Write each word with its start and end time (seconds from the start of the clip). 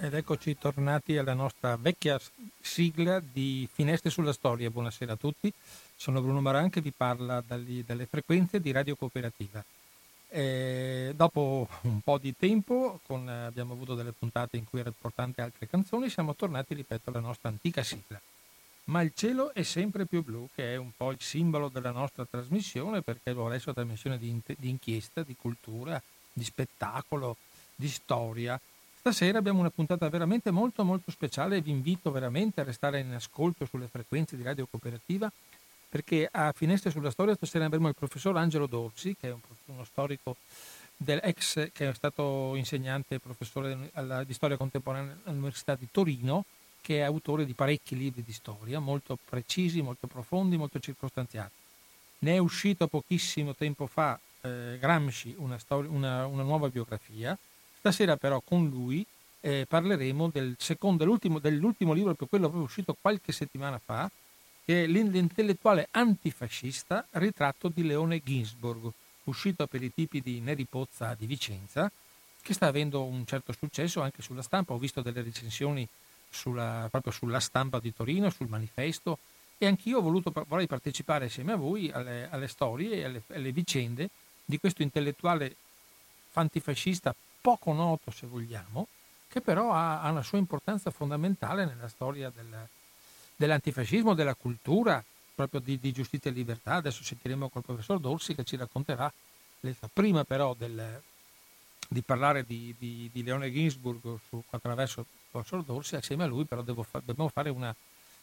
Ed 0.00 0.14
eccoci 0.14 0.56
tornati 0.56 1.16
alla 1.16 1.34
nostra 1.34 1.74
vecchia 1.74 2.20
sigla 2.60 3.18
di 3.18 3.68
Finestre 3.70 4.10
sulla 4.10 4.32
Storia. 4.32 4.70
Buonasera 4.70 5.14
a 5.14 5.16
tutti, 5.16 5.52
sono 5.96 6.20
Bruno 6.20 6.40
Maranche 6.40 6.78
e 6.78 6.82
vi 6.82 6.92
parla 6.96 7.42
dagli, 7.44 7.82
dalle 7.84 8.06
frequenze 8.06 8.60
di 8.60 8.70
Radio 8.70 8.94
Cooperativa. 8.94 9.62
E 10.28 11.12
dopo 11.16 11.66
un 11.82 12.00
po' 12.00 12.18
di 12.18 12.32
tempo, 12.38 13.00
con, 13.08 13.28
abbiamo 13.28 13.72
avuto 13.72 13.96
delle 13.96 14.12
puntate 14.12 14.56
in 14.56 14.66
cui 14.66 14.78
erano 14.78 14.94
portate 14.96 15.42
altre 15.42 15.68
canzoni, 15.68 16.08
siamo 16.08 16.36
tornati, 16.36 16.74
ripeto, 16.74 17.10
alla 17.10 17.18
nostra 17.18 17.48
antica 17.48 17.82
sigla. 17.82 18.20
Ma 18.84 19.02
il 19.02 19.10
cielo 19.16 19.52
è 19.52 19.64
sempre 19.64 20.06
più 20.06 20.22
blu, 20.22 20.48
che 20.54 20.74
è 20.74 20.76
un 20.76 20.92
po' 20.96 21.10
il 21.10 21.20
simbolo 21.20 21.68
della 21.68 21.90
nostra 21.90 22.24
trasmissione, 22.24 23.02
perché 23.02 23.32
resto 23.32 23.70
è 23.70 23.72
una 23.72 23.82
trasmissione 23.82 24.16
di, 24.16 24.40
di 24.58 24.68
inchiesta, 24.68 25.24
di 25.24 25.34
cultura, 25.34 26.00
di 26.32 26.44
spettacolo, 26.44 27.36
di 27.74 27.88
storia 27.88 28.60
Stasera 29.08 29.38
abbiamo 29.38 29.60
una 29.60 29.70
puntata 29.70 30.06
veramente 30.10 30.50
molto 30.50 30.84
molto 30.84 31.10
speciale 31.10 31.56
e 31.56 31.60
vi 31.62 31.70
invito 31.70 32.10
veramente 32.10 32.60
a 32.60 32.64
restare 32.64 33.00
in 33.00 33.14
ascolto 33.14 33.64
sulle 33.64 33.86
frequenze 33.86 34.36
di 34.36 34.42
Radio 34.42 34.66
Cooperativa 34.66 35.32
perché 35.88 36.28
a 36.30 36.52
Finestre 36.52 36.90
sulla 36.90 37.10
Storia 37.10 37.34
stasera 37.34 37.64
avremo 37.64 37.88
il 37.88 37.94
professor 37.94 38.36
Angelo 38.36 38.66
Dorsi 38.66 39.16
che 39.18 39.28
è 39.28 39.32
un, 39.32 39.40
uno 39.64 39.84
storico 39.84 40.36
dell'ex 40.94 41.72
che 41.72 41.88
è 41.88 41.94
stato 41.94 42.54
insegnante 42.54 43.14
e 43.14 43.18
professore 43.18 43.90
di 44.26 44.34
storia 44.34 44.58
contemporanea 44.58 45.16
all'Università 45.24 45.74
di 45.74 45.88
Torino 45.90 46.44
che 46.82 46.98
è 46.98 47.00
autore 47.00 47.46
di 47.46 47.54
parecchi 47.54 47.96
libri 47.96 48.22
di 48.22 48.32
storia 48.34 48.78
molto 48.78 49.16
precisi, 49.24 49.80
molto 49.80 50.06
profondi, 50.06 50.58
molto 50.58 50.78
circostanziati. 50.80 51.54
Ne 52.18 52.34
è 52.34 52.38
uscito 52.38 52.86
pochissimo 52.88 53.54
tempo 53.54 53.86
fa 53.86 54.20
eh, 54.42 54.76
Gramsci 54.78 55.34
una, 55.38 55.58
storia, 55.58 55.88
una, 55.88 56.26
una 56.26 56.42
nuova 56.42 56.68
biografia 56.68 57.38
Stasera 57.88 58.18
però 58.18 58.42
con 58.42 58.68
lui 58.68 59.02
eh, 59.40 59.64
parleremo 59.66 60.28
del 60.28 60.56
secondo, 60.58 61.04
dell'ultimo, 61.04 61.38
dell'ultimo 61.38 61.94
libro, 61.94 62.12
per 62.12 62.28
quello 62.28 62.48
proprio 62.48 62.66
uscito 62.66 62.94
qualche 63.00 63.32
settimana 63.32 63.80
fa, 63.82 64.10
che 64.62 64.84
è 64.84 64.86
L'intellettuale 64.86 65.88
antifascista, 65.92 67.06
ritratto 67.12 67.68
di 67.68 67.82
Leone 67.86 68.20
Ginsburg, 68.22 68.92
uscito 69.24 69.66
per 69.66 69.82
i 69.82 69.90
tipi 69.90 70.20
di 70.20 70.40
Neri 70.40 70.66
Pozza 70.66 71.16
di 71.18 71.24
Vicenza, 71.24 71.90
che 72.42 72.52
sta 72.52 72.66
avendo 72.66 73.04
un 73.04 73.24
certo 73.24 73.54
successo 73.54 74.02
anche 74.02 74.20
sulla 74.20 74.42
stampa. 74.42 74.74
Ho 74.74 74.78
visto 74.78 75.00
delle 75.00 75.22
recensioni 75.22 75.88
sulla, 76.28 76.88
proprio 76.90 77.10
sulla 77.10 77.40
stampa 77.40 77.80
di 77.80 77.94
Torino, 77.94 78.28
sul 78.28 78.48
manifesto, 78.48 79.18
e 79.56 79.66
anch'io 79.66 80.02
voluto, 80.02 80.30
vorrei 80.46 80.66
partecipare 80.66 81.24
assieme 81.24 81.52
a 81.52 81.56
voi 81.56 81.90
alle, 81.90 82.28
alle 82.28 82.48
storie 82.48 82.96
e 82.96 83.04
alle, 83.04 83.22
alle 83.28 83.50
vicende 83.50 84.10
di 84.44 84.58
questo 84.58 84.82
intellettuale 84.82 85.56
antifascista 86.34 87.14
poco 87.48 87.72
noto 87.72 88.10
se 88.10 88.26
vogliamo, 88.26 88.88
che 89.26 89.40
però 89.40 89.72
ha, 89.72 90.02
ha 90.02 90.10
una 90.10 90.22
sua 90.22 90.36
importanza 90.36 90.90
fondamentale 90.90 91.64
nella 91.64 91.88
storia 91.88 92.28
del, 92.28 92.68
dell'antifascismo, 93.36 94.12
della 94.12 94.34
cultura, 94.34 95.02
proprio 95.34 95.58
di, 95.58 95.78
di, 95.80 95.90
giustizia 95.90 96.30
e 96.30 96.34
libertà. 96.34 96.74
Adesso 96.74 97.02
sentiremo 97.02 97.48
col 97.48 97.64
professor 97.64 97.98
Dorsi 98.00 98.34
che 98.34 98.44
ci 98.44 98.56
racconterà, 98.56 99.10
prima 99.90 100.24
però 100.24 100.52
del, 100.52 101.00
di 101.88 102.02
parlare 102.02 102.44
di, 102.44 102.74
di, 102.78 103.08
di, 103.10 103.22
Leone 103.22 103.50
Ginsburg 103.50 104.18
su, 104.28 104.42
attraverso 104.50 105.00
il 105.00 105.06
professor 105.30 105.64
Dorsi, 105.64 105.96
assieme 105.96 106.24
a 106.24 106.26
lui 106.26 106.44
però 106.44 106.62
fa, 106.82 107.00
dobbiamo 107.02 107.30
fare 107.30 107.48
una, 107.48 107.74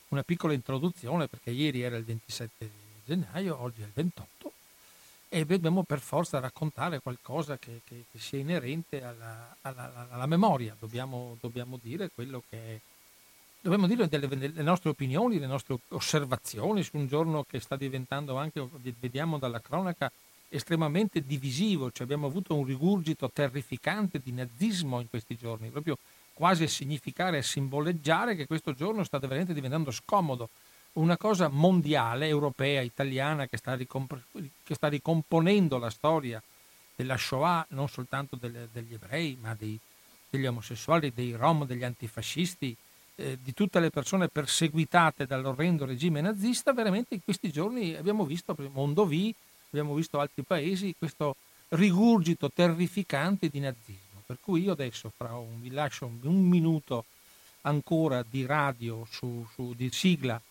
una 0.09 0.21
piccola 0.21 0.53
introduzione 0.53 1.27
perché 1.27 1.49
ieri 1.49 1.81
era 1.81 1.97
il 1.97 2.05
27 2.05 2.69
gennaio, 3.03 3.59
oggi 3.59 3.81
è 3.81 3.85
il 3.85 3.91
28 3.91 4.51
e 5.35 5.43
dobbiamo 5.43 5.83
per 5.83 5.99
forza 5.99 6.39
raccontare 6.39 7.01
qualcosa 7.01 7.57
che, 7.57 7.81
che, 7.83 8.05
che 8.09 8.19
sia 8.19 8.39
inerente 8.39 9.03
alla, 9.03 9.53
alla, 9.63 10.07
alla 10.09 10.25
memoria, 10.27 10.73
dobbiamo, 10.79 11.35
dobbiamo, 11.41 11.77
dire 11.81 12.09
quello 12.15 12.41
che 12.49 12.57
è, 12.57 12.79
dobbiamo 13.59 13.85
dire 13.85 14.07
delle, 14.07 14.29
delle, 14.29 14.61
nostre 14.61 14.91
opinioni, 14.91 15.37
le 15.37 15.45
nostre 15.45 15.77
osservazioni 15.89 16.83
su 16.83 16.95
un 16.95 17.07
giorno 17.07 17.43
che 17.43 17.59
sta 17.59 17.75
diventando 17.75 18.37
anche, 18.37 18.65
vediamo 18.97 19.37
dalla 19.37 19.59
cronaca, 19.59 20.09
estremamente 20.47 21.25
divisivo, 21.25 21.91
cioè 21.91 22.03
abbiamo 22.03 22.27
avuto 22.27 22.55
un 22.55 22.63
rigurgito 22.63 23.29
terrificante 23.29 24.21
di 24.23 24.31
nazismo 24.31 25.01
in 25.01 25.09
questi 25.09 25.35
giorni, 25.35 25.67
proprio 25.67 25.97
quasi 26.33 26.63
a 26.63 26.69
significare, 26.69 27.39
a 27.39 27.43
simboleggiare 27.43 28.37
che 28.37 28.47
questo 28.47 28.73
giorno 28.73 29.03
sta 29.03 29.19
veramente 29.19 29.53
diventando 29.53 29.91
scomodo 29.91 30.47
una 30.95 31.17
cosa 31.17 31.47
mondiale, 31.47 32.27
europea, 32.27 32.81
italiana, 32.81 33.47
che 33.47 33.57
sta, 33.57 33.75
ricomp- 33.75 34.21
che 34.63 34.73
sta 34.73 34.87
ricomponendo 34.87 35.77
la 35.77 35.89
storia 35.89 36.41
della 36.95 37.17
Shoah, 37.17 37.65
non 37.69 37.89
soltanto 37.89 38.35
delle, 38.35 38.69
degli 38.71 38.93
ebrei, 38.93 39.37
ma 39.39 39.53
dei, 39.53 39.77
degli 40.29 40.45
omosessuali, 40.45 41.11
dei 41.13 41.33
rom, 41.33 41.65
degli 41.65 41.83
antifascisti, 41.83 42.75
eh, 43.15 43.37
di 43.41 43.53
tutte 43.53 43.79
le 43.79 43.89
persone 43.89 44.27
perseguitate 44.27 45.25
dall'orrendo 45.25 45.85
regime 45.85 46.21
nazista, 46.21 46.73
veramente 46.73 47.15
in 47.15 47.23
questi 47.23 47.51
giorni 47.51 47.95
abbiamo 47.95 48.25
visto, 48.25 48.55
Mondovì, 48.73 49.33
abbiamo 49.69 49.93
visto 49.93 50.19
altri 50.19 50.43
paesi, 50.43 50.95
questo 50.97 51.35
rigurgito 51.69 52.49
terrificante 52.49 53.49
di 53.49 53.59
nazismo. 53.59 54.21
Per 54.25 54.37
cui 54.41 54.63
io 54.63 54.71
adesso 54.71 55.11
un, 55.17 55.61
vi 55.61 55.71
lascio 55.71 56.05
un, 56.05 56.19
un 56.23 56.47
minuto 56.47 57.05
ancora 57.61 58.23
di 58.27 58.45
radio 58.45 59.05
su, 59.09 59.45
su, 59.53 59.73
di 59.75 59.89
sigla 59.91 60.41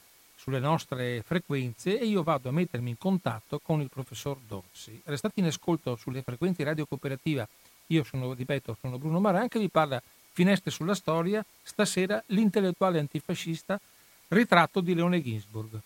sulle 0.45 0.59
nostre 0.59 1.23
frequenze 1.23 1.99
e 1.99 2.05
io 2.05 2.23
vado 2.23 2.51
a 2.51 2.53
mettermi 2.53 2.91
in 2.91 2.99
contatto 2.99 3.59
con 3.61 3.81
il 3.81 3.89
professor 3.89 4.37
Dorsi. 4.47 5.01
Restate 5.05 5.41
in 5.41 5.47
ascolto 5.47 5.97
sulle 5.97 6.21
frequenze 6.21 6.63
Radio 6.65 6.85
Cooperativa. 6.85 7.49
Io 7.87 8.05
sono, 8.05 8.35
ripeto, 8.35 8.77
sono 8.79 8.99
Bruno 8.99 9.21
Maranca, 9.21 9.59
vi 9.59 9.71
parla 9.71 10.03
Finestre 10.33 10.71
sulla 10.71 10.95
storia, 10.95 11.43
stasera 11.63 12.23
l'intellettuale 12.27 12.99
antifascista, 12.99 13.81
ritratto 14.29 14.83
di 14.83 14.95
Leone 14.95 15.23
Ginsburg. 15.23 15.81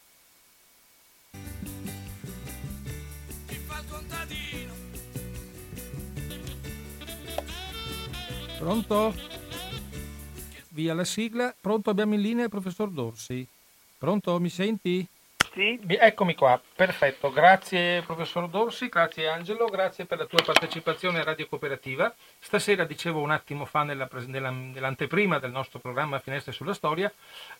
Pronto? 8.59 9.15
Via 10.71 10.95
la 10.95 11.05
sigla. 11.05 11.55
Pronto, 11.61 11.91
abbiamo 11.91 12.15
in 12.15 12.23
linea 12.23 12.45
il 12.45 12.51
professor 12.51 12.91
Dorsi. 12.91 13.47
Pronto, 13.99 14.39
mi 14.39 14.49
senti? 14.49 15.05
Sì. 15.53 15.81
Eccomi 15.87 16.37
qua, 16.37 16.61
perfetto. 16.77 17.33
Grazie 17.33 18.03
professor 18.03 18.49
Dorsi, 18.49 18.89
grazie 18.89 19.29
Angelo, 19.29 19.65
grazie 19.65 20.05
per 20.05 20.19
la 20.19 20.27
tua 20.27 20.41
partecipazione 20.41 21.19
a 21.19 21.25
Radio 21.25 21.49
Cooperativa. 21.49 22.15
Stasera, 22.39 22.85
dicevo 22.85 23.21
un 23.21 23.33
attimo 23.33 23.65
fa 23.65 23.83
nella, 23.83 24.09
nella, 24.27 24.51
nell'anteprima 24.51 25.41
del 25.41 25.51
nostro 25.51 25.81
programma 25.81 26.21
Finestre 26.21 26.53
sulla 26.53 26.75
Storia, 26.75 27.13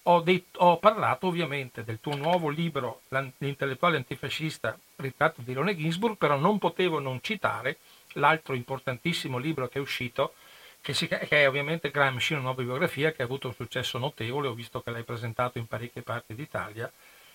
ho, 0.05 0.21
detto, 0.21 0.61
ho, 0.61 0.79
parlato 0.79 1.27
ovviamente 1.27 1.83
del 1.83 1.99
tuo 2.01 2.15
nuovo 2.15 2.51
libro, 2.51 3.01
L'intellettuale 3.09 3.97
antifascista, 3.97 4.79
ritratto 4.97 5.43
di 5.43 5.53
Leone 5.53 5.77
Ginsburg, 5.77 6.17
però 6.17 6.37
non 6.37 6.59
potevo 6.59 7.01
non 7.01 7.19
citare 7.21 7.79
l'altro 8.13 8.55
importantissimo 8.55 9.39
libro 9.39 9.67
che 9.67 9.79
è 9.79 9.83
uscito, 9.83 10.35
che, 10.81 10.95
si, 10.95 11.07
che, 11.07 11.29
è 11.29 11.49
ovviamente 11.49 11.91
Gramsci, 11.91 12.33
una 12.33 12.43
nuova 12.43 12.63
biografia 12.63 13.13
che 13.13 13.23
ha 13.23 13.25
avuto 13.25 13.49
un 13.49 13.55
successo 13.55 13.99
notevole, 13.99 14.49
ho 14.49 14.55
visto 14.55 14.81
che 14.81 14.91
l'hai 14.91 15.05
presentato 15.05 15.59
in 15.59 15.67
parecchie 15.67 16.03
parti 16.03 16.35
d'Italia 16.35 16.91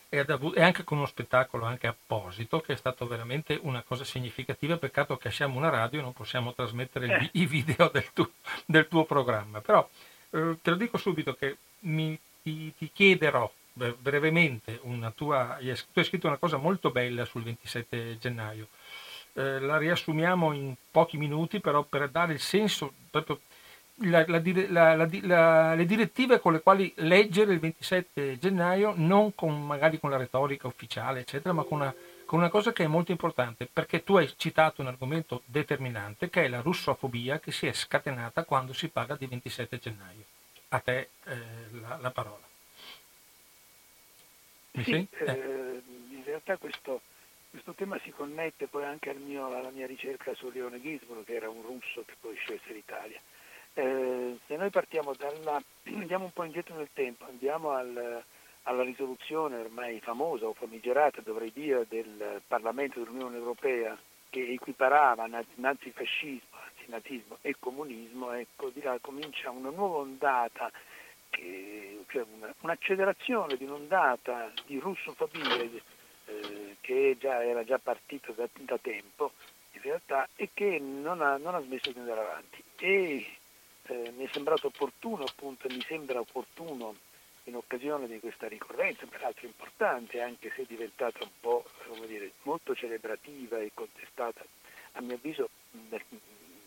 e, 0.09 0.23
anche 0.61 0.83
con 0.83 0.97
uno 0.97 1.07
spettacolo 1.07 1.65
anche 1.65 1.87
apposito 1.87 2.61
che 2.61 2.73
è 2.73 2.75
stato 2.75 3.07
veramente 3.07 3.57
una 3.63 3.81
cosa 3.81 4.03
significativa, 4.03 4.77
peccato 4.77 5.17
che 5.17 5.31
siamo 5.31 5.57
una 5.57 5.69
radio 5.69 5.99
e 5.99 6.03
non 6.03 6.13
possiamo 6.13 6.53
trasmettere 6.53 7.05
il, 7.05 7.29
i 7.33 7.45
video 7.47 7.89
del, 7.89 8.11
tu, 8.13 8.29
del, 8.65 8.87
tuo 8.87 9.05
programma, 9.05 9.59
però 9.61 9.87
eh, 10.29 10.57
te 10.61 10.69
lo 10.69 10.75
dico 10.75 10.97
subito 10.97 11.33
che 11.33 11.57
mi, 11.79 12.17
ti, 12.43 12.73
ti 12.77 12.91
chiederò 12.93 13.51
brevemente 13.73 14.79
una 14.83 15.09
tua, 15.09 15.57
tu 15.91 15.99
hai 15.99 16.05
scritto 16.05 16.27
una 16.27 16.37
cosa 16.37 16.57
molto 16.57 16.91
bella 16.91 17.25
sul 17.25 17.41
27 17.41 18.19
gennaio, 18.19 18.67
eh, 19.33 19.59
la 19.59 19.77
riassumiamo 19.77 20.53
in 20.53 20.73
pochi 20.91 21.17
minuti, 21.17 21.59
però 21.59 21.83
per 21.83 22.09
dare 22.09 22.33
il 22.33 22.39
senso, 22.39 22.93
proprio 23.09 23.39
la, 23.97 24.25
la, 24.27 25.07
la, 25.21 25.75
le 25.75 25.85
direttive 25.85 26.39
con 26.39 26.53
le 26.53 26.61
quali 26.61 26.91
leggere 26.97 27.53
il 27.53 27.59
27 27.59 28.39
gennaio, 28.39 28.93
non 28.95 29.35
con, 29.35 29.65
magari 29.65 29.99
con 29.99 30.09
la 30.09 30.17
retorica 30.17 30.67
ufficiale, 30.67 31.21
eccetera, 31.21 31.53
ma 31.53 31.63
con 31.63 31.81
una, 31.81 31.93
con 32.25 32.39
una 32.39 32.49
cosa 32.49 32.73
che 32.73 32.83
è 32.83 32.87
molto 32.87 33.11
importante, 33.11 33.67
perché 33.71 34.03
tu 34.03 34.15
hai 34.15 34.31
citato 34.35 34.81
un 34.81 34.87
argomento 34.87 35.43
determinante, 35.45 36.29
che 36.29 36.45
è 36.45 36.47
la 36.47 36.61
russofobia 36.61 37.39
che 37.39 37.51
si 37.51 37.67
è 37.67 37.73
scatenata 37.73 38.43
quando 38.43 38.73
si 38.73 38.87
parla 38.89 39.15
di 39.15 39.27
27 39.27 39.77
gennaio. 39.79 40.23
A 40.69 40.79
te 40.79 41.09
eh, 41.25 41.35
la, 41.99 42.09
parola. 42.09 42.41
Sì, 44.71 44.91
eh. 44.91 45.07
Eh, 45.19 45.81
in 46.09 46.23
realtà 46.25 46.57
questo 46.57 47.01
questo 47.53 47.73
tema 47.73 47.99
si 47.99 48.09
connette 48.09 48.65
poi 48.65 48.83
anche 48.83 49.13
mio, 49.13 49.45
alla 49.45 49.69
mia 49.69 49.85
ricerca 49.85 50.33
su 50.33 50.49
Leone 50.49 50.79
Ghisbolo, 50.79 51.21
che 51.23 51.35
era 51.35 51.49
un 51.49 51.61
russo 51.61 52.03
che 52.03 52.15
poi 52.19 52.35
scelse 52.35 52.73
l'Italia. 52.73 53.19
Eh, 53.75 54.39
se 54.47 54.55
noi 54.55 54.71
partiamo 54.71 55.13
dalla, 55.13 55.61
andiamo 55.85 56.25
un 56.25 56.33
po' 56.33 56.45
indietro 56.45 56.75
nel 56.75 56.89
tempo, 56.93 57.25
andiamo 57.25 57.69
al, 57.69 58.23
alla 58.63 58.81
risoluzione 58.81 59.57
ormai 59.57 59.99
famosa 59.99 60.47
o 60.47 60.53
famigerata, 60.53 61.21
dovrei 61.21 61.51
dire, 61.53 61.85
del 61.87 62.41
Parlamento 62.47 62.99
dell'Unione 62.99 63.37
Europea 63.37 63.95
che 64.31 64.49
equiparava 64.49 65.29
nazifascismo, 65.53 66.57
nazismo 66.87 67.37
e 67.41 67.55
comunismo, 67.59 68.31
ecco, 68.31 68.69
di 68.69 68.81
là 68.81 68.97
comincia 68.99 69.51
una 69.51 69.69
nuova 69.69 69.97
ondata, 69.97 70.71
che, 71.29 72.03
cioè 72.07 72.25
una, 72.33 72.51
un'accelerazione 72.61 73.57
di 73.57 73.65
un'ondata 73.65 74.51
di 74.65 74.79
russofobia 74.79 75.43
che 76.83 77.15
già, 77.17 77.41
era 77.41 77.63
già 77.63 77.79
partita 77.79 78.33
da, 78.33 78.47
da, 78.51 78.77
tempo 78.77 79.31
in 79.71 79.81
realtà 79.81 80.27
e 80.35 80.49
che 80.53 80.79
non 80.79 81.21
ha, 81.21 81.37
non 81.37 81.55
ha 81.55 81.61
smesso 81.61 81.91
di 81.91 81.99
andare 81.99 82.19
avanti. 82.19 82.61
E 82.77 83.25
eh, 83.83 84.11
mi 84.17 84.25
è 84.25 84.29
sembrato 84.31 84.67
opportuno, 84.67 85.23
appunto, 85.23 85.69
mi 85.69 85.81
sembra 85.81 86.19
opportuno 86.19 86.93
in 87.45 87.55
occasione 87.55 88.07
di 88.07 88.19
questa 88.19 88.47
ricorrenza, 88.47 89.05
peraltro 89.05 89.45
importante, 89.47 90.21
anche 90.21 90.51
se 90.55 90.65
diventata 90.67 91.23
un 91.23 91.31
po' 91.39 91.65
dire, 92.05 92.31
molto 92.43 92.75
celebrativa 92.75 93.59
e 93.59 93.71
contestata, 93.73 94.43
a 94.93 95.01
mio 95.01 95.15
avviso 95.15 95.49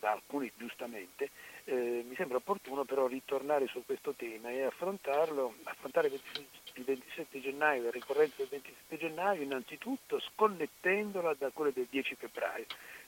da 0.01 0.13
alcuni 0.13 0.51
giustamente, 0.57 1.31
eh, 1.65 2.05
mi 2.07 2.15
sembra 2.15 2.39
opportuno 2.39 2.85
però 2.85 3.07
ritornare 3.07 3.67
su 3.67 3.83
questo 3.85 4.13
tema 4.13 4.51
e 4.51 4.63
affrontarlo, 4.63 5.55
affrontare 5.65 6.11
il 6.77 6.85
27 6.85 7.41
gennaio, 7.41 7.85
la 7.85 7.91
ricorrenza 7.91 8.35
del 8.37 8.49
27 8.49 8.97
gennaio, 8.99 9.43
innanzitutto 9.43 10.21
sconnettendola 10.21 11.35
da 11.39 11.51
quella 11.51 11.71
del 11.71 11.87
10 11.89 12.15
febbraio, 12.17 12.67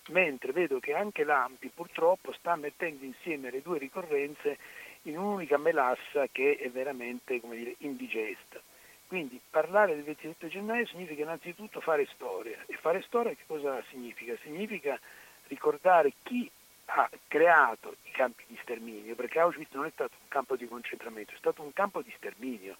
mentre 0.08 0.52
vedo 0.52 0.80
che 0.80 0.94
anche 0.94 1.24
l'AMPI 1.24 1.70
purtroppo 1.74 2.32
sta 2.32 2.56
mettendo 2.56 3.04
insieme 3.04 3.50
le 3.50 3.62
due 3.62 3.78
ricorrenze 3.78 4.58
in 5.02 5.18
un'unica 5.18 5.58
melassa 5.58 6.26
che 6.30 6.56
è 6.56 6.70
veramente 6.70 7.40
dire, 7.40 7.74
indigesta. 7.78 8.60
Quindi 9.06 9.40
parlare 9.48 9.94
del 9.94 10.04
27 10.04 10.48
gennaio 10.48 10.86
significa 10.86 11.22
innanzitutto 11.22 11.80
fare 11.80 12.06
storia. 12.12 12.62
E 12.66 12.74
fare 12.74 13.02
storia 13.02 13.32
che 13.32 13.44
cosa 13.46 13.82
significa? 13.88 14.36
Significa 14.42 14.98
ricordare 15.46 16.12
chi 16.22 16.50
ha 16.86 17.08
creato 17.26 17.96
i 18.04 18.10
campi 18.10 18.44
di 18.46 18.58
sterminio, 18.62 19.14
perché 19.14 19.38
Auschwitz 19.40 19.72
non 19.72 19.86
è 19.86 19.90
stato 19.90 20.14
un 20.20 20.28
campo 20.28 20.56
di 20.56 20.66
concentramento, 20.66 21.32
è 21.32 21.38
stato 21.38 21.62
un 21.62 21.72
campo 21.72 22.02
di 22.02 22.12
sterminio. 22.16 22.76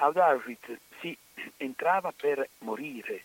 Ad 0.00 0.16
Auschwitz 0.16 0.78
si 1.00 1.16
entrava 1.56 2.12
per 2.12 2.48
morire, 2.58 3.24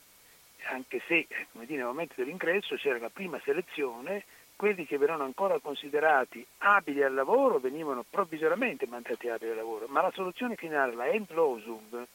anche 0.70 1.02
se 1.08 1.28
dire, 1.52 1.76
nel 1.76 1.86
momento 1.86 2.14
dell'ingresso 2.18 2.76
c'era 2.76 2.98
la 2.98 3.10
prima 3.10 3.40
selezione 3.44 4.24
quelli 4.56 4.86
che 4.86 4.98
verranno 4.98 5.24
ancora 5.24 5.60
considerati 5.60 6.46
abili 6.60 7.04
al 7.04 7.14
lavoro 7.14 7.60
venivano 7.60 8.04
provvisoriamente 8.10 8.88
mandati 8.88 9.30
abili 9.30 9.52
al 9.52 9.58
lavoro, 9.58 9.86
ma 9.88 10.02
la 10.02 10.12
soluzione 10.12 10.56
finale, 10.56 10.96
la 10.96 11.08
Endlosung, 11.08 12.08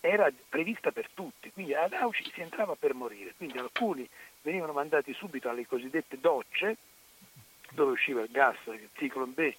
era 0.00 0.28
prevista 0.48 0.90
per 0.90 1.08
tutti, 1.12 1.52
quindi 1.52 1.74
ad 1.74 1.92
Auschwitz 1.92 2.32
si 2.32 2.40
entrava 2.40 2.74
per 2.74 2.94
morire, 2.94 3.34
quindi 3.36 3.58
alcuni 3.58 4.08
venivano 4.42 4.72
mandati 4.72 5.12
subito 5.12 5.48
alle 5.48 5.66
cosiddette 5.66 6.18
docce, 6.18 6.76
dove 7.72 7.92
usciva 7.92 8.22
il 8.22 8.30
gas, 8.30 8.56
il 8.66 8.88
ciclone 8.94 9.32
B, 9.32 9.54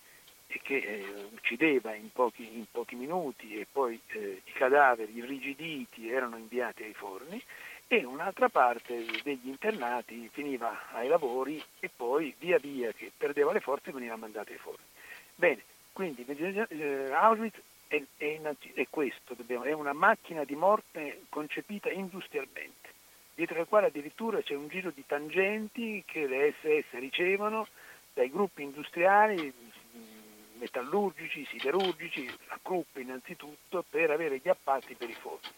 e 0.51 0.59
che 0.62 0.75
eh, 0.75 1.06
uccideva 1.31 1.94
in 1.95 2.12
pochi, 2.12 2.44
in 2.44 2.65
pochi, 2.69 2.95
minuti 2.95 3.57
e 3.57 3.65
poi 3.71 4.00
eh, 4.07 4.42
i 4.44 4.51
cadaveri 4.51 5.15
irrigiditi 5.15 6.09
erano 6.09 6.36
inviati 6.36 6.83
ai 6.83 6.94
forni 6.94 7.42
e 7.88 8.03
un'altra 8.03 8.50
parte 8.50 9.06
degli 9.24 9.48
internati 9.48 10.30
finiva 10.31 10.92
ai 10.92 11.07
lavori 11.07 11.62
e 11.80 11.89
poi 11.94 12.33
via 12.38 12.57
via 12.57 12.92
che 12.92 13.12
perdeva 13.15 13.53
le 13.53 13.62
forze 13.62 13.92
veniva 13.92 14.15
mandata 14.15 14.51
ai 14.51 14.57
forni. 14.57 14.83
Bene, 15.36 15.63
quindi 15.94 16.25
eh, 16.25 17.12
Auschwitz 17.12 17.59
è, 17.88 18.01
è, 18.18 18.39
è 18.74 18.88
questo, 18.89 19.33
dobbiamo, 19.33 19.63
è 19.63 19.74
una 19.74 19.94
macchina 19.94 20.44
di 20.44 20.56
morte 20.56 21.24
concepita 21.30 21.89
industrialmente, 21.89 22.89
dietro 23.36 23.57
la 23.57 23.65
quale 23.65 23.88
addirittura 23.88 24.42
c'è 24.42 24.56
un 24.56 24.68
giro 24.68 24.92
di 24.94 25.04
tangenti 25.06 26.04
che 26.06 26.27
le 26.27 26.54
SS 26.62 26.97
ricevono 27.00 27.68
dai 28.13 28.30
gruppi 28.30 28.63
industriali 28.63 29.54
metallurgici, 30.62 31.46
siderurgici, 31.46 32.25
la 32.48 32.60
Krupp 32.62 32.96
innanzitutto, 32.98 33.84
per 33.90 34.12
avere 34.12 34.40
gli 34.42 34.48
appalti 34.48 34.94
per 34.94 35.10
i 35.10 35.13
forni. 35.16 35.50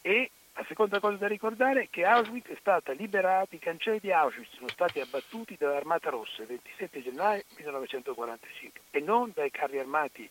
E 0.00 0.30
la 0.54 0.64
seconda 0.66 0.98
cosa 0.98 1.16
da 1.16 1.26
ricordare 1.26 1.82
è 1.82 1.88
che 1.90 2.04
Auschwitz 2.04 2.48
è 2.48 2.56
stata 2.58 2.92
liberata, 2.92 3.54
i 3.54 3.58
cancelli 3.58 4.00
di 4.00 4.12
Auschwitz 4.12 4.54
sono 4.54 4.68
stati 4.68 5.00
abbattuti 5.00 5.56
dall'Armata 5.58 6.10
Rossa 6.10 6.42
il 6.42 6.48
27 6.48 7.02
gennaio 7.02 7.42
1945 7.56 8.80
e 8.90 9.00
non 9.00 9.32
dai 9.34 9.50
carri 9.50 9.78
armati 9.78 10.28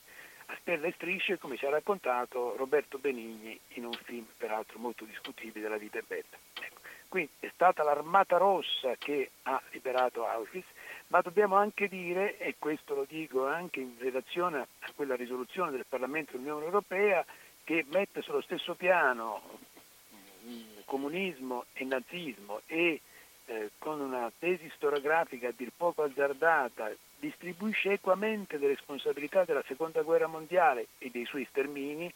a 0.47 0.57
stelle 0.59 0.87
e 0.87 0.93
strisce 0.93 1.37
come 1.37 1.57
ci 1.57 1.65
ha 1.65 1.69
raccontato 1.69 2.55
Roberto 2.55 2.97
Benigni 2.97 3.59
in 3.75 3.85
un 3.85 3.93
film 3.93 4.25
peraltro 4.37 4.79
molto 4.79 5.05
discutibile, 5.05 5.67
La 5.67 5.77
vita 5.77 5.99
è 5.99 6.03
bella. 6.05 6.37
Ecco. 6.53 6.79
Quindi 7.07 7.31
è 7.39 7.49
stata 7.53 7.83
l'Armata 7.83 8.37
Rossa 8.37 8.95
che 8.97 9.31
ha 9.43 9.61
liberato 9.71 10.25
Auschwitz, 10.25 10.67
ma 11.07 11.21
dobbiamo 11.21 11.55
anche 11.55 11.87
dire, 11.87 12.37
e 12.37 12.55
questo 12.57 12.95
lo 12.95 13.05
dico 13.07 13.47
anche 13.47 13.79
in 13.79 13.95
relazione 13.99 14.59
a 14.59 14.91
quella 14.95 15.15
risoluzione 15.15 15.71
del 15.71 15.85
Parlamento 15.87 16.31
dell'Unione 16.33 16.65
Europea, 16.65 17.25
che 17.63 17.85
mette 17.89 18.21
sullo 18.21 18.41
stesso 18.41 18.75
piano 18.75 19.41
comunismo 20.85 21.65
e 21.73 21.85
nazismo 21.85 22.61
e 22.67 23.01
eh, 23.45 23.71
con 23.77 23.99
una 23.99 24.31
tesi 24.37 24.69
storiografica 24.75 25.47
a 25.47 25.53
dir 25.55 25.71
poco 25.75 26.03
azzardata 26.03 26.91
distribuisce 27.19 27.93
equamente 27.93 28.57
le 28.57 28.67
responsabilità 28.67 29.45
della 29.45 29.63
seconda 29.65 30.01
guerra 30.01 30.27
mondiale 30.27 30.87
e 30.97 31.09
dei 31.09 31.25
suoi 31.25 31.45
stermini 31.49 32.11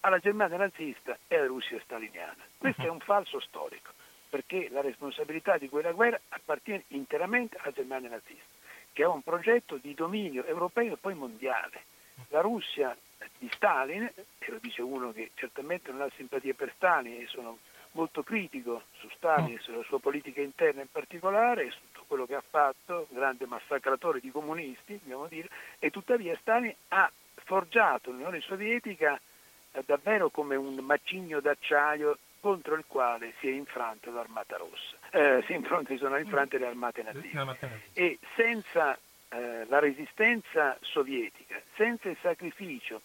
alla 0.00 0.18
Germania 0.18 0.56
nazista 0.56 1.16
e 1.28 1.36
alla 1.36 1.46
Russia 1.46 1.80
staliniana. 1.82 2.44
Questo 2.56 2.82
è 2.82 2.88
un 2.88 3.00
falso 3.00 3.40
storico, 3.40 3.92
perché 4.28 4.68
la 4.70 4.80
responsabilità 4.80 5.58
di 5.58 5.68
quella 5.68 5.92
guerra 5.92 6.20
appartiene 6.28 6.84
interamente 6.88 7.56
alla 7.58 7.72
Germania 7.72 8.10
nazista, 8.10 8.44
che 8.92 9.02
ha 9.02 9.08
un 9.08 9.22
progetto 9.22 9.76
di 9.76 9.94
dominio 9.94 10.44
europeo 10.44 10.94
e 10.94 10.98
poi 10.98 11.14
mondiale. 11.14 11.84
La 12.28 12.40
Russia 12.40 12.96
di 13.38 13.48
Stalin, 13.52 14.02
e 14.38 14.50
lo 14.50 14.58
dice 14.58 14.82
uno 14.82 15.12
che 15.12 15.30
certamente 15.34 15.90
non 15.90 16.02
ha 16.02 16.10
simpatia 16.16 16.54
per 16.54 16.72
Stalin 16.76 17.20
e 17.20 17.26
sono 17.26 17.58
molto 17.92 18.22
critico 18.22 18.84
su 18.98 19.08
Stalin 19.16 19.58
sulla 19.60 19.82
sua 19.84 19.98
politica 19.98 20.40
interna 20.40 20.82
in 20.82 20.90
particolare 20.90 21.64
e 21.64 21.70
su 21.70 21.78
tutto 21.90 22.04
quello 22.06 22.26
che 22.26 22.34
ha 22.34 22.44
fatto, 22.46 23.06
grande 23.10 23.46
massacratore 23.46 24.20
di 24.20 24.30
comunisti, 24.30 24.98
dobbiamo 25.00 25.26
dire, 25.26 25.48
e 25.78 25.90
tuttavia 25.90 26.36
Stalin 26.36 26.74
ha 26.88 27.10
forgiato 27.34 28.10
l'Unione 28.10 28.40
Sovietica 28.40 29.18
eh, 29.72 29.82
davvero 29.84 30.30
come 30.30 30.56
un 30.56 30.74
macigno 30.76 31.40
d'acciaio 31.40 32.18
contro 32.46 32.76
il 32.76 32.84
quale 32.86 33.34
si 33.40 33.48
è 33.48 33.50
infranta 33.50 34.08
l'Armata 34.12 34.56
Rossa, 34.56 34.96
eh, 35.10 35.42
si 35.48 35.96
sono 35.98 36.16
infrante 36.16 36.58
le 36.58 36.66
armate 36.68 37.02
naziste. 37.02 37.26
E 37.92 38.20
senza 38.36 38.96
eh, 39.30 39.66
la 39.66 39.80
resistenza 39.80 40.78
sovietica, 40.80 41.60
senza 41.74 42.08
il 42.08 42.16
sacrificio 42.20 43.00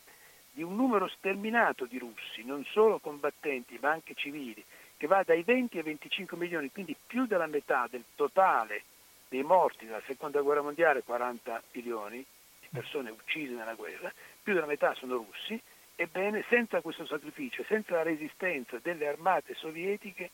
di 0.51 0.61
un 0.61 0.75
numero 0.75 1.07
sterminato 1.07 1.85
di 1.85 1.97
russi, 1.97 2.43
non 2.45 2.63
solo 2.65 2.99
combattenti 2.99 3.79
ma 3.81 3.89
anche 3.89 4.13
civili, 4.13 4.63
che 4.95 5.07
va 5.07 5.23
dai 5.23 5.41
20 5.41 5.77
ai 5.77 5.83
25 5.85 6.37
milioni, 6.37 6.71
quindi 6.71 6.95
più 7.07 7.25
della 7.25 7.47
metà 7.47 7.87
del 7.89 8.03
totale 8.13 8.83
dei 9.27 9.41
morti 9.41 9.85
nella 9.85 10.03
seconda 10.05 10.41
guerra 10.41 10.61
mondiale, 10.61 11.01
40 11.01 11.63
milioni 11.71 12.23
di 12.59 12.67
persone 12.71 13.09
uccise 13.09 13.53
nella 13.53 13.73
guerra, 13.73 14.13
più 14.43 14.53
della 14.53 14.67
metà 14.67 14.93
sono 14.93 15.15
russi, 15.15 15.59
ebbene 16.01 16.43
senza 16.49 16.81
questo 16.81 17.05
sacrificio, 17.05 17.63
senza 17.63 17.95
la 17.95 18.03
resistenza 18.03 18.79
delle 18.81 19.07
armate 19.07 19.53
sovietiche, 19.55 20.29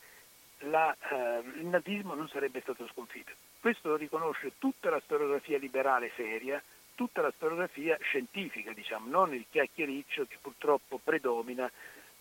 la, 0.59 0.95
eh, 1.09 1.43
il 1.59 1.65
nazismo 1.65 2.13
non 2.13 2.27
sarebbe 2.29 2.61
stato 2.61 2.87
sconfitto. 2.87 3.31
Questo 3.59 3.89
lo 3.89 3.95
riconosce 3.95 4.53
tutta 4.57 4.89
la 4.89 5.01
storiografia 5.03 5.57
liberale 5.57 6.11
seria, 6.15 6.61
tutta 6.95 7.21
la 7.21 7.31
storiografia 7.35 7.97
scientifica, 8.01 8.71
diciamo, 8.73 9.09
non 9.09 9.33
il 9.33 9.45
chiacchiericcio 9.49 10.25
che 10.27 10.37
purtroppo 10.41 10.99
predomina 11.03 11.69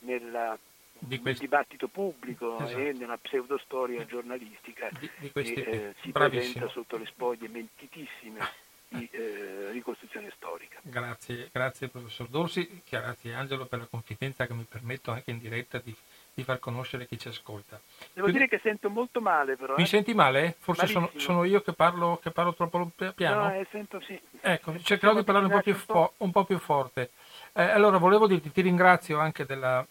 nella 0.00 0.58
di 0.98 1.18
questo... 1.20 1.42
dibattito 1.42 1.88
pubblico 1.88 2.58
esatto. 2.58 2.78
e 2.78 2.92
nella 2.92 3.16
pseudostoria 3.18 4.04
giornalistica 4.06 4.88
di, 4.98 5.08
di 5.18 5.30
questi... 5.30 5.54
che 5.54 5.70
eh, 5.70 5.94
si 6.00 6.10
Bravissimo. 6.10 6.52
presenta 6.52 6.68
sotto 6.68 6.96
le 6.96 7.06
spoglie 7.06 7.48
mentitissime 7.48 8.64
di 8.88 9.08
eh, 9.10 9.70
ricostruzione 9.72 10.32
storica. 10.36 10.78
Grazie, 10.82 11.48
grazie 11.52 11.88
professor 11.88 12.28
Dorsi, 12.28 12.82
grazie 12.88 13.34
Angelo 13.34 13.66
per 13.66 13.80
la 13.80 13.86
confidenza 13.86 14.46
che 14.46 14.54
mi 14.54 14.64
permetto 14.68 15.10
anche 15.10 15.30
in 15.30 15.38
diretta 15.38 15.78
di, 15.82 15.94
di 16.32 16.42
far 16.44 16.58
conoscere 16.58 17.06
chi 17.06 17.18
ci 17.18 17.28
ascolta. 17.28 17.80
Devo 18.12 18.28
Quindi... 18.28 18.32
dire 18.32 18.48
che 18.48 18.60
sento 18.62 18.88
molto 18.88 19.20
male 19.20 19.56
però. 19.56 19.74
Mi 19.76 19.82
eh? 19.82 19.86
senti 19.86 20.14
male? 20.14 20.56
Forse 20.58 20.86
sono, 20.86 21.10
sono, 21.16 21.44
io 21.44 21.62
che 21.62 21.72
parlo, 21.72 22.18
che 22.22 22.30
parlo, 22.30 22.54
troppo 22.54 22.92
piano? 23.14 23.42
No, 23.42 23.54
eh, 23.54 23.66
sento 23.70 24.00
sì. 24.00 24.18
Ecco, 24.40 24.78
cercherò 24.80 25.14
di 25.14 25.24
parlare 25.24 25.46
un 25.46 25.52
po' 25.52 25.62
più, 25.62 25.74
fo- 25.74 26.12
un 26.18 26.30
po 26.30 26.44
più 26.44 26.58
forte. 26.58 27.10
Eh, 27.52 27.62
allora, 27.62 27.98
volevo 27.98 28.26
dirti, 28.26 28.52
ti 28.52 28.60
ringrazio 28.60 29.18
anche 29.18 29.44
della, 29.46 29.84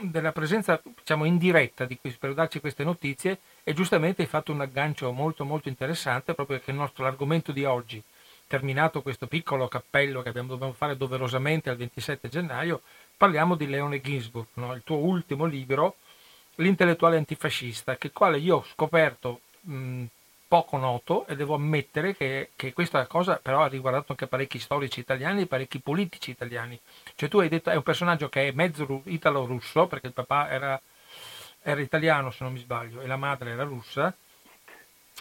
della 0.00 0.32
presenza 0.32 0.80
diciamo, 0.82 1.24
in 1.24 1.38
diretta 1.38 1.84
di 1.84 1.98
per 2.18 2.34
darci 2.34 2.60
queste 2.60 2.84
notizie 2.84 3.38
e 3.64 3.72
giustamente 3.72 4.22
hai 4.22 4.28
fatto 4.28 4.52
un 4.52 4.60
aggancio 4.60 5.10
molto 5.12 5.44
molto 5.44 5.68
interessante 5.68 6.34
proprio 6.34 6.56
perché 6.56 6.72
il 6.72 6.76
nostro 6.76 7.06
argomento 7.06 7.52
di 7.52 7.64
oggi, 7.64 8.02
terminato 8.48 9.02
questo 9.02 9.28
piccolo 9.28 9.68
cappello 9.68 10.22
che 10.22 10.30
abbiamo, 10.30 10.48
dobbiamo 10.48 10.72
fare 10.72 10.96
doverosamente 10.96 11.70
al 11.70 11.76
27 11.76 12.28
gennaio, 12.28 12.82
parliamo 13.16 13.54
di 13.54 13.68
Leone 13.68 14.00
Ginsburg, 14.00 14.48
no? 14.54 14.74
il 14.74 14.82
tuo 14.82 14.96
ultimo 14.96 15.44
libro, 15.44 15.96
L'intellettuale 16.60 17.16
antifascista, 17.18 17.96
che 17.96 18.10
quale 18.10 18.38
io 18.38 18.56
ho 18.56 18.64
scoperto 18.64 19.42
mh, 19.60 20.04
poco 20.48 20.76
noto 20.76 21.24
e 21.26 21.36
devo 21.36 21.54
ammettere 21.54 22.16
che, 22.16 22.50
che, 22.56 22.72
questa 22.72 23.06
cosa 23.06 23.38
però 23.40 23.62
ha 23.62 23.68
riguardato 23.68 24.06
anche 24.10 24.26
parecchi 24.26 24.58
storici 24.58 24.98
italiani 24.98 25.42
e 25.42 25.46
parecchi 25.46 25.78
politici 25.78 26.30
italiani. 26.30 26.76
Cioè 27.14 27.28
tu 27.28 27.38
hai 27.38 27.48
detto 27.48 27.70
è 27.70 27.76
un 27.76 27.82
personaggio 27.84 28.28
che 28.28 28.48
è 28.48 28.52
mezzo 28.52 29.02
italo-russo 29.04 29.86
perché 29.86 30.08
il 30.08 30.14
papà 30.14 30.50
era, 30.50 30.80
era 31.62 31.80
italiano 31.80 32.32
se 32.32 32.42
non 32.42 32.54
mi 32.54 32.58
sbaglio 32.58 33.02
e 33.02 33.06
la 33.06 33.16
madre 33.16 33.50
era 33.50 33.62
russa, 33.62 34.12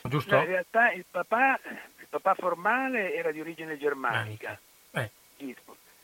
giusto? 0.03 0.37
In 0.37 0.45
realtà 0.45 0.91
il 0.91 1.05
papà, 1.11 1.59
il 2.09 2.21
papà, 2.21 2.35
formale 2.35 3.13
era 3.13 3.31
di 3.31 3.41
origine 3.41 3.77
germanica, 3.77 4.57
eh. 4.91 5.11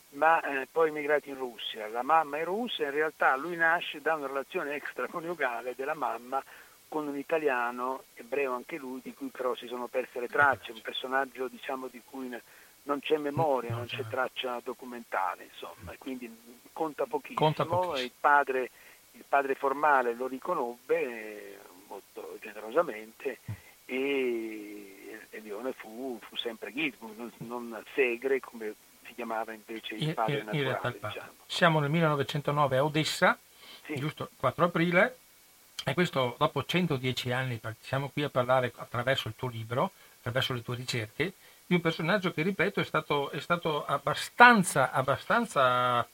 ma 0.09 0.41
eh, 0.41 0.67
poi 0.69 0.89
immigrato 0.89 1.29
in 1.29 1.37
Russia. 1.37 1.87
La 1.87 2.03
mamma 2.03 2.37
è 2.37 2.43
russa 2.43 2.83
e 2.83 2.87
in 2.87 2.91
realtà 2.91 3.35
lui 3.37 3.55
nasce 3.55 4.01
da 4.01 4.15
una 4.15 4.27
relazione 4.27 4.75
extraconiugale 4.75 5.75
della 5.75 5.93
mamma 5.93 6.43
con 6.89 7.07
un 7.07 7.17
italiano, 7.17 8.03
ebreo 8.15 8.53
anche 8.53 8.77
lui, 8.77 8.99
di 9.01 9.13
cui 9.13 9.29
però 9.29 9.55
si 9.55 9.65
sono 9.67 9.87
perse 9.87 10.19
le 10.19 10.27
tracce, 10.27 10.73
un 10.73 10.81
personaggio 10.81 11.47
diciamo, 11.47 11.87
di 11.87 12.01
cui 12.07 12.29
non 12.83 12.99
c'è 12.99 13.17
memoria, 13.17 13.73
non 13.73 13.85
c'è 13.85 14.05
traccia 14.07 14.59
documentale, 14.63 15.45
insomma, 15.45 15.93
e 15.93 15.97
quindi 15.97 16.29
conta 16.71 17.05
pochissimo. 17.05 17.39
Conta 17.39 17.65
pochissimo. 17.65 17.97
Il, 17.97 18.11
padre, 18.19 18.69
il, 19.11 19.23
padre, 19.27 19.55
formale 19.55 20.13
lo 20.13 20.27
riconobbe 20.27 21.59
molto 21.87 22.37
generosamente 22.41 23.39
e, 23.85 24.92
e 25.33 25.39
Lione 25.39 25.73
fu, 25.73 26.19
fu 26.21 26.35
sempre 26.35 26.71
Gisborne, 26.71 27.15
non, 27.15 27.69
non, 27.69 27.83
Segre 27.95 28.39
come 28.39 28.75
si 29.05 29.15
chiamava 29.15 29.51
invece 29.51 29.95
il 29.95 30.13
padre 30.13 30.39
in, 30.39 30.45
naturale. 30.45 30.97
In 31.01 31.07
diciamo. 31.07 31.31
Siamo 31.47 31.79
nel 31.79 31.89
1909 31.89 32.77
a 32.77 32.83
Odessa, 32.83 33.37
sì. 33.85 33.95
giusto 33.95 34.29
4 34.37 34.65
aprile, 34.65 35.17
e 35.83 35.93
questo 35.95 36.35
dopo 36.37 36.63
110 36.63 37.31
anni 37.31 37.59
siamo 37.79 38.09
qui 38.09 38.21
a 38.23 38.29
parlare 38.29 38.71
attraverso 38.75 39.27
il 39.27 39.33
tuo 39.35 39.49
libro, 39.49 39.91
attraverso 40.19 40.53
le 40.53 40.61
tue 40.61 40.75
ricerche, 40.75 41.33
di 41.65 41.73
un 41.73 41.81
personaggio 41.81 42.31
che, 42.31 42.43
ripeto, 42.43 42.79
è 42.79 42.83
stato, 42.83 43.31
è 43.31 43.39
stato 43.39 43.83
abbastanza, 43.85 44.91
abbastanza, 44.91 46.07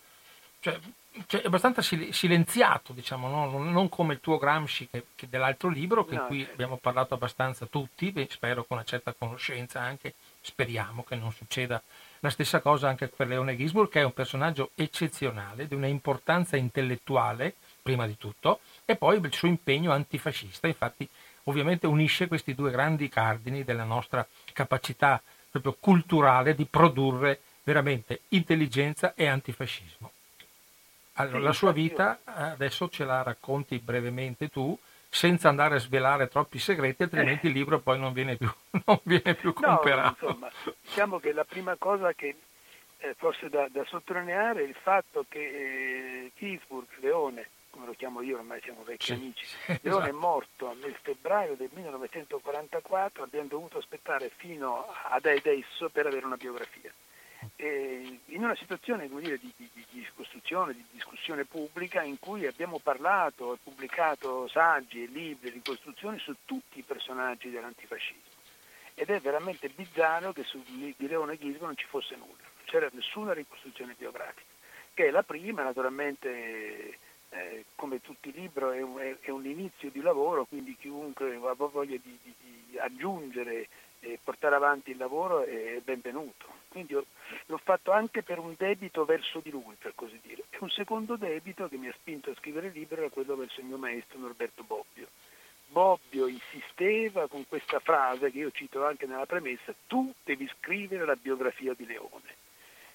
cioè, 0.61 0.79
cioè, 1.25 1.42
abbastanza 1.44 1.82
silenziato, 1.82 2.94
diciamo, 2.94 3.28
no? 3.28 3.63
non 3.63 3.89
come 3.89 4.13
il 4.13 4.20
tuo 4.20 4.38
Gramsci 4.38 4.88
che, 4.89 5.06
che 5.16 5.28
dell'altro 5.28 5.70
libro, 5.70 6.06
che 6.06 6.16
no, 6.16 6.25
qui 6.28 6.39
certo. 6.39 6.54
abbiamo 6.54 6.78
parlato 6.78 7.13
abbastanza 7.13 7.66
tutti, 7.66 8.13
spero 8.30 8.63
con 8.63 8.78
una 8.78 8.86
certa 8.86 9.13
conoscenza 9.18 9.82
anche, 9.82 10.13
speriamo 10.42 11.04
che 11.04 11.16
non 11.16 11.32
succeda 11.32 11.82
la 12.22 12.30
stessa 12.30 12.60
cosa 12.60 12.89
anche 12.89 13.08
per 13.08 13.28
Leone 13.28 13.56
Gisburg, 13.56 13.89
che 13.89 14.01
è 14.01 14.06
un 14.06 14.13
personaggio 14.13 14.72
eccezionale, 14.75 15.68
di 15.68 15.75
una 15.75 15.88
importanza 15.88 16.58
intellettuale, 16.58 17.56
prima 17.82 18.06
di 18.06 18.18
tutto, 18.18 18.60
e 18.86 18.96
poi 18.96 19.20
il 19.20 19.34
suo 19.34 19.48
impegno 19.48 19.92
antifascista, 19.92 20.68
infatti 20.68 21.08
ovviamente 21.44 21.88
unisce 21.88 22.28
questi 22.28 22.54
due 22.54 22.72
grandi 22.72 23.10
cardini 23.10 23.63
della 23.63 23.84
nostra 23.84 24.25
capacità 24.54 25.22
proprio 25.50 25.75
culturale 25.80 26.54
di 26.54 26.66
produrre 26.66 27.42
veramente 27.63 28.22
intelligenza 28.30 29.13
e 29.16 29.25
antifascismo. 29.25 30.12
Allora, 31.19 31.39
la 31.39 31.53
sua 31.53 31.73
vita 31.73 32.19
adesso 32.23 32.88
ce 32.88 33.03
la 33.03 33.21
racconti 33.23 33.77
brevemente 33.79 34.47
tu, 34.47 34.77
senza 35.09 35.49
andare 35.49 35.75
a 35.75 35.79
svelare 35.79 36.29
troppi 36.29 36.59
segreti, 36.59 37.03
altrimenti 37.03 37.47
il 37.47 37.53
libro 37.53 37.79
poi 37.79 37.99
non 37.99 38.13
viene 38.13 38.38
più, 38.38 38.49
non 38.85 38.99
viene 39.03 39.35
più 39.35 39.51
comprato. 39.51 40.25
No, 40.25 40.31
insomma, 40.31 40.51
diciamo 40.81 41.19
che 41.19 41.33
la 41.33 41.43
prima 41.43 41.75
cosa 41.75 42.13
che 42.13 42.35
eh, 42.99 43.15
forse 43.17 43.49
da, 43.49 43.67
da, 43.69 43.83
sottolineare 43.85 44.61
è 44.61 44.67
il 44.67 44.75
fatto 44.81 45.25
che 45.27 45.39
eh, 45.39 46.31
Gisburg, 46.38 46.88
Leone, 46.99 47.49
come 47.69 47.85
lo 47.85 47.93
chiamo 47.93 48.21
io, 48.21 48.38
ormai 48.38 48.61
siamo 48.61 48.83
vecchi 48.83 49.07
sì, 49.07 49.13
amici. 49.13 49.45
Sì, 49.45 49.79
Leone 49.81 50.05
esatto. 50.05 50.05
è 50.05 50.11
morto 50.11 50.75
nel 50.81 50.95
febbraio 51.01 51.55
del 51.55 51.69
1944, 51.73 53.23
abbiamo 53.23 53.47
dovuto 53.47 53.77
aspettare 53.77 54.31
fino 54.38 54.85
ad 55.03 55.25
adesso 55.25 55.89
per 55.89 56.05
avere 56.05 56.25
una 56.25 56.38
biografia. 56.38 56.93
E 57.55 58.19
in 58.25 58.43
una 58.43 58.55
situazione 58.55 59.08
dire, 59.08 59.38
di, 59.38 59.53
di, 59.55 59.69
di, 59.74 60.08
costruzione, 60.13 60.74
di 60.74 60.84
discussione 60.91 61.46
pubblica 61.46 62.01
in 62.01 62.19
cui 62.19 62.46
abbiamo 62.46 62.79
parlato 62.79 63.53
e 63.53 63.58
pubblicato 63.63 64.48
saggi 64.48 65.03
e 65.03 65.08
libri 65.08 65.50
ricostruzioni 65.50 66.19
su 66.19 66.36
tutti 66.46 66.79
i 66.79 66.84
personaggi 66.84 67.50
dell'antifascismo. 67.50 68.38
Ed 68.93 69.10
è 69.10 69.19
veramente 69.19 69.69
bizzarro 69.69 70.34
che 70.34 70.43
su 70.43 70.62
di 70.65 70.93
Leone 70.98 71.38
Ghisbo 71.38 71.65
non 71.65 71.77
ci 71.77 71.86
fosse 71.86 72.15
nulla, 72.15 72.43
non 72.43 72.65
c'era 72.65 72.89
nessuna 72.91 73.31
ricostruzione 73.31 73.96
biografica, 73.98 74.51
che 74.93 75.08
è 75.08 75.10
la 75.10 75.24
prima 75.24 75.63
naturalmente 75.63 76.98
eh, 77.29 77.65
come 77.75 78.01
tutti 78.01 78.29
i 78.29 78.34
libri 78.34 78.77
è 78.77 78.81
un, 78.81 79.15
è 79.22 79.29
un, 79.29 79.46
inizio 79.46 79.89
di 79.89 80.01
lavoro, 80.01 80.46
quindi 80.46 80.75
chiunque 80.75 81.36
ha 81.36 81.53
voglia 81.53 81.96
di, 82.01 82.17
di, 82.22 82.34
di 82.38 82.77
aggiungere 82.77 83.69
e 84.01 84.19
portare 84.22 84.55
avanti 84.55 84.91
il 84.91 84.98
lavoro 84.98 85.43
è 85.43 85.79
benvenuto. 85.84 86.59
Quindi 86.69 86.93
l'ho 86.93 87.57
fatto 87.57 87.91
anche 87.91 88.21
per 88.21 88.38
un 88.38 88.53
debito 88.57 89.03
verso 89.03 89.39
di 89.39 89.49
lui, 89.49 89.75
per 89.77 89.93
così 89.95 90.19
dire. 90.21 90.43
E 90.49 90.57
un 90.59 90.69
secondo 90.69 91.15
debito 91.15 91.67
che 91.67 91.77
mi 91.77 91.88
ha 91.88 91.93
spinto 91.93 92.29
a 92.29 92.35
scrivere 92.35 92.67
il 92.67 92.73
libro 92.73 93.01
era 93.01 93.09
quello 93.09 93.35
verso 93.35 93.59
il 93.59 93.65
mio 93.65 93.77
maestro 93.77 94.19
Norberto 94.19 94.63
Bobbio. 94.63 95.07
Bobbio 95.67 96.27
insisteva 96.27 97.27
con 97.27 97.47
questa 97.47 97.79
frase 97.79 98.31
che 98.31 98.38
io 98.38 98.51
cito 98.51 98.85
anche 98.85 99.05
nella 99.05 99.25
premessa, 99.25 99.73
tu 99.88 100.11
devi 100.23 100.49
scrivere 100.57 101.05
la 101.05 101.15
biografia 101.15 101.73
di 101.73 101.85
Leone. 101.85 102.35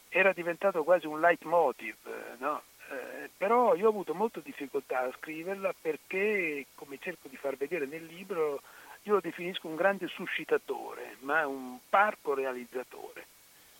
Era 0.09 0.33
diventato 0.33 0.83
quasi 0.85 1.07
un 1.07 1.21
leitmotiv, 1.21 1.97
no? 2.39 2.63
Eh, 2.91 3.31
però 3.37 3.75
io 3.75 3.87
ho 3.87 3.91
avuto 3.91 4.15
molta 4.15 4.41
difficoltà 4.41 5.01
a 5.01 5.13
scriverla 5.19 5.75
perché, 5.81 6.67
come 6.75 6.99
cerco 7.01 7.29
di 7.29 7.37
far 7.37 7.57
vedere 7.57 7.87
nel 7.87 8.05
libro, 8.05 8.61
io 9.03 9.15
lo 9.15 9.21
definisco 9.21 9.69
un 9.69 9.77
grande 9.77 10.09
suscitatore, 10.09 11.17
ma 11.21 11.47
un 11.47 11.79
parco 11.89 12.35
realizzatore. 12.35 13.27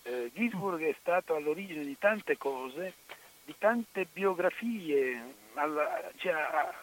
Eh, 0.07 0.29
Gisburg 0.35 0.83
è 0.83 0.95
stato 0.99 1.33
all'origine 1.33 1.83
di 1.83 1.97
tante 1.97 2.37
cose, 2.37 2.93
di 3.43 3.55
tante 3.57 4.05
biografie, 4.13 5.33
alla, 5.55 6.11
cioè, 6.17 6.31
ha, 6.31 6.73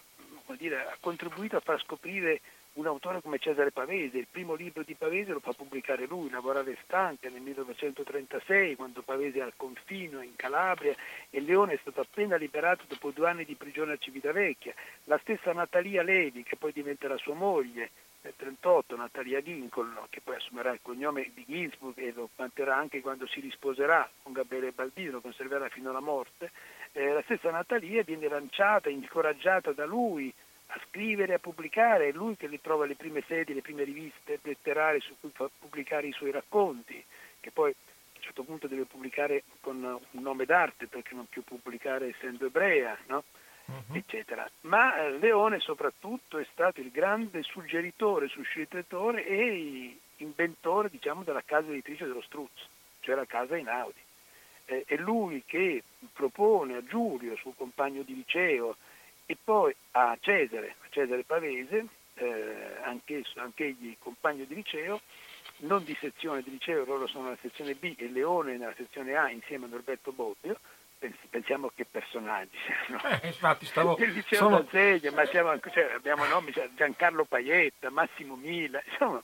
dire, 0.57 0.85
ha 0.85 0.97
contribuito 0.99 1.57
a 1.57 1.61
far 1.61 1.81
scoprire 1.81 2.41
un 2.75 2.87
autore 2.87 3.21
come 3.21 3.39
Cesare 3.39 3.71
Pavese, 3.71 4.19
il 4.19 4.27
primo 4.29 4.55
libro 4.55 4.83
di 4.83 4.95
Pavese 4.95 5.31
lo 5.31 5.39
fa 5.39 5.53
pubblicare 5.53 6.07
lui, 6.07 6.31
Lavorare 6.31 6.77
stanca, 6.83 7.29
nel 7.29 7.43
1936, 7.43 8.75
quando 8.75 9.03
Pavese 9.03 9.39
è 9.39 9.43
al 9.43 9.53
confino 9.57 10.21
in 10.21 10.35
Calabria 10.35 10.95
e 11.31 11.41
Leone 11.41 11.75
è 11.75 11.79
stato 11.81 12.01
appena 12.01 12.35
liberato 12.35 12.85
dopo 12.89 13.11
due 13.11 13.29
anni 13.29 13.45
di 13.45 13.55
prigione 13.55 13.93
a 13.93 13.99
Civitavecchia. 13.99 14.75
La 15.05 15.19
stessa 15.19 15.53
Natalia 15.53 16.03
Levi, 16.03 16.43
che 16.43 16.57
poi 16.57 16.73
diventerà 16.73 17.17
sua 17.19 17.35
moglie, 17.35 17.91
nel 18.23 18.35
1938, 18.39 18.97
Natalia 18.97 19.41
Lincoln, 19.41 19.99
che 20.11 20.21
poi 20.21 20.37
assumerà 20.37 20.73
il 20.73 20.79
cognome 20.81 21.31
di 21.35 21.45
Ginsburg 21.47 21.99
e 21.99 22.13
lo 22.13 22.29
manterrà 22.37 22.77
anche 22.77 23.01
quando 23.01 23.27
si 23.27 23.41
risposerà 23.41 24.09
con 24.23 24.33
Gabriele 24.33 24.71
Baldini, 24.71 25.11
lo 25.11 25.21
conserverà 25.21 25.69
fino 25.69 25.91
alla 25.91 26.01
morte, 26.01 26.51
eh, 26.93 27.13
la 27.13 27.23
stessa 27.23 27.51
Natalia 27.51 28.03
viene 28.03 28.29
lanciata, 28.29 28.89
incoraggiata 28.89 29.73
da 29.73 29.85
lui 29.85 30.33
a 30.67 30.81
scrivere, 30.89 31.35
a 31.35 31.39
pubblicare, 31.39 32.09
è 32.09 32.13
lui 32.13 32.37
che 32.37 32.47
le 32.47 32.61
trova 32.61 32.87
le 32.87 32.95
prime 32.95 33.23
sedi, 33.27 33.53
le 33.53 33.61
prime 33.61 33.85
riviste 33.85 34.39
letterarie 34.43 35.01
su 35.01 35.15
cui 35.21 35.31
fa 35.35 35.51
pubblicare 35.59 36.07
i 36.07 36.13
suoi 36.13 36.31
racconti, 36.31 37.05
che 37.41 37.51
poi 37.51 37.71
a 37.71 37.75
un 38.17 38.23
certo 38.23 38.45
punto 38.45 38.69
deve 38.69 38.85
pubblicare 38.85 39.43
con 39.61 39.83
un 39.83 40.23
nome 40.23 40.45
d'arte 40.45 40.87
perché 40.87 41.15
non 41.15 41.27
più 41.27 41.43
pubblicare 41.43 42.09
essendo 42.11 42.47
ebrea, 42.47 42.97
no? 43.09 43.25
Uh-huh. 43.67 43.97
eccetera. 43.97 44.49
Ma 44.63 44.97
eh, 44.97 45.19
Leone 45.19 45.61
soprattutto 45.61 46.39
è 46.39 46.47
stato 46.53 46.81
il 46.81 46.91
grande 46.91 47.43
suggeritore, 47.43 48.29
suscitatore 48.29 49.27
e 49.27 49.99
inventore 50.17 50.89
diciamo, 50.89 51.23
della 51.23 51.43
casa 51.45 51.71
editrice 51.71 52.07
dello 52.07 52.23
Struzzo, 52.23 52.65
cioè 53.01 53.15
la 53.15 53.27
casa 53.27 53.57
Inaudi. 53.57 54.01
Eh, 54.67 54.85
è 54.87 54.97
lui 54.97 55.43
che 55.45 55.83
propone 56.13 56.77
a 56.77 56.85
Giulio, 56.85 57.37
suo 57.37 57.53
compagno 57.57 58.03
di 58.03 58.15
liceo, 58.15 58.77
e 59.27 59.37
poi 59.43 59.75
a 59.93 60.17
Cesare, 60.21 60.77
a 60.81 60.87
Cesare 60.91 61.25
Pavese, 61.25 61.87
eh, 62.15 62.77
anch'esso, 62.83 63.41
anch'egli 63.41 63.97
compagno 63.99 64.45
di 64.45 64.55
liceo, 64.55 65.01
non 65.59 65.85
di 65.85 65.97
sezione 65.99 66.43
di 66.43 66.51
liceo, 66.51 66.85
loro 66.85 67.07
sono 67.07 67.25
nella 67.25 67.39
sezione 67.41 67.75
B 67.75 67.95
e 67.97 68.09
Leone 68.09 68.57
nella 68.57 68.75
sezione 68.75 69.15
A 69.15 69.31
insieme 69.31 69.67
a 69.67 69.69
Norberto 69.69 70.13
Bobbio, 70.13 70.59
pensiamo 71.31 71.71
che 71.75 71.85
personaggi 71.85 72.57
no? 72.89 73.01
eh, 73.05 73.27
infatti 73.27 73.67
stavo 73.67 73.97
il 74.03 74.13
liceo 74.13 74.39
sono... 74.39 74.61
d'Azeglio, 74.61 75.13
ma 75.13 75.25
siamo, 75.27 75.59
cioè, 75.59 75.93
abbiamo 75.95 76.25
nomi 76.27 76.53
cioè 76.53 76.69
Giancarlo 76.75 77.25
Paietta, 77.25 77.91
Massimo 77.91 78.37
Mila 78.37 78.83
insomma 78.91 79.23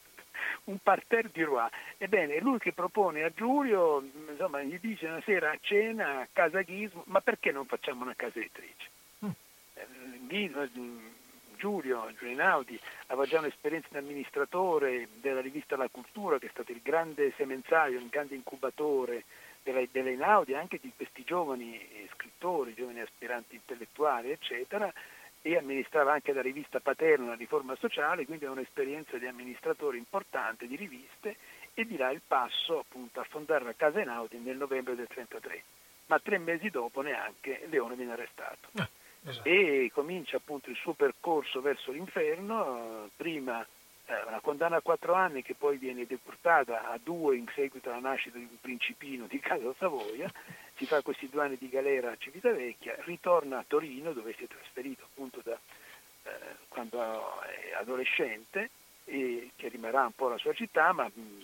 un 0.64 0.78
parterre 0.82 1.30
di 1.32 1.42
roi 1.42 1.68
ebbene 1.96 2.34
è 2.34 2.40
lui 2.40 2.58
che 2.58 2.72
propone 2.72 3.22
a 3.22 3.30
Giulio 3.34 4.02
insomma 4.28 4.62
gli 4.62 4.78
dice 4.80 5.06
una 5.06 5.22
sera 5.24 5.50
a 5.50 5.58
cena 5.60 6.20
a 6.20 6.28
casa 6.32 6.62
Ghismo 6.62 7.04
ma 7.06 7.20
perché 7.20 7.52
non 7.52 7.66
facciamo 7.66 8.02
una 8.04 8.14
casa 8.14 8.38
editrice? 8.38 8.96
Giulio 11.58 12.10
Giulinaudi 12.16 12.80
aveva 13.08 13.26
già 13.26 13.40
un'esperienza 13.40 13.88
di 13.90 13.98
amministratore 13.98 15.08
della 15.20 15.40
rivista 15.40 15.76
La 15.76 15.88
Cultura, 15.90 16.38
che 16.38 16.46
è 16.46 16.50
stato 16.50 16.72
il 16.72 16.80
grande 16.82 17.32
semenzaio, 17.36 17.98
il 17.98 18.08
grande 18.08 18.36
incubatore 18.36 19.24
della, 19.62 19.82
della 19.90 20.10
Inaudi, 20.10 20.54
anche 20.54 20.78
di 20.80 20.92
questi 20.94 21.24
giovani 21.24 21.80
scrittori, 22.12 22.74
giovani 22.74 23.00
aspiranti 23.00 23.54
intellettuali, 23.54 24.30
eccetera, 24.30 24.92
e 25.42 25.56
amministrava 25.56 26.12
anche 26.12 26.32
la 26.32 26.42
rivista 26.42 26.80
Paterna, 26.80 27.34
riforma 27.34 27.76
sociale, 27.76 28.26
quindi 28.26 28.44
ha 28.44 28.50
un'esperienza 28.50 29.16
di 29.18 29.26
amministratore 29.26 29.96
importante 29.96 30.66
di 30.66 30.76
riviste 30.76 31.36
e 31.74 31.86
dirà 31.86 32.10
il 32.10 32.20
passo 32.26 32.80
appunto 32.80 33.20
a 33.20 33.26
fondare 33.28 33.64
la 33.64 33.74
Casa 33.74 34.00
Einaudi 34.00 34.38
nel 34.38 34.56
novembre 34.56 34.96
del 34.96 35.06
1933. 35.08 35.62
Ma 36.06 36.18
tre 36.18 36.38
mesi 36.38 36.70
dopo 36.70 37.02
neanche 37.02 37.66
Leone 37.68 37.94
viene 37.94 38.12
arrestato. 38.12 38.68
Ah, 38.76 38.88
esatto. 39.26 39.48
E 39.48 39.90
comincia 39.92 40.38
appunto 40.38 40.70
il 40.70 40.76
suo 40.76 40.94
percorso 40.94 41.60
verso 41.60 41.92
l'inferno, 41.92 43.08
prima 43.14 43.62
eh, 43.62 43.66
una 44.26 44.40
condanna 44.40 44.76
a 44.76 44.80
quattro 44.80 45.14
anni 45.14 45.42
che 45.42 45.54
poi 45.54 45.76
viene 45.76 46.06
deportata 46.06 46.88
a 46.90 46.98
due 47.02 47.36
in 47.36 47.46
seguito 47.54 47.90
alla 47.90 48.00
nascita 48.00 48.38
di 48.38 48.48
un 48.50 48.60
principino 48.60 49.26
di 49.26 49.38
Casa 49.38 49.72
Savoia, 49.76 50.30
si 50.76 50.86
fa 50.86 51.02
questi 51.02 51.28
due 51.28 51.42
anni 51.42 51.56
di 51.58 51.68
galera 51.68 52.12
a 52.12 52.16
Civitavecchia, 52.16 52.96
ritorna 53.00 53.58
a 53.58 53.64
Torino 53.66 54.12
dove 54.12 54.34
si 54.34 54.44
è 54.44 54.46
trasferito 54.46 55.04
appunto 55.04 55.40
da 55.42 55.58
eh, 56.24 56.30
quando 56.68 57.42
è 57.42 57.74
adolescente 57.74 58.70
e 59.04 59.50
che 59.56 59.68
rimarrà 59.68 60.04
un 60.04 60.14
po' 60.14 60.28
la 60.28 60.38
sua 60.38 60.52
città, 60.52 60.92
ma 60.92 61.10
mh, 61.12 61.42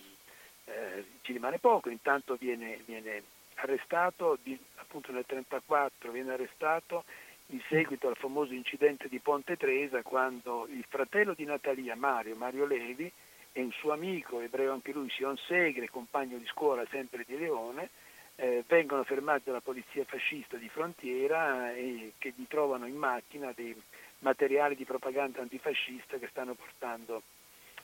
eh, 0.65 1.05
ci 1.21 1.33
rimane 1.33 1.59
poco, 1.59 1.89
intanto 1.89 2.35
viene, 2.35 2.79
viene 2.85 3.23
arrestato 3.55 4.37
di, 4.41 4.57
appunto 4.75 5.11
nel 5.11 5.25
1934, 5.27 6.11
viene 6.11 6.33
arrestato 6.33 7.03
in 7.47 7.61
seguito 7.69 8.07
al 8.07 8.15
famoso 8.15 8.53
incidente 8.53 9.07
di 9.07 9.19
Ponte 9.19 9.55
Tresa 9.57 10.01
quando 10.01 10.67
il 10.69 10.85
fratello 10.87 11.33
di 11.33 11.45
Natalia, 11.45 11.95
Mario, 11.95 12.35
Mario 12.35 12.65
Levi, 12.65 13.11
e 13.57 13.61
un 13.61 13.71
suo 13.71 13.93
amico, 13.93 14.41
ebreo 14.41 14.73
anche 14.73 14.91
lui, 14.91 15.09
Sion 15.09 15.37
Segre, 15.37 15.89
compagno 15.89 16.37
di 16.37 16.45
scuola 16.47 16.85
sempre 16.89 17.23
di 17.25 17.37
Leone, 17.37 17.89
eh, 18.35 18.65
vengono 18.67 19.05
fermati 19.05 19.43
dalla 19.45 19.61
polizia 19.61 20.03
fascista 20.03 20.57
di 20.57 20.67
frontiera 20.67 21.73
e 21.73 22.13
che 22.17 22.33
gli 22.35 22.45
trovano 22.49 22.85
in 22.85 22.97
macchina 22.97 23.53
dei 23.55 23.73
materiali 24.19 24.75
di 24.75 24.83
propaganda 24.83 25.41
antifascista 25.41 26.17
che 26.17 26.27
stanno 26.27 26.53
portando 26.53 27.21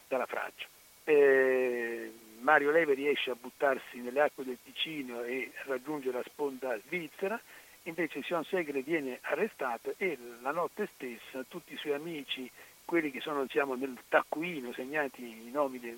dalla 0.09 0.25
Francia. 0.25 0.67
Eh, 1.05 2.11
Mario 2.39 2.71
Levi 2.71 2.93
riesce 2.93 3.31
a 3.31 3.37
buttarsi 3.39 3.99
nelle 3.99 4.21
acque 4.21 4.43
del 4.43 4.57
Ticino 4.61 5.23
e 5.23 5.51
raggiunge 5.65 6.11
la 6.11 6.23
sponda 6.25 6.77
svizzera 6.85 7.39
Invece 7.83 8.21
Sion 8.21 8.43
Segre 8.45 8.81
viene 8.83 9.17
arrestato 9.21 9.95
e 9.97 10.17
la 10.41 10.51
notte 10.51 10.87
stessa 10.93 11.43
tutti 11.47 11.73
i 11.73 11.77
suoi 11.77 11.93
amici, 11.93 12.49
quelli 12.85 13.09
che 13.09 13.21
sono 13.21 13.41
diciamo, 13.41 13.73
nel 13.73 13.97
taccuino 14.07 14.71
segnati 14.73 15.23
i 15.23 15.49
nomi 15.49 15.79
del, 15.79 15.97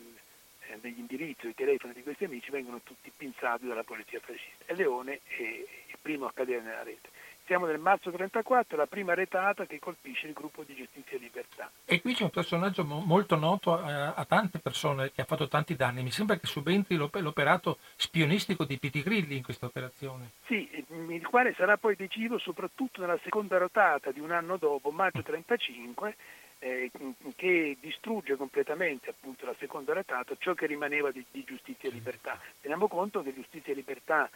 eh, 0.67 0.79
degli 0.79 0.99
indirizzi, 0.99 1.47
i 1.47 1.53
telefoni 1.53 1.93
di 1.93 2.03
questi 2.03 2.23
amici, 2.23 2.51
vengono 2.51 2.79
tutti 2.83 3.11
pinzati 3.15 3.67
dalla 3.67 3.83
polizia 3.83 4.21
fascista. 4.21 4.63
E 4.65 4.75
Leone 4.75 5.19
è 5.25 5.41
il 5.41 5.97
primo 6.01 6.25
a 6.25 6.31
cadere 6.31 6.61
nella 6.61 6.83
rete. 6.83 7.09
Siamo 7.45 7.65
nel 7.65 7.79
marzo 7.79 8.09
34, 8.09 8.77
la 8.77 8.85
prima 8.85 9.13
retata 9.13 9.65
che 9.65 9.77
colpisce 9.77 10.27
il 10.27 10.33
gruppo 10.33 10.63
di 10.63 10.75
Giustizia 10.75 11.17
e 11.17 11.19
Libertà. 11.19 11.69
E 11.83 11.99
qui 11.99 12.13
c'è 12.13 12.23
un 12.23 12.29
personaggio 12.29 12.85
mo- 12.85 13.03
molto 13.05 13.35
noto 13.35 13.77
a, 13.77 13.89
eh, 13.89 14.13
a, 14.15 14.25
tante 14.25 14.59
persone 14.59 15.11
che 15.11 15.21
ha 15.21 15.25
fatto 15.25 15.49
tanti 15.49 15.75
danni. 15.75 16.03
Mi 16.03 16.11
sembra 16.11 16.37
che 16.37 16.47
subentri 16.47 16.95
l'op- 16.95 17.15
l'operato 17.15 17.79
spionistico 17.97 18.63
di 18.63 18.77
Pitigrilli 18.77 19.35
in 19.35 19.43
questa 19.43 19.65
operazione. 19.65 20.31
Sì, 20.45 20.69
il 21.09 21.27
quale 21.27 21.53
sarà 21.53 21.75
poi 21.77 21.95
decisivo 21.95 22.37
soprattutto 22.37 23.01
nella 23.01 23.19
seconda 23.23 23.57
rotata 23.57 24.11
di 24.11 24.21
un 24.21 24.31
anno 24.31 24.55
dopo, 24.55 24.91
maggio 24.91 25.21
35, 25.21 26.15
eh, 26.59 26.89
che 27.35 27.75
distrugge 27.79 28.37
completamente 28.37 29.09
appunto 29.09 29.45
la 29.45 29.55
seconda 29.59 29.93
retata 29.93 30.33
ciò 30.39 30.53
che 30.53 30.65
rimaneva 30.65 31.11
di, 31.11 31.23
di 31.29 31.43
Giustizia 31.43 31.89
e 31.89 31.91
Libertà. 31.91 32.39
Teniamo 32.61 32.87
conto 32.87 33.21
che 33.21 33.33
Giustizia 33.33 33.73
e 33.73 33.75
Libertà 33.75 34.29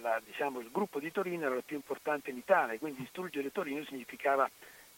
la, 0.00 0.20
diciamo, 0.24 0.60
il 0.60 0.70
gruppo 0.70 0.98
di 0.98 1.10
Torino 1.12 1.46
era 1.46 1.54
il 1.54 1.64
più 1.64 1.76
importante 1.76 2.30
in 2.30 2.36
Italia, 2.36 2.78
quindi 2.78 3.00
distruggere 3.00 3.52
Torino 3.52 3.84
significava 3.84 4.48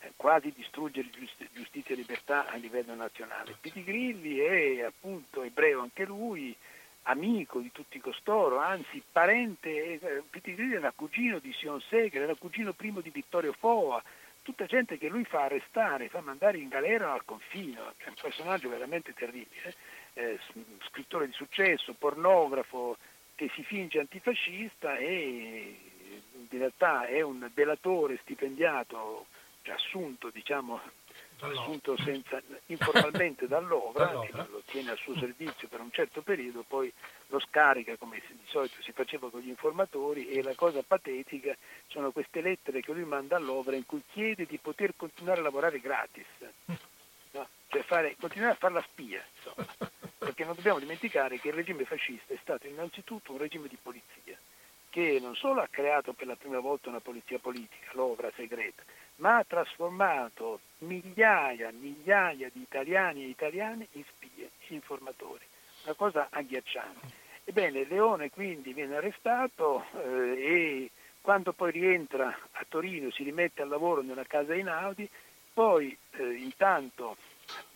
eh, 0.01 0.13
quasi 0.17 0.53
distruggere 0.55 1.11
giust- 1.11 1.49
giustizia 1.53 1.95
e 1.95 1.99
libertà 1.99 2.47
a 2.49 2.57
livello 2.57 2.95
nazionale. 2.95 3.57
Pitigrilli 3.61 4.39
è 4.39 4.83
appunto 4.83 5.43
ebreo 5.43 5.81
anche 5.81 6.05
lui, 6.05 6.57
amico 7.03 7.61
di 7.61 7.73
tutti 7.73 8.01
costoro, 8.01 8.59
anzi 8.59 9.03
parente, 9.11 10.01
eh, 10.01 10.23
Pitigrilli 10.29 10.75
era 10.75 10.93
cugino 10.93 11.39
di 11.39 11.53
Sion 11.53 11.81
Segre, 11.81 12.23
era 12.23 12.35
cugino 12.35 12.73
primo 12.73 13.01
di 13.01 13.11
Vittorio 13.11 13.53
Foa, 13.53 14.03
tutta 14.43 14.67
gente 14.67 14.99
che 14.99 15.09
lui 15.09 15.25
fa 15.25 15.45
arrestare, 15.45 16.09
fa 16.09 16.21
mandare 16.21 16.59
in 16.59 16.69
galera 16.69 17.13
al 17.13 17.25
confino, 17.25 17.93
è 17.97 18.09
un 18.09 18.15
personaggio 18.21 18.69
veramente 18.69 19.13
terribile, 19.15 19.75
eh, 20.15 20.39
scrittore 20.89 21.27
di 21.27 21.33
successo, 21.33 21.95
pornografo, 21.95 22.97
che 23.41 23.51
si 23.55 23.63
finge 23.63 23.99
antifascista 23.99 24.99
e 24.99 25.75
in 26.51 26.59
realtà 26.59 27.07
è 27.07 27.23
un 27.23 27.49
delatore 27.55 28.19
stipendiato, 28.21 29.29
cioè 29.63 29.77
assunto, 29.77 30.29
diciamo, 30.29 30.79
assunto 31.39 31.97
senza, 31.97 32.39
informalmente 32.67 33.49
dall'Ovra, 33.49 34.05
dall'Ovra, 34.13 34.47
lo 34.51 34.61
tiene 34.67 34.91
al 34.91 34.99
suo 34.99 35.17
servizio 35.17 35.69
per 35.69 35.81
un 35.81 35.91
certo 35.91 36.21
periodo, 36.21 36.67
poi 36.69 36.93
lo 37.29 37.41
scarica 37.41 37.97
come 37.97 38.21
di 38.29 38.45
solito 38.45 38.75
si 38.83 38.93
faceva 38.93 39.31
con 39.31 39.41
gli 39.41 39.49
informatori 39.49 40.29
e 40.29 40.43
la 40.43 40.55
cosa 40.55 40.83
patetica 40.83 41.57
sono 41.87 42.11
queste 42.11 42.43
lettere 42.43 42.83
che 42.83 42.93
lui 42.93 43.05
manda 43.05 43.37
all'Ovra 43.37 43.75
in 43.75 43.87
cui 43.87 44.03
chiede 44.13 44.45
di 44.45 44.59
poter 44.59 44.93
continuare 44.97 45.41
a 45.41 45.45
lavorare 45.45 45.81
gratis, 45.81 46.27
no? 47.33 47.49
cioè 47.69 47.83
fare, 47.85 48.17
continuare 48.21 48.53
a 48.53 48.59
fare 48.59 48.75
la 48.75 48.85
spia. 48.87 49.25
Insomma 49.35 49.99
perché 50.21 50.45
non 50.45 50.55
dobbiamo 50.55 50.79
dimenticare 50.79 51.39
che 51.39 51.49
il 51.49 51.55
regime 51.55 51.87
fascista 51.87 52.35
è 52.35 52.39
stato 52.43 52.67
innanzitutto 52.67 53.33
un 53.33 53.39
regime 53.39 53.69
di 53.69 53.79
polizia, 53.81 54.37
che 54.91 55.19
non 55.19 55.35
solo 55.35 55.63
ha 55.63 55.69
creato 55.71 56.13
per 56.13 56.27
la 56.27 56.37
prima 56.37 56.59
volta 56.59 56.91
una 56.91 57.01
polizia 57.01 57.39
politica, 57.39 57.93
l'ovra 57.93 58.31
segreta, 58.37 58.83
ma 59.17 59.39
ha 59.39 59.45
trasformato 59.45 60.61
migliaia, 60.81 61.71
migliaia 61.73 62.51
di 62.53 62.61
italiani 62.61 63.25
e 63.25 63.29
italiane 63.29 63.87
in 63.93 64.05
spie, 64.05 64.51
in 64.69 64.75
informatori. 64.75 65.47
Una 65.85 65.95
cosa 65.95 66.29
agghiacciante. 66.31 67.19
Ebbene, 67.45 67.87
Leone 67.87 68.29
quindi 68.29 68.75
viene 68.75 68.97
arrestato 68.97 69.87
eh, 70.05 70.35
e 70.37 70.91
quando 71.23 71.55
poi 71.55 71.71
rientra 71.71 72.29
a 72.29 72.67
Torino 72.69 73.11
si 73.11 73.23
rimette 73.23 73.63
al 73.63 73.69
lavoro 73.69 74.03
nella 74.03 74.25
casa 74.25 74.55
Inaudi, 74.55 75.09
poi 75.55 75.97
eh, 76.11 76.33
intanto 76.35 77.17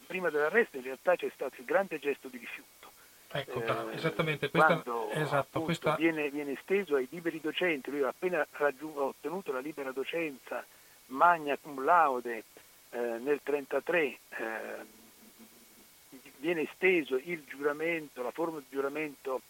prima 0.05 0.31
dell'arresto 0.31 0.77
in 0.77 0.85
realtà 0.85 1.17
c'è 1.17 1.31
stato 1.35 1.57
il 1.59 1.65
grande 1.65 1.99
gesto 1.99 2.29
di 2.29 2.39
rifiuto. 2.39 2.93
Ecco, 3.37 3.63
eh, 3.63 3.95
esattamente, 3.95 4.49
questa, 4.49 4.81
quando 4.81 5.11
esatto, 5.11 5.63
questa... 5.63 5.97
viene, 5.97 6.31
viene, 6.31 6.53
esteso 6.53 6.95
ai 6.95 7.09
liberi 7.11 7.41
docenti, 7.41 7.91
lui 7.91 8.05
ha 8.05 8.09
appena 8.09 8.47
ottenuto 8.95 9.51
la 9.51 9.59
libera 9.59 9.91
docenza 9.91 10.65
magna 11.07 11.57
cum 11.57 11.83
laude 11.83 12.45
eh, 12.91 12.99
nel 12.99 13.41
1933, 13.43 14.03
eh, 14.03 14.19
viene 16.37 16.63
esteso 16.63 17.17
il 17.17 17.45
giuramento, 17.45 18.23
la 18.23 18.31
forma 18.31 18.61
di 18.61 18.67
giuramento 18.71 19.41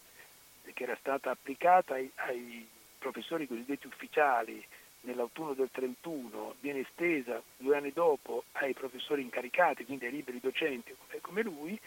che 0.73 0.83
era 0.83 0.97
stata 0.99 1.29
applicata 1.29 1.93
ai, 1.93 2.09
ai 2.15 2.67
professori 2.97 3.45
cosiddetti 3.45 3.85
ufficiali 3.85 4.65
nell'autunno 5.05 5.53
del 5.53 5.69
31 5.71 6.55
viene 6.59 6.79
estesa 6.79 7.41
due 7.57 7.77
anni 7.77 7.91
dopo 7.91 8.43
ai 8.53 8.73
professori 8.73 9.21
incaricati, 9.21 9.85
quindi 9.85 10.05
ai 10.05 10.11
liberi 10.11 10.39
docenti 10.39 10.93
come 11.21 11.41
lui, 11.41 11.79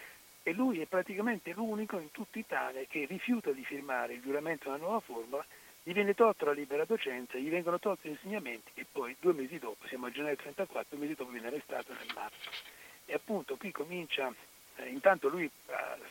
e 0.42 0.52
lui 0.52 0.80
è 0.80 0.86
praticamente 0.86 1.52
l'unico 1.52 1.98
in 1.98 2.10
tutta 2.10 2.38
Italia 2.38 2.82
che 2.88 3.04
rifiuta 3.04 3.50
di 3.50 3.64
firmare 3.64 4.14
il 4.14 4.22
giuramento 4.22 4.64
della 4.64 4.82
nuova 4.82 5.00
formula, 5.00 5.44
gli 5.82 5.92
viene 5.92 6.14
tolta 6.14 6.46
la 6.46 6.52
libera 6.52 6.84
docenza, 6.84 7.38
gli 7.38 7.50
vengono 7.50 7.78
tolti 7.78 8.08
gli 8.08 8.12
insegnamenti 8.12 8.70
e 8.74 8.86
poi 8.90 9.14
due 9.20 9.32
mesi 9.32 9.58
dopo, 9.58 9.86
siamo 9.86 10.06
a 10.06 10.10
gennaio 10.10 10.36
34, 10.36 10.96
due 10.96 10.98
mesi 10.98 11.14
dopo 11.14 11.30
viene 11.30 11.48
arrestato 11.48 11.92
nel 11.92 12.12
marzo. 12.14 12.50
E 13.04 13.14
appunto 13.14 13.56
qui 13.56 13.72
comincia, 13.72 14.32
eh, 14.76 14.88
intanto 14.88 15.28
lui 15.28 15.44
eh, 15.44 15.50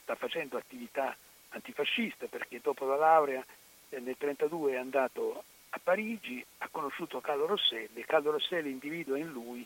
sta 0.02 0.16
facendo 0.16 0.58
attività 0.58 1.16
antifascista 1.50 2.28
perché 2.28 2.60
dopo 2.62 2.86
la 2.86 2.96
laurea 2.96 3.44
eh, 3.90 4.00
nel 4.00 4.18
32 4.18 4.74
è 4.74 4.78
andato 4.78 5.44
a 5.78 5.80
Parigi 5.82 6.44
ha 6.60 6.68
conosciuto 6.70 7.22
Carlo 7.22 7.46
Rosselli 7.46 8.02
e 8.02 8.06
Carlo 8.06 8.32
Rosselli 8.32 8.72
individua 8.72 9.18
in 9.18 9.32
lui 9.32 9.66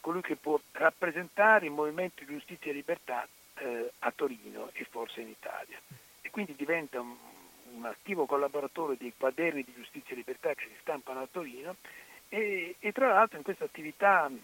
colui 0.00 0.20
che 0.20 0.36
può 0.36 0.60
rappresentare 0.72 1.66
il 1.66 1.72
movimento 1.72 2.24
giustizia 2.24 2.70
e 2.70 2.74
libertà 2.74 3.26
eh, 3.54 3.90
a 4.00 4.12
Torino 4.14 4.70
e 4.74 4.86
forse 4.88 5.22
in 5.22 5.28
Italia. 5.28 5.80
E 6.20 6.30
quindi 6.30 6.54
diventa 6.54 7.00
un, 7.00 7.16
un, 7.72 7.84
attivo 7.86 8.26
collaboratore 8.26 8.96
dei 8.96 9.12
quaderni 9.16 9.64
di 9.64 9.72
giustizia 9.74 10.12
e 10.12 10.16
libertà 10.16 10.54
che 10.54 10.66
si 10.68 10.76
stampano 10.80 11.22
a 11.22 11.28
Torino 11.28 11.76
e, 12.28 12.76
e 12.78 12.92
tra 12.92 13.08
l'altro 13.08 13.38
in 13.38 13.42
questa 13.42 13.64
attività 13.64 14.28
mh, 14.28 14.38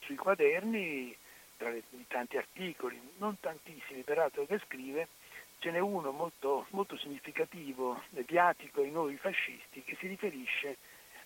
sui 0.00 0.16
quaderni, 0.16 1.14
tra 1.56 1.70
i 1.70 1.82
tanti 2.08 2.36
articoli, 2.36 2.98
non 3.18 3.38
tantissimi 3.38 4.02
peraltro 4.02 4.46
che 4.46 4.58
scrive, 4.66 5.08
ce 5.58 5.70
n'è 5.70 5.78
uno 5.78 6.12
molto, 6.12 6.66
molto 6.70 6.96
significativo, 6.96 8.02
mediatico 8.10 8.80
ai 8.80 8.90
nuovi 8.90 9.16
fascisti, 9.16 9.82
che 9.82 9.96
si 9.98 10.06
riferisce 10.06 10.76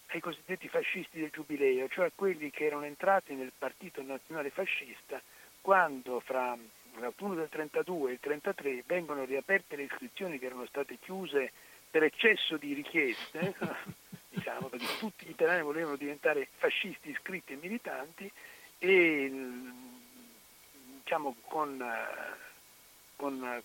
ai 0.08 0.20
cosiddetti 0.20 0.68
fascisti 0.68 1.20
del 1.20 1.30
giubileo, 1.30 1.88
cioè 1.88 2.06
a 2.06 2.12
quelli 2.14 2.50
che 2.50 2.66
erano 2.66 2.84
entrati 2.84 3.34
nel 3.34 3.52
partito 3.56 4.02
nazionale 4.02 4.50
fascista 4.50 5.20
quando 5.60 6.20
fra 6.20 6.56
l'autunno 6.98 7.34
del 7.34 7.48
32 7.48 8.10
e 8.10 8.12
il 8.14 8.20
33 8.20 8.84
vengono 8.86 9.24
riaperte 9.24 9.76
le 9.76 9.84
iscrizioni 9.84 10.38
che 10.38 10.46
erano 10.46 10.66
state 10.66 10.98
chiuse 10.98 11.52
per 11.90 12.02
eccesso 12.02 12.56
di 12.56 12.74
richieste 12.74 13.54
diciamo, 14.28 14.68
perché 14.68 14.86
tutti 14.98 15.26
gli 15.26 15.30
italiani 15.30 15.62
volevano 15.62 15.96
diventare 15.96 16.48
fascisti 16.56 17.10
iscritti 17.10 17.52
e 17.52 17.58
militanti 17.60 18.30
e 18.78 19.30
diciamo, 21.02 21.36
con, 21.46 21.84
con 23.16 23.62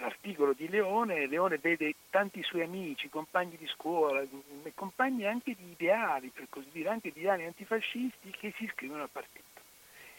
l'articolo 0.00 0.52
di 0.52 0.68
Leone, 0.68 1.26
Leone 1.26 1.58
vede 1.58 1.94
tanti 2.10 2.42
suoi 2.42 2.62
amici, 2.62 3.08
compagni 3.08 3.56
di 3.56 3.66
scuola, 3.66 4.22
compagni 4.74 5.26
anche 5.26 5.54
di 5.54 5.70
ideali, 5.70 6.28
per 6.28 6.46
così 6.48 6.68
dire, 6.72 6.88
anche 6.88 7.10
di 7.12 7.20
ideali 7.20 7.44
antifascisti 7.44 8.30
che 8.30 8.52
si 8.56 8.64
iscrivono 8.64 9.02
al 9.02 9.10
partito. 9.10 9.46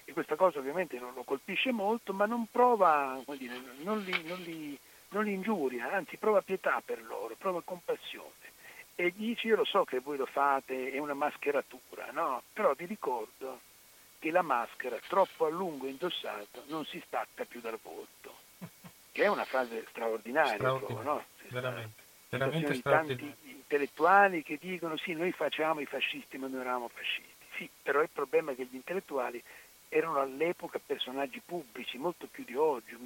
E 0.05 0.11
questa 0.13 0.35
cosa 0.35 0.59
ovviamente 0.59 0.97
non 0.99 1.13
lo 1.13 1.23
colpisce 1.23 1.71
molto, 1.71 2.13
ma 2.13 2.25
non 2.25 2.47
prova, 2.51 3.21
dire, 3.37 3.59
non, 3.83 3.99
li, 4.01 4.23
non, 4.27 4.39
li, 4.41 4.79
non 5.09 5.23
li 5.23 5.33
ingiuria, 5.33 5.91
anzi 5.91 6.17
prova 6.17 6.41
pietà 6.41 6.81
per 6.83 7.03
loro, 7.03 7.35
prova 7.37 7.61
compassione. 7.63 8.57
E 8.95 9.13
dice 9.15 9.47
io 9.47 9.55
lo 9.55 9.65
so 9.65 9.85
che 9.85 9.99
voi 9.99 10.17
lo 10.17 10.25
fate, 10.25 10.91
è 10.91 10.97
una 10.97 11.13
mascheratura, 11.13 12.11
no? 12.11 12.43
Però 12.51 12.73
vi 12.73 12.85
ricordo 12.85 13.61
che 14.19 14.31
la 14.31 14.41
maschera 14.41 14.97
troppo 15.07 15.45
a 15.45 15.49
lungo 15.49 15.87
indossata 15.87 16.63
non 16.67 16.83
si 16.85 17.01
stacca 17.05 17.45
più 17.45 17.61
dal 17.61 17.79
volto 17.81 18.18
che 19.11 19.23
è 19.23 19.27
una 19.27 19.45
frase 19.45 19.85
straordinaria, 19.89 20.55
straordinaria. 20.55 21.03
Trovo, 21.03 21.17
no? 21.17 21.25
veramente, 21.49 22.03
veramente 22.29 22.71
di 22.71 22.81
tanti 22.81 23.35
intellettuali 23.43 24.43
che 24.43 24.57
dicono 24.59 24.97
sì, 24.97 25.13
noi 25.13 25.31
facciamo 25.31 25.79
i 25.79 25.85
fascisti 25.85 26.37
ma 26.37 26.47
non 26.47 26.61
eravamo 26.61 26.89
fascisti. 26.89 27.45
Sì, 27.55 27.69
però 27.81 28.01
il 28.01 28.09
problema 28.11 28.51
è 28.51 28.55
che 28.55 28.65
gli 28.65 28.75
intellettuali 28.75 29.43
erano 29.89 30.19
all'epoca 30.19 30.79
personaggi 30.83 31.41
pubblici, 31.43 31.97
molto 31.97 32.27
più 32.27 32.43
di 32.45 32.55
oggi. 32.55 32.97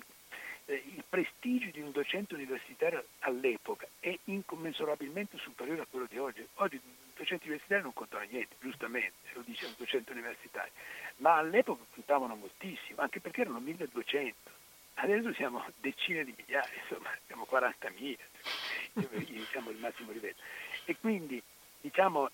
Eh, 0.65 0.81
il 0.95 1.03
prestigio 1.07 1.69
di 1.71 1.81
un 1.81 1.91
docente 1.91 2.35
universitario 2.35 3.05
all'epoca 3.19 3.87
è 3.99 4.17
incommensurabilmente 4.25 5.37
superiore 5.37 5.81
a 5.81 5.87
quello 5.89 6.05
di 6.09 6.17
oggi. 6.17 6.45
Oggi 6.55 6.75
un 6.75 6.91
docente 7.15 7.45
universitario 7.45 7.83
non 7.83 7.93
contano 7.93 8.25
niente, 8.29 8.55
giustamente, 8.59 9.13
lo 9.33 9.41
dice 9.45 9.65
un 9.65 9.73
docente 9.77 10.11
universitario, 10.11 10.71
ma 11.17 11.37
all'epoca 11.37 11.83
contavano 11.93 12.35
moltissimo, 12.35 13.01
anche 13.01 13.19
perché 13.19 13.41
erano 13.41 13.59
1200 13.59 14.61
Adesso 14.95 15.33
siamo 15.33 15.63
decine 15.77 16.23
di 16.23 16.33
migliaia, 16.37 16.69
insomma, 16.81 17.09
siamo 17.25 17.47
40.000, 17.49 18.17
siamo 19.49 19.69
il 19.69 19.77
massimo 19.77 20.11
livello. 20.11 20.35
E 20.85 20.95
quindi 20.97 21.41
diciamo, 21.83 22.29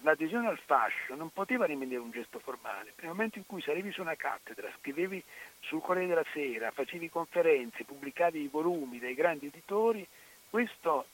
l'adesione 0.00 0.48
al 0.48 0.58
fascio 0.58 1.14
non 1.14 1.30
poteva 1.30 1.66
rimanere 1.66 1.98
un 1.98 2.10
gesto 2.10 2.38
formale. 2.38 2.94
Nel 3.00 3.08
momento 3.08 3.36
in 3.36 3.44
cui 3.44 3.60
salivi 3.60 3.92
su 3.92 4.00
una 4.00 4.14
cattedra, 4.14 4.72
scrivevi 4.80 5.22
sul 5.60 5.82
Corriere 5.82 6.08
della 6.08 6.24
Sera, 6.32 6.70
facevi 6.70 7.10
conferenze, 7.10 7.84
pubblicavi 7.84 8.40
i 8.40 8.48
volumi 8.48 8.98
dai 8.98 9.14
grandi 9.14 9.46
editori, 9.46 10.06
questo 10.48 11.06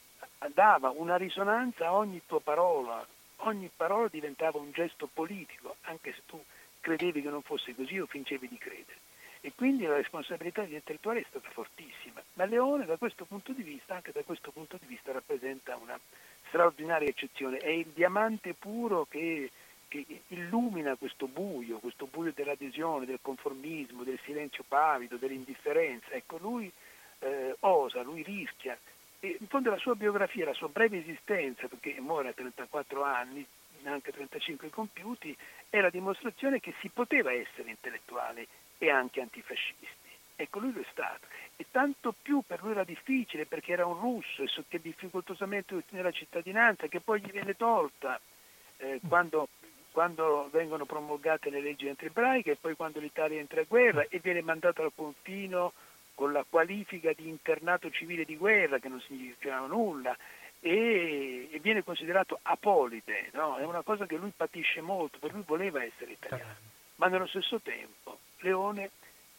dava 0.55 0.91
una 0.91 1.17
risonanza 1.17 1.89
a 1.89 1.95
ogni 1.95 2.23
tua 2.27 2.41
parola, 2.41 3.05
ogni 3.39 3.69
parola 3.75 4.07
diventava 4.07 4.59
un 4.59 4.71
gesto 4.71 5.09
politico, 5.13 5.77
anche 5.83 6.13
se 6.13 6.23
tu 6.27 6.41
credevi 6.79 7.23
che 7.23 7.31
non 7.31 7.43
fosse 7.43 7.75
così 7.75 7.99
o 7.99 8.07
fingevi 8.07 8.47
di 8.47 8.57
credere 8.57 9.10
e 9.41 9.53
quindi 9.55 9.85
la 9.85 9.97
responsabilità 9.97 10.63
degli 10.63 10.75
intellettuali 10.75 11.21
è 11.21 11.27
stata 11.29 11.49
fortissima. 11.51 12.23
Ma 12.35 12.45
Leone 12.45 12.85
da 12.85 12.97
questo 12.97 13.25
punto 13.25 13.53
di 13.53 13.63
vista, 13.63 13.95
anche 13.95 14.13
da 14.13 14.23
questo 14.23 14.51
punto 14.51 14.77
di 14.79 14.87
vista, 14.87 15.13
rappresenta 15.13 15.77
una 15.77 15.99
straordinaria 16.49 17.09
eccezione, 17.09 17.59
è 17.59 17.71
il 17.71 17.87
diamante 17.95 18.55
puro 18.55 19.07
che, 19.09 19.51
che 19.89 20.05
illumina 20.29 20.97
questo 20.97 21.27
buio, 21.27 21.79
questo 21.79 22.07
buio 22.07 22.33
dell'adesione, 22.35 23.07
del 23.07 23.21
conformismo, 23.23 24.03
del 24.03 24.21
silenzio 24.25 24.65
pavido, 24.67 25.17
dell'indifferenza. 25.17 26.11
Ecco, 26.11 26.37
lui 26.39 26.71
eh, 27.21 27.57
osa, 27.61 28.03
lui 28.03 28.23
rischia. 28.23 28.77
E 29.21 29.37
in 29.39 29.47
fondo 29.49 29.71
la 29.71 29.79
sua 29.79 29.95
biografia, 29.95 30.45
la 30.45 30.55
sua 30.55 30.69
breve 30.69 30.99
esistenza, 30.99 31.69
perché 31.69 31.99
muore 32.01 32.29
a 32.29 32.33
34 32.33 33.03
anni, 33.03 33.47
neanche 33.83 34.13
35 34.13 34.69
compiuti, 34.71 35.35
è 35.71 35.81
la 35.81 35.91
dimostrazione 35.91 36.61
che 36.61 36.75
si 36.81 36.89
poteva 36.89 37.33
essere 37.33 37.71
intellettuali 37.71 38.47
e 38.83 38.91
anche 38.91 39.21
antifascisti. 39.21 39.87
Ecco, 40.37 40.59
lui 40.59 40.73
lo 40.73 40.81
è 40.81 40.87
stato. 40.91 41.27
E 41.57 41.67
tanto 41.71 42.15
più 42.21 42.43
per 42.47 42.63
lui 42.63 42.71
era 42.71 42.83
difficile 42.83 43.45
perché 43.45 43.73
era 43.73 43.85
un 43.85 44.01
russo 44.01 44.43
e 44.43 44.49
che 44.67 44.81
difficoltosamente 44.81 45.75
ottiene 45.75 46.03
la 46.03 46.11
cittadinanza 46.11 46.87
che 46.87 47.01
poi 47.01 47.21
gli 47.21 47.31
viene 47.31 47.55
tolta 47.55 48.19
eh, 48.79 49.01
quando, 49.07 49.49
quando, 49.91 50.49
vengono 50.51 50.87
promulgate 50.87 51.51
le 51.51 51.61
leggi 51.61 51.89
antiebraiche 51.89 52.53
e 52.53 52.57
poi 52.57 52.75
quando 52.75 53.01
l'Italia 53.01 53.39
entra 53.39 53.61
in 53.61 53.67
guerra 53.69 54.07
e 54.09 54.19
viene 54.21 54.41
mandato 54.41 54.83
al 54.83 54.93
confino 54.95 55.75
con 56.15 56.33
la 56.33 56.45
qualifica 56.49 57.13
di 57.13 57.29
internato 57.29 57.91
civile 57.91 58.25
di 58.25 58.39
guerra 58.39 58.79
che 58.79 58.89
non 58.89 59.01
significava 59.03 59.67
nulla 59.67 60.17
e, 60.61 61.49
e 61.51 61.59
viene 61.59 61.85
considerato 61.85 62.39
apolide, 62.41 63.29
no? 63.33 63.57
è 63.57 63.65
una 63.65 63.83
cosa 63.83 64.07
che 64.07 64.17
lui 64.17 64.33
patisce 64.35 64.81
molto, 64.81 65.19
per 65.19 65.35
lui 65.35 65.43
voleva 65.47 65.85
essere 65.85 66.13
italiano, 66.13 66.57
ma 66.97 67.09
nello 67.09 67.27
stesso 67.27 67.61
tempo 67.61 68.19
Leone 68.41 68.91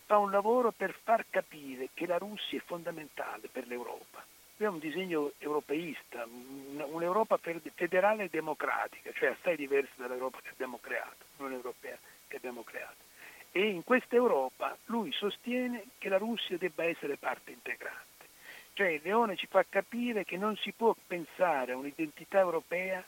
fa 0.05 0.17
un 0.17 0.31
lavoro 0.31 0.71
per 0.71 0.97
far 1.03 1.25
capire 1.29 1.89
che 1.93 2.05
la 2.05 2.17
Russia 2.17 2.57
è 2.57 2.61
fondamentale 2.65 3.47
per 3.51 3.67
l'Europa. 3.67 4.23
Ha 4.57 4.69
un 4.69 4.77
disegno 4.77 5.31
europeista, 5.39 6.27
un'Europa 6.27 7.39
federale 7.73 8.25
e 8.25 8.29
democratica, 8.29 9.11
cioè 9.13 9.29
assai 9.29 9.55
diversa 9.55 9.93
dall'Europa 9.95 10.39
che 10.41 10.49
abbiamo 10.49 10.77
creato, 10.79 11.25
l'Unione 11.37 11.55
Europea 11.55 11.97
che 12.27 12.35
abbiamo 12.35 12.61
creato. 12.61 13.09
E 13.51 13.65
in 13.65 13.83
questa 13.83 14.15
Europa 14.15 14.77
lui 14.85 15.11
sostiene 15.13 15.85
che 15.97 16.09
la 16.09 16.17
Russia 16.17 16.57
debba 16.57 16.83
essere 16.83 17.17
parte 17.17 17.51
integrante. 17.51 18.27
Cioè 18.73 18.99
Leone 19.03 19.35
ci 19.35 19.47
fa 19.47 19.65
capire 19.67 20.25
che 20.25 20.37
non 20.37 20.55
si 20.57 20.71
può 20.73 20.95
pensare 21.07 21.71
a 21.71 21.77
un'identità 21.77 22.37
europea 22.37 23.03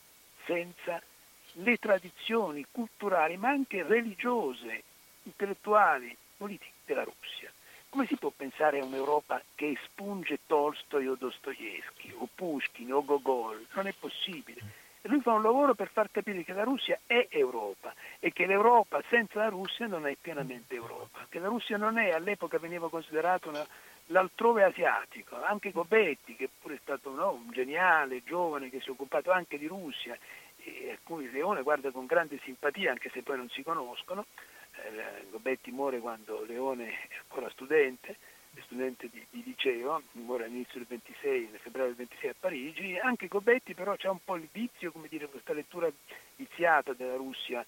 senza 0.46 1.02
le 1.58 1.78
tradizioni 1.78 2.66
culturali, 2.72 3.38
ma 3.38 3.50
anche 3.50 3.84
religiose 3.84 4.84
intellettuali, 5.24 6.16
politici 6.38 6.72
della 6.86 7.04
Russia. 7.04 7.52
Come 7.90 8.08
si 8.08 8.16
può 8.16 8.32
pensare 8.36 8.80
a 8.80 8.86
un'Europa 8.86 9.42
che 9.54 9.70
espunge 9.70 10.40
Tolstoi 10.48 11.08
o 11.08 11.16
Dostoevsky 11.16 12.14
o 12.18 12.28
Pushkin 12.34 12.92
o 12.92 13.06
Gogol? 13.06 13.68
Non 13.74 13.88
è 13.88 13.94
possibile. 13.94 14.62
E 15.02 15.10
lui 15.10 15.22
fa 15.22 15.34
un 15.34 15.42
lavoro 15.42 15.76
per 15.76 15.90
far 15.90 16.10
capire 16.10 16.44
che 16.44 16.54
la 16.54 16.64
Russia 16.64 16.98
è 17.06 17.28
Europa 17.30 17.94
e 18.20 18.32
che 18.32 18.46
l'Europa 18.46 19.04
senza 19.10 19.40
la 19.40 19.50
Russia 19.50 19.86
non 19.86 20.08
è 20.08 20.16
pienamente 20.20 20.76
Europa, 20.76 21.28
che 21.30 21.40
la 21.40 21.50
Russia 21.50 21.78
non 21.78 21.98
è, 21.98 22.12
all'epoca 22.12 22.58
veniva 22.58 22.90
considerata 22.90 23.50
una, 23.50 23.68
l'altrove 24.08 24.64
asiatico, 24.64 25.42
anche 25.44 25.72
Gobetti, 25.72 26.36
che 26.36 26.50
pure 26.60 26.76
è 26.76 26.80
stato 26.82 27.12
no, 27.12 27.32
un 27.32 27.52
geniale, 27.52 28.24
giovane, 28.24 28.70
che 28.70 28.80
si 28.80 28.88
è 28.88 28.92
occupato 28.92 29.30
anche 29.30 29.58
di 29.58 29.68
Russia, 29.68 30.18
e 30.64 30.92
a 30.94 30.98
cui 31.04 31.30
Leone 31.30 31.64
guarda 31.64 31.92
con 31.92 32.06
grande 32.06 32.40
simpatia, 32.44 32.92
anche 32.92 33.10
se 33.10 33.24
poi 33.24 33.38
non 33.38 33.50
si 33.50 33.62
conoscono, 33.62 34.26
Gobetti 35.30 35.72
muore 35.72 36.00
quando 36.00 36.44
Leone 36.46 36.90
è 36.90 37.16
ancora 37.20 37.50
studente, 37.50 38.16
è 38.54 38.62
studente 38.66 39.10
di, 39.10 39.26
di, 39.30 39.44
liceo, 39.44 40.02
muore 40.14 40.46
all'inizio 40.46 40.80
del 40.80 40.88
26, 40.88 41.50
nel 41.52 41.60
febbraio 41.60 41.88
del 41.88 41.98
26 41.98 42.30
a 42.30 42.36
Parigi, 42.40 42.98
anche 42.98 43.28
Gobetti 43.28 43.74
però 43.74 43.96
c'è 43.96 44.10
un 44.10 44.24
po' 44.24 44.36
il 44.36 44.48
vizio, 44.52 44.92
come 44.92 45.08
dire, 45.08 45.28
questa 45.28 45.54
lettura 45.54 45.92
viziata 46.36 46.94
della 46.94 47.16
Russia 47.16 47.66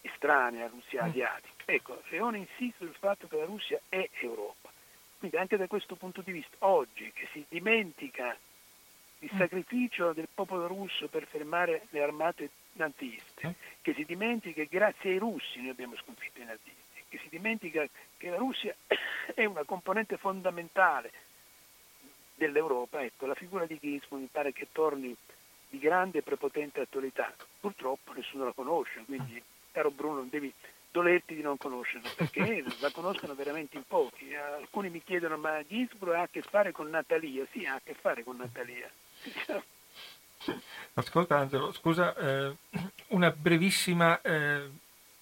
estranea, 0.00 0.68
Russia 0.68 1.04
mm. 1.04 1.08
asiatica. 1.08 1.62
Ecco, 1.64 2.02
Leone 2.08 2.38
insiste 2.38 2.84
sul 2.84 2.94
fatto 2.98 3.26
che 3.26 3.36
la 3.36 3.44
Russia 3.44 3.80
è 3.88 4.08
Europa. 4.20 4.70
Quindi 5.18 5.36
anche 5.36 5.56
da 5.56 5.66
questo 5.66 5.94
punto 5.94 6.20
di 6.20 6.32
vista, 6.32 6.56
oggi 6.60 7.10
che 7.12 7.28
si 7.32 7.44
dimentica 7.48 8.36
il 9.20 9.30
mm. 9.32 9.38
sacrificio 9.38 10.12
del 10.12 10.28
popolo 10.32 10.66
russo 10.66 11.08
per 11.08 11.26
fermare 11.26 11.86
le 11.90 12.02
armate 12.02 12.50
naziste, 12.74 13.46
eh? 13.46 13.54
che 13.82 13.94
si 13.94 14.04
dimentica 14.04 14.62
che 14.62 14.68
grazie 14.70 15.10
ai 15.10 15.18
russi 15.18 15.60
noi 15.60 15.70
abbiamo 15.70 15.96
sconfitto 15.96 16.40
i 16.40 16.44
nazisti, 16.44 17.02
che 17.08 17.18
si 17.18 17.28
dimentica 17.28 17.86
che 18.16 18.30
la 18.30 18.36
Russia 18.36 18.74
è 19.34 19.44
una 19.44 19.64
componente 19.64 20.16
fondamentale 20.16 21.12
dell'Europa. 22.34 23.02
Ecco, 23.02 23.26
la 23.26 23.34
figura 23.34 23.66
di 23.66 23.78
Gizmo 23.80 24.18
mi 24.18 24.28
pare 24.30 24.52
che 24.52 24.68
torni 24.72 25.14
di 25.68 25.78
grande 25.78 26.18
e 26.18 26.22
prepotente 26.22 26.80
attualità. 26.80 27.34
Purtroppo 27.60 28.12
nessuno 28.12 28.44
la 28.44 28.52
conosce, 28.52 29.02
quindi 29.04 29.42
caro 29.72 29.90
Bruno 29.90 30.16
non 30.16 30.28
devi 30.28 30.52
dolerti 30.90 31.34
di 31.34 31.42
non 31.42 31.56
conoscerla, 31.56 32.08
perché 32.16 32.62
la 32.80 32.90
conoscono 32.90 33.34
veramente 33.34 33.76
in 33.76 33.84
pochi. 33.84 34.34
Alcuni 34.34 34.90
mi 34.90 35.02
chiedono 35.02 35.36
ma 35.36 35.62
Gisbro 35.66 36.14
ha 36.14 36.22
a 36.22 36.28
che 36.28 36.42
fare 36.42 36.70
con 36.70 36.88
Natalia? 36.88 37.44
Sì, 37.50 37.64
ha 37.64 37.74
a 37.74 37.80
che 37.82 37.94
fare 37.94 38.22
con 38.22 38.36
Natalia. 38.36 38.88
Ascolta 40.94 41.38
Angelo, 41.38 41.72
scusa, 41.72 42.14
eh, 42.16 42.56
una 43.08 43.30
brevissima, 43.30 44.20
eh, 44.20 44.68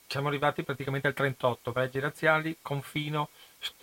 siamo 0.07 0.29
arrivati 0.29 0.63
praticamente 0.63 1.07
al 1.07 1.15
38, 1.15 1.73
leggi 1.75 1.99
razziali, 1.99 2.57
confino, 2.61 3.29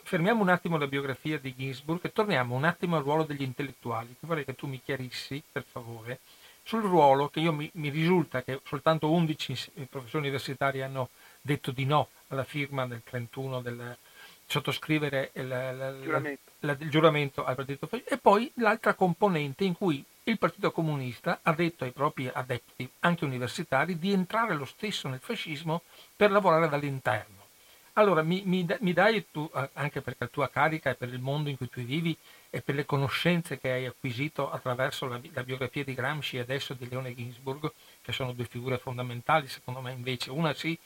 fermiamo 0.03 0.41
un 0.41 0.49
attimo 0.49 0.77
la 0.77 0.87
biografia 0.87 1.39
di 1.39 1.55
Ginsburg 1.55 1.99
e 2.03 2.11
torniamo 2.11 2.55
un 2.55 2.65
attimo 2.65 2.97
al 2.97 3.03
ruolo 3.03 3.23
degli 3.23 3.41
intellettuali, 3.41 4.15
vorrei 4.19 4.45
che 4.45 4.55
tu 4.55 4.67
mi 4.67 4.81
chiarissi, 4.83 5.41
per 5.51 5.63
favore, 5.63 6.19
sul 6.63 6.81
ruolo 6.81 7.29
che 7.29 7.39
io 7.39 7.51
mi, 7.51 7.69
mi 7.73 7.89
risulta 7.89 8.43
che 8.43 8.61
soltanto 8.63 9.09
11 9.09 9.71
professori 9.89 10.23
universitari 10.23 10.83
hanno 10.83 11.09
detto 11.41 11.71
di 11.71 11.85
no 11.85 12.09
alla 12.27 12.43
firma 12.43 12.85
del 12.85 13.01
31 13.03 13.61
del 13.61 13.97
sottoscrivere 14.45 15.31
il, 15.33 15.43
il, 15.43 15.99
giuramento. 16.03 16.51
La, 16.59 16.75
il 16.79 16.89
giuramento 16.89 17.45
al 17.45 17.55
partito 17.55 17.89
e 17.91 18.17
poi 18.17 18.51
l'altra 18.55 18.95
componente 18.95 19.63
in 19.63 19.73
cui 19.73 20.03
il 20.29 20.37
Partito 20.37 20.71
Comunista 20.71 21.39
ha 21.41 21.53
detto 21.53 21.83
ai 21.83 21.91
propri 21.91 22.29
adepti, 22.31 22.89
anche 22.99 23.25
universitari, 23.25 23.97
di 23.97 24.11
entrare 24.11 24.55
lo 24.55 24.65
stesso 24.65 25.07
nel 25.07 25.19
fascismo 25.19 25.81
per 26.15 26.31
lavorare 26.31 26.69
dall'interno. 26.69 27.37
Allora, 27.93 28.21
mi, 28.21 28.43
mi, 28.45 28.65
mi 28.79 28.93
dai 28.93 29.25
tu, 29.31 29.49
eh, 29.53 29.69
anche 29.73 30.01
per 30.01 30.15
la 30.17 30.27
tua 30.27 30.49
carica 30.49 30.89
e 30.89 30.95
per 30.95 31.09
il 31.09 31.19
mondo 31.19 31.49
in 31.49 31.57
cui 31.57 31.69
tu 31.69 31.81
vivi 31.81 32.15
e 32.49 32.61
per 32.61 32.75
le 32.75 32.85
conoscenze 32.85 33.59
che 33.59 33.71
hai 33.71 33.85
acquisito 33.85 34.49
attraverso 34.49 35.05
la, 35.05 35.19
la 35.33 35.43
biografia 35.43 35.83
di 35.83 35.93
Gramsci 35.93 36.37
e 36.37 36.41
adesso 36.41 36.73
di 36.73 36.87
Leone 36.87 37.13
Ginsburg, 37.13 37.71
che 38.01 38.11
sono 38.11 38.31
due 38.31 38.45
figure 38.45 38.77
fondamentali, 38.77 39.47
secondo 39.47 39.81
me 39.81 39.91
invece, 39.91 40.31
una 40.31 40.53
sì 40.53 40.77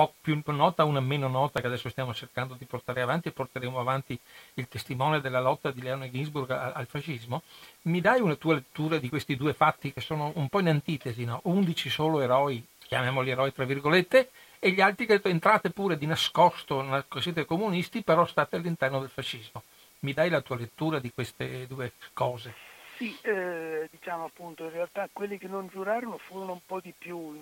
po' 0.00 0.14
più 0.18 0.40
nota, 0.46 0.84
una 0.84 1.00
meno 1.00 1.28
nota 1.28 1.60
che 1.60 1.66
adesso 1.66 1.90
stiamo 1.90 2.14
cercando 2.14 2.54
di 2.54 2.64
portare 2.64 3.02
avanti 3.02 3.28
e 3.28 3.32
porteremo 3.32 3.78
avanti 3.78 4.18
il 4.54 4.66
testimone 4.66 5.20
della 5.20 5.40
lotta 5.40 5.70
di 5.70 5.82
Leone 5.82 6.10
Ginsburg 6.10 6.50
al, 6.50 6.72
al 6.74 6.86
fascismo. 6.86 7.42
Mi 7.82 8.00
dai 8.00 8.20
una 8.20 8.36
tua 8.36 8.54
lettura 8.54 8.96
di 8.96 9.10
questi 9.10 9.36
due 9.36 9.52
fatti 9.52 9.92
che 9.92 10.00
sono 10.00 10.32
un 10.36 10.48
po' 10.48 10.60
in 10.60 10.68
antitesi, 10.68 11.24
no? 11.24 11.40
11 11.44 11.90
solo 11.90 12.20
eroi, 12.20 12.64
chiamiamoli 12.78 13.30
eroi 13.30 13.52
tra 13.52 13.64
virgolette, 13.64 14.30
e 14.58 14.70
gli 14.70 14.80
altri 14.80 15.04
che 15.04 15.20
entrate 15.24 15.68
pure 15.70 15.98
di 15.98 16.06
nascosto, 16.06 17.04
siete 17.18 17.44
comunisti, 17.44 18.02
però 18.02 18.24
state 18.24 18.56
all'interno 18.56 19.00
del 19.00 19.10
fascismo. 19.10 19.62
Mi 20.00 20.14
dai 20.14 20.30
la 20.30 20.40
tua 20.40 20.56
lettura 20.56 20.98
di 20.98 21.12
queste 21.12 21.66
due 21.66 21.92
cose? 22.14 22.54
Sì, 22.96 23.14
eh, 23.22 23.86
diciamo 23.90 24.24
appunto, 24.24 24.64
in 24.64 24.70
realtà 24.70 25.08
quelli 25.12 25.36
che 25.36 25.46
non 25.46 25.68
giurarono 25.68 26.16
furono 26.16 26.52
un 26.52 26.60
po' 26.64 26.80
di 26.80 26.94
più 26.96 27.34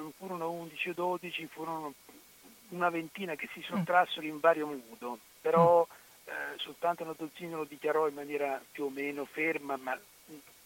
non 0.00 0.12
furono 0.16 0.50
11 0.50 0.88
o 0.90 0.92
12, 0.94 1.46
furono 1.46 1.94
una 2.70 2.90
ventina 2.90 3.34
che 3.34 3.48
si 3.52 3.62
sottrassero 3.62 4.26
in 4.26 4.40
vario 4.40 4.66
modo, 4.66 5.18
però 5.40 5.86
eh, 6.24 6.32
soltanto 6.56 7.02
una 7.02 7.14
dozzina 7.16 7.56
lo 7.56 7.64
dichiarò 7.64 8.08
in 8.08 8.14
maniera 8.14 8.60
più 8.70 8.84
o 8.84 8.90
meno 8.90 9.24
ferma, 9.24 9.76
ma 9.76 9.98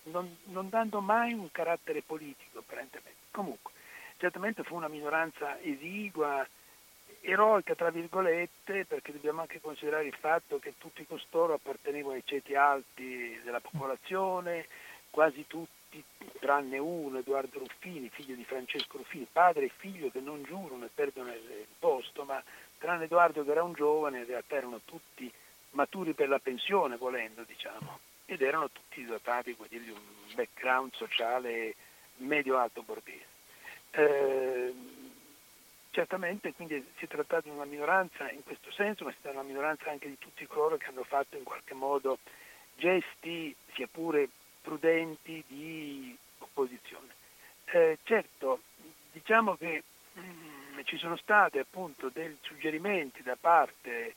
non, 0.04 0.36
non 0.44 0.68
dando 0.68 1.00
mai 1.00 1.32
un 1.32 1.50
carattere 1.50 2.02
politico 2.02 2.58
apparentemente. 2.58 3.22
Comunque, 3.30 3.72
certamente 4.18 4.62
fu 4.62 4.76
una 4.76 4.88
minoranza 4.88 5.58
esigua, 5.60 6.46
eroica 7.20 7.74
tra 7.74 7.90
virgolette, 7.90 8.84
perché 8.84 9.12
dobbiamo 9.12 9.40
anche 9.40 9.60
considerare 9.60 10.04
il 10.04 10.16
fatto 10.18 10.58
che 10.58 10.74
tutti 10.78 11.06
costoro 11.06 11.54
appartenevano 11.54 12.14
ai 12.14 12.22
ceti 12.24 12.54
alti 12.54 13.40
della 13.42 13.60
popolazione, 13.60 14.66
quasi 15.10 15.46
tutti 15.46 15.83
tranne 16.38 16.78
uno, 16.78 17.18
Edoardo 17.18 17.58
Ruffini, 17.58 18.08
figlio 18.08 18.34
di 18.34 18.44
Francesco 18.44 18.98
Ruffini, 18.98 19.26
padre 19.30 19.66
e 19.66 19.72
figlio 19.76 20.10
che 20.10 20.20
non 20.20 20.42
giurano 20.42 20.84
e 20.84 20.90
perdono 20.92 21.32
il 21.32 21.66
posto, 21.78 22.24
ma 22.24 22.42
tranne 22.78 23.04
Edoardo 23.04 23.44
che 23.44 23.50
era 23.50 23.62
un 23.62 23.72
giovane, 23.72 24.20
in 24.20 24.26
realtà 24.26 24.56
erano 24.56 24.80
tutti 24.84 25.30
maturi 25.70 26.12
per 26.12 26.28
la 26.28 26.38
pensione, 26.38 26.96
volendo, 26.96 27.42
diciamo, 27.46 27.98
ed 28.26 28.40
erano 28.40 28.70
tutti 28.70 29.04
dotati 29.04 29.56
di 29.68 29.90
un 29.90 30.34
background 30.34 30.92
sociale 30.94 31.74
medio-alto 32.16 32.82
borghese. 32.82 33.32
Eh, 33.90 34.74
certamente 35.90 36.52
quindi 36.52 36.84
si 36.96 37.04
è 37.04 37.08
trattato 37.08 37.48
di 37.48 37.54
una 37.54 37.64
minoranza 37.64 38.30
in 38.30 38.42
questo 38.42 38.70
senso, 38.72 39.04
ma 39.04 39.10
si 39.10 39.16
è 39.16 39.20
stata 39.20 39.38
una 39.38 39.48
minoranza 39.48 39.90
anche 39.90 40.08
di 40.08 40.18
tutti 40.18 40.46
coloro 40.46 40.76
che 40.76 40.86
hanno 40.86 41.04
fatto 41.04 41.36
in 41.36 41.44
qualche 41.44 41.74
modo 41.74 42.18
gesti, 42.76 43.54
sia 43.74 43.86
pure 43.86 44.28
prudenti 44.64 45.44
di 45.46 46.16
opposizione. 46.38 47.12
Eh, 47.66 47.98
certo, 48.02 48.62
diciamo 49.12 49.56
che 49.56 49.82
mh, 50.14 50.20
mm, 50.20 50.80
ci 50.84 50.96
sono 50.96 51.16
stati 51.16 51.58
appunto 51.58 52.08
dei 52.08 52.34
suggerimenti 52.40 53.22
da 53.22 53.36
parte 53.38 53.90
eh, 53.98 54.14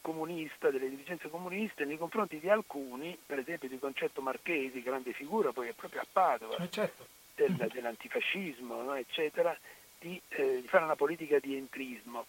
comunista, 0.00 0.70
delle 0.70 0.88
dirigenze 0.88 1.28
comuniste 1.28 1.84
nei 1.84 1.98
confronti 1.98 2.40
di 2.40 2.48
alcuni, 2.48 3.16
per 3.24 3.38
esempio 3.38 3.68
di 3.68 3.78
Concetto 3.78 4.22
Marchesi, 4.22 4.82
grande 4.82 5.12
figura 5.12 5.52
poi 5.52 5.68
è 5.68 5.72
proprio 5.72 6.00
a 6.00 6.06
Padova, 6.10 6.56
eh 6.56 6.70
certo. 6.70 7.06
del, 7.34 7.54
dell'antifascismo, 7.70 8.82
no, 8.82 8.94
eccetera, 8.94 9.56
di, 9.98 10.18
eh, 10.28 10.60
di, 10.62 10.68
fare 10.68 10.84
una 10.84 10.96
politica 10.96 11.38
di 11.38 11.54
entrismo, 11.54 12.26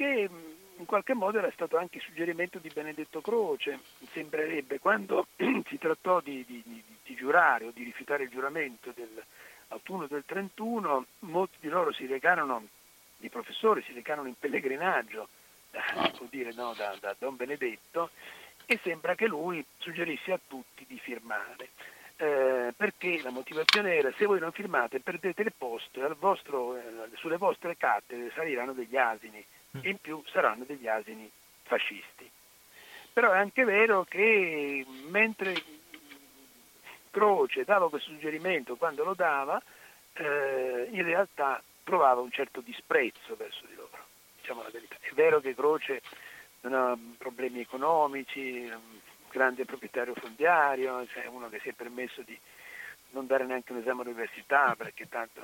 che 0.00 0.30
mm, 0.30 0.78
in 0.78 0.86
qualche 0.86 1.12
modo 1.12 1.36
era 1.36 1.50
stato 1.50 1.76
anche 1.76 2.00
suggerimento 2.00 2.58
di 2.58 2.70
Benedetto 2.72 3.20
Croce, 3.20 3.80
sembrerebbe, 4.12 4.78
quando 4.78 5.26
si 5.68 5.76
trattò 5.76 6.20
di, 6.20 6.42
di, 6.46 6.62
di, 6.64 6.82
di, 7.04 7.14
giurare 7.14 7.66
o 7.66 7.70
di 7.70 7.84
rifiutare 7.84 8.22
il 8.22 8.30
giuramento 8.30 8.94
dell'autunno 8.94 10.06
del 10.06 10.22
31, 10.24 11.04
molti 11.20 11.58
di 11.60 11.68
loro 11.68 11.92
si 11.92 12.06
recarono, 12.06 12.66
i 13.18 13.28
professori 13.28 13.82
si 13.82 13.92
recarono 13.92 14.28
in 14.28 14.38
pellegrinaggio, 14.38 15.28
da, 15.70 15.82
dire, 16.30 16.54
no, 16.54 16.72
da, 16.74 16.96
da 16.98 17.14
Don 17.18 17.36
Benedetto, 17.36 18.08
e 18.64 18.80
sembra 18.82 19.14
che 19.14 19.26
lui 19.26 19.62
suggerisse 19.76 20.32
a 20.32 20.40
tutti 20.46 20.86
di 20.88 20.98
firmare. 20.98 21.68
Eh, 22.16 22.72
perché 22.74 23.20
la 23.22 23.30
motivazione 23.30 23.96
era 23.96 24.12
se 24.16 24.26
voi 24.26 24.40
non 24.40 24.52
firmate 24.52 25.00
perdete 25.00 25.40
il 25.40 25.52
posto 25.56 26.04
e 26.04 26.14
vostro, 26.18 26.76
eh, 26.76 26.82
sulle 27.14 27.38
vostre 27.38 27.78
cattedre 27.78 28.30
saliranno 28.34 28.74
degli 28.74 28.96
asini 28.96 29.42
in 29.82 29.98
più 30.00 30.22
saranno 30.26 30.64
degli 30.64 30.86
asini 30.88 31.30
fascisti. 31.62 32.30
Però 33.12 33.32
è 33.32 33.38
anche 33.38 33.64
vero 33.64 34.04
che 34.04 34.84
mentre 35.08 35.54
Croce 37.10 37.64
dava 37.64 37.88
questo 37.88 38.10
suggerimento 38.10 38.76
quando 38.76 39.04
lo 39.04 39.14
dava, 39.14 39.60
eh, 40.14 40.88
in 40.90 41.02
realtà 41.02 41.62
provava 41.82 42.20
un 42.20 42.30
certo 42.30 42.60
disprezzo 42.60 43.34
verso 43.36 43.66
di 43.66 43.74
loro, 43.74 44.06
diciamo 44.40 44.62
la 44.62 44.70
verità. 44.70 44.96
È 45.00 45.12
vero 45.12 45.40
che 45.40 45.54
Croce 45.54 46.02
non 46.62 46.74
ha 46.74 46.98
problemi 47.18 47.60
economici, 47.60 48.66
è 48.66 48.74
un 48.74 48.98
grande 49.30 49.64
proprietario 49.64 50.14
fondiario, 50.14 51.06
cioè 51.08 51.26
uno 51.26 51.48
che 51.48 51.60
si 51.60 51.68
è 51.68 51.72
permesso 51.72 52.22
di 52.22 52.38
non 53.10 53.26
dare 53.26 53.44
neanche 53.44 53.72
un 53.72 53.78
esame 53.78 54.02
all'università 54.02 54.74
perché 54.76 55.08
tanto 55.08 55.40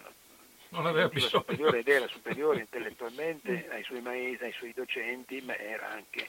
non 0.70 0.86
aveva 0.86 1.08
bisogno. 1.08 1.42
Superiore 1.42 1.78
ed 1.78 1.88
era 1.88 2.06
superiore 2.08 2.60
intellettualmente 2.60 3.68
ai 3.70 3.82
suoi 3.84 4.00
maestri, 4.00 4.46
ai 4.46 4.52
suoi 4.52 4.72
docenti, 4.72 5.40
ma 5.40 5.56
era 5.56 5.90
anche 5.90 6.28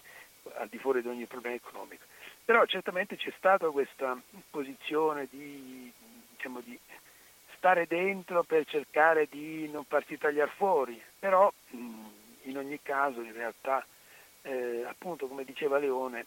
al 0.55 0.67
di 0.67 0.77
fuori 0.77 1.01
di 1.01 1.07
ogni 1.07 1.25
problema 1.25 1.55
economico. 1.55 2.05
Però 2.45 2.65
certamente 2.65 3.17
c'è 3.17 3.33
stata 3.37 3.69
questa 3.69 4.19
posizione 4.49 5.27
di, 5.29 5.91
diciamo, 6.29 6.61
di 6.61 6.79
stare 7.57 7.87
dentro 7.87 8.43
per 8.43 8.65
cercare 8.65 9.27
di 9.29 9.69
non 9.69 9.83
farsi 9.83 10.17
tagliare 10.17 10.51
fuori, 10.55 11.01
però 11.19 11.51
in 11.71 12.57
ogni 12.57 12.79
caso 12.81 13.21
in 13.21 13.33
realtà, 13.33 13.85
eh, 14.43 14.85
appunto 14.87 15.27
come 15.27 15.43
diceva 15.43 15.77
Leone, 15.77 16.25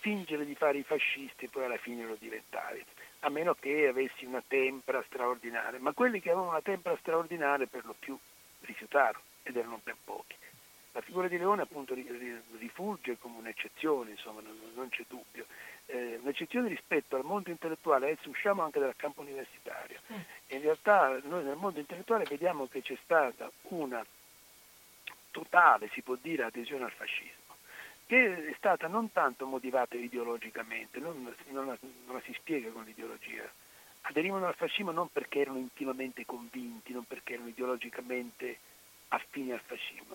fingere 0.00 0.44
di 0.44 0.54
fare 0.54 0.78
i 0.78 0.84
fascisti 0.84 1.46
e 1.46 1.48
poi 1.48 1.64
alla 1.64 1.78
fine 1.78 2.06
lo 2.06 2.16
diventare 2.18 2.84
a 3.20 3.28
meno 3.28 3.54
che 3.54 3.88
avessi 3.88 4.24
una 4.24 4.42
tempra 4.46 5.02
straordinaria, 5.06 5.80
ma 5.80 5.92
quelli 5.92 6.20
che 6.20 6.30
avevano 6.30 6.50
una 6.50 6.62
tempra 6.62 6.96
straordinaria 6.98 7.66
per 7.66 7.84
lo 7.84 7.94
più 7.98 8.16
rifiutarono 8.60 9.24
ed 9.42 9.56
erano 9.56 9.80
ben 9.82 9.96
pochi. 10.04 10.34
La 10.92 11.00
figura 11.02 11.28
di 11.28 11.36
Leone 11.36 11.62
appunto 11.62 11.94
rifugge 12.58 13.18
come 13.18 13.38
un'eccezione, 13.38 14.12
insomma, 14.12 14.40
non, 14.74 14.88
c'è 14.88 15.04
dubbio. 15.06 15.44
Eh, 15.86 16.18
un'eccezione 16.22 16.68
rispetto 16.68 17.16
al 17.16 17.24
mondo 17.24 17.50
intellettuale, 17.50 18.10
adesso 18.10 18.30
usciamo 18.30 18.62
anche 18.62 18.80
dal 18.80 18.96
campo 18.96 19.20
universitario. 19.20 20.00
Mm. 20.10 20.20
In 20.48 20.62
realtà 20.62 21.18
noi 21.24 21.44
nel 21.44 21.56
mondo 21.56 21.80
intellettuale 21.80 22.24
vediamo 22.24 22.66
che 22.66 22.80
c'è 22.80 22.96
stata 23.02 23.50
una 23.68 24.04
totale, 25.30 25.90
si 25.92 26.00
può 26.00 26.16
dire, 26.18 26.44
adesione 26.44 26.84
al 26.84 26.92
fascismo 26.92 27.45
che 28.06 28.48
è 28.50 28.54
stata 28.56 28.86
non 28.86 29.10
tanto 29.10 29.46
motivata 29.46 29.96
ideologicamente, 29.96 31.00
non, 31.00 31.34
non, 31.48 31.66
la, 31.66 31.76
non 32.04 32.14
la 32.14 32.22
si 32.24 32.32
spiega 32.34 32.70
con 32.70 32.84
l'ideologia. 32.84 33.50
Aderivano 34.02 34.46
al 34.46 34.54
fascismo 34.54 34.92
non 34.92 35.10
perché 35.10 35.40
erano 35.40 35.58
intimamente 35.58 36.24
convinti, 36.24 36.92
non 36.92 37.04
perché 37.04 37.34
erano 37.34 37.48
ideologicamente 37.48 38.58
affini 39.08 39.52
al 39.52 39.60
fascismo. 39.60 40.14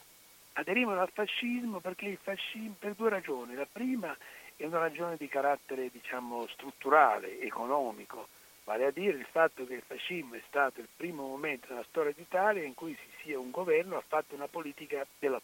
Aderivano 0.53 1.01
al 1.01 1.11
fascismo 1.11 1.79
perché 1.79 2.05
il 2.05 2.17
fascismo, 2.21 2.75
per 2.79 2.93
due 2.93 3.09
ragioni. 3.09 3.55
La 3.55 3.67
prima 3.69 4.15
è 4.55 4.65
una 4.65 4.79
ragione 4.79 5.17
di 5.17 5.27
carattere 5.27 5.89
diciamo, 5.91 6.47
strutturale, 6.47 7.41
economico, 7.41 8.29
vale 8.63 8.85
a 8.85 8.91
dire 8.91 9.17
il 9.17 9.27
fatto 9.29 9.65
che 9.65 9.73
il 9.75 9.83
fascismo 9.85 10.35
è 10.35 10.41
stato 10.47 10.79
il 10.79 10.87
primo 10.95 11.27
momento 11.27 11.67
nella 11.69 11.85
storia 11.89 12.13
d'Italia 12.15 12.63
in 12.63 12.73
cui 12.73 12.95
si 12.95 13.23
sia 13.23 13.39
un 13.39 13.51
governo 13.51 13.97
ha 13.97 14.03
fatto 14.07 14.35
una 14.35 14.47
politica 14.47 15.05
della 15.19 15.41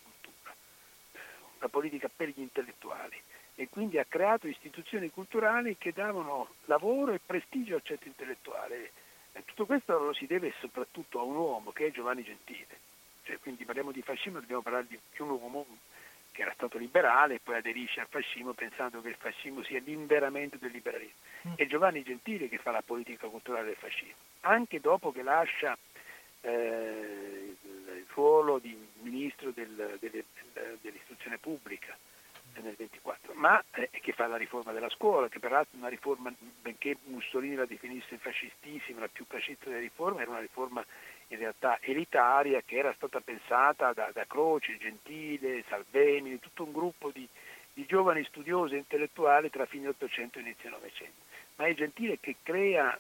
la 1.60 1.68
politica 1.68 2.10
per 2.14 2.30
gli 2.30 2.42
intellettuali 2.42 3.20
e 3.60 3.70
quindi 3.70 3.98
ha 3.98 4.06
creato 4.08 4.48
istituzioni 4.48 5.10
culturali 5.10 5.78
che 5.78 5.92
davano 5.92 6.50
lavoro 6.66 7.14
e 7.14 7.20
prestigio 7.24 7.76
al 7.76 7.82
centro 7.84 8.08
intellettuale. 8.08 8.92
E 9.32 9.44
tutto 9.46 9.66
questo 9.66 9.98
lo 9.98 10.14
si 10.14 10.28
deve 10.28 10.54
soprattutto 10.60 11.20
a 11.20 11.24
un 11.24 11.36
uomo 11.36 11.72
che 11.72 11.88
è 11.88 11.92
Giovanni 11.92 12.24
Gentile. 12.24 12.86
Cioè, 13.24 13.40
quindi 13.40 13.66
parliamo 13.66 13.92
di 13.92 14.04
fascismo, 14.04 14.40
dobbiamo 14.40 14.62
parlare 14.62 14.86
di 14.88 15.00
un 15.18 15.30
uomo 15.30 15.66
che 16.32 16.44
era 16.44 16.54
stato 16.54 16.78
liberale 16.78 17.36
e 17.36 17.40
poi 17.42 17.56
aderisce 17.56 18.00
al 18.00 18.08
fascismo 18.08 18.54
pensando 18.54 19.02
che 19.02 19.10
il 19.10 19.16
fascismo 19.16 19.64
sia 19.64 19.82
l'inveramento 19.84 20.58
del 20.58 20.70
liberalismo. 20.70 21.16
Mm. 21.48 21.54
È 21.56 21.66
Giovanni 21.66 22.04
Gentile 22.04 22.48
che 22.48 22.60
fa 22.60 22.70
la 22.70 22.84
politica 22.84 23.28
culturale 23.28 23.66
del 23.66 23.76
fascismo, 23.76 24.14
anche 24.42 24.80
dopo 24.80 25.12
che 25.12 25.24
lascia 25.24 25.76
eh, 26.42 27.56
il 27.64 28.06
ruolo 28.14 28.60
di 28.60 28.78
ministro 29.10 29.52
del, 29.52 29.98
delle, 30.00 30.26
dell'istruzione 30.82 31.38
pubblica. 31.38 31.98
nel 32.62 32.76
24, 32.76 33.34
ma 33.36 33.64
eh, 33.76 33.90
che 34.02 34.14
fa 34.14 34.26
la 34.26 34.38
riforma 34.38 34.72
della 34.72 34.90
scuola, 34.90 35.30
che 35.30 35.40
peraltro 35.40 35.76
è 35.76 35.80
una 35.80 35.90
riforma, 35.90 36.34
benché 36.62 36.98
Mussolini 37.04 37.54
la 37.54 37.66
definisse 37.66 38.18
fascistissima, 38.18 39.02
la 39.02 39.08
più 39.08 39.26
fascista 39.28 39.70
delle 39.70 39.82
riforme, 39.82 40.22
era 40.22 40.32
una 40.32 40.40
riforma 40.40 40.84
in 41.30 41.38
realtà 41.38 41.78
elitaria 41.82 42.62
che 42.62 42.78
era 42.78 42.94
stata 42.94 43.20
pensata 43.20 43.94
da, 43.94 44.10
da 44.14 44.26
Croce, 44.26 44.78
Gentile, 44.78 45.64
Salvemini, 45.68 46.40
tutto 46.40 46.64
un 46.64 46.72
gruppo 46.72 47.12
di, 47.12 47.28
di 47.74 47.86
giovani 47.86 48.24
studiosi 48.24 48.76
e 48.76 48.78
intellettuali 48.78 49.50
tra 49.50 49.66
fine 49.66 49.90
800 49.90 50.40
e 50.40 50.42
inizio 50.42 50.70
900. 50.70 51.14
Ma 51.58 51.66
è 51.66 51.74
Gentile 51.74 52.20
che 52.20 52.38
crea 52.42 52.98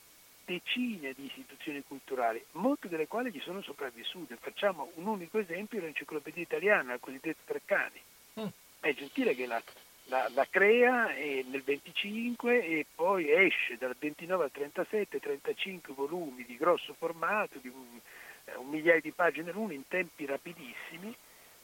decine 0.48 1.12
di 1.12 1.26
istituzioni 1.26 1.84
culturali, 1.86 2.42
molte 2.54 2.88
delle 2.88 3.06
quali 3.06 3.32
gli 3.32 3.42
sono 3.42 3.62
sopravvissute. 3.62 4.38
Facciamo 4.38 4.92
un 4.96 5.06
unico 5.06 5.40
esempio, 5.40 5.82
l'enciclopedia 5.82 6.42
italiana, 6.42 6.94
la 6.94 7.00
cosiddetta 7.00 7.42
Treccani. 7.44 8.02
Mm. 8.40 8.48
È 8.80 8.94
Gentile 8.94 9.36
che 9.36 9.46
la, 9.46 9.62
la, 10.06 10.30
la 10.34 10.48
crea 10.50 11.08
nel 11.08 11.62
25 11.64 12.66
e 12.66 12.86
poi 12.96 13.30
esce 13.30 13.78
dal 13.78 13.96
29 14.00 14.46
al 14.46 14.52
37, 14.52 15.20
35 15.20 15.94
volumi 15.94 16.46
di 16.46 16.56
grosso 16.56 16.96
formato, 16.98 17.60
di 17.60 17.68
un, 17.68 18.00
eh, 18.46 18.56
un 18.56 18.70
migliaio 18.70 19.02
di 19.02 19.12
pagine 19.12 19.52
l'uno 19.52 19.74
in 19.74 19.86
tempi 19.90 20.26
rapidissimi, 20.26 21.14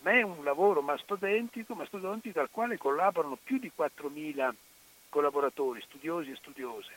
ma 0.01 0.11
è 0.11 0.21
un 0.23 0.43
lavoro 0.43 0.81
mastodontico, 0.81 1.73
mastodontico 1.73 2.41
al 2.41 2.49
quale 2.51 2.77
collaborano 2.77 3.37
più 3.41 3.59
di 3.59 3.71
4.000 3.73 4.53
collaboratori, 5.07 5.79
studiosi 5.79 6.31
e 6.31 6.35
studiose 6.35 6.91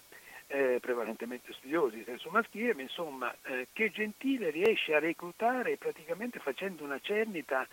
eh, 0.48 0.78
prevalentemente 0.80 1.52
studiosi 1.52 1.96
di 1.96 2.04
senso 2.04 2.30
maschile, 2.30 2.74
ma 2.74 2.82
insomma 2.82 3.34
eh, 3.44 3.68
che 3.72 3.90
Gentile 3.90 4.50
riesce 4.50 4.94
a 4.94 5.00
reclutare 5.00 5.76
praticamente 5.76 6.38
facendo 6.38 6.84
una 6.84 7.00
cernita 7.00 7.66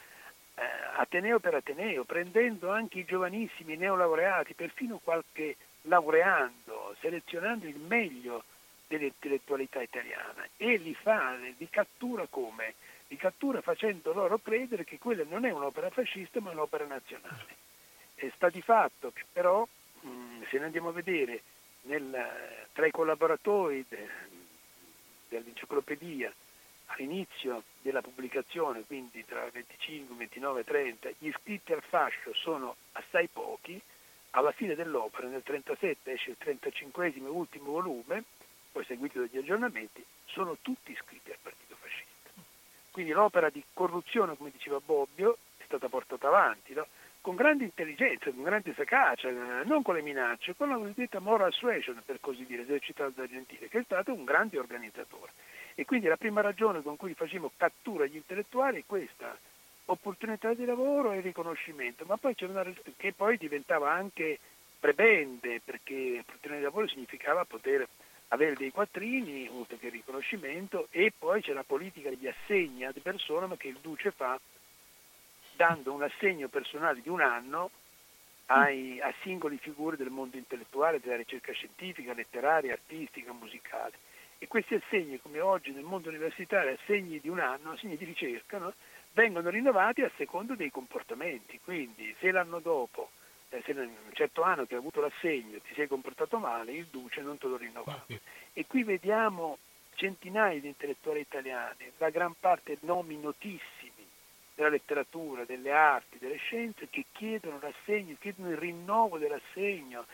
eh, 0.55 0.62
Ateneo 0.97 1.39
per 1.39 1.55
Ateneo, 1.55 2.03
prendendo 2.03 2.71
anche 2.71 2.99
i 2.99 3.05
giovanissimi 3.05 3.75
neolaureati, 3.75 4.53
perfino 4.53 4.99
qualche 5.03 5.55
laureando, 5.83 6.95
selezionando 6.99 7.67
il 7.67 7.77
meglio 7.77 8.43
dell'intellettualità 8.88 9.81
italiana 9.81 10.47
e 10.57 10.77
li 10.77 10.93
fa, 10.93 11.36
li 11.36 11.69
cattura 11.69 12.25
come? 12.29 12.75
Li 13.07 13.17
cattura 13.17 13.62
facendo 13.62 14.13
loro 14.13 14.39
credere 14.39 14.83
che 14.83 14.97
quella 14.97 15.23
non 15.27 15.45
è 15.45 15.51
un'opera 15.51 15.89
fascista 15.89 16.39
ma 16.39 16.51
un'opera 16.51 16.86
nazionale. 16.86 17.62
E 18.15 18.31
sta 18.36 18.49
di 18.49 18.62
fatto 18.62 19.12
che 19.12 19.25
però, 19.31 19.67
mh, 20.01 20.43
se 20.49 20.57
ne 20.57 20.65
andiamo 20.65 20.89
a 20.89 20.93
vedere 20.93 21.41
nel, 21.84 22.67
tra 22.74 22.86
i 22.86 22.91
collaboratori 22.91 23.86
de, 23.88 24.08
dell'enciclopedia 25.30 26.34
all'inizio 26.88 27.63
della 27.82 28.02
pubblicazione, 28.02 28.84
quindi 28.86 29.26
tra 29.26 29.48
25, 29.52 30.15
29 30.15 30.60
e 30.60 30.63
30, 30.63 31.10
gli 31.17 31.28
iscritti 31.28 31.74
al 31.74 31.82
fascio 31.82 32.34
sono 32.34 32.76
assai 32.93 33.28
pochi, 33.28 33.82
alla 34.32 34.52
fine 34.52 34.76
dell'opera, 34.76 35.28
nel 35.28 35.43
37 35.43 36.12
esce 36.12 36.32
il 36.32 36.38
35 36.38 37.08
e 37.08 37.19
ultimo 37.22 37.72
volume, 37.72 38.24
poi 38.72 38.84
seguito 38.86 39.19
dagli 39.19 39.38
aggiornamenti, 39.38 40.04
sono 40.26 40.58
tutti 40.62 40.91
iscritti 40.91 41.30
al 41.30 41.38
Partito 41.41 41.76
Fascista. 41.80 42.32
Quindi 42.91 43.12
l'opera 43.12 43.50
di 43.50 43.63
corruzione, 43.74 44.36
come 44.36 44.52
diceva 44.52 44.80
Bobbio, 44.80 45.38
è 45.58 45.63
stata 45.65 45.88
portata 45.88 46.28
avanti. 46.28 46.74
No? 46.74 46.88
Con 47.23 47.36
grande 47.36 47.63
intelligenza, 47.63 48.31
con 48.31 48.43
grande 48.43 48.73
sagacia, 48.73 49.31
non 49.63 49.81
con 49.81 49.95
le 49.95 50.01
minacce, 50.01 50.55
con 50.57 50.67
la 50.67 50.75
cosiddetta 50.75 51.19
moral 51.19 51.53
suasion, 51.53 52.01
per 52.05 52.19
così 52.19 52.45
dire, 52.45 52.63
esercitata 52.63 53.21
da 53.21 53.27
Gentile, 53.27 53.69
che 53.69 53.79
è 53.79 53.83
stato 53.83 54.12
un 54.12 54.25
grande 54.25 54.59
organizzatore. 54.59 55.31
E 55.73 55.86
quindi 55.86 56.07
la 56.07 56.17
prima 56.17 56.41
ragione 56.41 56.81
con 56.81 56.97
cui 56.97 57.13
facciamo 57.13 57.49
cattura 57.55 58.03
agli 58.03 58.17
intellettuali 58.17 58.81
è 58.81 58.83
questa, 58.86 59.38
opportunità 59.86 60.53
di 60.53 60.65
lavoro 60.65 61.13
e 61.13 61.21
riconoscimento, 61.21 62.03
ma 62.05 62.17
poi 62.17 62.36
c'è 62.36 62.45
una 62.45 62.65
che 62.97 63.13
poi 63.13 63.38
diventava 63.38 63.89
anche 63.89 64.39
prebende, 64.77 65.62
perché 65.63 66.17
opportunità 66.19 66.57
di 66.57 66.63
lavoro 66.63 66.88
significava 66.89 67.45
poter 67.45 67.88
avere 68.27 68.55
dei 68.55 68.71
quattrini, 68.71 69.47
oltre 69.49 69.77
che 69.77 69.88
riconoscimento, 69.88 70.88
e 70.91 71.13
poi 71.17 71.41
c'è 71.41 71.53
la 71.53 71.63
politica 71.63 72.09
degli 72.09 72.27
assegni 72.27 72.83
ad 72.83 72.99
persona 72.99 73.47
che 73.55 73.69
il 73.69 73.77
Duce 73.81 74.12
fa 74.12 74.38
dando 75.55 75.93
un 75.93 76.03
assegno 76.03 76.47
personale 76.47 77.01
di 77.01 77.09
un 77.09 77.21
anno 77.21 77.71
ai, 78.47 78.99
a 78.99 79.13
singoli 79.21 79.57
figure 79.57 79.97
del 79.97 80.09
mondo 80.09 80.37
intellettuale, 80.37 80.99
della 80.99 81.15
ricerca 81.15 81.51
scientifica, 81.53 82.13
letteraria, 82.13 82.73
artistica, 82.73 83.31
musicale. 83.33 83.93
E 84.37 84.47
questi 84.47 84.75
assegni, 84.75 85.19
come 85.21 85.39
oggi 85.39 85.71
nel 85.71 85.83
mondo 85.83 86.09
universitario, 86.09 86.73
assegni 86.73 87.19
di 87.19 87.29
un 87.29 87.39
anno, 87.39 87.71
assegni 87.71 87.95
di 87.95 88.05
ricerca, 88.05 88.57
no? 88.57 88.73
vengono 89.13 89.49
rinnovati 89.49 90.01
a 90.01 90.11
secondo 90.17 90.55
dei 90.55 90.69
comportamenti. 90.69 91.59
Quindi 91.63 92.13
se 92.19 92.31
l'anno 92.31 92.59
dopo, 92.59 93.11
eh, 93.49 93.61
se 93.63 93.71
in 93.71 93.77
un 93.79 94.13
certo 94.13 94.41
anno 94.41 94.65
che 94.65 94.73
hai 94.73 94.79
avuto 94.79 94.99
l'assegno 94.99 95.59
ti 95.59 95.73
sei 95.73 95.87
comportato 95.87 96.39
male, 96.39 96.73
il 96.73 96.87
Duce 96.87 97.21
non 97.21 97.37
te 97.37 97.47
lo 97.47 97.55
rinnova. 97.55 98.05
E 98.55 98.65
qui 98.67 98.83
vediamo 98.83 99.57
centinaia 99.95 100.59
di 100.59 100.67
intellettuali 100.67 101.21
italiani, 101.21 101.91
la 101.97 102.09
gran 102.09 102.33
parte 102.39 102.77
nomi 102.81 103.17
notissimi 103.17 103.72
della 104.63 104.69
letteratura, 104.69 105.43
delle 105.43 105.71
arti, 105.71 106.17
delle 106.17 106.38
scienze 106.38 106.88
che 106.89 107.06
chiedono 107.12 107.60
l'assegno, 107.62 108.15
chiedono 108.19 108.49
il 108.49 108.58
rinnovo 108.58 109.17
dell'assegno 109.17 110.06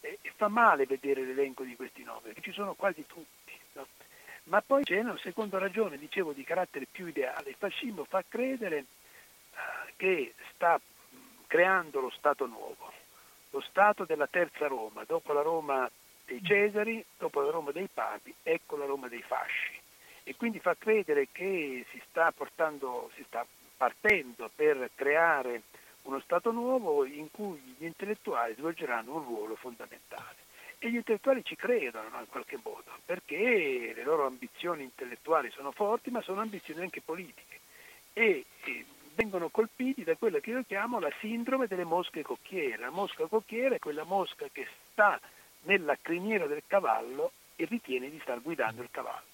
e, 0.00 0.18
e 0.22 0.32
fa 0.36 0.48
male 0.48 0.86
vedere 0.86 1.24
l'elenco 1.24 1.64
di 1.64 1.74
questi 1.74 2.04
nomi, 2.04 2.20
perché 2.22 2.40
ci 2.42 2.52
sono 2.52 2.74
quasi 2.74 3.04
tutti. 3.06 3.52
No? 3.72 3.86
Ma 4.44 4.62
poi 4.62 4.84
c'è 4.84 5.00
una 5.00 5.18
seconda 5.18 5.58
ragione, 5.58 5.98
dicevo, 5.98 6.32
di 6.32 6.44
carattere 6.44 6.86
più 6.90 7.06
ideale. 7.06 7.50
Il 7.50 7.56
fascismo 7.58 8.04
fa 8.04 8.22
credere 8.26 8.84
uh, 9.50 9.90
che 9.96 10.34
sta 10.54 10.80
creando 11.46 12.00
lo 12.00 12.10
Stato 12.10 12.46
nuovo, 12.46 12.92
lo 13.50 13.60
Stato 13.60 14.04
della 14.04 14.28
terza 14.28 14.68
Roma, 14.68 15.02
dopo 15.04 15.32
la 15.32 15.42
Roma 15.42 15.90
dei 16.24 16.42
Cesari, 16.42 17.04
dopo 17.16 17.40
la 17.40 17.50
Roma 17.50 17.72
dei 17.72 17.88
Papi, 17.92 18.32
ecco 18.42 18.76
la 18.76 18.84
Roma 18.84 19.08
dei 19.08 19.22
fasci. 19.22 19.76
E 20.22 20.36
quindi 20.36 20.60
fa 20.60 20.76
credere 20.78 21.28
che 21.32 21.86
si 21.90 22.02
sta 22.06 22.30
portando, 22.32 23.10
si 23.14 23.24
sta 23.26 23.46
partendo 23.78 24.50
per 24.54 24.90
creare 24.94 25.62
uno 26.02 26.20
Stato 26.20 26.50
nuovo 26.50 27.04
in 27.04 27.30
cui 27.30 27.58
gli 27.78 27.84
intellettuali 27.84 28.54
svolgeranno 28.54 29.14
un 29.14 29.24
ruolo 29.24 29.54
fondamentale. 29.54 30.46
E 30.78 30.90
gli 30.90 30.96
intellettuali 30.96 31.44
ci 31.44 31.56
credono 31.56 32.08
no, 32.08 32.20
in 32.20 32.28
qualche 32.28 32.58
modo, 32.62 32.90
perché 33.04 33.92
le 33.94 34.02
loro 34.04 34.26
ambizioni 34.26 34.82
intellettuali 34.82 35.50
sono 35.50 35.72
forti, 35.72 36.10
ma 36.10 36.20
sono 36.22 36.40
ambizioni 36.40 36.82
anche 36.82 37.00
politiche. 37.00 37.60
E, 38.12 38.44
e 38.64 38.84
vengono 39.14 39.48
colpiti 39.48 40.04
da 40.04 40.16
quella 40.16 40.38
che 40.40 40.50
io 40.50 40.62
chiamo 40.66 40.98
la 40.98 41.12
sindrome 41.20 41.66
delle 41.66 41.84
mosche 41.84 42.22
cocchiere. 42.22 42.78
La 42.78 42.90
mosca 42.90 43.26
cocchiera 43.26 43.74
è 43.74 43.80
quella 43.80 44.04
mosca 44.04 44.46
che 44.50 44.66
sta 44.92 45.20
nella 45.62 45.96
criniera 46.00 46.46
del 46.46 46.62
cavallo 46.66 47.32
e 47.56 47.64
ritiene 47.64 48.08
di 48.08 48.18
star 48.20 48.40
guidando 48.40 48.82
il 48.82 48.88
cavallo. 48.90 49.26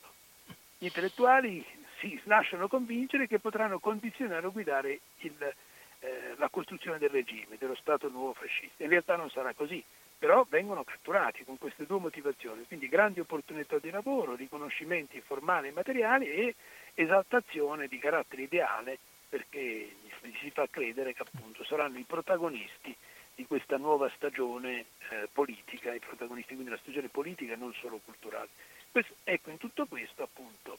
Gli 0.78 0.86
intellettuali 0.86 1.64
si 2.10 2.20
lasciano 2.24 2.68
convincere 2.68 3.26
che 3.26 3.38
potranno 3.38 3.78
condizionare 3.78 4.46
o 4.46 4.52
guidare 4.52 5.00
il, 5.18 5.54
eh, 6.00 6.34
la 6.36 6.48
costruzione 6.48 6.98
del 6.98 7.10
regime, 7.10 7.56
dello 7.58 7.74
Stato 7.74 8.08
nuovo 8.08 8.34
fascista. 8.34 8.82
In 8.82 8.90
realtà 8.90 9.16
non 9.16 9.30
sarà 9.30 9.52
così, 9.54 9.82
però 10.18 10.46
vengono 10.48 10.84
catturati 10.84 11.44
con 11.44 11.58
queste 11.58 11.86
due 11.86 12.00
motivazioni, 12.00 12.64
quindi 12.66 12.88
grandi 12.88 13.20
opportunità 13.20 13.78
di 13.78 13.90
lavoro, 13.90 14.34
riconoscimenti 14.34 15.20
formali 15.20 15.68
e 15.68 15.72
materiali 15.72 16.26
e 16.26 16.54
esaltazione 16.94 17.88
di 17.88 17.98
carattere 17.98 18.42
ideale 18.42 18.98
perché 19.28 19.96
si 20.40 20.50
fa 20.50 20.66
credere 20.70 21.12
che 21.12 21.22
appunto 21.22 21.64
saranno 21.64 21.98
i 21.98 22.04
protagonisti 22.04 22.94
di 23.34 23.46
questa 23.46 23.76
nuova 23.78 24.08
stagione 24.14 24.86
eh, 25.10 25.28
politica, 25.32 25.92
i 25.92 25.98
protagonisti 25.98 26.54
quindi 26.54 26.70
della 26.70 26.80
stagione 26.80 27.08
politica 27.08 27.54
e 27.54 27.56
non 27.56 27.74
solo 27.74 28.00
culturale. 28.04 28.48
Questo, 28.92 29.14
ecco, 29.24 29.50
in 29.50 29.58
tutto 29.58 29.86
questo 29.86 30.22
appunto 30.22 30.78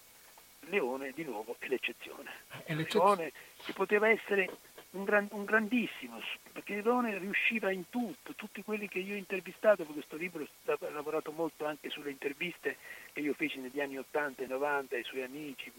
Leone 0.69 1.11
di 1.11 1.23
nuovo 1.23 1.55
è 1.59 1.67
l'eccezione. 1.67 2.31
È 2.63 2.73
Leone 2.73 3.31
che 3.63 3.73
poteva 3.73 4.09
essere 4.09 4.49
un, 4.91 5.03
gran, 5.03 5.27
un, 5.31 5.45
grandissimo, 5.45 6.21
perché 6.51 6.81
Leone 6.81 7.17
riusciva 7.17 7.71
in 7.71 7.89
tutto, 7.89 8.33
tutti 8.33 8.63
quelli 8.63 8.87
che 8.87 8.99
io 8.99 9.15
ho 9.15 9.17
intervistato, 9.17 9.83
per 9.83 9.93
questo 9.93 10.15
libro 10.15 10.43
ho 10.43 10.89
lavorato 10.91 11.31
molto 11.31 11.65
anche 11.65 11.89
sulle 11.89 12.11
interviste 12.11 12.77
che 13.11 13.19
io 13.19 13.33
feci 13.33 13.59
negli 13.59 13.79
anni 13.79 13.97
80 13.97 14.43
e 14.43 14.47
90 14.47 14.95
ai 14.95 15.03
suoi 15.03 15.23
amici, 15.23 15.71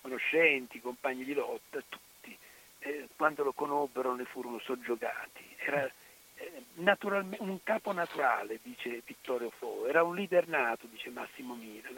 conoscenti, 0.00 0.80
compagni 0.80 1.24
di 1.24 1.34
lotta, 1.34 1.82
tutti, 1.88 2.36
eh, 2.80 3.08
quando 3.16 3.42
lo 3.42 3.52
conobbero 3.52 4.14
ne 4.14 4.24
furono 4.24 4.58
soggiogati. 4.60 5.42
Era 5.56 5.90
eh, 6.36 6.62
un 6.76 7.58
capo 7.62 7.92
naturale, 7.92 8.58
dice 8.62 9.02
Vittorio 9.04 9.50
Fo, 9.50 9.86
era 9.86 10.02
un 10.02 10.14
leader 10.14 10.46
nato, 10.48 10.86
dice 10.86 11.10
Massimo 11.10 11.54
Mira. 11.54 11.90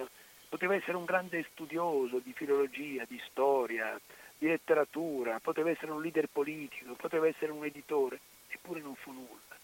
Poteva 0.57 0.75
essere 0.75 0.97
un 0.97 1.05
grande 1.05 1.45
studioso 1.53 2.19
di 2.19 2.33
filologia, 2.33 3.05
di 3.07 3.21
storia, 3.29 4.01
di 4.39 4.47
letteratura, 4.47 5.39
poteva 5.39 5.69
essere 5.69 5.91
un 5.91 6.01
leader 6.01 6.29
politico, 6.33 6.95
poteva 6.95 7.27
essere 7.27 7.53
un 7.53 7.63
editore, 7.63 8.19
eppure 8.49 8.81
non 8.81 8.95
fu 8.95 9.13
nulla. 9.13 9.55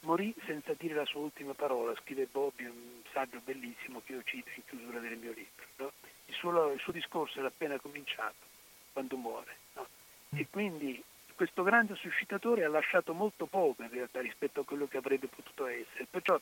Morì 0.00 0.34
senza 0.44 0.74
dire 0.76 0.92
la 0.92 1.06
sua 1.06 1.20
ultima 1.20 1.54
parola, 1.54 1.94
scrive 2.02 2.28
Bobby 2.30 2.66
un 2.66 3.00
saggio 3.10 3.40
bellissimo 3.42 4.02
che 4.04 4.12
io 4.12 4.22
cito 4.22 4.50
in 4.54 4.64
chiusura 4.66 4.98
del 4.98 5.16
mio 5.16 5.32
libro. 5.32 5.64
No? 5.76 5.92
Il, 6.26 6.34
suo, 6.34 6.72
il, 6.72 6.80
suo, 6.80 6.92
discorso 6.92 7.38
era 7.38 7.48
appena 7.48 7.78
cominciato 7.78 8.34
quando 8.92 9.16
muore. 9.16 9.56
No? 9.72 9.86
E 10.34 10.46
quindi 10.50 11.02
questo 11.34 11.62
grande 11.62 11.94
suscitatore 11.94 12.64
ha 12.64 12.68
lasciato 12.68 13.14
molto 13.14 13.46
poco 13.46 13.82
in 13.82 13.88
realtà 13.90 14.20
rispetto 14.20 14.60
a 14.60 14.64
quello 14.66 14.86
che 14.88 14.98
avrebbe 14.98 15.26
potuto 15.26 15.64
essere, 15.64 16.04
perciò 16.10 16.38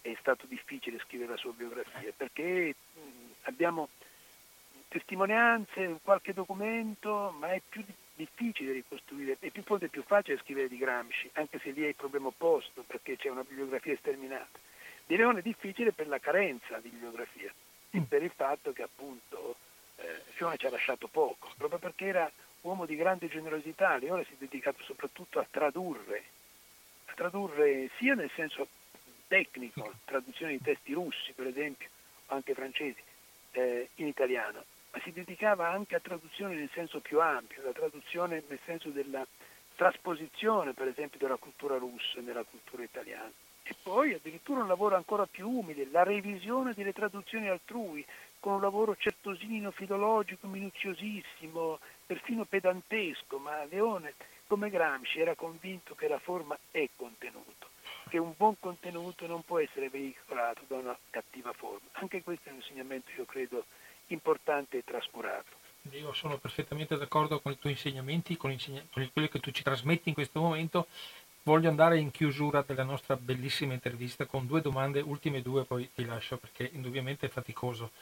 è 0.00 0.16
stato 0.20 0.46
difficile 0.46 0.98
scrivere 1.00 1.32
la 1.32 1.36
sua 1.36 1.52
biografia 1.52 2.12
perché 2.16 2.74
abbiamo 3.42 3.88
testimonianze, 4.88 5.98
qualche 6.02 6.32
documento, 6.32 7.34
ma 7.38 7.52
è 7.52 7.60
più 7.68 7.84
difficile 8.14 8.72
ricostruire, 8.72 9.36
è 9.38 9.50
più 9.50 9.62
forse 9.62 9.88
più 9.88 10.02
facile 10.02 10.38
scrivere 10.38 10.68
di 10.68 10.78
Gramsci, 10.78 11.30
anche 11.34 11.60
se 11.60 11.70
lì 11.70 11.84
è 11.84 11.88
il 11.88 11.94
problema 11.94 12.28
opposto 12.28 12.82
perché 12.82 13.16
c'è 13.16 13.28
una 13.28 13.44
bibliografia 13.44 13.96
sterminata. 13.96 14.58
Di 15.06 15.16
Leone 15.16 15.38
è 15.38 15.42
difficile 15.42 15.92
per 15.92 16.08
la 16.08 16.18
carenza 16.18 16.78
di 16.80 16.88
bibliografia 16.88 17.52
e 17.90 18.00
mm. 18.00 18.02
per 18.02 18.22
il 18.22 18.32
fatto 18.34 18.72
che 18.72 18.82
appunto 18.82 19.56
eh, 19.96 20.22
Fione 20.32 20.56
ci 20.56 20.66
ha 20.66 20.70
lasciato 20.70 21.06
poco, 21.06 21.52
proprio 21.56 21.78
perché 21.78 22.06
era 22.06 22.30
uomo 22.62 22.86
di 22.86 22.96
grande 22.96 23.28
generosità, 23.28 23.96
Leone 23.96 24.24
si 24.24 24.32
è 24.32 24.36
dedicato 24.38 24.82
soprattutto 24.82 25.38
a 25.38 25.46
tradurre, 25.48 26.24
a 27.06 27.12
tradurre 27.14 27.90
sia 27.98 28.14
nel 28.14 28.30
senso 28.34 28.66
tecnico, 29.28 29.92
traduzione 30.04 30.52
di 30.52 30.60
testi 30.60 30.92
russi 30.92 31.32
per 31.32 31.46
esempio, 31.46 31.88
anche 32.26 32.54
francesi, 32.54 33.00
eh, 33.52 33.90
in 33.96 34.06
italiano, 34.06 34.64
ma 34.90 35.00
si 35.02 35.12
dedicava 35.12 35.68
anche 35.68 35.94
a 35.94 36.00
traduzione 36.00 36.54
nel 36.54 36.70
senso 36.72 37.00
più 37.00 37.20
ampio, 37.20 37.62
la 37.62 37.72
traduzione 37.72 38.42
nel 38.48 38.58
senso 38.64 38.88
della 38.88 39.26
trasposizione 39.76 40.72
per 40.72 40.88
esempio 40.88 41.20
della 41.20 41.36
cultura 41.36 41.76
russa 41.76 42.20
nella 42.20 42.42
cultura 42.42 42.82
italiana. 42.82 43.30
E 43.62 43.74
poi 43.82 44.14
addirittura 44.14 44.62
un 44.62 44.66
lavoro 44.66 44.96
ancora 44.96 45.26
più 45.26 45.48
umile, 45.48 45.86
la 45.90 46.02
revisione 46.02 46.72
delle 46.72 46.94
traduzioni 46.94 47.48
altrui, 47.48 48.04
con 48.40 48.54
un 48.54 48.60
lavoro 48.62 48.96
certosino, 48.96 49.70
filologico, 49.70 50.46
minuziosissimo, 50.46 51.78
perfino 52.06 52.44
pedantesco, 52.44 53.38
ma 53.38 53.64
Leone, 53.66 54.14
come 54.46 54.70
Gramsci, 54.70 55.20
era 55.20 55.34
convinto 55.34 55.94
che 55.94 56.08
la 56.08 56.18
forma 56.18 56.58
è 56.70 56.88
contenuto, 56.96 57.67
che 58.08 58.18
un 58.18 58.34
buon 58.36 58.58
contenuto 58.58 59.26
non 59.26 59.42
può 59.44 59.58
essere 59.58 59.88
veicolato 59.88 60.62
da 60.66 60.76
una 60.76 60.98
cattiva 61.10 61.52
forma. 61.52 61.86
Anche 61.92 62.22
questo 62.22 62.48
è 62.48 62.52
un 62.52 62.58
insegnamento, 62.58 63.10
io 63.16 63.24
credo, 63.24 63.64
importante 64.08 64.78
e 64.78 64.84
trascurato. 64.84 65.56
Io 65.92 66.12
sono 66.12 66.36
perfettamente 66.38 66.96
d'accordo 66.96 67.40
con 67.40 67.52
i 67.52 67.58
tuoi 67.58 67.72
insegnamenti, 67.72 68.36
con, 68.36 68.56
con 68.90 69.10
quello 69.12 69.28
che 69.28 69.40
tu 69.40 69.50
ci 69.50 69.62
trasmetti 69.62 70.08
in 70.08 70.14
questo 70.14 70.40
momento. 70.40 70.86
Voglio 71.44 71.70
andare 71.70 71.98
in 71.98 72.10
chiusura 72.10 72.62
della 72.66 72.82
nostra 72.82 73.16
bellissima 73.16 73.72
intervista 73.72 74.26
con 74.26 74.46
due 74.46 74.60
domande, 74.60 75.00
ultime 75.00 75.40
due, 75.40 75.64
poi 75.64 75.90
ti 75.94 76.04
lascio 76.04 76.36
perché 76.36 76.68
indubbiamente 76.74 77.26
è 77.26 77.30
faticoso 77.30 77.92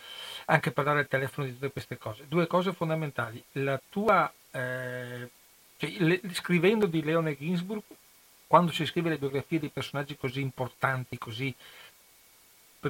anche 0.46 0.72
parlare 0.72 1.00
al 1.00 1.08
telefono 1.08 1.46
di 1.46 1.52
tutte 1.52 1.70
queste 1.70 1.96
cose. 1.96 2.26
Due 2.26 2.48
cose 2.48 2.72
fondamentali. 2.72 3.40
La 3.52 3.80
tua, 3.88 4.32
eh, 4.50 5.30
cioè, 5.76 5.90
le, 5.98 6.20
scrivendo 6.32 6.86
di 6.86 7.04
Leone 7.04 7.36
Ginsburg, 7.36 7.82
quando 8.46 8.72
si 8.72 8.86
scrive 8.86 9.10
le 9.10 9.18
biografie 9.18 9.58
di 9.58 9.68
personaggi 9.68 10.16
così 10.16 10.40
importanti, 10.40 11.18
così 11.18 11.54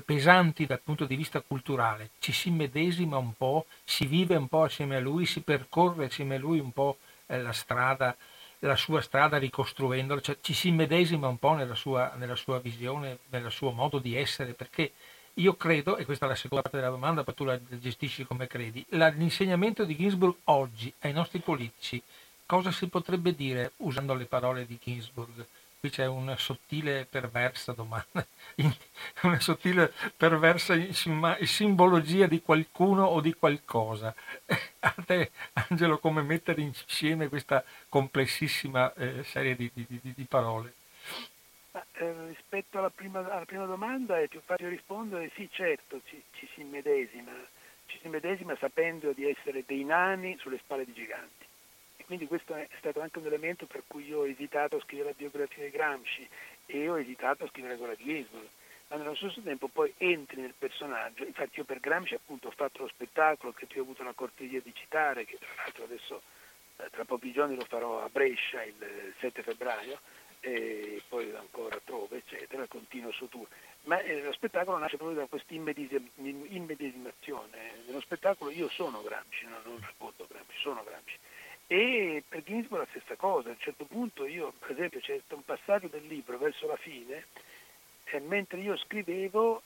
pesanti 0.05 0.67
dal 0.67 0.81
punto 0.81 1.07
di 1.07 1.17
vista 1.17 1.41
culturale, 1.41 2.11
ci 2.19 2.33
si 2.33 2.51
medesima 2.51 3.17
un 3.17 3.35
po', 3.35 3.67
si 3.85 4.07
vive 4.07 4.37
un 4.37 4.49
po' 4.49 4.65
assieme 4.65 4.97
a 4.97 5.01
lui, 5.01 5.27
si 5.27 5.41
percorre 5.41 6.07
assieme 6.07 6.35
a 6.35 6.39
lui 6.39 6.59
un 6.59 6.73
po' 6.73 6.99
eh, 7.27 7.41
la 7.41 7.53
strada, 7.53 8.15
la 8.61 8.77
sua 8.77 9.01
strada 9.01 9.39
ricostruendola, 9.39 10.21
cioè 10.21 10.39
ci 10.41 10.53
si 10.53 10.71
medesima 10.71 11.29
un 11.29 11.39
po' 11.39 11.55
nella 11.55 11.75
sua, 11.75 12.13
nella 12.17 12.37
sua 12.37 12.59
visione, 12.59 13.19
nel 13.31 13.51
suo 13.51 13.71
modo 13.71 13.99
di 13.99 14.17
essere, 14.17 14.53
perché 14.53 14.93
io 15.35 15.55
credo, 15.55 15.97
e 15.97 16.05
questa 16.05 16.27
è 16.27 16.29
la 16.29 16.35
seconda 16.35 16.63
parte 16.63 16.79
della 16.79 16.91
domanda, 16.91 17.23
poi 17.23 17.35
tu 17.35 17.45
la 17.45 17.59
gestisci 17.69 18.25
come 18.25 18.47
credi, 18.47 18.85
l'insegnamento 18.89 19.85
di 19.85 19.97
Ginsburg 19.97 20.35
oggi 20.45 20.93
ai 21.01 21.13
nostri 21.13 21.41
politici, 21.41 22.03
cosa 22.47 22.71
si 22.71 22.89
potrebbe 22.89 23.35
dire 23.35 23.73
usando 23.79 24.15
le 24.15 24.25
parole 24.25 24.65
di 24.67 24.79
Ginsburg? 24.83 25.47
qui 25.79 25.91
c'è 25.91 26.07
una 26.07 26.37
sottile 26.37 27.05
perversa 27.05 27.73
domanda, 27.73 28.27
una 29.23 29.41
sottile 29.41 29.93
perversa 30.17 30.75
simbologia 31.45 32.27
di 32.27 32.41
qualcuno 32.43 33.05
o 33.05 33.21
di 33.21 33.35
qualcosa. 33.35 34.15
A 34.81 34.95
te, 35.05 35.31
Angelo, 35.69 35.99
come 35.99 36.23
mettere 36.23 36.61
insieme 36.61 37.29
questa 37.29 37.65
complessissima 37.89 38.93
eh, 38.95 39.23
serie 39.25 39.55
di, 39.57 39.71
di, 39.73 39.85
di, 39.87 40.13
di 40.15 40.25
parole? 40.25 40.75
Eh, 41.73 42.27
rispetto 42.29 42.79
alla 42.79 42.91
prima, 42.91 43.19
alla 43.19 43.45
prima, 43.45 43.67
domanda 43.67 44.19
è 44.19 44.29
più 44.29 44.41
facile 44.45 44.71
rispondere 44.71 45.31
sì, 45.35 45.49
certo, 45.53 46.01
ci, 46.07 46.23
ci 46.33 46.49
si 46.55 46.63
immedesima, 46.63 47.33
ci 47.87 47.99
si 48.01 48.07
immedesima 48.07 48.57
sapendo 48.57 49.13
di 49.13 49.29
essere 49.29 49.63
dei 49.67 49.85
nani 49.85 50.37
sulle 50.39 50.59
spalle 50.59 50.87
di 50.87 50.95
giganti 50.95 51.36
quindi 52.07 52.27
questo 52.27 52.55
è 52.55 52.69
stato 52.79 53.01
anche 53.01 53.19
un 53.19 53.27
elemento 53.27 53.67
per 53.67 53.83
cui 53.87 54.07
io 54.07 54.21
ho 54.21 54.27
esitato 54.27 54.77
a 54.77 54.81
scrivere 54.81 55.11
la 55.11 55.17
biografia 55.17 55.65
di 55.65 55.71
Gramsci 55.71 56.29
e 56.67 56.89
ho 56.89 56.99
esitato 56.99 57.45
a 57.45 57.49
scrivere 57.49 57.77
quella 57.77 57.95
di 57.95 58.05
Ginsburg 58.05 58.49
ma 58.89 58.97
nello 58.97 59.15
stesso 59.17 59.41
tempo 59.41 59.69
poi 59.69 59.93
entri 59.97 60.41
nel 60.41 60.55
personaggio. 60.57 61.25
Infatti 61.25 61.59
io 61.59 61.65
per 61.65 61.81
Gramsci 61.81 62.15
appunto 62.15 62.47
ho 62.49 62.53
fatto 62.53 62.83
lo 62.83 62.89
spettacolo 62.89 63.53
che 63.53 63.67
tu 63.67 63.79
hai 63.79 63.81
avuto 63.81 64.05
la 64.05 64.13
cortesia 64.13 64.61
di 64.61 64.73
citare, 64.75 65.25
che 65.25 65.39
tra 65.39 65.49
l'altro 65.57 65.85
adesso 65.85 66.23
eh, 66.77 66.91
tra 66.91 67.05
pochi 67.05 67.33
giorni 67.33 67.57
lo 67.57 67.65
farò 67.65 68.05
a 68.05 68.09
Brescia 68.09 68.63
il 68.63 69.15
7 69.19 69.43
febbraio, 69.43 69.99
e 70.41 71.01
poi 71.09 71.35
ancora 71.35 71.77
a 71.77 71.81
Trove, 71.83 72.19
eccetera, 72.19 72.67
continuo 72.67 73.11
su 73.11 73.27
tour. 73.29 73.49
Ma 73.85 73.99
eh, 74.01 74.21
lo 74.23 74.33
spettacolo 74.33 74.77
nasce 74.79 74.97
proprio 74.97 75.19
da 75.19 75.27
questa 75.27 75.55
immedesimazione. 75.55 77.73
Nello 77.87 78.01
spettacolo 78.01 78.53
io 78.53 78.69
sono 78.69 79.03
Gramsci, 79.03 79.47
non, 79.47 79.61
non 79.65 79.81
racconto 79.81 80.27
Gramsci, 80.29 80.61
sono 80.61 80.85
Gramsci. 80.85 81.19
E 81.69 82.23
per 82.29 82.45
Ginsburg 82.45 82.83
la 82.83 82.89
stessa 82.91 83.17
cosa, 83.17 83.49
a 83.49 83.53
un 83.53 83.59
certo 83.59 83.85
punto 83.87 84.25
io, 84.25 84.53
per 84.59 84.71
esempio, 84.73 85.01
c'è 85.01 85.21
un 85.31 85.45
passaggio 85.45 85.89
del 85.89 86.07
libro 86.07 86.39
verso 86.39 86.67
la 86.67 86.77
fine, 86.77 87.27
e 88.05 88.21
mentre 88.21 88.61
io 88.61 88.77
scrivevo 88.77 89.63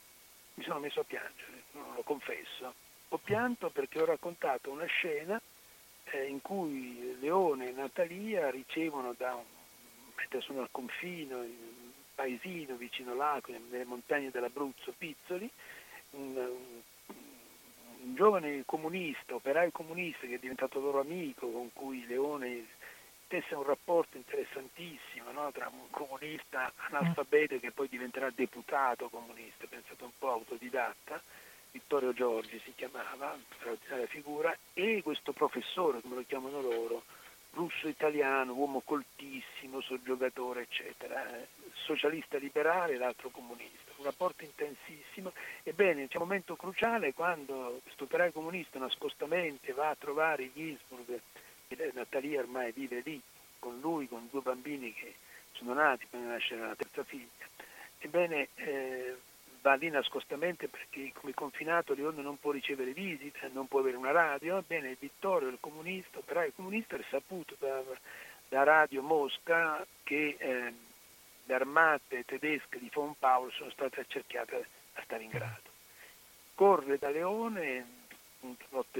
mi 0.54 0.64
sono 0.64 0.80
messo 0.80 1.00
a 1.00 1.04
piangere, 1.04 1.62
lo 1.72 2.02
confesso. 2.02 2.74
Ho 3.08 3.18
pianto 3.18 3.70
perché 3.70 4.00
ho 4.00 4.04
raccontato 4.04 4.70
una 4.70 4.84
scena 4.84 5.40
eh, 6.04 6.26
in 6.26 6.40
cui 6.42 7.16
Leone 7.18 7.68
e 7.68 7.72
Natalia 7.72 8.50
ricevono 8.50 9.14
da 9.16 9.34
un, 9.34 9.44
mentre 10.16 10.40
sono 10.40 10.60
al 10.60 10.68
confino, 10.70 11.42
in 11.42 11.56
un 11.60 11.90
paesino 12.14 12.76
vicino 12.76 13.12
all'Aquila, 13.12 13.58
nelle 13.70 13.84
montagne 13.84 14.30
dell'Abruzzo, 14.30 14.92
Pizzoli, 14.96 15.50
un, 16.10 16.36
un 16.36 16.79
un 18.02 18.14
giovane 18.14 18.62
comunista, 18.64 19.34
operaio 19.34 19.70
comunista 19.70 20.26
che 20.26 20.34
è 20.34 20.38
diventato 20.38 20.80
loro 20.80 21.00
amico, 21.00 21.50
con 21.50 21.72
cui 21.72 22.06
Leone 22.06 22.66
tesse 23.26 23.54
un 23.54 23.62
rapporto 23.62 24.16
interessantissimo 24.16 25.30
no? 25.30 25.52
tra 25.52 25.70
un 25.72 25.88
comunista 25.90 26.72
analfabeto 26.88 27.58
che 27.60 27.70
poi 27.70 27.88
diventerà 27.88 28.30
deputato 28.30 29.08
comunista, 29.08 29.66
pensate 29.68 30.02
un 30.02 30.10
po' 30.18 30.32
autodidatta, 30.32 31.22
Vittorio 31.70 32.12
Giorgi 32.12 32.60
si 32.64 32.72
chiamava, 32.74 33.38
straordinaria 33.56 34.06
figura, 34.06 34.56
e 34.74 35.00
questo 35.04 35.32
professore, 35.32 36.00
come 36.00 36.16
lo 36.16 36.24
chiamano 36.26 36.60
loro, 36.60 37.04
russo-italiano, 37.52 38.52
uomo 38.52 38.80
coltissimo, 38.80 39.80
soggiocatore, 39.80 40.62
eccetera, 40.62 41.28
eh, 41.36 41.46
socialista 41.72 42.38
liberale, 42.38 42.96
l'altro 42.96 43.28
comunista 43.28 43.89
un 44.00 44.06
rapporto 44.06 44.44
intensissimo. 44.44 45.32
Ebbene, 45.62 46.08
c'è 46.08 46.16
un 46.16 46.24
momento 46.24 46.56
cruciale 46.56 47.12
quando 47.12 47.80
questo 47.82 48.04
operaio 48.04 48.32
comunista 48.32 48.78
nascostamente 48.78 49.72
va 49.72 49.90
a 49.90 49.96
trovare 49.96 50.50
Ginsburg, 50.52 51.20
Natalia 51.92 52.40
ormai 52.40 52.72
vive 52.72 53.02
lì 53.04 53.20
con 53.58 53.78
lui, 53.80 54.08
con 54.08 54.26
due 54.30 54.40
bambini 54.40 54.92
che 54.92 55.14
sono 55.52 55.74
nati, 55.74 56.06
poi 56.06 56.22
nasce 56.22 56.56
la 56.56 56.74
terza 56.74 57.04
figlia. 57.04 57.46
Ebbene, 57.98 58.48
eh, 58.54 59.16
va 59.60 59.74
lì 59.74 59.90
nascostamente 59.90 60.68
perché 60.68 61.12
come 61.12 61.34
confinato 61.34 61.92
Leone 61.92 62.22
non 62.22 62.38
può 62.38 62.50
ricevere 62.50 62.92
visite, 62.92 63.50
non 63.52 63.68
può 63.68 63.80
avere 63.80 63.98
una 63.98 64.10
radio, 64.10 64.56
ebbene 64.56 64.96
Vittorio, 64.98 65.48
il 65.48 65.58
comunista, 65.60 66.18
operaio 66.18 66.52
comunista, 66.56 66.96
è 66.96 67.04
saputo 67.10 67.54
da, 67.58 67.82
da 68.48 68.62
Radio 68.62 69.02
Mosca 69.02 69.86
che 70.02 70.36
eh, 70.38 70.72
le 71.50 71.56
armate 71.56 72.24
tedesche 72.24 72.78
di 72.78 72.88
von 72.92 73.16
Paul 73.18 73.50
sono 73.50 73.70
state 73.70 74.00
accerchiate 74.00 74.66
a 74.94 75.02
Stalingrado. 75.02 75.68
Corre 76.54 76.96
da 76.96 77.10
Leone 77.10 77.98
un 78.42 78.54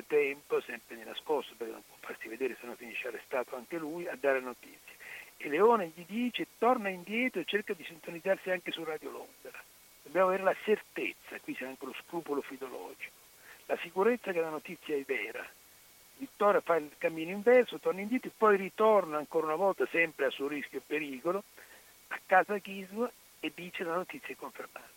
tempo, 0.06 0.60
sempre 0.60 0.96
di 0.96 1.04
nascosto 1.04 1.54
perché 1.56 1.72
non 1.72 1.84
può 1.86 1.96
farsi 2.00 2.26
vedere 2.26 2.56
se 2.58 2.66
no 2.66 2.74
finisce 2.74 3.06
arrestato 3.06 3.54
anche 3.54 3.78
lui, 3.78 4.08
a 4.08 4.16
dare 4.18 4.40
notizie. 4.40 4.96
E 5.36 5.48
Leone 5.48 5.92
gli 5.94 6.04
dice 6.04 6.48
torna 6.58 6.88
indietro 6.88 7.40
e 7.40 7.44
cerca 7.44 7.72
di 7.72 7.84
sintonizzarsi 7.84 8.50
anche 8.50 8.72
su 8.72 8.82
Radio 8.82 9.10
Londra. 9.10 9.62
Dobbiamo 10.02 10.28
avere 10.28 10.42
la 10.42 10.56
certezza, 10.64 11.38
qui 11.40 11.54
c'è 11.54 11.66
anche 11.66 11.86
lo 11.86 11.94
scrupolo 12.04 12.42
filologico, 12.42 13.14
la 13.66 13.78
sicurezza 13.80 14.32
che 14.32 14.40
la 14.40 14.50
notizia 14.50 14.96
è 14.96 15.02
vera. 15.06 15.48
Vittoria 16.16 16.60
fa 16.60 16.76
il 16.76 16.90
cammino 16.98 17.30
inverso, 17.30 17.78
torna 17.78 18.00
indietro 18.00 18.28
e 18.28 18.32
poi 18.36 18.56
ritorna 18.56 19.18
ancora 19.18 19.46
una 19.46 19.54
volta 19.54 19.86
sempre 19.86 20.26
a 20.26 20.30
suo 20.30 20.48
rischio 20.48 20.78
e 20.78 20.82
pericolo 20.84 21.44
a 22.10 22.20
casa 22.26 22.58
Ghismo 22.58 23.10
e 23.40 23.52
dice 23.54 23.84
la 23.84 23.94
notizia 23.94 24.34
è 24.34 24.36
confermata. 24.36 24.88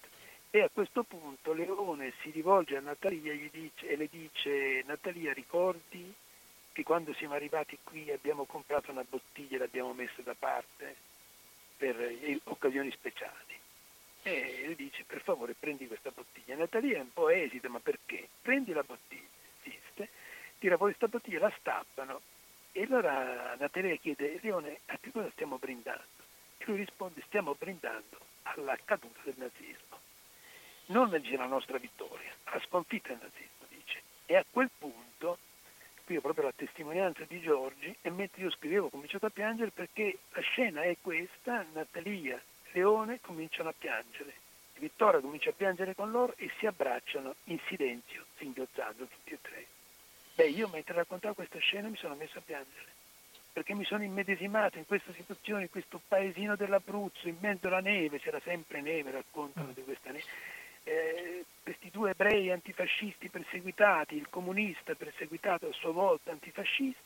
E 0.49 0.61
a 0.61 0.69
questo 0.69 1.03
punto 1.03 1.53
Leone 1.53 2.13
si 2.21 2.29
rivolge 2.29 2.77
a 2.77 2.81
Natalia 2.81 3.33
e, 3.33 3.49
dice, 3.51 3.87
e 3.87 3.95
le 3.95 4.07
dice 4.07 4.83
Natalia 4.85 5.33
ricordi 5.33 6.13
che 6.71 6.83
quando 6.83 7.13
siamo 7.13 7.33
arrivati 7.33 7.77
qui 7.83 8.11
abbiamo 8.11 8.45
comprato 8.45 8.91
una 8.91 9.05
bottiglia 9.07 9.55
e 9.55 9.59
l'abbiamo 9.59 9.93
messa 9.93 10.21
da 10.21 10.35
parte 10.37 10.95
per 11.77 11.95
occasioni 12.45 12.91
speciali. 12.91 13.59
E 14.23 14.61
lui 14.65 14.75
dice 14.75 15.03
per 15.05 15.21
favore 15.21 15.55
prendi 15.57 15.87
questa 15.87 16.11
bottiglia. 16.11 16.55
Natalia 16.55 16.97
è 16.97 17.01
un 17.01 17.13
po' 17.13 17.29
esita, 17.29 17.67
ma 17.69 17.79
perché? 17.79 18.27
Prendi 18.41 18.73
la 18.73 18.83
bottiglia, 18.83 19.27
insiste, 19.63 20.09
tira 20.59 20.77
fuori 20.77 20.95
questa 20.95 21.15
bottiglia, 21.15 21.39
la 21.39 21.53
stappano 21.59 22.21
e 22.71 22.83
allora 22.83 23.55
Natalia 23.59 23.95
chiede 23.97 24.39
Leone 24.41 24.79
a 24.87 24.97
che 24.99 25.11
cosa 25.11 25.29
stiamo 25.31 25.57
brindando? 25.57 26.22
E 26.63 26.65
lui 26.67 26.77
risponde 26.77 27.21
stiamo 27.27 27.55
brindando 27.59 28.17
alla 28.43 28.77
caduta 28.85 29.19
del 29.23 29.33
nazismo. 29.35 29.99
Non 30.85 31.09
dice 31.09 31.35
la 31.35 31.45
nostra 31.45 31.77
vittoria, 31.77 32.31
alla 32.45 32.61
sconfitta 32.61 33.09
del 33.09 33.19
nazismo, 33.21 33.65
dice. 33.67 34.01
E 34.25 34.37
a 34.37 34.45
quel 34.49 34.69
punto, 34.77 35.39
qui 36.05 36.15
ho 36.15 36.21
proprio 36.21 36.45
la 36.45 36.53
testimonianza 36.55 37.25
di 37.25 37.41
Giorgi, 37.41 37.93
e 37.99 38.09
mentre 38.09 38.43
io 38.43 38.51
scrivevo 38.51 38.85
ho 38.85 38.89
cominciato 38.89 39.25
a 39.25 39.29
piangere 39.29 39.71
perché 39.71 40.19
la 40.29 40.39
scena 40.39 40.83
è 40.83 40.95
questa, 41.01 41.65
Natalia 41.73 42.41
Leone 42.71 43.19
cominciano 43.19 43.67
a 43.67 43.75
piangere. 43.77 44.33
Vittoria 44.75 45.19
comincia 45.19 45.49
a 45.49 45.53
piangere 45.53 45.93
con 45.95 46.11
loro 46.11 46.33
e 46.37 46.49
si 46.59 46.65
abbracciano 46.65 47.35
in 47.45 47.59
silenzio, 47.67 48.25
singhiozzando 48.37 49.05
tutti 49.05 49.33
e 49.33 49.39
tre. 49.41 49.65
Beh, 50.35 50.47
io 50.47 50.69
mentre 50.69 50.95
raccontavo 50.95 51.33
questa 51.33 51.59
scena 51.59 51.89
mi 51.89 51.97
sono 51.97 52.15
messo 52.15 52.37
a 52.37 52.41
piangere, 52.41 52.91
perché 53.53 53.75
mi 53.75 53.85
sono 53.85 54.03
immedesimato 54.03 54.79
in 54.79 54.87
questa 54.87 55.13
situazione, 55.13 55.63
in 55.63 55.69
questo 55.69 56.01
paesino 56.07 56.55
dell'Abruzzo, 56.55 57.27
in 57.27 57.37
mezzo 57.39 57.67
alla 57.67 57.81
neve, 57.81 58.19
c'era 58.19 58.41
sempre 58.43 58.81
neve, 58.81 59.11
raccontano 59.11 59.71
di 59.73 59.83
questa 59.83 60.09
neve. 60.09 60.25
Eh, 60.85 61.45
questi 61.61 61.89
due 61.91 62.09
ebrei 62.09 62.51
antifascisti 62.51 63.29
perseguitati, 63.29 64.15
il 64.15 64.27
comunista 64.29 64.95
perseguitato 64.95 65.67
a 65.67 65.73
sua 65.73 65.91
volta 65.91 66.31
antifascista, 66.31 66.99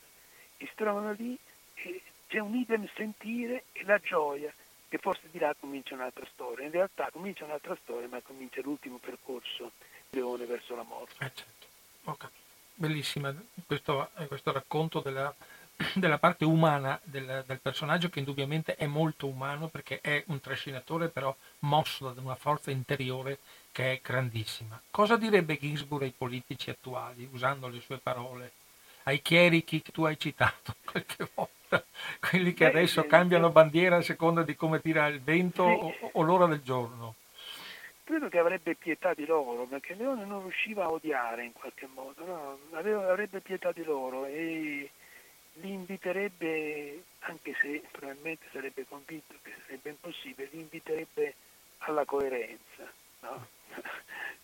che 0.56 0.66
si 0.66 0.72
trovano 0.74 1.12
lì 1.12 1.38
e 1.76 2.02
c'è 2.28 2.40
un 2.40 2.56
idem 2.56 2.90
sentire 2.96 3.66
e 3.74 3.84
la 3.84 4.00
gioia 4.00 4.52
che 4.90 4.98
forse 5.00 5.28
di 5.30 5.40
là 5.40 5.54
comincia 5.60 5.96
un'altra 5.96 6.26
storia. 6.34 6.66
In 6.66 6.72
realtà 6.72 7.10
comincia 7.12 7.44
un'altra 7.44 7.78
storia, 7.84 8.08
ma 8.08 8.22
comincia 8.22 8.62
l'ultimo 8.62 8.98
percorso 8.98 9.74
Leone 10.12 10.46
verso 10.46 10.76
la 10.76 10.84
morte. 10.84 11.14
Eh 11.20 11.32
certo. 11.34 11.68
okay. 12.06 12.30
Bellissima 12.74 13.36
questo, 13.66 14.10
eh, 14.18 14.28
questo 14.28 14.52
racconto 14.52 15.02
della, 15.02 15.34
della, 15.94 16.18
parte 16.18 16.44
umana 16.44 17.00
del, 17.04 17.44
del, 17.46 17.60
personaggio 17.60 18.10
che 18.10 18.20
indubbiamente 18.20 18.76
è 18.76 18.88
molto 18.88 19.28
umano 19.28 19.68
perché 19.68 20.02
è 20.02 20.24
un 20.28 20.40
trascinatore 20.40 21.10
però 21.10 21.36
mosso 21.60 22.10
da 22.12 22.22
una 22.22 22.36
forza 22.36 22.72
interiore 22.72 23.40
che 23.72 23.94
è 23.94 24.00
grandissima. 24.02 24.82
Cosa 24.90 25.18
direbbe 25.18 25.58
Ginsburg 25.60 26.04
ai 26.04 26.14
politici 26.18 26.72
attuali, 26.72 27.30
usando 27.32 27.68
le 27.68 27.80
sue 27.80 27.98
parole, 27.98 28.52
ai 29.04 29.22
chierichi 29.22 29.82
che 29.82 29.92
tu 29.92 30.04
hai 30.04 30.18
citato 30.18 30.76
qualche 30.84 31.30
volta? 31.34 31.56
quelli 32.20 32.54
che 32.54 32.66
adesso 32.66 33.04
eh, 33.04 33.08
cambiano 33.08 33.50
bandiera 33.50 33.98
a 33.98 34.02
seconda 34.02 34.42
di 34.42 34.56
come 34.56 34.80
tira 34.82 35.08
il 35.08 35.22
vento 35.22 35.64
o, 35.64 35.94
o, 36.14 36.22
l'ora 36.22 36.46
del 36.46 36.62
giorno. 36.62 37.16
Credo 38.04 38.30
che 38.30 38.40
avrebbe 38.40 38.76
pietà 38.76 39.14
di 39.14 39.26
loro, 39.26 39.66
perché 39.66 39.94
Leone 39.94 40.24
non 40.24 40.42
riusciva 40.42 40.86
a 40.86 40.92
odiare 40.92 41.44
in 41.44 41.52
qualche 41.52 41.90
modo, 41.94 42.26
no? 42.26 42.60
Avrebbe 42.72 43.42
pietà 43.42 43.74
di 43.74 43.84
loro 43.84 44.26
e 44.26 44.90
li 45.62 45.72
inviterebbe, 45.72 47.04
anche 47.20 47.56
se 47.62 47.84
probabilmente 47.92 48.46
sarebbe 48.52 48.86
convinto 48.88 49.36
che 49.42 49.54
sarebbe 49.66 49.90
impossibile, 49.90 50.50
li 50.52 50.60
inviterebbe 50.60 51.36
alla 51.80 52.06
coerenza, 52.06 52.92
no? 53.22 53.48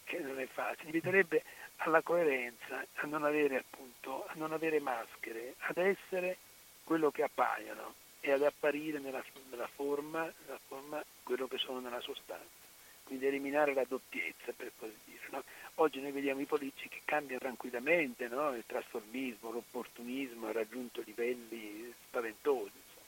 che 0.04 0.20
non 0.20 0.40
è 0.40 0.48
facile, 0.48 0.92
li 0.92 0.98
inviterebbe 0.98 1.44
alla 1.78 2.02
coerenza, 2.02 2.86
a 2.96 3.08
non 3.08 3.24
avere 3.24 3.58
appunto, 3.58 4.26
a 4.28 4.34
non 4.36 4.54
avere 4.54 4.80
maschere, 4.80 5.56
ad 5.60 5.78
essere 5.78 6.38
quello 6.84 7.12
che 7.12 7.24
appaiono 7.24 7.96
e 8.20 8.32
ad 8.32 8.44
apparire 8.44 9.00
nella, 9.00 9.24
nella, 9.50 9.68
forma, 9.68 10.22
nella 10.46 10.60
forma 10.68 11.04
quello 11.24 11.48
che 11.48 11.58
sono 11.58 11.80
nella 11.80 12.02
sostanza. 12.02 12.63
Quindi 13.04 13.28
eliminare 13.28 13.74
la 13.74 13.86
doppiezza, 13.88 14.52
per 14.56 14.72
così 14.78 14.96
dire. 15.06 15.28
No? 15.32 15.44
Oggi 15.76 16.00
noi 16.02 16.12
vediamo 16.12 16.42
i 16.42 16.46
politici 16.46 16.88
che 16.90 17.02
cambiano 17.06 17.40
tranquillamente, 17.40 18.28
no? 18.28 18.56
il 18.56 18.64
trasformismo, 18.66 19.52
l'opportunismo 19.52 20.48
ha 20.48 20.52
raggiunto 20.52 21.02
livelli 21.06 21.94
spaventosi. 22.08 22.72
Insomma. 22.76 23.08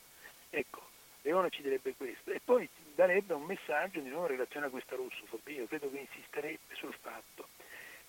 Ecco, 0.50 0.82
Leone 1.22 1.50
ci 1.50 1.62
direbbe 1.62 1.96
questo 1.96 2.32
e 2.32 2.42
poi 2.44 2.68
darebbe 2.94 3.34
un 3.34 3.44
messaggio 3.44 4.00
di 4.00 4.10
nuovo 4.10 4.26
in 4.26 4.32
relazione 4.32 4.68
a 4.68 4.70
questa 4.70 4.96
russofobia. 4.96 5.60
Io 5.60 5.68
credo 5.68 5.90
che 5.90 5.98
insisterebbe 5.98 6.76
sul 6.76 6.96
fatto 7.02 7.48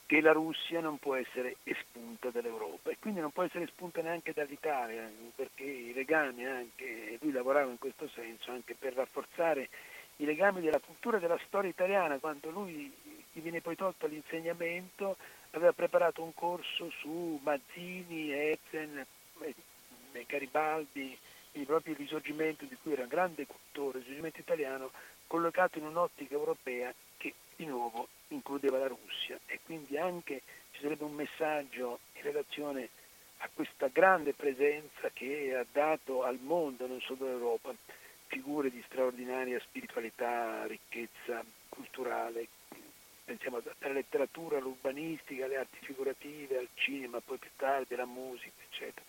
che 0.07 0.21
la 0.21 0.33
Russia 0.33 0.81
non 0.81 0.99
può 0.99 1.17
essere 1.17 1.57
espunta 1.65 2.31
dall'Europa 2.31 2.91
e 2.91 2.97
quindi 3.01 3.21
non 3.21 3.33
può 3.33 3.43
essere 3.43 3.65
espunta 3.65 4.01
neanche 4.03 4.33
dall'Italia, 4.33 5.11
perché 5.35 5.65
i 5.65 5.93
legami 5.93 6.47
anche, 6.47 7.19
lui 7.21 7.33
lavorava 7.33 7.71
in 7.71 7.79
questo 7.79 8.09
senso 8.09 8.53
anche 8.53 8.77
per 8.79 8.95
rafforzare 8.95 9.69
i 10.17 10.25
legami 10.25 10.61
della 10.61 10.81
cultura 10.81 11.19
e 11.19 11.21
della 11.21 11.39
storia 11.47 11.71
italiana, 11.71 12.19
quando 12.19 12.51
lui 12.51 12.93
gli 13.33 13.41
viene 13.41 13.61
poi 13.61 13.77
tolto 13.77 14.07
l'insegnamento, 14.07 15.17
aveva 15.51 15.73
preparato 15.73 16.23
un 16.23 16.33
corso 16.35 16.91
su 16.91 17.39
Mazzini, 17.43 18.33
Ezen, 18.33 19.05
Garibaldi, 20.27 21.17
quindi 21.51 21.69
proprio 21.69 21.93
il 21.93 21.99
risorgimento 21.99 22.65
di 22.65 22.77
cui 22.83 22.93
era 22.93 23.03
un 23.03 23.09
grande 23.09 23.47
cultore, 23.47 23.99
il 23.99 24.05
risorgimento 24.05 24.41
italiano, 24.41 24.91
collocato 25.27 25.79
in 25.79 25.87
un'ottica 25.87 26.35
europea 26.35 26.93
che 27.17 27.35
di 27.57 27.67
nuovo 27.67 28.09
includeva 28.29 28.79
la 28.79 28.89
Russia. 28.89 29.39
E 29.47 29.61
quindi 29.65 29.97
anche 29.99 30.43
ci 30.73 30.83
sarebbe 30.83 31.05
un 31.05 31.15
messaggio 31.15 32.01
in 32.15 32.23
relazione 32.23 32.89
a 33.39 33.51
questa 33.53 33.89
grande 33.89 34.33
presenza 34.33 35.11
che 35.13 35.55
ha 35.55 35.67
dato 35.71 36.23
al 36.23 36.39
mondo, 36.41 36.87
non 36.87 37.01
solo 37.01 37.27
all'Europa, 37.27 37.75
figure 38.27 38.71
di 38.71 38.83
straordinaria 38.87 39.61
spiritualità, 39.61 40.67
ricchezza 40.67 41.45
culturale, 41.69 42.49
pensiamo 43.25 43.61
dalla 43.61 43.95
letteratura 43.95 44.59
all'urbanistica, 44.59 45.45
alle 45.45 45.57
arti 45.57 45.79
figurative, 45.81 46.59
al 46.59 46.69
cinema, 46.75 47.21
poi 47.21 47.39
più 47.39 47.51
tardi 47.57 47.95
alla 47.95 48.07
musica, 48.07 48.63
eccetera, 48.71 49.05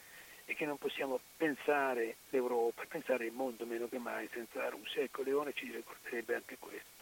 e 0.46 0.56
che 0.56 0.66
non 0.66 0.78
possiamo 0.78 1.20
pensare 1.38 2.18
l'Europa, 2.30 2.84
pensare 2.88 3.26
il 3.26 3.34
mondo 3.34 3.66
meno 3.66 3.88
che 3.88 4.00
mai 4.00 4.28
senza 4.32 4.60
la 4.60 4.70
Russia. 4.70 5.02
Ecco, 5.02 5.22
Leone 5.22 5.54
ci 5.54 5.72
ricorderebbe 5.72 6.36
anche 6.36 6.58
questo. 6.58 6.98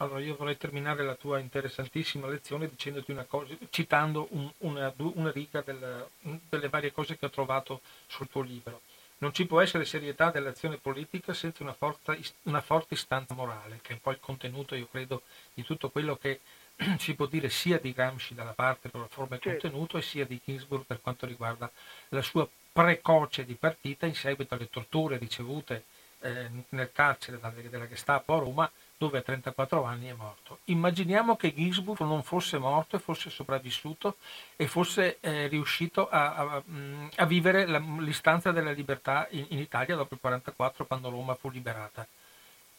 Allora 0.00 0.20
io 0.20 0.36
vorrei 0.36 0.56
terminare 0.56 1.02
la 1.02 1.16
tua 1.16 1.40
interessantissima 1.40 2.28
lezione 2.28 2.68
dicendoti 2.68 3.10
una 3.10 3.24
cosa, 3.24 3.52
citando 3.70 4.28
un, 4.30 4.48
una, 4.58 4.92
una, 4.96 5.32
riga 5.32 5.60
del, 5.60 6.08
delle 6.48 6.68
varie 6.68 6.92
cose 6.92 7.18
che 7.18 7.26
ho 7.26 7.30
trovato 7.30 7.80
sul 8.06 8.28
tuo 8.28 8.42
libro. 8.42 8.82
Non 9.18 9.32
ci 9.32 9.46
può 9.46 9.60
essere 9.60 9.84
serietà 9.84 10.30
dell'azione 10.30 10.76
politica 10.76 11.34
senza 11.34 11.62
una 11.62 11.72
forte, 11.72 12.18
una 12.44 12.60
forte 12.60 12.94
istanza 12.94 13.34
morale, 13.34 13.80
che 13.82 13.90
è 13.90 13.92
un 13.94 14.00
po' 14.00 14.12
il 14.12 14.20
contenuto, 14.20 14.74
io 14.74 14.86
credo, 14.88 15.22
di 15.54 15.64
tutto 15.64 15.90
quello 15.90 16.16
che 16.16 16.40
si 16.98 17.14
può 17.14 17.26
dire 17.26 17.48
sia 17.48 17.78
di 17.78 17.92
Gramsci 17.92 18.34
dalla 18.34 18.52
parte 18.52 18.88
per 18.88 19.00
la 19.00 19.08
forma 19.08 19.36
e 19.36 19.40
certo. 19.40 19.60
contenuto 19.62 19.98
e 19.98 20.02
sia 20.02 20.24
di 20.24 20.40
Ginsburg 20.42 20.84
per 20.84 21.00
quanto 21.00 21.26
riguarda 21.26 21.70
la 22.10 22.22
sua 22.22 22.48
precoce 22.72 23.44
di 23.44 23.54
partita 23.54 24.06
in 24.06 24.14
seguito 24.14 24.54
alle 24.54 24.70
torture 24.70 25.18
ricevute 25.18 25.84
eh, 26.20 26.48
nel 26.68 26.92
carcere 26.92 27.40
della 27.68 27.88
Gestapo 27.88 28.34
a 28.34 28.38
Roma 28.38 28.70
dove 28.98 29.18
a 29.18 29.22
34 29.22 29.84
anni 29.84 30.08
è 30.08 30.12
morto. 30.12 30.58
Immaginiamo 30.64 31.36
che 31.36 31.54
Ginsburg 31.54 32.00
non 32.00 32.24
fosse 32.24 32.58
morto 32.58 32.96
e 32.96 32.98
fosse 32.98 33.30
sopravvissuto 33.30 34.16
e 34.56 34.66
fosse 34.66 35.18
eh, 35.20 35.46
riuscito 35.46 36.08
a, 36.08 36.34
a, 36.34 36.62
mm, 36.68 37.06
a 37.16 37.24
vivere 37.24 37.64
la, 37.66 37.78
l'istanza 37.78 38.50
della 38.50 38.72
libertà 38.72 39.28
in, 39.30 39.46
in, 39.50 39.58
Italia 39.60 39.94
dopo 39.94 40.14
il 40.14 40.20
44 40.20 40.84
quando 40.84 41.10
Roma 41.10 41.36
fu 41.36 41.48
liberata. 41.48 42.06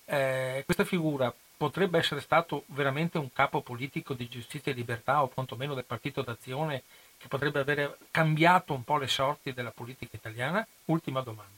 Eh, 0.05 0.63
questa 0.65 0.83
figura 0.83 1.33
potrebbe 1.55 1.97
essere 1.97 2.19
stato 2.19 2.63
veramente 2.67 3.17
un 3.17 3.31
capo 3.31 3.61
politico 3.61 4.13
di 4.13 4.27
giustizia 4.27 4.73
e 4.73 4.75
libertà 4.75 5.23
o 5.23 5.29
quantomeno 5.29 5.73
del 5.73 5.85
partito 5.85 6.21
d'azione 6.21 6.83
che 7.17 7.27
potrebbe 7.27 7.59
avere 7.59 7.97
cambiato 8.11 8.73
un 8.73 8.83
po' 8.83 8.97
le 8.97 9.07
sorti 9.07 9.53
della 9.53 9.71
politica 9.71 10.15
italiana? 10.15 10.65
Ultima 10.85 11.21
domanda. 11.21 11.57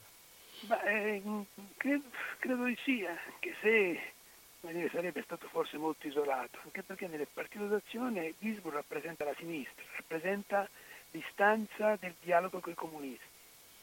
Beh, 0.61 1.21
credo, 1.77 2.03
credo 2.37 2.65
di 2.65 2.77
sì, 2.83 3.03
anche 3.05 3.55
se 3.61 4.13
dire, 4.69 4.89
sarebbe 4.89 5.23
stato 5.23 5.47
forse 5.47 5.77
molto 5.77 6.07
isolato, 6.07 6.59
anche 6.63 6.83
perché 6.83 7.07
nel 7.07 7.27
partito 7.31 7.65
d'azione 7.65 8.35
Gisburg 8.37 8.75
rappresenta 8.75 9.23
la 9.23 9.33
sinistra, 9.37 9.83
rappresenta 9.95 10.69
l'istanza 11.11 11.97
del 11.99 12.13
dialogo 12.21 12.59
con 12.59 12.71
i 12.71 12.75
comunisti, 12.75 13.25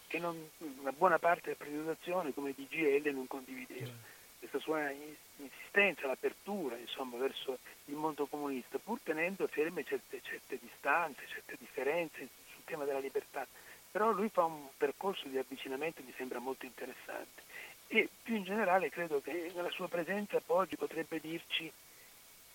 che 0.07 0.19
non, 0.19 0.37
una 0.79 0.93
buona 0.93 1.19
parte 1.19 1.49
del 1.49 1.57
partito 1.57 1.83
d'azione 1.83 2.33
come 2.33 2.55
DGL 2.57 3.11
non 3.13 3.27
condivideva. 3.27 3.93
Questa 4.39 4.61
sua 4.61 4.89
insistenza, 5.37 6.07
l'apertura 6.07 6.77
insomma, 6.77 7.17
verso 7.19 7.59
il 7.87 7.97
mondo 7.97 8.27
comunista, 8.27 8.79
pur 8.79 9.01
tenendo 9.03 9.49
ferme 9.49 9.83
certe, 9.85 10.21
certe 10.23 10.59
distanze, 10.61 11.27
certe 11.27 11.57
differenze 11.59 12.29
sul 12.53 12.63
tema 12.65 12.85
della 12.85 13.01
libertà. 13.01 13.47
Però 13.91 14.13
lui 14.13 14.29
fa 14.29 14.45
un 14.45 14.69
percorso 14.77 15.27
di 15.27 15.39
avvicinamento 15.39 16.01
che 16.01 16.07
mi 16.07 16.15
sembra 16.17 16.39
molto 16.39 16.67
interessante 16.67 17.48
e 17.89 18.09
più 18.23 18.37
in 18.37 18.45
generale 18.45 18.91
credo 18.91 19.21
che 19.21 19.51
nella 19.55 19.71
sua 19.71 19.89
presenza 19.89 20.41
oggi 20.47 20.77
potrebbe 20.77 21.21
dirci, 21.21 21.71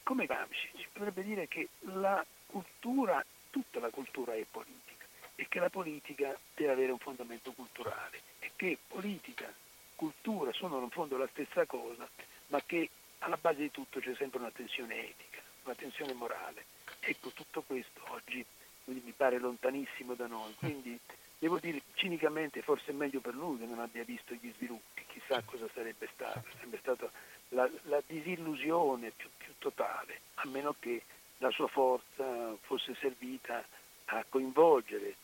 come 0.04 0.26
Gramsci, 0.26 0.70
ci 0.78 0.88
potrebbe 0.92 1.24
dire 1.24 1.48
che 1.48 1.70
la 1.82 2.26
cultura, 2.46 3.24
tutta 3.50 3.80
la 3.80 3.90
cultura 3.90 4.34
è 4.36 4.46
politica 4.50 4.94
è 5.36 5.48
che 5.48 5.60
la 5.60 5.70
politica 5.70 6.38
deve 6.54 6.72
avere 6.72 6.92
un 6.92 7.00
fondamento 7.00 7.52
culturale 7.54 8.22
e 8.40 8.52
che 8.56 8.78
politica, 8.88 9.52
cultura 9.96 10.52
sono 10.54 10.80
in 10.82 10.90
fondo 10.90 11.18
la 11.18 11.28
stessa 11.32 11.66
cosa, 11.66 12.08
ma 12.48 12.62
che 12.66 12.90
alla 13.20 13.38
base 13.38 13.62
di 13.62 13.72
tutto 13.72 14.00
c'è 14.00 14.14
sempre 14.16 14.40
una 14.40 14.52
tensione 14.52 15.10
etica, 15.10 15.42
una 15.64 15.76
tensione 15.76 16.14
morale. 16.14 16.66
Ecco, 17.00 17.30
tutto 17.30 17.62
questo 17.64 18.02
oggi 18.10 18.46
mi 18.86 19.14
pare 19.16 19.40
lontanissimo 19.40 20.14
da 20.14 20.28
noi, 20.28 20.54
quindi 20.56 20.98
devo 21.44 21.60
dire 21.60 21.82
cinicamente 21.96 22.62
forse 22.62 22.92
è 22.92 22.94
meglio 22.94 23.20
per 23.20 23.36
lui 23.36 23.58
che 23.58 23.66
non 23.66 23.80
abbia 23.80 24.06
visto 24.06 24.34
gli 24.34 24.50
sviluppi, 24.56 25.04
chissà 25.08 25.42
cosa 25.44 25.68
sarebbe 25.74 26.08
stato, 26.14 26.42
sarebbe 26.56 26.78
stata 26.78 27.12
la, 27.50 27.70
la 27.84 28.02
disillusione 28.08 29.12
più, 29.12 29.28
più 29.36 29.52
totale, 29.58 30.22
a 30.36 30.48
meno 30.48 30.74
che 30.80 31.02
la 31.40 31.50
sua 31.52 31.68
forza 31.68 32.56
fosse 32.62 32.96
servita 32.96 33.62
a 34.06 34.26
coinvolgere 34.30 35.08
eh, 35.08 35.16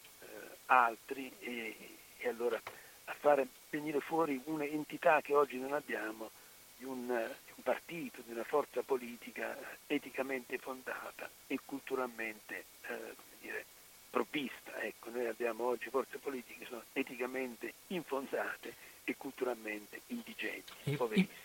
altri 0.66 1.32
e, 1.40 1.76
e, 2.18 2.28
allora 2.28 2.62
a 3.06 3.14
fare 3.14 3.48
venire 3.70 4.02
fuori 4.02 4.42
un'entità 4.44 5.22
che 5.22 5.34
oggi 5.34 5.58
non 5.58 5.72
abbiamo 5.72 6.32
di 6.76 6.84
un, 6.84 7.08
di 7.08 7.52
un 7.56 7.64
partito, 7.64 8.22
di 8.26 8.34
una 8.34 8.44
forza 8.44 8.82
politica 8.82 9.58
eticamente 9.88 10.58
fondata 10.58 11.30
e 11.48 11.60
culturalmente 11.64 12.66
eh, 12.88 13.16
dire, 13.40 13.66
provvista. 14.10 14.82
Ecco, 14.82 15.10
noi 15.10 15.28
abbiamo 15.28 15.66
oggi 15.66 15.89
forze 15.89 16.18
politiche 16.18 16.60
che 16.60 16.66
sono 16.66 16.84
eticamente 16.93 17.74
infondate 17.88 18.74
e 19.03 19.16
culturalmente 19.18 20.01
indigenti, 20.07 20.74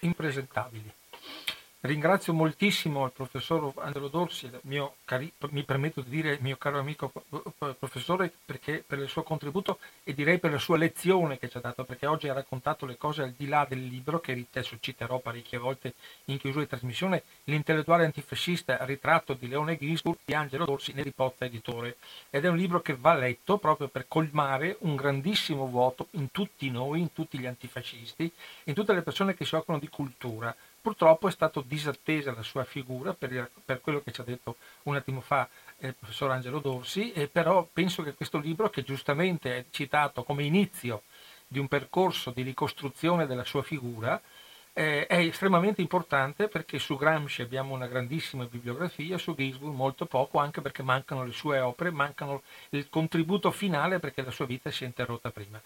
impresentabili. 0.01 0.93
Ringrazio 1.87 2.33
moltissimo 2.33 3.05
il 3.05 3.13
professor 3.13 3.71
Angelo 3.77 4.09
Dorsi, 4.09 4.51
cari, 5.05 5.31
mi 5.51 5.65
permetto 5.65 6.01
di 6.01 6.09
dire 6.09 6.39
mio 6.41 6.57
caro 6.57 6.79
amico 6.79 7.13
professore, 7.79 8.33
perché, 8.43 8.83
per 8.87 9.01
il 9.01 9.09
suo 9.11 9.23
contributo 9.23 9.79
e 10.03 10.15
direi 10.15 10.39
per 10.39 10.53
la 10.53 10.59
sua 10.59 10.79
lezione 10.79 11.39
che 11.39 11.51
ci 11.51 11.59
ha 11.59 11.61
dato, 11.61 11.85
perché 11.85 12.07
oggi 12.07 12.27
ha 12.27 12.33
raccontato 12.33 12.87
le 12.87 12.97
cose 12.97 13.25
al 13.25 13.33
di 13.33 13.47
là 13.49 13.67
del 13.69 13.85
libro, 13.85 14.19
che 14.19 14.47
adesso 14.51 14.79
citerò 14.81 15.19
parecchie 15.19 15.59
volte 15.59 15.93
in 16.27 16.39
chiusura 16.39 16.63
di 16.63 16.71
trasmissione, 16.71 17.23
L'intellettuale 17.45 18.07
antifascista, 18.07 18.83
ritratto 18.87 19.35
di 19.35 19.47
Leone 19.47 19.77
Gisburg 19.77 20.17
di 20.25 20.33
Angelo 20.33 20.65
Dorsi, 20.65 20.95
Neripozza 20.95 21.45
Editore. 21.45 21.99
Ed 22.31 22.47
è 22.47 22.49
un 22.49 22.57
libro 22.57 22.81
che 22.81 22.97
va 22.97 23.13
letto 23.13 23.59
proprio 23.59 23.89
per 23.89 24.09
colmare 24.09 24.79
un 24.81 24.97
grandissimo 24.97 25.67
vuoto 25.67 26.07
in 26.13 26.31
tutti 26.31 26.71
noi, 26.71 27.01
in 27.01 27.13
tutti 27.13 27.39
gli 27.39 27.45
antifascisti, 27.45 28.33
in 28.65 28.73
tutte 28.73 28.95
le 28.95 29.03
persone 29.03 29.35
che 29.35 29.45
si 29.45 29.55
occupano 29.55 29.79
di 29.79 29.89
cultura 29.89 30.57
Purtroppo 30.85 31.29
è 31.29 31.31
stata 31.31 31.63
disattesa 31.65 32.35
la 32.35 32.43
sua 32.43 32.65
figura 32.65 33.15
per, 33.15 33.51
per, 33.65 33.81
quello 33.81 34.03
che 34.03 34.13
ci 34.13 34.21
ha 34.21 34.25
detto 34.25 34.57
un 34.83 34.95
attimo 34.95 35.23
fa 35.23 35.49
il 35.79 35.95
professor 35.95 36.31
Angelo 36.31 36.59
Dorsi, 36.59 37.11
e 37.13 37.27
però 37.27 37.67
penso 37.73 38.03
che 38.03 38.13
questo 38.13 38.37
libro, 38.37 38.69
che 38.69 38.83
giustamente 38.83 39.57
è 39.57 39.65
citato 39.71 40.25
come 40.25 40.43
inizio 40.43 41.05
di 41.49 41.59
un 41.59 41.69
percorso 41.69 42.33
di 42.33 42.43
ricostruzione 42.43 43.27
della 43.27 43.45
sua 43.45 43.63
figura, 43.63 44.21
eh, 44.75 45.07
è 45.07 45.21
estremamente 45.21 45.81
importante 45.81 46.49
perché 46.49 46.79
su 46.79 46.99
Gramsci 46.99 47.41
abbiamo 47.41 47.73
una 47.73 47.87
grandissima 47.87 48.45
bibliografia, 48.45 49.17
su 49.17 49.35
Gisburg 49.35 49.75
molto 49.75 50.05
poco, 50.05 50.39
anche 50.39 50.61
perché 50.61 50.83
mancano 50.83 51.25
le 51.25 51.33
sue 51.33 51.61
opere, 51.61 51.93
mancano 51.93 52.43
il 52.71 52.91
contributo 52.91 53.51
finale 53.51 54.01
perché 54.01 54.21
la 54.21 54.31
sua 54.31 54.45
vita 54.45 54.71
si 54.71 54.85
è 54.85 54.87
interrotta 54.87 55.31
prima. 55.31 55.59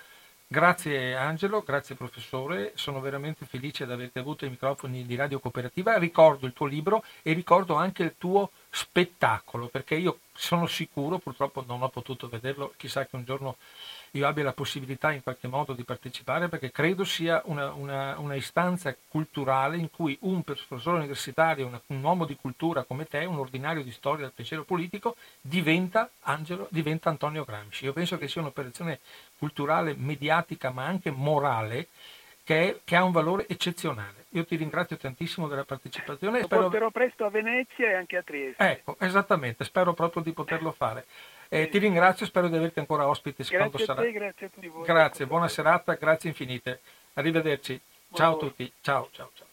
Grazie 0.50 1.14
Angelo, 1.14 1.60
grazie 1.60 1.94
professore, 1.94 2.72
sono 2.74 3.00
veramente 3.00 3.44
felice 3.44 3.84
di 3.84 3.92
averti 3.92 4.18
avuto 4.18 4.46
ai 4.46 4.50
microfoni 4.50 5.04
di 5.04 5.14
Radio 5.14 5.40
Cooperativa, 5.40 5.98
ricordo 5.98 6.46
il 6.46 6.54
tuo 6.54 6.64
libro 6.64 7.04
e 7.20 7.34
ricordo 7.34 7.74
anche 7.74 8.02
il 8.02 8.14
tuo 8.16 8.52
spettacolo, 8.70 9.68
perché 9.68 9.96
io 9.96 10.20
sono 10.32 10.66
sicuro, 10.66 11.18
purtroppo 11.18 11.62
non 11.66 11.82
ho 11.82 11.90
potuto 11.90 12.28
vederlo, 12.28 12.72
chissà 12.78 13.04
che 13.04 13.16
un 13.16 13.24
giorno 13.24 13.56
io 14.12 14.26
abbia 14.26 14.44
la 14.44 14.52
possibilità 14.52 15.12
in 15.12 15.22
qualche 15.22 15.48
modo 15.48 15.72
di 15.72 15.84
partecipare 15.84 16.48
perché 16.48 16.70
credo 16.70 17.04
sia 17.04 17.42
una, 17.44 17.72
una, 17.72 18.18
una 18.18 18.34
istanza 18.34 18.94
culturale 19.08 19.76
in 19.76 19.90
cui 19.90 20.16
un 20.22 20.42
professore 20.42 20.98
universitario, 20.98 21.66
una, 21.66 21.80
un 21.86 22.02
uomo 22.02 22.24
di 22.24 22.36
cultura 22.36 22.84
come 22.84 23.06
te, 23.06 23.24
un 23.24 23.38
ordinario 23.38 23.82
di 23.82 23.90
storia 23.90 24.24
del 24.24 24.32
pensiero 24.34 24.64
politico, 24.64 25.16
diventa, 25.40 26.08
Angelo, 26.22 26.68
diventa 26.70 27.10
Antonio 27.10 27.44
Gramsci. 27.44 27.84
Io 27.84 27.92
penso 27.92 28.18
che 28.18 28.28
sia 28.28 28.40
un'operazione 28.40 29.00
culturale, 29.38 29.94
mediatica, 29.96 30.70
ma 30.70 30.84
anche 30.84 31.10
morale, 31.10 31.88
che, 32.44 32.68
è, 32.68 32.80
che 32.84 32.96
ha 32.96 33.04
un 33.04 33.12
valore 33.12 33.46
eccezionale. 33.46 34.24
Io 34.30 34.44
ti 34.44 34.56
ringrazio 34.56 34.96
tantissimo 34.96 35.48
della 35.48 35.64
partecipazione. 35.64 36.40
Lo 36.40 36.46
spero... 36.46 36.62
porterò 36.62 36.90
presto 36.90 37.24
a 37.24 37.30
Venezia 37.30 37.90
e 37.90 37.94
anche 37.94 38.16
a 38.16 38.22
Trieste. 38.22 38.70
Ecco, 38.70 38.96
esattamente, 39.00 39.64
spero 39.64 39.92
proprio 39.94 40.22
di 40.22 40.32
poterlo 40.32 40.72
fare. 40.72 41.06
Eh, 41.50 41.68
ti 41.70 41.78
ringrazio, 41.78 42.26
spero 42.26 42.48
di 42.48 42.56
averti 42.56 42.78
ancora 42.78 43.06
ospite. 43.06 43.42
Grazie 43.42 43.84
a 43.86 43.94
te, 43.94 44.12
grazie 44.12 44.46
a 44.46 44.48
tutti 44.50 44.68
voi. 44.68 44.84
Grazie, 44.84 45.26
buona 45.26 45.48
serata, 45.48 45.94
grazie 45.94 46.28
infinite. 46.28 46.80
Arrivederci. 47.14 47.80
Ciao 48.12 48.34
a 48.34 48.38
tutti. 48.38 48.70
Ciao, 48.82 49.08
ciao, 49.12 49.30
ciao. 49.34 49.46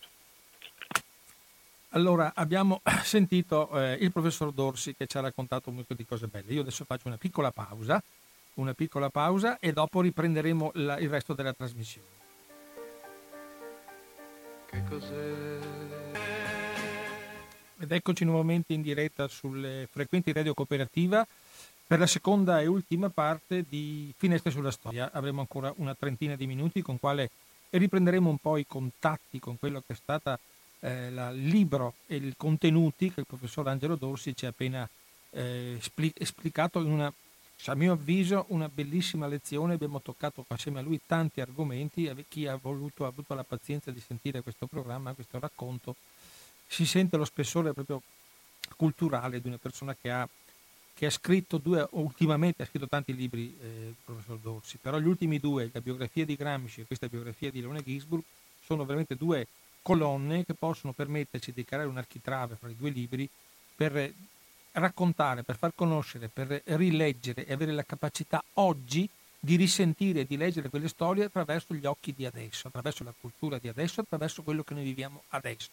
Allora, 1.90 2.34
abbiamo 2.36 2.82
sentito 3.04 3.70
eh, 3.80 3.94
il 3.94 4.12
professor 4.12 4.52
Dorsi 4.52 4.94
che 4.94 5.08
ci 5.08 5.18
ha 5.18 5.22
raccontato 5.22 5.72
molto 5.72 5.94
di 5.94 6.06
cose 6.06 6.28
belle. 6.28 6.52
Io 6.52 6.62
adesso 6.62 6.84
faccio 6.84 7.08
una 7.08 7.18
piccola 7.18 7.52
pausa, 7.52 8.04
una 8.56 8.74
piccola 8.74 9.10
pausa 9.10 9.58
e 9.60 9.72
dopo 9.72 10.02
riprenderemo 10.02 10.72
la, 10.76 11.00
il 11.00 11.10
resto 11.10 11.34
della 11.34 11.54
trasmissione. 11.54 12.08
Che 14.66 14.84
cos'è? 14.90 15.60
Ed 17.80 17.92
eccoci 17.92 18.26
nuovamente 18.26 18.74
in 18.74 18.82
diretta 18.82 19.30
sulle 19.30 19.88
frequenti 19.90 20.34
radio 20.34 20.54
cooperativa 20.54 21.26
per 21.88 22.00
la 22.00 22.08
seconda 22.08 22.62
e 22.62 22.66
ultima 22.66 23.10
parte 23.10 23.64
di 23.68 24.12
Finestre 24.18 24.52
sulla 24.52 24.72
storia 24.72 25.12
avremo 25.12 25.42
ancora 25.42 25.72
una 25.78 25.94
trentina 25.94 26.36
di 26.36 26.48
minuti 26.48 26.82
con 26.82 27.00
quale 27.00 27.30
riprenderemo 27.70 28.30
un 28.30 28.38
po' 28.38 28.58
i 28.58 28.66
contatti 28.66 29.40
con 29.40 29.60
quello 29.60 29.84
che 29.86 29.94
è 29.94 29.96
stato 29.96 30.40
eh, 30.80 31.08
il 31.08 31.48
libro 31.48 31.96
e 32.08 32.16
i 32.16 32.34
contenuti 32.36 33.12
che 33.12 33.20
il 33.20 33.26
professor 33.26 33.68
Angelo 33.68 33.96
Dorsi 33.96 34.36
ci 34.36 34.46
ha 34.46 34.50
appena 34.50 34.88
eh, 35.32 35.80
esplicato 36.16 36.80
in 36.80 36.92
una, 36.92 37.14
a 37.66 37.76
mio 37.76 37.94
avviso, 37.94 38.46
una 38.50 38.70
bellissima 38.70 39.28
lezione. 39.28 39.74
Abbiamo 39.74 40.02
toccato 40.02 40.46
assieme 40.48 40.80
a 40.80 40.82
lui 40.82 41.02
tanti 41.06 41.42
argomenti. 41.42 42.12
Chi 42.28 42.48
ha 42.48 42.58
voluto, 42.60 43.06
ha 43.06 43.10
avuto 43.10 43.34
la 43.34 43.44
pazienza 43.44 43.92
di 43.92 44.00
sentire 44.00 44.42
questo 44.42 44.68
programma, 44.68 45.14
questo 45.14 45.40
racconto, 45.40 45.96
si 46.68 46.86
sente 46.86 47.18
lo 47.18 47.26
spessore 47.26 47.74
proprio 47.74 48.02
culturale 48.76 49.42
di 49.42 49.48
una 49.48 49.58
persona 49.58 49.96
che 50.00 50.10
ha 50.12 50.28
che 50.96 51.08
ha 51.08 51.10
scritto 51.10 51.58
due, 51.58 51.86
ultimamente 51.92 52.64
ha 52.64 52.66
scritto 52.66 52.88
tanti 52.88 53.14
libri 53.14 53.54
eh, 53.62 53.94
professor 54.04 54.38
Dorsi, 54.40 54.78
però 54.78 54.98
gli 54.98 55.08
ultimi 55.08 55.40
due, 55.40 55.70
la 55.74 55.82
biografia 55.82 56.24
di 56.24 56.36
Gramsci 56.38 56.82
e 56.82 56.86
questa 56.86 57.08
biografia 57.08 57.52
di 57.52 57.60
Leone 57.60 57.84
Gisburg, 57.84 58.24
sono 58.64 58.86
veramente 58.86 59.16
due 59.16 59.46
colonne 59.82 60.46
che 60.46 60.54
possono 60.54 60.94
permetterci 60.94 61.52
di 61.52 61.66
creare 61.66 61.88
un 61.88 61.98
architrave 61.98 62.56
fra 62.56 62.70
i 62.70 62.76
due 62.78 62.90
libri 62.90 63.30
per 63.76 64.12
raccontare, 64.72 65.44
per 65.44 65.58
far 65.58 65.74
conoscere, 65.76 66.30
per 66.30 66.62
rileggere 66.64 67.46
e 67.46 67.52
avere 67.52 67.74
la 67.74 67.84
capacità 67.84 68.42
oggi 68.54 69.08
di 69.38 69.58
risentire 69.58 70.22
e 70.22 70.26
di 70.26 70.38
leggere 70.38 70.70
quelle 70.70 70.88
storie 70.88 71.26
attraverso 71.26 71.76
gli 71.76 71.86
occhi 71.86 72.14
di 72.14 72.26
adesso, 72.26 72.70
attraverso 72.70 73.04
la 73.04 73.14
cultura 73.20 73.60
di 73.60 73.68
adesso, 73.68 74.00
attraverso 74.00 74.44
quello 74.44 74.64
che 74.64 74.74
noi 74.74 74.84
viviamo 74.84 75.24
adesso. 75.30 75.70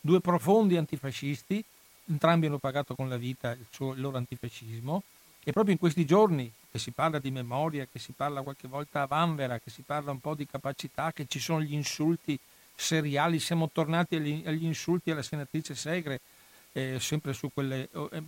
Due 0.00 0.20
profondi 0.20 0.76
antifascisti 0.76 1.64
entrambi 2.06 2.46
hanno 2.46 2.58
pagato 2.58 2.94
con 2.94 3.08
la 3.08 3.16
vita 3.16 3.52
il, 3.52 3.66
suo, 3.70 3.92
il 3.92 4.00
loro 4.00 4.16
antifascismo 4.16 5.02
e 5.42 5.52
proprio 5.52 5.72
in 5.72 5.78
questi 5.78 6.06
giorni 6.06 6.50
che 6.70 6.78
si 6.78 6.90
parla 6.90 7.18
di 7.18 7.30
memoria, 7.30 7.86
che 7.90 7.98
si 7.98 8.12
parla 8.12 8.42
qualche 8.42 8.66
volta 8.66 9.02
a 9.02 9.06
vanvera, 9.06 9.58
che 9.58 9.70
si 9.70 9.82
parla 9.82 10.10
un 10.10 10.20
po' 10.20 10.34
di 10.34 10.46
capacità, 10.46 11.12
che 11.12 11.26
ci 11.28 11.38
sono 11.38 11.60
gli 11.60 11.74
insulti 11.74 12.38
seriali, 12.74 13.38
siamo 13.38 13.70
tornati 13.70 14.16
agli, 14.16 14.42
agli 14.44 14.64
insulti 14.64 15.10
alla 15.10 15.22
senatrice 15.22 15.74
Segre, 15.74 16.20
eh, 16.72 16.98
sempre 16.98 17.32
su 17.32 17.50
quelle 17.52 17.88
eh, 17.92 18.22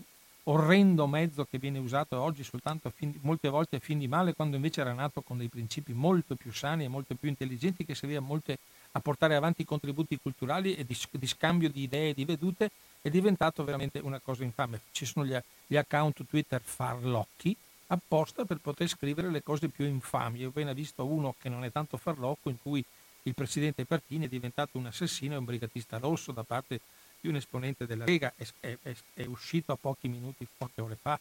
orrendo 0.44 1.06
mezzo 1.06 1.44
che 1.44 1.58
viene 1.58 1.78
usato 1.78 2.20
oggi 2.20 2.44
soltanto 2.44 2.92
fin, 2.94 3.12
molte 3.22 3.48
volte 3.48 3.76
a 3.76 3.80
fin 3.80 3.98
di 3.98 4.06
male, 4.06 4.34
quando 4.34 4.56
invece 4.56 4.80
era 4.80 4.92
nato 4.92 5.20
con 5.22 5.38
dei 5.38 5.48
principi 5.48 5.92
molto 5.92 6.36
più 6.36 6.52
sani 6.52 6.84
e 6.84 6.88
molto 6.88 7.14
più 7.14 7.28
intelligenti 7.28 7.84
che 7.84 7.94
serviva 7.94 8.20
molte, 8.20 8.58
a 8.96 9.00
portare 9.00 9.34
avanti 9.34 9.64
contributi 9.64 10.18
culturali 10.18 10.74
e 10.74 10.84
di, 10.86 10.96
di 11.10 11.26
scambio 11.26 11.68
di 11.68 11.82
idee 11.82 12.10
e 12.10 12.14
di 12.14 12.24
vedute 12.24 12.70
è 13.02 13.10
diventato 13.10 13.62
veramente 13.62 13.98
una 13.98 14.18
cosa 14.20 14.42
infame. 14.42 14.80
Ci 14.90 15.04
sono 15.04 15.26
gli, 15.26 15.36
gli 15.66 15.76
account 15.76 16.24
Twitter 16.26 16.60
farlocchi 16.62 17.54
apposta 17.88 18.44
per 18.44 18.56
poter 18.56 18.88
scrivere 18.88 19.30
le 19.30 19.42
cose 19.42 19.68
più 19.68 19.84
infami. 19.84 20.44
Ho 20.44 20.48
appena 20.48 20.72
visto 20.72 21.04
uno 21.04 21.34
che 21.38 21.50
non 21.50 21.62
è 21.62 21.70
tanto 21.70 21.98
farlocco 21.98 22.48
in 22.48 22.56
cui 22.60 22.82
il 23.24 23.34
presidente 23.34 23.84
Partini 23.84 24.24
è 24.24 24.28
diventato 24.28 24.78
un 24.78 24.86
assassino 24.86 25.34
e 25.34 25.36
un 25.36 25.44
brigatista 25.44 25.98
rosso 25.98 26.32
da 26.32 26.42
parte 26.42 26.80
di 27.20 27.28
un 27.28 27.36
esponente 27.36 27.86
della 27.86 28.04
Lega, 28.04 28.32
è, 28.36 28.46
è, 28.60 28.94
è 29.14 29.24
uscito 29.26 29.72
a 29.72 29.76
pochi 29.76 30.08
minuti, 30.08 30.46
poche 30.56 30.80
ore 30.80 30.96
fa, 31.00 31.18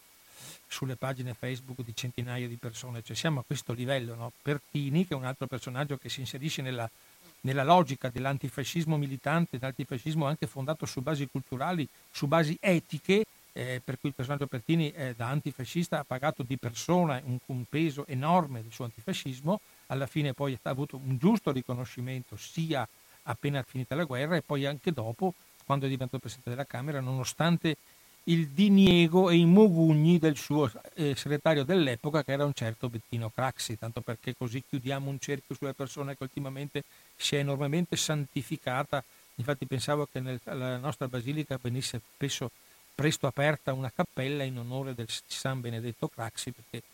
sulle 0.68 0.96
pagine 0.96 1.34
Facebook 1.34 1.82
di 1.84 1.96
centinaia 1.96 2.48
di 2.48 2.58
persone. 2.58 3.02
Cioè 3.04 3.16
siamo 3.16 3.42
a 3.42 3.44
questo 3.46 3.74
livello, 3.74 4.16
no? 4.16 4.32
Pertini, 4.42 5.06
che 5.06 5.14
è 5.14 5.18
un 5.18 5.26
altro 5.26 5.48
personaggio 5.48 5.98
che 5.98 6.10
si 6.10 6.22
inserisce 6.22 6.62
nella 6.62 6.90
nella 7.46 7.64
logica 7.64 8.10
dell'antifascismo 8.10 8.98
militante, 8.98 9.58
dell'antifascismo 9.58 10.26
anche 10.26 10.48
fondato 10.48 10.86
su 10.86 11.02
basi 11.02 11.28
culturali, 11.28 11.88
su 12.12 12.28
basi 12.28 12.58
etiche, 12.60 13.26
eh, 13.54 13.82
per 13.84 14.00
cui 14.00 14.10
il 14.10 14.16
personaggio 14.16 14.48
Pertini 14.48 14.92
eh, 14.92 15.14
da 15.16 15.30
antifascista 15.30 16.00
ha 16.00 16.04
pagato 16.04 16.44
di 16.44 16.58
persona 16.58 17.22
un, 17.24 17.38
un, 17.46 17.64
peso 17.70 18.06
enorme 18.08 18.62
del 18.62 18.72
suo 18.72 18.86
antifascismo, 18.86 19.62
alla 19.88 20.08
fine 20.08 20.34
poi 20.34 20.58
ha 20.62 20.70
avuto 20.70 20.98
un 20.98 21.18
giusto 21.18 21.52
riconoscimento 21.52 22.36
sia 22.36 22.86
appena 23.24 23.64
finita 23.64 23.96
la 23.96 24.04
guerra 24.04 24.36
e 24.36 24.42
poi 24.42 24.66
anche 24.66 24.92
dopo, 24.92 25.34
quando 25.66 25.86
è 25.86 25.90
diventato 25.90 26.20
Presidente 26.20 26.50
della 26.50 26.66
Camera, 26.66 27.00
nonostante 27.00 27.78
il 28.28 28.48
diniego 28.50 29.30
e 29.30 29.36
i 29.36 29.46
mugugni 29.46 30.18
del 30.18 30.38
suo 30.38 30.72
eh, 30.96 31.16
segretario 31.16 31.64
dell'epoca 31.64 32.24
che 32.24 32.32
era 32.32 32.46
un 32.46 32.54
certo 32.54 32.90
Bettino 32.90 33.30
Craxi, 33.30 33.78
tanto 33.78 34.02
perché 34.02 34.36
così 34.36 34.64
chiudiamo 34.68 35.10
un 35.10 35.20
cerchio 35.20 35.56
sulle 35.56 35.74
persone 35.74 36.18
che 36.18 36.24
ultimamente 36.24 36.84
si 37.16 37.36
è 37.36 37.40
enormemente 37.40 37.96
santificata. 37.96 39.04
Infatti 39.36 39.66
pensavo 39.66 40.08
che 40.12 40.22
nella 40.22 40.78
nostra 40.78 41.08
basilica 41.08 41.60
venisse 41.62 42.02
spesso 42.16 42.50
presto 42.96 43.28
aperta 43.28 43.74
una 43.74 43.92
cappella 43.94 44.44
in 44.44 44.58
onore 44.58 44.96
del 44.96 45.08
San 45.10 45.62
Benedetto 45.62 46.08
Craxi, 46.08 46.52
perché 46.52 46.88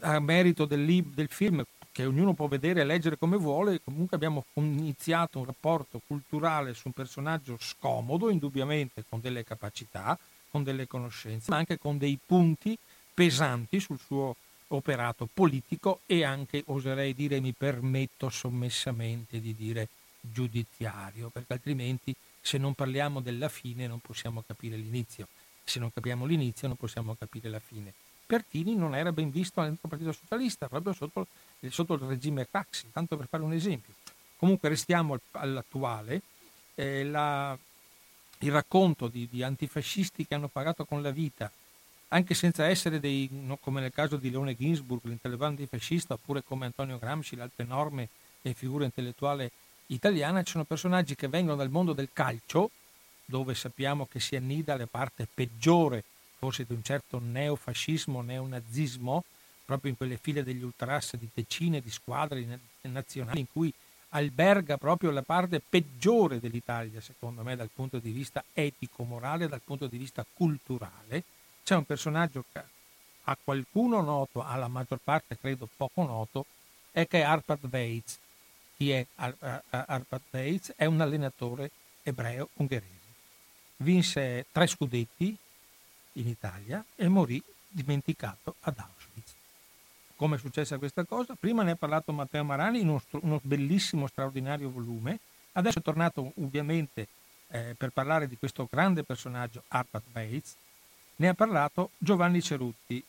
a 0.00 0.18
merito 0.20 0.64
del, 0.64 1.04
del 1.04 1.28
film 1.28 1.64
che 1.92 2.06
ognuno 2.06 2.32
può 2.32 2.48
vedere 2.48 2.80
e 2.80 2.84
leggere 2.84 3.18
come 3.18 3.36
vuole, 3.36 3.80
comunque 3.82 4.16
abbiamo 4.16 4.44
iniziato 4.54 5.40
un 5.40 5.44
rapporto 5.44 6.00
culturale 6.06 6.74
su 6.74 6.82
un 6.86 6.92
personaggio 6.92 7.56
scomodo, 7.60 8.30
indubbiamente 8.30 9.04
con 9.08 9.20
delle 9.20 9.44
capacità, 9.44 10.18
con 10.54 10.62
delle 10.62 10.86
conoscenze, 10.86 11.50
ma 11.50 11.56
anche 11.56 11.78
con 11.78 11.98
dei 11.98 12.16
punti 12.24 12.78
pesanti 13.12 13.80
sul 13.80 13.98
suo 13.98 14.36
operato 14.68 15.28
politico 15.32 16.02
e 16.06 16.22
anche, 16.22 16.62
oserei 16.66 17.12
dire, 17.12 17.40
mi 17.40 17.50
permetto 17.50 18.30
sommessamente 18.30 19.40
di 19.40 19.52
dire 19.56 19.88
giudiziario, 20.20 21.28
perché 21.30 21.54
altrimenti 21.54 22.14
se 22.40 22.56
non 22.56 22.74
parliamo 22.74 23.20
della 23.20 23.48
fine 23.48 23.88
non 23.88 23.98
possiamo 23.98 24.44
capire 24.46 24.76
l'inizio, 24.76 25.26
se 25.64 25.80
non 25.80 25.92
capiamo 25.92 26.24
l'inizio 26.24 26.68
non 26.68 26.76
possiamo 26.76 27.16
capire 27.18 27.48
la 27.48 27.58
fine. 27.58 27.92
Pertini 28.24 28.76
non 28.76 28.94
era 28.94 29.10
ben 29.10 29.32
visto 29.32 29.60
all'interno 29.60 29.90
del 29.90 29.98
Partito 29.98 30.24
Socialista, 30.24 30.68
proprio 30.68 30.92
sotto, 30.92 31.26
sotto 31.68 31.94
il 31.94 32.00
regime 32.02 32.48
Craxi, 32.48 32.92
tanto 32.92 33.16
per 33.16 33.26
fare 33.26 33.42
un 33.42 33.52
esempio. 33.54 33.92
Comunque 34.36 34.68
restiamo 34.68 35.18
all'attuale. 35.32 36.22
Eh, 36.76 37.02
la, 37.04 37.58
il 38.38 38.52
racconto 38.52 39.08
di, 39.08 39.28
di, 39.30 39.42
antifascisti 39.42 40.26
che 40.26 40.34
hanno 40.34 40.48
pagato 40.48 40.84
con 40.84 41.02
la 41.02 41.10
vita, 41.10 41.50
anche 42.08 42.34
senza 42.34 42.66
essere 42.66 43.00
dei, 43.00 43.28
no, 43.30 43.56
come 43.56 43.80
nel 43.80 43.92
caso 43.92 44.16
di 44.16 44.30
Leone 44.30 44.56
Ginsburg, 44.56 45.00
l'intellettuale 45.04 45.52
antifascista, 45.52 46.14
oppure 46.14 46.42
come 46.42 46.66
Antonio 46.66 46.98
Gramsci, 46.98 47.36
l'altra 47.36 47.64
enorme 47.64 48.08
figura 48.54 48.84
intellettuale 48.84 49.50
italiana, 49.86 50.42
ci 50.42 50.52
sono 50.52 50.64
personaggi 50.64 51.14
che 51.14 51.28
vengono 51.28 51.56
dal 51.56 51.70
mondo 51.70 51.92
del 51.92 52.10
calcio, 52.12 52.70
dove 53.24 53.54
sappiamo 53.54 54.06
che 54.06 54.20
si 54.20 54.36
annida 54.36 54.76
la 54.76 54.86
parte 54.86 55.26
peggiore, 55.32 56.04
forse 56.38 56.64
di 56.66 56.74
un 56.74 56.82
certo 56.82 57.18
neofascismo, 57.22 58.20
neonazismo, 58.20 59.24
proprio 59.64 59.90
in 59.90 59.96
quelle 59.96 60.18
file 60.18 60.42
degli 60.42 60.62
ultras 60.62 61.16
di 61.16 61.28
decine 61.32 61.80
di 61.80 61.90
squadre 61.90 62.60
nazionali 62.82 63.40
in 63.40 63.46
cui 63.50 63.72
alberga 64.14 64.76
proprio 64.76 65.10
la 65.10 65.22
parte 65.22 65.60
peggiore 65.60 66.38
dell'Italia, 66.38 67.00
secondo 67.00 67.42
me, 67.42 67.56
dal 67.56 67.70
punto 67.72 67.98
di 67.98 68.12
vista 68.12 68.44
etico-morale, 68.52 69.48
dal 69.48 69.60
punto 69.60 69.86
di 69.86 69.98
vista 69.98 70.24
culturale. 70.32 71.24
C'è 71.64 71.74
un 71.74 71.84
personaggio 71.84 72.44
che 72.50 72.62
a 73.24 73.36
qualcuno 73.42 74.00
noto, 74.02 74.42
alla 74.42 74.68
maggior 74.68 75.00
parte 75.02 75.38
credo 75.38 75.68
poco 75.76 76.04
noto, 76.04 76.46
è 76.92 77.06
che 77.06 77.20
è 77.20 77.22
Arpad 77.22 77.68
Weitz. 77.70 78.18
Chi 78.76 78.90
è 78.90 79.04
Arpad 79.16 80.22
Weitz? 80.30 80.72
È 80.76 80.84
un 80.84 81.00
allenatore 81.00 81.70
ebreo 82.02 82.50
ungherese. 82.54 82.92
Vinse 83.78 84.46
tre 84.52 84.66
scudetti 84.66 85.36
in 86.12 86.28
Italia 86.28 86.84
e 86.94 87.08
morì 87.08 87.42
dimenticato 87.68 88.54
ad 88.60 88.78
Auschwitz 88.78 89.34
come 90.16 90.36
è 90.36 90.38
successa 90.38 90.78
questa 90.78 91.04
cosa. 91.04 91.34
Prima 91.38 91.62
ne 91.62 91.72
ha 91.72 91.76
parlato 91.76 92.12
Matteo 92.12 92.44
Marani 92.44 92.80
in 92.80 92.88
uno, 92.88 93.02
uno 93.22 93.40
bellissimo, 93.42 94.06
straordinario 94.06 94.70
volume. 94.70 95.18
Adesso 95.52 95.78
è 95.78 95.82
tornato 95.82 96.32
ovviamente 96.36 97.08
eh, 97.48 97.74
per 97.76 97.90
parlare 97.90 98.28
di 98.28 98.36
questo 98.36 98.68
grande 98.70 99.04
personaggio, 99.04 99.62
Arpad 99.68 100.02
Bates. 100.10 100.56
Ne 101.16 101.28
ha 101.28 101.34
parlato 101.34 101.90
Giovanni 101.98 102.42
Cerutti, 102.42 103.02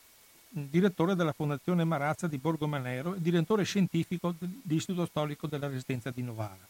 direttore 0.49 1.15
della 1.15 1.33
Fondazione 1.33 1.83
Marazza 1.83 2.27
di 2.27 2.37
Borgo 2.37 2.67
Manero 2.67 3.15
e 3.15 3.21
direttore 3.21 3.63
scientifico 3.63 4.35
dell'Istituto 4.37 5.05
Storico 5.05 5.47
della 5.47 5.67
Residenza 5.67 6.11
di 6.11 6.21
Novara. 6.21 6.67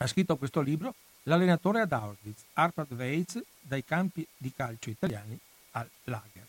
Ha 0.00 0.06
scritto 0.06 0.36
questo 0.36 0.60
libro 0.60 0.94
L'allenatore 1.28 1.80
ad 1.82 1.92
Auschwitz, 1.92 2.44
Arpad 2.54 2.92
Weitz, 2.92 3.42
dai 3.60 3.84
campi 3.84 4.26
di 4.36 4.50
calcio 4.54 4.88
italiani 4.88 5.38
al 5.72 5.88
lager. 6.04 6.46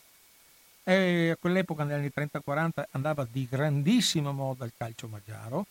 E 0.82 1.30
a 1.30 1.36
quell'epoca, 1.36 1.84
negli 1.84 1.94
anni 1.94 2.12
30-40, 2.14 2.84
andava 2.92 3.26
di 3.30 3.46
grandissima 3.48 4.32
moda 4.32 4.64
il 4.64 4.72
calcio 4.76 5.08
magiaro, 5.08 5.66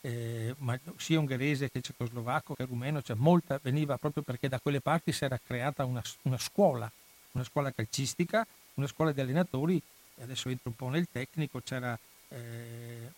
eh, 0.00 0.54
sia 0.96 1.18
ungherese 1.18 1.70
che 1.70 1.80
cecoslovacco 1.80 2.54
che 2.54 2.64
rumeno, 2.64 3.02
cioè 3.02 3.16
molta 3.16 3.58
veniva 3.62 3.96
proprio 3.98 4.22
perché 4.22 4.48
da 4.48 4.60
quelle 4.60 4.80
parti 4.80 5.12
si 5.12 5.24
era 5.24 5.38
creata 5.44 5.84
una, 5.84 6.02
una 6.22 6.38
scuola, 6.38 6.90
una 7.32 7.44
scuola 7.44 7.72
calcistica, 7.72 8.46
una 8.74 8.86
scuola 8.86 9.12
di 9.12 9.20
allenatori, 9.20 9.80
adesso 10.20 10.48
entro 10.48 10.70
un 10.70 10.76
po' 10.76 10.88
nel 10.88 11.08
tecnico, 11.10 11.60
c'era, 11.62 11.98
eh, 12.28 13.10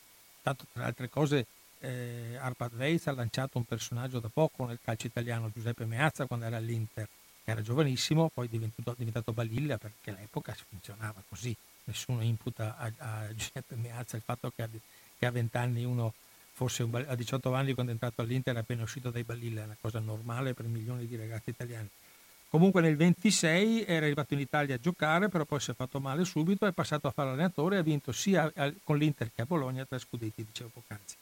tanto 0.42 0.64
tra 0.72 0.84
altre 0.84 1.08
cose, 1.08 1.46
eh, 1.78 2.36
Arpad 2.40 2.74
Weiz 2.74 3.06
ha 3.06 3.12
lanciato 3.12 3.58
un 3.58 3.64
personaggio 3.64 4.18
da 4.18 4.30
poco 4.32 4.64
nel 4.66 4.78
calcio 4.82 5.06
italiano, 5.06 5.50
Giuseppe 5.52 5.84
Meazza, 5.84 6.26
quando 6.26 6.46
era 6.46 6.56
all'Inter 6.56 7.08
era 7.48 7.62
giovanissimo, 7.62 8.28
poi 8.34 8.46
è 8.46 8.50
diventato, 8.50 8.94
diventato 8.98 9.32
balilla 9.32 9.78
perché 9.78 10.10
all'epoca 10.10 10.54
funzionava 10.68 11.22
così, 11.28 11.56
nessuno 11.84 12.20
imputa 12.22 12.76
a, 12.76 12.92
a 12.98 13.34
Giuseppe 13.34 13.76
Meazza 13.76 14.16
il 14.16 14.22
fatto 14.22 14.50
che 14.54 14.62
a, 14.62 14.68
che 15.16 15.26
a 15.26 15.30
20 15.30 15.56
anni 15.56 15.84
uno 15.84 16.12
fosse 16.52 16.82
un, 16.82 17.04
a 17.06 17.14
18 17.14 17.54
anni 17.54 17.72
quando 17.72 17.92
è 17.92 17.94
entrato 17.94 18.20
all'Inter 18.20 18.52
era 18.52 18.62
appena 18.62 18.82
uscito 18.82 19.10
dai 19.10 19.22
balilla, 19.22 19.62
è 19.62 19.64
una 19.64 19.76
cosa 19.80 20.00
normale 20.00 20.54
per 20.54 20.66
milioni 20.66 21.06
di 21.06 21.14
ragazzi 21.14 21.50
italiani. 21.50 21.88
Comunque 22.48 22.80
nel 22.80 22.96
26 22.96 23.84
era 23.84 24.06
arrivato 24.06 24.34
in 24.34 24.40
Italia 24.40 24.74
a 24.74 24.80
giocare, 24.80 25.28
però 25.28 25.44
poi 25.44 25.60
si 25.60 25.70
è 25.70 25.74
fatto 25.74 26.00
male 26.00 26.24
subito, 26.24 26.66
è 26.66 26.72
passato 26.72 27.06
a 27.06 27.12
fare 27.12 27.30
allenatore 27.30 27.76
e 27.76 27.78
ha 27.78 27.82
vinto 27.82 28.10
sia 28.10 28.52
con 28.82 28.98
l'Inter 28.98 29.30
che 29.32 29.42
a 29.42 29.46
Bologna 29.46 29.84
tre 29.84 30.00
scudetti, 30.00 30.44
dicevo 30.44 30.70
poc'anzi 30.74 31.16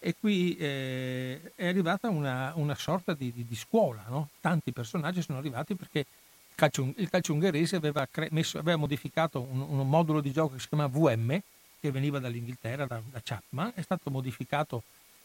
e 0.00 0.14
qui 0.18 0.56
eh, 0.56 1.52
è 1.54 1.66
arrivata 1.66 2.08
una, 2.08 2.52
una 2.54 2.76
sorta 2.76 3.14
di, 3.14 3.32
di, 3.32 3.44
di 3.46 3.56
scuola, 3.56 4.04
no? 4.08 4.30
tanti 4.40 4.72
personaggi 4.72 5.22
sono 5.22 5.38
arrivati 5.38 5.74
perché 5.74 5.98
il 5.98 6.54
calcio, 6.54 6.92
il 6.96 7.10
calcio 7.10 7.32
ungherese 7.32 7.76
aveva, 7.76 8.06
cre- 8.10 8.28
messo, 8.30 8.58
aveva 8.58 8.76
modificato 8.76 9.40
un, 9.40 9.60
un, 9.60 9.88
modulo 9.88 10.20
di 10.20 10.30
gioco 10.30 10.54
che 10.54 10.60
si 10.60 10.68
chiama 10.68 10.86
VM, 10.86 11.40
che 11.80 11.90
veniva 11.90 12.18
dall'Inghilterra, 12.18 12.86
da, 12.86 13.00
da 13.10 13.20
Chapman, 13.22 13.72
è 13.74 13.82
stato 13.82 14.10
modificato 14.10 14.82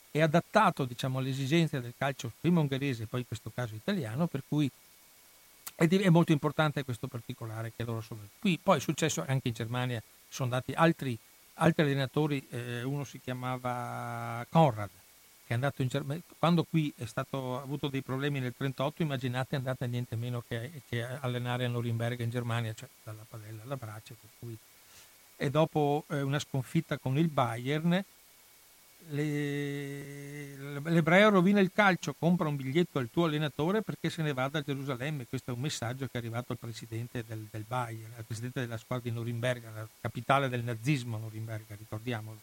e 0.09 0.21
adattato 0.21 0.85
diciamo, 0.85 1.19
alle 1.19 1.29
esigenze 1.29 1.81
del 1.81 1.93
calcio 1.97 2.31
prima 2.39 2.59
ungherese 2.59 3.03
e 3.03 3.05
poi 3.05 3.21
in 3.21 3.27
questo 3.27 3.51
caso 3.53 3.75
italiano, 3.75 4.27
per 4.27 4.43
cui 4.47 4.69
è, 5.75 5.87
è 5.87 6.09
molto 6.09 6.31
importante 6.31 6.83
questo 6.83 7.07
particolare 7.07 7.73
che 7.75 7.83
loro 7.83 8.01
sono 8.01 8.21
qui. 8.39 8.59
Poi 8.61 8.77
è 8.77 8.81
successo 8.81 9.23
anche 9.27 9.49
in 9.49 9.53
Germania, 9.53 10.01
sono 10.29 10.49
andati 10.51 10.73
altri 10.73 11.17
altri 11.55 11.83
allenatori, 11.83 12.45
eh, 12.49 12.83
uno 12.83 13.03
si 13.03 13.19
chiamava 13.19 14.45
Conrad, 14.49 14.89
che 14.89 15.51
è 15.51 15.53
andato 15.53 15.81
in 15.81 15.87
Germania, 15.87 16.21
quando 16.39 16.63
qui 16.63 16.93
è 16.95 17.05
stato, 17.05 17.57
ha 17.57 17.61
avuto 17.61 17.87
dei 17.87 18.01
problemi 18.01 18.39
nel 18.39 18.53
1938, 18.57 19.01
immaginate 19.01 19.55
è 19.55 19.57
andata 19.57 19.85
niente 19.85 20.15
meno 20.15 20.43
che, 20.47 20.81
che 20.87 21.03
allenare 21.03 21.65
a 21.65 21.69
Norimberga 21.69 22.23
in 22.23 22.29
Germania, 22.29 22.73
cioè 22.73 22.89
dalla 23.03 23.25
padella 23.27 23.63
alla 23.63 23.77
brace, 23.77 24.15
per 24.19 24.29
cui... 24.39 24.57
e 25.35 25.49
dopo 25.49 26.05
eh, 26.09 26.21
una 26.21 26.39
sconfitta 26.39 26.97
con 26.97 27.17
il 27.17 27.27
Bayern 27.27 28.03
le... 29.09 30.79
l'ebreo 30.79 31.29
rovina 31.29 31.59
il 31.59 31.71
calcio, 31.73 32.15
compra 32.17 32.47
un 32.47 32.55
biglietto 32.55 32.99
al 32.99 33.09
tuo 33.11 33.25
allenatore 33.25 33.81
perché 33.81 34.09
se 34.09 34.21
ne 34.21 34.33
vada 34.33 34.59
a 34.59 34.61
Gerusalemme. 34.61 35.27
Questo 35.27 35.51
è 35.51 35.53
un 35.53 35.61
messaggio 35.61 36.05
che 36.05 36.11
è 36.13 36.17
arrivato 36.17 36.51
al 36.51 36.57
presidente 36.57 37.23
del, 37.25 37.47
del 37.49 37.63
Bayern, 37.67 38.13
al 38.15 38.25
presidente 38.25 38.59
della 38.59 38.77
squadra 38.77 39.09
di 39.09 39.15
Norimberga, 39.15 39.71
la 39.71 39.87
capitale 40.01 40.49
del 40.49 40.63
nazismo 40.63 41.17
Norimberga, 41.17 41.75
ricordiamolo. 41.75 42.39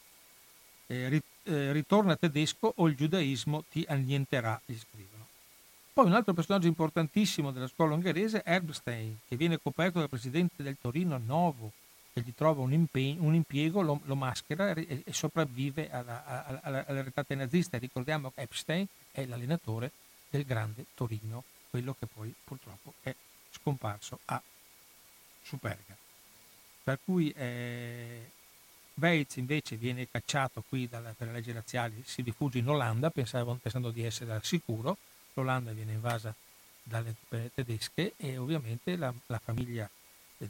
Eh, 0.87 1.23
eh, 1.45 1.73
ritorna 1.73 2.17
tedesco 2.17 2.73
o 2.77 2.89
il 2.89 2.97
giudaismo 2.97 3.65
ti 3.71 3.85
annienterà, 3.89 4.61
gli 4.65 4.77
scrivono. 4.77 5.27
Poi 5.93 6.07
un 6.07 6.15
altro 6.15 6.33
personaggio 6.35 6.67
importantissimo 6.67 7.51
della 7.51 7.67
scuola 7.67 7.95
ungherese 7.95 8.43
Erbstein, 8.45 9.19
che 9.29 9.37
viene 9.37 9.59
coperto 9.61 9.99
dal 9.99 10.09
presidente 10.09 10.63
del 10.63 10.77
Torino 10.81 11.21
Novo, 11.25 11.73
che 12.13 12.21
gli 12.23 12.33
trova 12.35 12.63
un, 12.63 12.73
impegno, 12.73 13.23
un 13.23 13.35
impiego, 13.35 13.83
lo, 13.83 14.01
lo 14.05 14.17
maschera 14.17 14.73
e, 14.73 15.03
e 15.05 15.13
sopravvive 15.13 15.91
alla, 15.91 16.61
alla, 16.63 16.85
alla, 16.87 17.03
retate 17.03 17.35
nazista. 17.35 17.79
Ricordiamo 17.79 18.33
che 18.35 18.43
Epstein 18.43 18.87
è 19.13 19.25
l'allenatore 19.27 19.93
del 20.29 20.45
grande 20.45 20.87
Torino, 20.95 21.45
quello 21.71 21.95
che 21.99 22.07
poi 22.07 22.35
purtroppo 22.45 22.95
è 23.03 23.15
scomparso 23.51 24.21
a 24.27 24.43
Superga. 25.43 25.97
Per 26.83 26.99
cui 27.05 27.31
eh, 27.33 28.31
Bates 28.95 29.37
invece 29.37 29.77
viene 29.77 30.09
cacciato 30.11 30.63
qui 30.69 30.89
dalla, 30.89 31.15
per 31.17 31.29
le 31.29 31.35
leggi 31.35 31.53
razziali, 31.53 32.03
si 32.05 32.23
rifugia 32.23 32.59
in 32.59 32.69
Olanda 32.69 33.11
pensavo, 33.11 33.55
pensando 33.55 33.91
di 33.91 34.05
essere 34.05 34.33
al 34.33 34.45
sicuro, 34.45 34.97
l'Olanda 35.35 35.73
viene 35.73 35.93
invasa 35.93 36.35
dalle 36.83 37.15
tedesche 37.55 38.15
e 38.17 38.37
ovviamente 38.37 38.97
la, 38.97 39.13
la 39.27 39.39
famiglia 39.39 39.89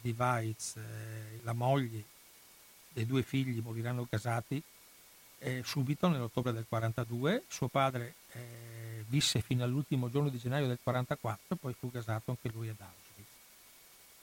di 0.00 0.14
Weitz, 0.16 0.76
eh, 0.76 1.40
la 1.42 1.52
moglie 1.52 2.04
dei 2.92 3.06
due 3.06 3.22
figli 3.22 3.60
moriranno 3.62 4.06
gasati 4.08 4.62
eh, 5.40 5.62
subito 5.64 6.08
nell'ottobre 6.08 6.52
del 6.52 6.66
42, 6.68 7.44
suo 7.48 7.68
padre 7.68 8.14
eh, 8.32 9.04
visse 9.08 9.40
fino 9.40 9.64
all'ultimo 9.64 10.10
giorno 10.10 10.28
di 10.28 10.38
gennaio 10.38 10.66
del 10.66 10.78
44 10.82 11.54
e 11.54 11.56
poi 11.56 11.74
fu 11.78 11.90
gasato 11.90 12.30
anche 12.30 12.50
lui 12.54 12.68
ad 12.68 12.76
Auschwitz. 12.78 13.28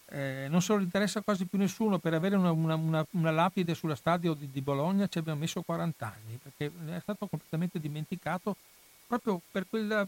Eh, 0.09 0.47
non 0.49 0.61
se 0.61 0.73
lo 0.73 0.79
interessa 0.79 1.21
quasi 1.21 1.45
più 1.45 1.57
nessuno, 1.57 1.97
per 1.97 2.13
avere 2.13 2.35
una, 2.35 2.51
una, 2.51 2.75
una, 2.75 3.05
una 3.11 3.31
lapide 3.31 3.73
sulla 3.73 3.95
stadio 3.95 4.33
di, 4.33 4.49
di, 4.51 4.61
Bologna 4.61 5.07
ci 5.07 5.17
abbiamo 5.17 5.39
messo 5.39 5.61
40 5.61 6.05
anni, 6.05 6.39
perché 6.41 6.71
è 6.95 6.99
stato 7.01 7.25
completamente 7.25 7.79
dimenticato 7.79 8.55
proprio 9.07 9.41
per 9.51 9.65
quella 9.67 10.07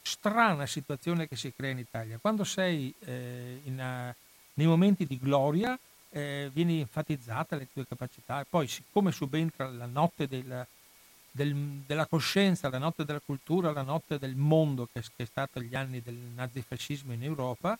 strana 0.00 0.66
situazione 0.66 1.28
che 1.28 1.36
si 1.36 1.52
crea 1.54 1.70
in 1.70 1.78
Italia. 1.78 2.18
Quando 2.18 2.44
sei 2.44 2.92
eh, 3.00 3.60
in, 3.64 3.78
uh, 3.78 4.14
nei 4.56 4.66
momenti 4.66 5.06
di 5.06 5.18
gloria 5.18 5.78
eh, 6.10 6.50
vieni 6.52 6.80
enfatizzata 6.80 7.56
le 7.56 7.68
tue 7.72 7.86
capacità. 7.86 8.40
E 8.40 8.46
poi 8.48 8.68
siccome 8.68 9.12
subentra 9.12 9.68
la 9.70 9.86
notte 9.86 10.26
del, 10.26 10.66
del, 11.30 11.54
della 11.86 12.06
coscienza, 12.06 12.70
la 12.70 12.78
notte 12.78 13.04
della 13.04 13.20
cultura, 13.24 13.72
la 13.72 13.82
notte 13.82 14.18
del 14.18 14.34
mondo 14.34 14.88
che, 14.92 15.00
che 15.00 15.24
è 15.24 15.26
stato 15.26 15.60
gli 15.60 15.74
anni 15.74 16.00
del 16.02 16.14
nazifascismo 16.14 17.12
in 17.12 17.22
Europa, 17.22 17.78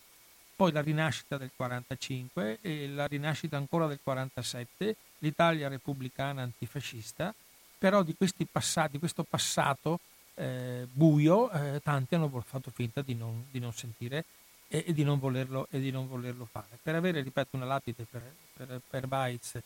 poi 0.55 0.72
la 0.72 0.81
rinascita 0.81 1.37
del 1.37 1.51
45 1.55 2.59
e 2.61 2.89
la 2.89 3.07
rinascita 3.07 3.57
ancora 3.57 3.87
del 3.87 4.01
47, 4.03 4.97
l'Italia 5.18 5.68
repubblicana 5.68 6.43
antifascista, 6.43 7.35
però 7.79 8.03
di, 8.03 8.14
passati, 8.51 8.99
questo 8.99 9.22
passato 9.22 10.01
eh, 10.35 10.87
buio 10.91 11.51
eh, 11.51 11.81
tanti 11.83 12.14
hanno 12.14 12.29
fatto 12.45 12.70
finta 12.70 13.03
di 13.03 13.14
non, 13.14 13.47
di 13.51 13.59
non 13.59 13.72
sentire 13.72 14.24
e, 14.69 14.85
e, 14.87 14.93
di 14.93 15.05
volerlo, 15.05 15.69
e, 15.71 15.81
di 15.81 15.91
non 15.91 16.09
volerlo, 16.09 16.45
fare. 16.45 16.79
Per 16.83 16.95
avere, 16.95 17.23
ripeto, 17.23 17.57
una 17.57 17.64
lapide 17.64 18.05
per, 18.11 18.23
per, 18.55 18.81
per 18.89 19.07
Baez 19.07 19.59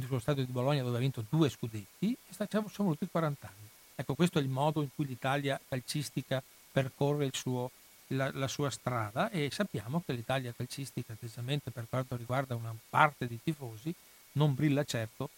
sullo 0.00 0.20
stadio 0.20 0.44
di 0.44 0.52
Bologna 0.52 0.82
dove 0.82 0.96
ha 0.96 1.00
vinto 1.00 1.24
due 1.28 1.48
scudetti, 1.48 2.16
sono 2.30 2.70
voluti 2.76 3.08
40 3.10 3.46
anni. 3.46 3.68
Ecco, 3.96 4.14
questo 4.14 4.38
è 4.38 4.42
il 4.42 4.48
modo 4.48 4.82
in 4.82 4.88
cui 4.94 5.06
l'Italia 5.06 5.60
calcistica 5.68 6.42
percorre 6.70 7.30
suo, 7.32 7.70
la, 8.08 8.30
la, 8.32 8.46
sua 8.46 8.70
strada 8.70 9.28
e 9.30 9.50
sappiamo 9.50 10.02
che 10.06 10.12
l'Italia 10.12 10.54
calcistica, 10.56 11.14
specialmente 11.16 11.72
per 11.72 11.86
quanto 11.88 12.14
riguarda 12.14 12.54
una 12.54 12.72
parte 12.88 13.26
dei 13.26 13.40
tifosi, 13.42 13.92
non 14.32 14.54
brilla 14.54 14.84
certo 14.84 15.30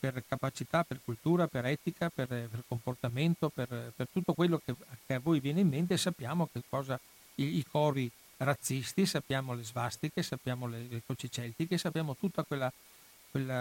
per 0.00 0.24
capacità, 0.26 0.82
per 0.82 0.98
cultura, 1.04 1.46
per 1.46 1.64
etica, 1.66 2.10
per, 2.10 2.26
per 2.26 2.64
comportamento, 2.66 3.50
per, 3.50 3.92
per, 3.94 4.08
tutto 4.12 4.34
quello 4.34 4.60
che, 4.64 4.74
che, 5.06 5.14
a 5.14 5.20
voi 5.20 5.38
viene 5.38 5.60
in 5.60 5.68
mente. 5.68 5.96
Sappiamo 5.96 6.48
che 6.52 6.60
cosa 6.68 6.98
i, 7.36 7.58
i 7.58 7.64
cori 7.64 8.10
razzisti, 8.44 9.06
sappiamo 9.06 9.54
le 9.54 9.64
svastiche, 9.64 10.22
sappiamo 10.22 10.66
le, 10.66 10.86
le 10.88 11.02
croci 11.04 11.30
celtiche, 11.30 11.78
sappiamo 11.78 12.16
tutto 12.16 12.44
quel 12.44 12.70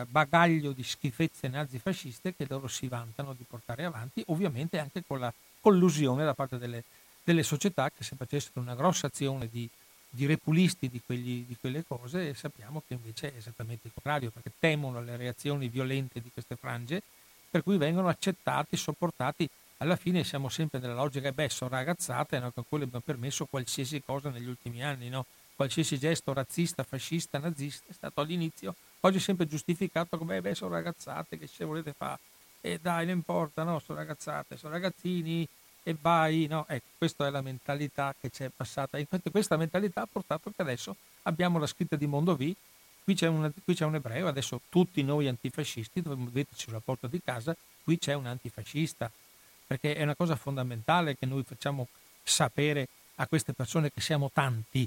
bagaglio 0.09 0.73
di 0.73 0.83
schifezze 0.83 1.47
nazifasciste 1.47 2.35
che 2.35 2.45
loro 2.49 2.67
si 2.67 2.87
vantano 2.87 3.33
di 3.33 3.45
portare 3.47 3.85
avanti, 3.85 4.23
ovviamente 4.27 4.77
anche 4.79 5.03
con 5.05 5.19
la 5.19 5.33
collusione 5.61 6.25
da 6.25 6.33
parte 6.33 6.57
delle, 6.57 6.83
delle 7.23 7.43
società 7.43 7.89
che 7.89 8.03
se 8.03 8.15
facessero 8.15 8.59
una 8.59 8.75
grossa 8.75 9.07
azione 9.07 9.47
di, 9.49 9.69
di 10.09 10.25
repulisti 10.25 10.89
di, 10.89 11.01
quegli, 11.05 11.45
di, 11.45 11.55
quelle 11.59 11.85
cose 11.85 12.33
sappiamo 12.33 12.83
che 12.85 12.95
invece 12.95 13.33
è 13.33 13.37
esattamente 13.37 13.87
il 13.87 13.93
contrario 13.93 14.29
perché 14.29 14.51
temono 14.59 15.01
le 15.01 15.15
reazioni 15.15 15.69
violente 15.69 16.19
di 16.19 16.29
queste 16.33 16.57
frange 16.57 17.01
per 17.49 17.63
cui 17.63 17.77
vengono 17.77 18.07
accettati, 18.07 18.75
sopportati 18.75 19.49
alla 19.81 19.95
fine 19.95 20.23
siamo 20.23 20.47
sempre 20.47 20.79
nella 20.79 20.93
logica, 20.93 21.31
beh, 21.31 21.49
sono 21.49 21.71
ragazzate, 21.71 22.37
no, 22.37 22.51
con 22.51 22.63
cui 22.69 22.83
abbiamo 22.83 23.03
permesso 23.03 23.45
qualsiasi 23.45 24.01
cosa 24.03 24.29
negli 24.29 24.47
ultimi 24.47 24.83
anni, 24.83 25.09
no? 25.09 25.25
qualsiasi 25.55 25.97
gesto 25.97 26.33
razzista, 26.33 26.83
fascista, 26.83 27.39
nazista 27.39 27.85
è 27.89 27.93
stato 27.93 28.21
all'inizio, 28.21 28.75
oggi 29.01 29.17
è 29.17 29.19
sempre 29.19 29.47
giustificato 29.47 30.17
come, 30.17 30.39
beh, 30.39 30.55
sono 30.55 30.73
ragazzate, 30.73 31.37
che 31.37 31.47
se 31.47 31.65
volete 31.65 31.93
fare? 31.93 32.19
E 32.61 32.79
dai, 32.79 33.07
non 33.07 33.15
importa, 33.15 33.63
no, 33.63 33.79
sono 33.79 33.97
ragazzate, 33.97 34.55
sono 34.55 34.73
ragazzini 34.73 35.47
e 35.83 35.95
vai, 35.99 36.45
no? 36.47 36.65
Ecco, 36.67 36.85
questa 36.99 37.25
è 37.25 37.31
la 37.31 37.41
mentalità 37.41 38.13
che 38.19 38.29
c'è 38.29 38.49
passata. 38.55 38.99
Infatti 38.99 39.31
questa 39.31 39.57
mentalità 39.57 40.01
ha 40.01 40.07
portato 40.11 40.51
che 40.55 40.61
adesso 40.61 40.95
abbiamo 41.23 41.57
la 41.57 41.65
scritta 41.65 41.95
di 41.95 42.05
Mondovì, 42.05 42.55
qui 43.03 43.15
c'è, 43.15 43.27
una, 43.27 43.51
qui 43.63 43.73
c'è 43.73 43.85
un 43.85 43.95
ebreo, 43.95 44.27
adesso 44.27 44.61
tutti 44.69 45.01
noi 45.01 45.27
antifascisti 45.27 46.03
dobbiamo 46.03 46.29
metterci 46.31 46.65
sulla 46.65 46.81
porta 46.83 47.07
di 47.07 47.19
casa, 47.23 47.55
qui 47.83 47.97
c'è 47.97 48.13
un 48.13 48.27
antifascista, 48.27 49.11
perché 49.71 49.95
è 49.95 50.03
una 50.03 50.15
cosa 50.15 50.35
fondamentale 50.35 51.15
che 51.15 51.25
noi 51.25 51.43
facciamo 51.43 51.87
sapere 52.21 52.89
a 53.15 53.25
queste 53.25 53.53
persone 53.53 53.89
che 53.89 54.01
siamo 54.01 54.29
tanti, 54.33 54.85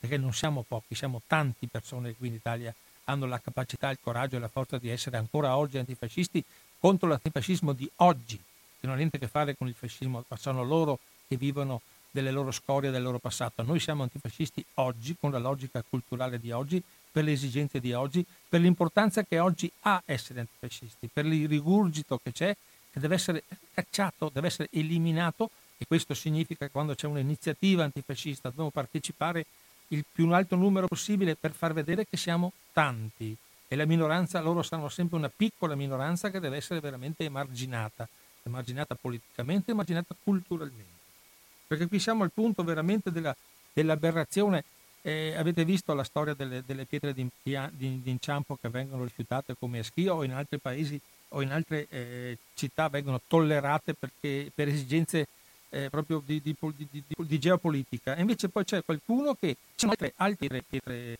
perché 0.00 0.16
non 0.16 0.32
siamo 0.32 0.64
pochi, 0.66 0.94
siamo 0.94 1.20
tanti 1.26 1.66
persone 1.66 2.14
qui 2.14 2.28
in 2.28 2.34
Italia 2.34 2.74
hanno 3.04 3.26
la 3.26 3.38
capacità, 3.38 3.90
il 3.90 3.98
coraggio 4.00 4.36
e 4.36 4.38
la 4.38 4.48
forza 4.48 4.78
di 4.78 4.88
essere 4.88 5.18
ancora 5.18 5.58
oggi 5.58 5.76
antifascisti 5.76 6.42
contro 6.78 7.06
l'antifascismo 7.06 7.74
di 7.74 7.86
oggi, 7.96 8.36
che 8.36 8.86
non 8.86 8.94
ha 8.94 8.96
niente 8.96 9.18
a 9.18 9.20
che 9.20 9.28
fare 9.28 9.54
con 9.54 9.68
il 9.68 9.74
fascismo, 9.74 10.24
ma 10.26 10.36
sono 10.38 10.64
loro 10.64 11.00
che 11.26 11.36
vivono 11.36 11.82
delle 12.10 12.30
loro 12.30 12.50
scorie, 12.50 12.90
del 12.90 13.02
loro 13.02 13.18
passato. 13.18 13.62
Noi 13.62 13.78
siamo 13.78 14.04
antifascisti 14.04 14.64
oggi, 14.76 15.16
con 15.20 15.32
la 15.32 15.38
logica 15.38 15.84
culturale 15.86 16.40
di 16.40 16.50
oggi, 16.50 16.82
per 17.12 17.24
le 17.24 17.32
esigenze 17.32 17.78
di 17.78 17.92
oggi, 17.92 18.24
per 18.48 18.62
l'importanza 18.62 19.22
che 19.22 19.38
oggi 19.38 19.70
ha 19.80 20.00
essere 20.06 20.40
antifascisti, 20.40 21.10
per 21.12 21.26
il 21.26 21.46
rigurgito 21.46 22.18
che 22.22 22.32
c'è 22.32 22.56
che 22.90 23.00
deve 23.00 23.14
essere 23.14 23.44
cacciato, 23.74 24.30
deve 24.32 24.46
essere 24.48 24.68
eliminato 24.72 25.50
e 25.76 25.86
questo 25.86 26.14
significa 26.14 26.66
che 26.66 26.72
quando 26.72 26.94
c'è 26.94 27.06
un'iniziativa 27.06 27.84
antifascista 27.84 28.48
dobbiamo 28.48 28.70
partecipare 28.70 29.46
il 29.88 30.04
più 30.10 30.30
alto 30.32 30.56
numero 30.56 30.86
possibile 30.86 31.36
per 31.36 31.52
far 31.52 31.72
vedere 31.72 32.06
che 32.06 32.16
siamo 32.16 32.52
tanti 32.72 33.36
e 33.70 33.76
la 33.76 33.84
minoranza, 33.84 34.40
loro 34.40 34.62
saranno 34.62 34.88
sempre 34.88 35.18
una 35.18 35.30
piccola 35.34 35.74
minoranza 35.74 36.30
che 36.30 36.40
deve 36.40 36.56
essere 36.56 36.80
veramente 36.80 37.24
emarginata, 37.24 38.08
emarginata 38.42 38.94
politicamente, 38.94 39.72
emarginata 39.72 40.14
culturalmente. 40.24 40.96
Perché 41.66 41.86
qui 41.86 41.98
siamo 41.98 42.22
al 42.22 42.32
punto 42.32 42.64
veramente 42.64 43.12
della, 43.12 43.36
dell'aberrazione. 43.74 44.64
Eh, 45.02 45.34
avete 45.36 45.64
visto 45.66 45.92
la 45.94 46.02
storia 46.02 46.32
delle, 46.32 46.62
delle 46.66 46.86
pietre 46.86 47.12
di, 47.12 47.28
di, 47.42 47.56
di, 47.76 48.10
inciampo 48.10 48.56
che 48.60 48.68
vengono 48.68 49.04
rifiutate 49.04 49.54
come 49.56 49.78
a 49.78 49.84
schio 49.84 50.14
o 50.14 50.24
in 50.24 50.32
altri 50.32 50.58
paesi 50.58 50.98
o 51.30 51.42
in 51.42 51.52
altre 51.52 51.86
eh, 51.90 52.38
città 52.54 52.88
vengono 52.88 53.20
tollerate 53.26 53.94
perché, 53.94 54.50
per 54.54 54.68
esigenze 54.68 55.28
eh, 55.70 55.90
proprio 55.90 56.22
di, 56.24 56.40
di, 56.40 56.56
di, 56.76 57.04
di, 57.16 57.38
geopolitica. 57.38 58.14
E 58.14 58.20
invece 58.20 58.48
poi 58.48 58.64
c'è 58.64 58.84
qualcuno 58.84 59.34
che 59.34 59.56
ci 59.74 59.86
sono 59.86 59.92
altre, 59.92 60.12
altre 60.16 60.62
pietre 60.62 61.18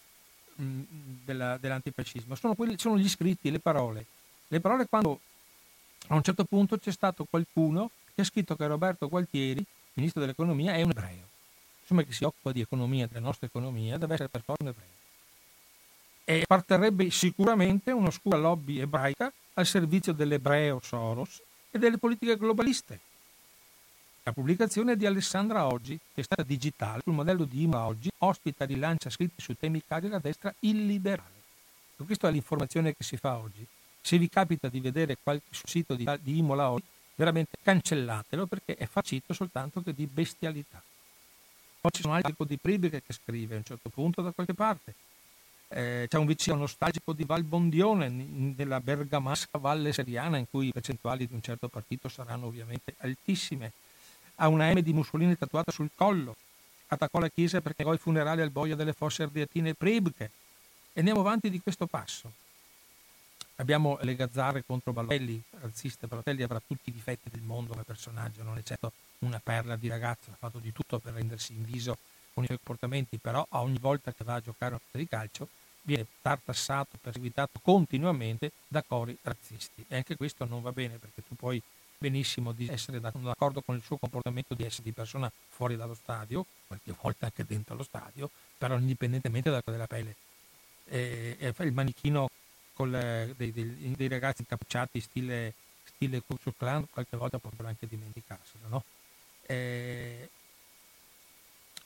mh, 0.54 0.80
della, 1.24 1.56
dell'antifascismo, 1.59 2.34
sono, 2.34 2.54
quelli, 2.54 2.78
sono 2.78 2.98
gli 2.98 3.09
scritti, 3.09 3.50
le 3.50 3.61
parole. 3.61 4.04
Le 4.48 4.61
parole 4.61 4.86
quando 4.86 5.20
a 6.09 6.14
un 6.14 6.22
certo 6.22 6.44
punto 6.44 6.78
c'è 6.78 6.92
stato 6.92 7.26
qualcuno 7.28 7.90
che 8.14 8.22
ha 8.22 8.24
scritto 8.24 8.56
che 8.56 8.66
Roberto 8.66 9.09
Gualtieri, 9.09 9.64
ministro 9.94 10.20
dell'economia, 10.20 10.72
è 10.74 10.82
un 10.82 10.90
ebreo. 10.90 11.26
Insomma, 11.82 12.02
che 12.02 12.12
si 12.12 12.24
occupa 12.24 12.52
di 12.52 12.61
economia, 12.61 13.06
della 13.06 13.20
nostra 13.20 13.46
economia, 13.46 13.96
deve 13.98 14.14
essere 14.14 14.28
per 14.28 14.42
forza 14.42 14.62
un 14.62 14.68
ebreo. 14.68 14.96
E 16.24 16.44
parterebbe 16.46 17.11
sicuramente 17.11 17.90
un'oscura 17.90 18.36
lobby 18.36 18.80
ebraica 18.80 19.32
al 19.59 19.66
servizio 19.66 20.12
dell'ebreo 20.12 20.80
Soros 20.80 21.42
e 21.70 21.78
delle 21.78 21.98
politiche 21.98 22.36
globaliste. 22.36 23.00
La 24.22 24.32
pubblicazione 24.32 24.96
di 24.96 25.04
Alessandra 25.04 25.66
Oggi, 25.66 25.98
che 26.14 26.20
è 26.20 26.24
stata 26.24 26.44
digitale 26.44 27.00
sul 27.02 27.14
modello 27.14 27.44
di 27.44 27.62
Imo 27.62 27.78
Oggi, 27.84 28.09
ospita 28.18 28.64
e 28.64 28.68
rilancia 28.68 29.11
scritti 29.11 29.42
su 29.42 29.54
temi 29.54 29.82
cari 29.84 30.02
della 30.02 30.20
destra 30.20 30.54
illiberale. 30.61 31.36
E 31.96 32.04
questa 32.04 32.28
è 32.28 32.30
l'informazione 32.30 32.94
che 32.94 33.02
si 33.02 33.16
fa 33.16 33.36
oggi. 33.36 33.66
Se 34.00 34.16
vi 34.16 34.28
capita 34.28 34.68
di 34.68 34.78
vedere 34.78 35.18
qualche 35.20 35.48
sito 35.50 35.94
di, 35.94 36.09
di 36.20 36.38
Imola 36.38 36.70
oggi, 36.70 36.86
veramente 37.16 37.56
cancellatelo 37.61 38.46
perché 38.46 38.76
è 38.76 38.86
facito 38.86 39.34
soltanto 39.34 39.82
di 39.84 40.06
bestialità. 40.06 40.80
Poi 41.80 41.90
ci 41.92 42.02
sono 42.02 42.14
altri 42.14 42.30
tipo 42.30 42.44
di 42.44 42.59
Pribiche 42.59 43.02
che 43.02 43.12
scrive 43.12 43.54
a 43.54 43.59
un 43.59 43.64
certo 43.64 43.88
punto 43.88 44.22
da 44.22 44.30
qualche 44.30 44.54
parte 44.54 44.94
eh, 45.68 46.06
c'è 46.08 46.16
un 46.16 46.26
vicino 46.26 46.56
nostalgico 46.56 47.12
di 47.12 47.24
Val 47.24 47.42
Bondione, 47.42 48.08
nella 48.08 48.80
bergamasca 48.80 49.58
Valle 49.58 49.92
Seriana, 49.92 50.38
in 50.38 50.48
cui 50.48 50.68
i 50.68 50.72
percentuali 50.72 51.26
di 51.26 51.34
un 51.34 51.42
certo 51.42 51.68
partito 51.68 52.08
saranno 52.08 52.46
ovviamente 52.46 52.94
altissime. 52.98 53.72
Ha 54.36 54.48
una 54.48 54.72
M 54.72 54.80
di 54.80 54.92
Mussolini 54.92 55.36
tatuata 55.36 55.70
sul 55.70 55.90
collo. 55.94 56.36
Attaccò 56.88 57.18
la 57.18 57.28
chiesa 57.28 57.60
perché 57.60 57.82
negò 57.82 57.94
i 57.94 57.98
funerali 57.98 58.40
al 58.40 58.50
boia 58.50 58.74
delle 58.74 58.94
fosse 58.94 59.24
ardeatine 59.24 59.74
Pribche. 59.74 60.30
E 60.94 61.00
andiamo 61.00 61.20
avanti 61.20 61.50
di 61.50 61.60
questo 61.60 61.86
passo. 61.86 62.32
Abbiamo 63.56 63.98
le 64.02 64.14
gazzarre 64.14 64.64
contro 64.64 64.92
Balotelli, 64.92 65.42
razziste. 65.60 66.06
Balotelli 66.06 66.42
avrà 66.44 66.62
tutti 66.64 66.88
i 66.88 66.92
difetti 66.92 67.28
del 67.28 67.42
mondo 67.42 67.72
come 67.72 67.82
personaggio, 67.82 68.42
non 68.42 68.56
è 68.56 68.62
certo 68.62 68.92
una 69.18 69.40
perla 69.42 69.76
di 69.76 69.88
ragazza, 69.88 70.30
ha 70.30 70.36
fatto 70.38 70.60
di 70.60 70.72
tutto 70.72 70.98
per 71.00 71.14
rendersi 71.14 71.52
in 71.52 71.64
viso 71.64 71.98
con 72.39 72.45
i 72.45 72.47
suoi 72.47 72.59
comportamenti, 72.62 73.18
però 73.18 73.45
ogni 73.51 73.78
volta 73.78 74.12
che 74.12 74.22
va 74.22 74.34
a 74.34 74.41
giocare 74.41 74.74
una 74.74 74.80
partita 74.91 74.99
di 74.99 75.09
calcio 75.09 75.49
viene 75.82 76.07
tartassato, 76.22 76.99
perseguitato 77.01 77.59
continuamente 77.62 78.53
da 78.68 78.82
cori 78.86 79.16
razzisti. 79.22 79.84
E 79.89 79.97
anche 79.97 80.16
questo 80.16 80.45
non 80.45 80.62
va 80.62 80.70
bene 80.70 80.99
perché 80.99 81.22
tu 81.26 81.34
puoi 81.34 81.61
benissimo 81.97 82.53
di 82.53 82.68
essere 82.68 83.01
d'accordo 83.01 83.61
con 83.62 83.74
il 83.74 83.82
suo 83.82 83.97
comportamento 83.97 84.55
di 84.55 84.64
essere 84.64 84.84
di 84.84 84.93
persona 84.93 85.30
fuori 85.49 85.74
dallo 85.74 85.95
stadio, 85.95 86.47
qualche 86.68 86.95
volta 87.01 87.26
anche 87.26 87.45
dentro 87.45 87.74
lo 87.74 87.82
stadio, 87.82 88.30
però 88.57 88.78
indipendentemente 88.78 89.51
dalla 89.51 89.62
della 89.64 89.86
pelle. 89.89 90.14
E, 90.84 91.36
e 91.39 91.55
il 91.64 91.72
manichino 91.72 92.30
le, 92.84 93.34
dei, 93.36 93.51
dei, 93.51 93.95
dei, 93.97 94.09
ragazzi 94.09 94.43
incappucciati 94.43 95.01
stile, 95.01 95.55
stile 95.82 96.22
Curso 96.24 96.55
Clan 96.57 96.86
qualche 96.89 97.16
volta 97.16 97.39
potrebbero 97.39 97.68
anche 97.68 97.89
dimenticarselo, 97.89 98.68
no? 98.68 98.84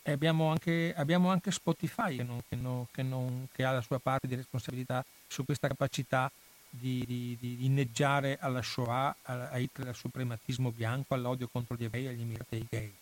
E 0.03 0.11
abbiamo, 0.11 0.51
anche, 0.51 0.93
abbiamo 0.97 1.31
anche 1.31 1.53
Spotify 1.53 2.17
che, 2.17 2.25
non, 2.25 2.41
che, 2.49 2.57
non, 2.57 2.87
che, 2.91 3.03
non, 3.03 3.47
che, 3.53 3.65
ha 3.65 3.71
la 3.71 3.81
sua 3.81 4.01
parte 4.01 4.27
di 4.27 4.35
responsabilità 4.35 5.05
su 5.29 5.45
questa 5.45 5.69
capacità 5.69 6.31
di, 6.69 7.05
di, 7.07 7.37
di 7.39 7.65
inneggiare 7.65 8.39
alla 8.41 8.63
Shoah, 8.63 9.15
a 9.23 9.59
Hitler, 9.59 9.89
al 9.89 9.95
suprematismo 9.95 10.73
bianco, 10.73 11.15
all'odio 11.15 11.49
contro 11.51 11.77
gli 11.77 11.85
ebrei, 11.85 12.09
agli 12.09 12.21
immigrati 12.21 12.55
e 12.55 12.59
ai 12.59 12.67
gay. 12.69 12.95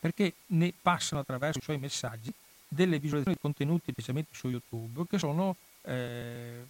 Perché 0.00 0.34
ne 0.46 0.72
passano 0.80 1.20
attraverso 1.20 1.58
i 1.58 1.62
suoi 1.62 1.78
messaggi 1.78 2.32
delle 2.66 2.98
visualizzazioni 2.98 3.36
di 3.36 3.40
contenuti, 3.40 3.92
specialmente 3.92 4.34
su 4.34 4.48
YouTube, 4.48 5.06
che 5.08 5.18
sono 5.18 5.54
eh, 5.82 6.66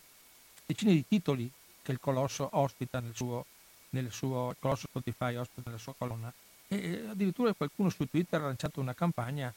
decine 0.67 0.93
di 0.93 1.07
titoli 1.07 1.51
che 1.81 1.93
il 1.93 2.01
colosso 2.01 2.49
ospita 2.53 3.01
nel 3.01 3.15
suo, 3.15 3.47
nel 3.91 4.11
suo 4.13 4.55
colosso 4.59 4.87
Spotify 4.89 5.37
ospita 5.37 5.63
nella 5.67 5.81
sua 5.81 5.95
colonna. 5.97 6.31
E 6.69 7.07
addirittura 7.09 7.53
qualcuno 7.55 7.89
su 7.89 8.05
Twitter 8.07 8.41
ha 8.41 8.47
lanciato 8.47 8.81
una 8.81 8.95
campagna 8.95 9.53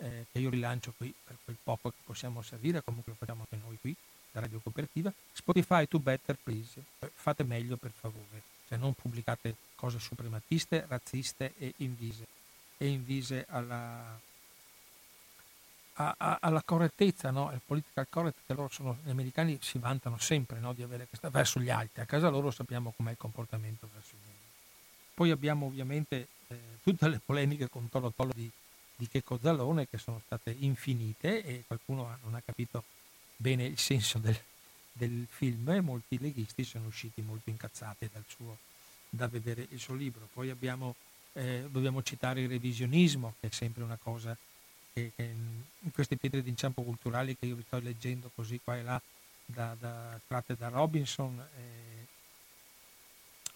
eh, 0.00 0.26
che 0.30 0.38
io 0.38 0.50
rilancio 0.50 0.92
qui 0.96 1.12
per 1.24 1.36
quel 1.44 1.56
poco 1.62 1.90
che 1.90 1.98
possiamo 2.04 2.42
servire, 2.42 2.82
comunque 2.82 3.12
lo 3.12 3.18
facciamo 3.18 3.46
anche 3.48 3.64
noi 3.64 3.78
qui, 3.80 3.94
la 4.32 4.40
radio 4.40 4.60
cooperativa, 4.60 5.12
Spotify 5.32 5.86
to 5.86 5.98
better 5.98 6.36
please, 6.42 6.80
fate 7.14 7.42
meglio 7.44 7.76
per 7.76 7.90
favore, 7.90 8.42
cioè 8.68 8.78
non 8.78 8.94
pubblicate 8.94 9.54
cose 9.74 9.98
suprematiste, 9.98 10.84
razziste 10.88 11.54
e 11.58 11.74
invise, 11.78 12.26
e 12.76 12.88
invise 12.88 13.46
alla, 13.48 14.18
a, 15.94 16.14
a, 16.16 16.38
alla 16.40 16.62
correttezza, 16.62 17.30
no? 17.30 17.50
il 17.52 17.60
political 17.64 18.06
correct 18.08 18.38
che 18.46 18.54
loro 18.54 18.68
sono, 18.68 18.98
gli 19.02 19.10
americani 19.10 19.58
si 19.60 19.78
vantano 19.78 20.18
sempre 20.18 20.60
no? 20.60 20.72
di 20.72 20.82
avere 20.82 21.06
questa 21.06 21.28
verso 21.28 21.60
gli 21.60 21.70
altri, 21.70 22.02
a 22.02 22.06
casa 22.06 22.28
loro 22.28 22.50
sappiamo 22.50 22.92
com'è 22.96 23.10
il 23.10 23.16
comportamento 23.16 23.88
verso 23.92 24.12
gli 24.12 24.26
altri. 24.26 24.38
Poi 25.14 25.30
abbiamo 25.30 25.66
ovviamente 25.66 26.28
eh, 26.48 26.58
tutte 26.82 27.08
le 27.08 27.20
polemiche 27.24 27.68
con 27.68 27.88
Tolo 27.88 28.12
Tolo 28.14 28.32
di, 28.34 28.50
di 29.00 29.08
Checco 29.08 29.38
Zalone 29.40 29.88
che 29.88 29.96
sono 29.96 30.20
state 30.26 30.54
infinite 30.58 31.42
e 31.42 31.64
qualcuno 31.66 32.18
non 32.22 32.34
ha 32.34 32.42
capito 32.44 32.84
bene 33.34 33.64
il 33.64 33.78
senso 33.78 34.18
del, 34.18 34.38
del 34.92 35.26
film 35.26 35.70
e 35.70 35.80
molti 35.80 36.18
leghisti 36.18 36.64
sono 36.64 36.88
usciti 36.88 37.22
molto 37.22 37.48
incazzati 37.48 38.10
dal, 38.12 38.24
suo, 38.28 38.58
da 39.08 39.26
vedere 39.26 39.66
il 39.70 39.80
suo 39.80 39.94
libro. 39.94 40.28
Poi 40.34 40.50
abbiamo, 40.50 40.94
eh, 41.32 41.66
dobbiamo 41.70 42.02
citare 42.02 42.42
il 42.42 42.50
revisionismo, 42.50 43.36
che 43.40 43.46
è 43.46 43.50
sempre 43.50 43.82
una 43.82 43.96
cosa 43.96 44.36
che, 44.92 45.12
che 45.16 45.22
in 45.22 45.92
queste 45.92 46.16
pietre 46.16 46.42
d'inciampo 46.42 46.82
culturali 46.82 47.34
che 47.38 47.46
io 47.46 47.56
vi 47.56 47.64
sto 47.66 47.78
leggendo 47.78 48.30
così 48.34 48.60
qua 48.62 48.76
e 48.76 48.82
là, 48.82 49.00
da, 49.46 49.74
da, 49.80 50.20
tratte 50.26 50.56
da 50.58 50.68
Robinson, 50.68 51.42
eh, 51.56 52.06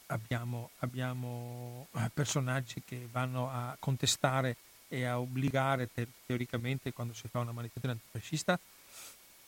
abbiamo, 0.06 0.70
abbiamo 0.78 1.88
personaggi 2.14 2.82
che 2.82 3.06
vanno 3.12 3.50
a 3.50 3.76
contestare 3.78 4.56
e 4.94 5.04
a 5.04 5.18
obbligare 5.18 5.88
te- 5.92 6.06
teoricamente 6.24 6.92
quando 6.92 7.12
si 7.14 7.26
fa 7.28 7.40
una 7.40 7.52
manifestazione 7.52 7.98
antifascista 8.00 8.58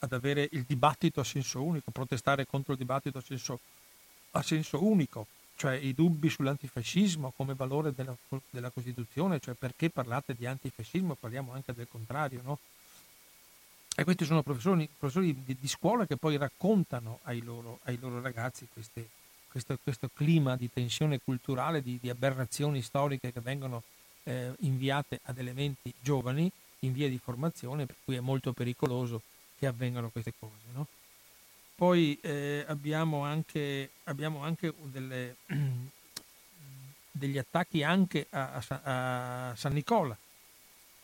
ad 0.00 0.12
avere 0.12 0.48
il 0.52 0.64
dibattito 0.66 1.20
a 1.20 1.24
senso 1.24 1.62
unico, 1.62 1.90
protestare 1.90 2.46
contro 2.46 2.72
il 2.72 2.78
dibattito 2.78 3.18
a 3.18 3.22
senso, 3.22 3.60
a 4.32 4.42
senso 4.42 4.84
unico, 4.84 5.26
cioè 5.56 5.74
i 5.74 5.94
dubbi 5.94 6.28
sull'antifascismo 6.28 7.32
come 7.36 7.54
valore 7.54 7.94
della, 7.94 8.14
della, 8.50 8.70
Costituzione, 8.70 9.40
cioè 9.40 9.54
perché 9.54 9.88
parlate 9.88 10.34
di 10.34 10.46
antifascismo, 10.46 11.14
parliamo 11.14 11.52
anche 11.52 11.72
del 11.72 11.88
contrario, 11.88 12.40
no? 12.42 12.58
E 13.98 14.04
questi 14.04 14.26
sono 14.26 14.42
professori, 14.42 14.86
professori 14.98 15.42
di, 15.42 15.56
di, 15.58 15.68
scuola 15.68 16.06
che 16.06 16.18
poi 16.18 16.36
raccontano 16.36 17.20
ai 17.22 17.40
loro, 17.40 17.78
ai 17.84 17.96
loro 17.98 18.20
ragazzi 18.20 18.68
queste, 18.70 19.08
questo, 19.48 19.78
questo, 19.82 20.10
clima 20.12 20.54
di 20.56 20.70
tensione 20.70 21.18
culturale, 21.18 21.80
di, 21.80 21.98
di 21.98 22.10
aberrazioni 22.10 22.82
storiche 22.82 23.32
che 23.32 23.40
vengono 23.40 23.82
eh, 24.26 24.52
inviate 24.60 25.20
ad 25.24 25.38
elementi 25.38 25.92
giovani 26.00 26.50
in 26.80 26.92
via 26.92 27.08
di 27.08 27.18
formazione, 27.18 27.86
per 27.86 27.96
cui 28.04 28.16
è 28.16 28.20
molto 28.20 28.52
pericoloso 28.52 29.22
che 29.58 29.66
avvengano 29.66 30.10
queste 30.10 30.34
cose. 30.38 30.52
No? 30.72 30.86
Poi 31.74 32.18
eh, 32.20 32.64
abbiamo 32.66 33.24
anche, 33.24 33.90
abbiamo 34.04 34.42
anche 34.42 34.72
delle, 34.82 35.36
degli 37.10 37.38
attacchi 37.38 37.82
anche 37.82 38.26
a, 38.30 38.62
a, 38.68 39.50
a, 39.50 39.56
San 39.56 39.72
Nicola, 39.72 40.16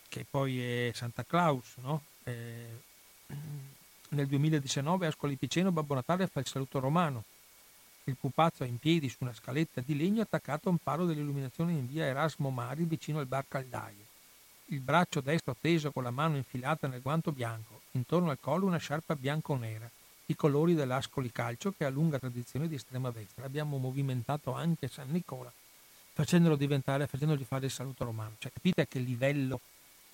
che 0.08 0.26
poi 0.28 0.62
è 0.62 0.90
Santa 0.94 1.24
Claus. 1.24 1.76
No? 1.76 2.02
Eh, 2.24 2.80
nel 4.10 4.26
2019 4.26 5.06
a 5.06 5.10
Scolipiceno 5.10 5.72
Babbo 5.72 5.94
Natale 5.94 6.26
fa 6.26 6.40
il 6.40 6.46
saluto 6.46 6.80
romano. 6.80 7.24
Il 8.04 8.16
pupazzo 8.16 8.64
è 8.64 8.66
in 8.66 8.78
piedi 8.78 9.08
su 9.08 9.18
una 9.20 9.34
scaletta 9.34 9.80
di 9.80 9.96
legno 9.96 10.22
attaccato 10.22 10.68
a 10.68 10.72
un 10.72 10.78
palo 10.78 11.06
dell'illuminazione 11.06 11.72
in 11.72 11.86
via 11.86 12.04
Erasmo 12.04 12.50
Mari 12.50 12.84
vicino 12.84 13.20
al 13.20 13.26
bar 13.26 13.44
Caldaie 13.46 14.10
il 14.72 14.80
braccio 14.80 15.20
destro 15.20 15.54
teso 15.60 15.92
con 15.92 16.02
la 16.02 16.10
mano 16.10 16.36
infilata 16.36 16.86
nel 16.86 17.02
guanto 17.02 17.30
bianco, 17.30 17.82
intorno 17.92 18.30
al 18.30 18.38
collo 18.40 18.66
una 18.66 18.78
sciarpa 18.78 19.14
bianco-nera, 19.14 19.88
i 20.26 20.34
colori 20.34 20.74
dell'Ascoli 20.74 21.30
Calcio 21.30 21.74
che 21.76 21.84
ha 21.84 21.90
lunga 21.90 22.18
tradizione 22.18 22.68
di 22.68 22.76
estrema 22.76 23.10
destra. 23.10 23.44
Abbiamo 23.44 23.76
movimentato 23.76 24.52
anche 24.52 24.88
San 24.88 25.10
Nicola, 25.10 25.52
facendolo 26.12 26.56
diventare, 26.56 27.06
facendogli 27.06 27.44
fare 27.44 27.66
il 27.66 27.70
saluto 27.70 28.04
romano. 28.04 28.36
Cioè, 28.38 28.52
capite 28.52 28.82
a 28.82 28.86
che 28.86 28.98
livello 28.98 29.60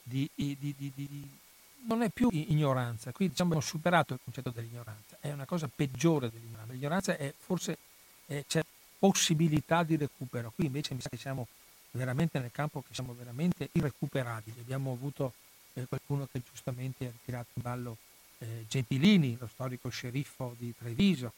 di, 0.03 0.29
di, 0.35 0.57
di, 0.59 0.75
di 0.77 1.39
non 1.87 2.03
è 2.03 2.11
più 2.11 2.29
ignoranza, 2.33 3.13
qui 3.13 3.29
diciamo 3.29 3.51
abbiamo 3.51 3.67
superato 3.67 4.15
il 4.15 4.21
concetto 4.23 4.51
dell'ignoranza, 4.51 5.17
è 5.21 5.33
una 5.33 5.47
cosa 5.47 5.69
peggiore 5.75 6.31
dell'ignoranza. 6.31 6.73
L'ignoranza 6.73 7.17
è 7.17 7.33
forse 7.37 7.79
è, 8.27 8.45
c'è 8.47 8.65
possibilità 8.99 9.83
di 9.83 9.97
recupero, 9.97 10.53
qui 10.55 10.67
invece 10.67 10.95
mi 10.95 11.01
sa 11.01 11.09
che 11.09 11.17
siamo 11.17 11.47
veramente 11.93 12.39
nel 12.39 12.51
campo 12.53 12.83
che 12.87 12.95
siamo 12.95 13.15
veramente 13.17 13.69
irrecuperabili. 13.73 14.61
Abbiamo 14.61 14.93
avuto 14.93 15.33
eh, 15.75 15.87
qualcuno 15.87 16.29
che 16.31 16.43
giustamente 16.49 17.07
ha 17.07 17.13
tirato 17.25 17.49
in 17.55 17.63
ballo 17.63 17.97
eh, 18.39 18.65
Gentilini, 18.69 19.37
lo 19.39 19.49
storico 19.49 19.89
sceriffo 19.89 20.55
di 20.59 20.75
Treviso, 20.77 21.33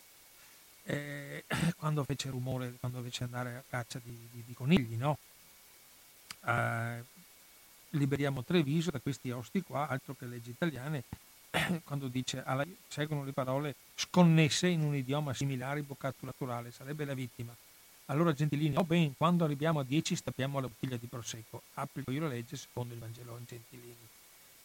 eh, 0.84 1.45
quando 1.76 2.05
fece 2.05 2.30
rumore, 2.30 2.74
quando 2.80 3.03
fece 3.03 3.24
andare 3.24 3.57
a 3.57 3.62
caccia 3.68 4.01
di, 4.03 4.16
di, 4.32 4.43
di 4.47 4.55
conigli, 4.55 4.97
no? 4.97 5.18
Liberiamo 7.91 8.45
Treviso 8.45 8.91
da 8.91 9.01
questi 9.01 9.30
osti 9.30 9.62
qua, 9.62 9.88
altro 9.88 10.14
che 10.16 10.26
leggi 10.26 10.51
italiane, 10.51 11.05
quando 11.84 12.09
dice 12.09 12.43
alla, 12.45 12.64
seguono 12.88 13.24
le 13.24 13.32
parole 13.32 13.74
sconnesse 13.95 14.68
in 14.68 14.82
un 14.82 14.95
idioma 14.95 15.34
similare, 15.34 15.82
boccato 15.82 16.24
naturale, 16.24 16.70
sarebbe 16.70 17.05
la 17.05 17.14
vittima. 17.14 17.55
Allora 18.07 18.32
Gentilini, 18.32 18.76
oh 18.76 18.84
ben, 18.84 19.16
quando 19.16 19.45
arriviamo 19.45 19.80
a 19.80 19.84
10 19.84 20.16
stappiamo 20.16 20.59
la 20.59 20.66
bottiglia 20.66 20.97
di 20.97 21.07
prosecco. 21.07 21.62
Applico 21.74 22.11
io 22.11 22.22
la 22.22 22.28
legge 22.28 22.57
secondo 22.57 22.93
il 22.93 22.99
Vangelo 22.99 23.38
Gentilini. 23.47 24.09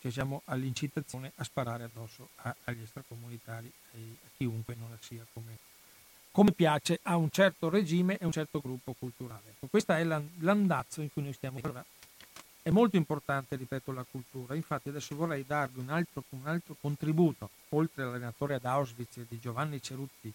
Cioè 0.01 0.11
siamo 0.11 0.41
all'incitazione 0.45 1.32
a 1.36 1.43
sparare 1.43 1.84
addosso 1.84 2.30
a, 2.38 2.55
agli 2.65 2.82
extracomunitari 2.82 3.71
a 3.93 4.30
chiunque 4.36 4.76
non 4.76 4.95
sia 4.99 5.26
come, 5.32 5.57
come 6.32 6.51
piace 6.53 6.99
a 7.03 7.17
un 7.17 7.30
certo 7.30 7.69
regime 7.69 8.17
e 8.17 8.26
un 8.26 8.32
certo 8.32 8.59
gruppo 8.59 8.93
culturale. 8.97 9.55
Questo 9.69 9.93
è 9.93 10.03
l'andazzo 10.03 11.01
in 11.01 11.11
cui 11.11 11.21
noi 11.21 11.34
stiamo. 11.34 11.59
Allora, 11.61 11.86
è 12.66 12.72
molto 12.72 12.95
importante, 12.95 13.57
ripeto, 13.57 13.91
la 13.91 14.03
cultura. 14.09 14.55
Infatti 14.55 14.89
adesso 14.89 15.16
vorrei 15.16 15.45
darvi 15.45 15.82
un 15.82 15.89
altro, 15.89 16.24
un 16.30 16.47
altro 16.47 16.76
contributo, 16.82 17.47
oltre 17.70 18.01
all'allenatore 18.01 18.55
ad 18.55 18.66
Auschwitz 18.66 19.20
di 19.28 19.39
Giovanni 19.39 19.80
Cerutti, 19.80 20.34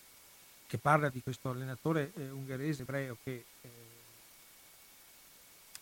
che 0.68 0.78
parla 0.78 1.09
di 1.09 1.20
questo 1.24 1.51
allenatore 1.51 2.12
eh, 2.14 2.31
ungherese 2.31 2.83
ebreo 2.83 3.16
che, 3.24 3.45
eh, 3.62 3.68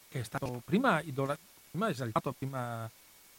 che, 0.08 0.20
è 0.20 0.22
stato 0.22 0.62
prima, 0.64 1.02
idola, 1.02 1.36
prima 1.70 1.90
esaltato, 1.90 2.32
prima 2.32 2.90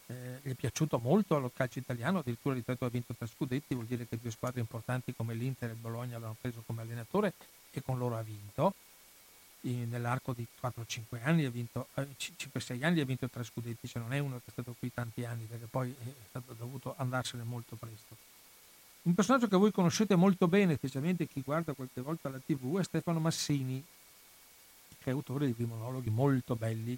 eh, 0.06 0.38
gli 0.42 0.50
è 0.50 0.54
piaciuto 0.54 1.00
molto 1.00 1.34
allo 1.34 1.50
calcio 1.52 1.80
italiano, 1.80 2.20
addirittura 2.20 2.54
ripeto 2.54 2.84
ha 2.84 2.90
vinto 2.90 3.12
tre 3.18 3.26
scudetti, 3.26 3.74
vuol 3.74 3.86
dire 3.86 4.06
che 4.06 4.20
due 4.22 4.30
squadre 4.30 4.60
importanti 4.60 5.16
come 5.16 5.34
l'Inter 5.34 5.70
e 5.70 5.72
il 5.72 5.78
Bologna 5.80 6.16
l'hanno 6.20 6.36
preso 6.40 6.62
come 6.64 6.82
allenatore 6.82 7.32
e 7.72 7.82
con 7.82 7.98
loro 7.98 8.16
ha 8.16 8.22
vinto. 8.22 8.72
Nell'arco 9.62 10.32
di 10.32 10.46
4-5 10.60 11.22
anni 11.22 11.44
ha 11.44 11.50
vinto, 11.50 11.88
eh, 11.94 12.08
5-6 12.16 12.82
anni 12.82 13.00
ha 13.00 13.04
vinto 13.04 13.28
tre 13.28 13.44
scudetti, 13.44 13.86
cioè 13.86 14.00
non 14.00 14.12
è 14.12 14.18
uno 14.18 14.36
che 14.36 14.44
è 14.46 14.50
stato 14.52 14.74
qui 14.78 14.90
tanti 14.92 15.24
anni, 15.24 15.44
perché 15.44 15.66
poi 15.66 15.90
è 15.90 16.12
stato 16.28 16.54
dovuto 16.54 16.94
andarsene 16.96 17.42
molto 17.42 17.76
presto. 17.76 18.16
Un 19.02 19.14
personaggio 19.14 19.48
che 19.48 19.56
voi 19.56 19.70
conoscete 19.70 20.14
molto 20.16 20.48
bene, 20.48 20.76
specialmente 20.76 21.26
chi 21.26 21.42
guarda 21.42 21.72
qualche 21.74 22.00
volta 22.00 22.28
la 22.28 22.38
tv, 22.38 22.78
è 22.78 22.82
Stefano 22.84 23.18
Massini, 23.18 23.82
che 24.98 25.10
è 25.10 25.12
autore 25.12 25.54
di 25.54 25.64
monologhi 25.64 26.10
molto 26.10 26.56
belli 26.56 26.96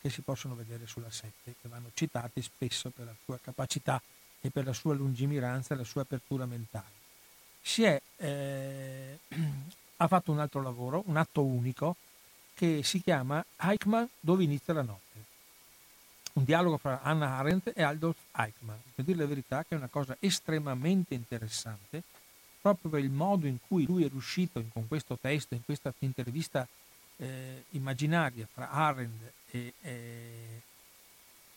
che 0.00 0.10
si 0.10 0.22
possono 0.22 0.54
vedere 0.54 0.86
sulla 0.86 1.10
7, 1.10 1.54
che 1.60 1.68
vanno 1.68 1.90
citati 1.92 2.40
spesso 2.40 2.90
per 2.90 3.06
la 3.06 3.14
sua 3.24 3.38
capacità 3.42 4.00
e 4.40 4.50
per 4.50 4.64
la 4.64 4.72
sua 4.72 4.94
lungimiranza 4.94 5.74
e 5.74 5.76
la 5.76 5.84
sua 5.84 6.02
apertura 6.02 6.46
mentale. 6.46 6.98
Si 7.60 7.82
è, 7.82 8.00
eh, 8.16 9.18
ha 10.02 10.08
fatto 10.08 10.32
un 10.32 10.38
altro 10.38 10.62
lavoro, 10.62 11.02
un 11.06 11.16
atto 11.16 11.42
unico, 11.42 11.96
che 12.54 12.82
si 12.82 13.02
chiama 13.02 13.44
Eichmann 13.56 14.04
Dove 14.18 14.44
inizia 14.44 14.72
la 14.72 14.82
notte. 14.82 15.08
Un 16.34 16.44
dialogo 16.44 16.78
fra 16.78 17.02
Anna 17.02 17.36
Arendt 17.36 17.72
e 17.74 17.82
Adolf 17.82 18.16
Eichmann. 18.32 18.78
Per 18.94 19.04
dire 19.04 19.18
la 19.18 19.26
verità 19.26 19.62
che 19.62 19.74
è 19.74 19.78
una 19.78 19.88
cosa 19.88 20.16
estremamente 20.20 21.14
interessante, 21.14 22.02
proprio 22.62 22.90
per 22.90 23.04
il 23.04 23.10
modo 23.10 23.46
in 23.46 23.58
cui 23.66 23.84
lui 23.84 24.04
è 24.04 24.08
riuscito 24.08 24.62
con 24.72 24.88
questo 24.88 25.18
testo, 25.20 25.54
in 25.54 25.64
questa 25.64 25.92
intervista 25.98 26.66
eh, 27.16 27.64
immaginaria 27.70 28.48
fra 28.50 28.70
Arendt 28.70 29.32
e, 29.50 29.74
e, 29.82 30.62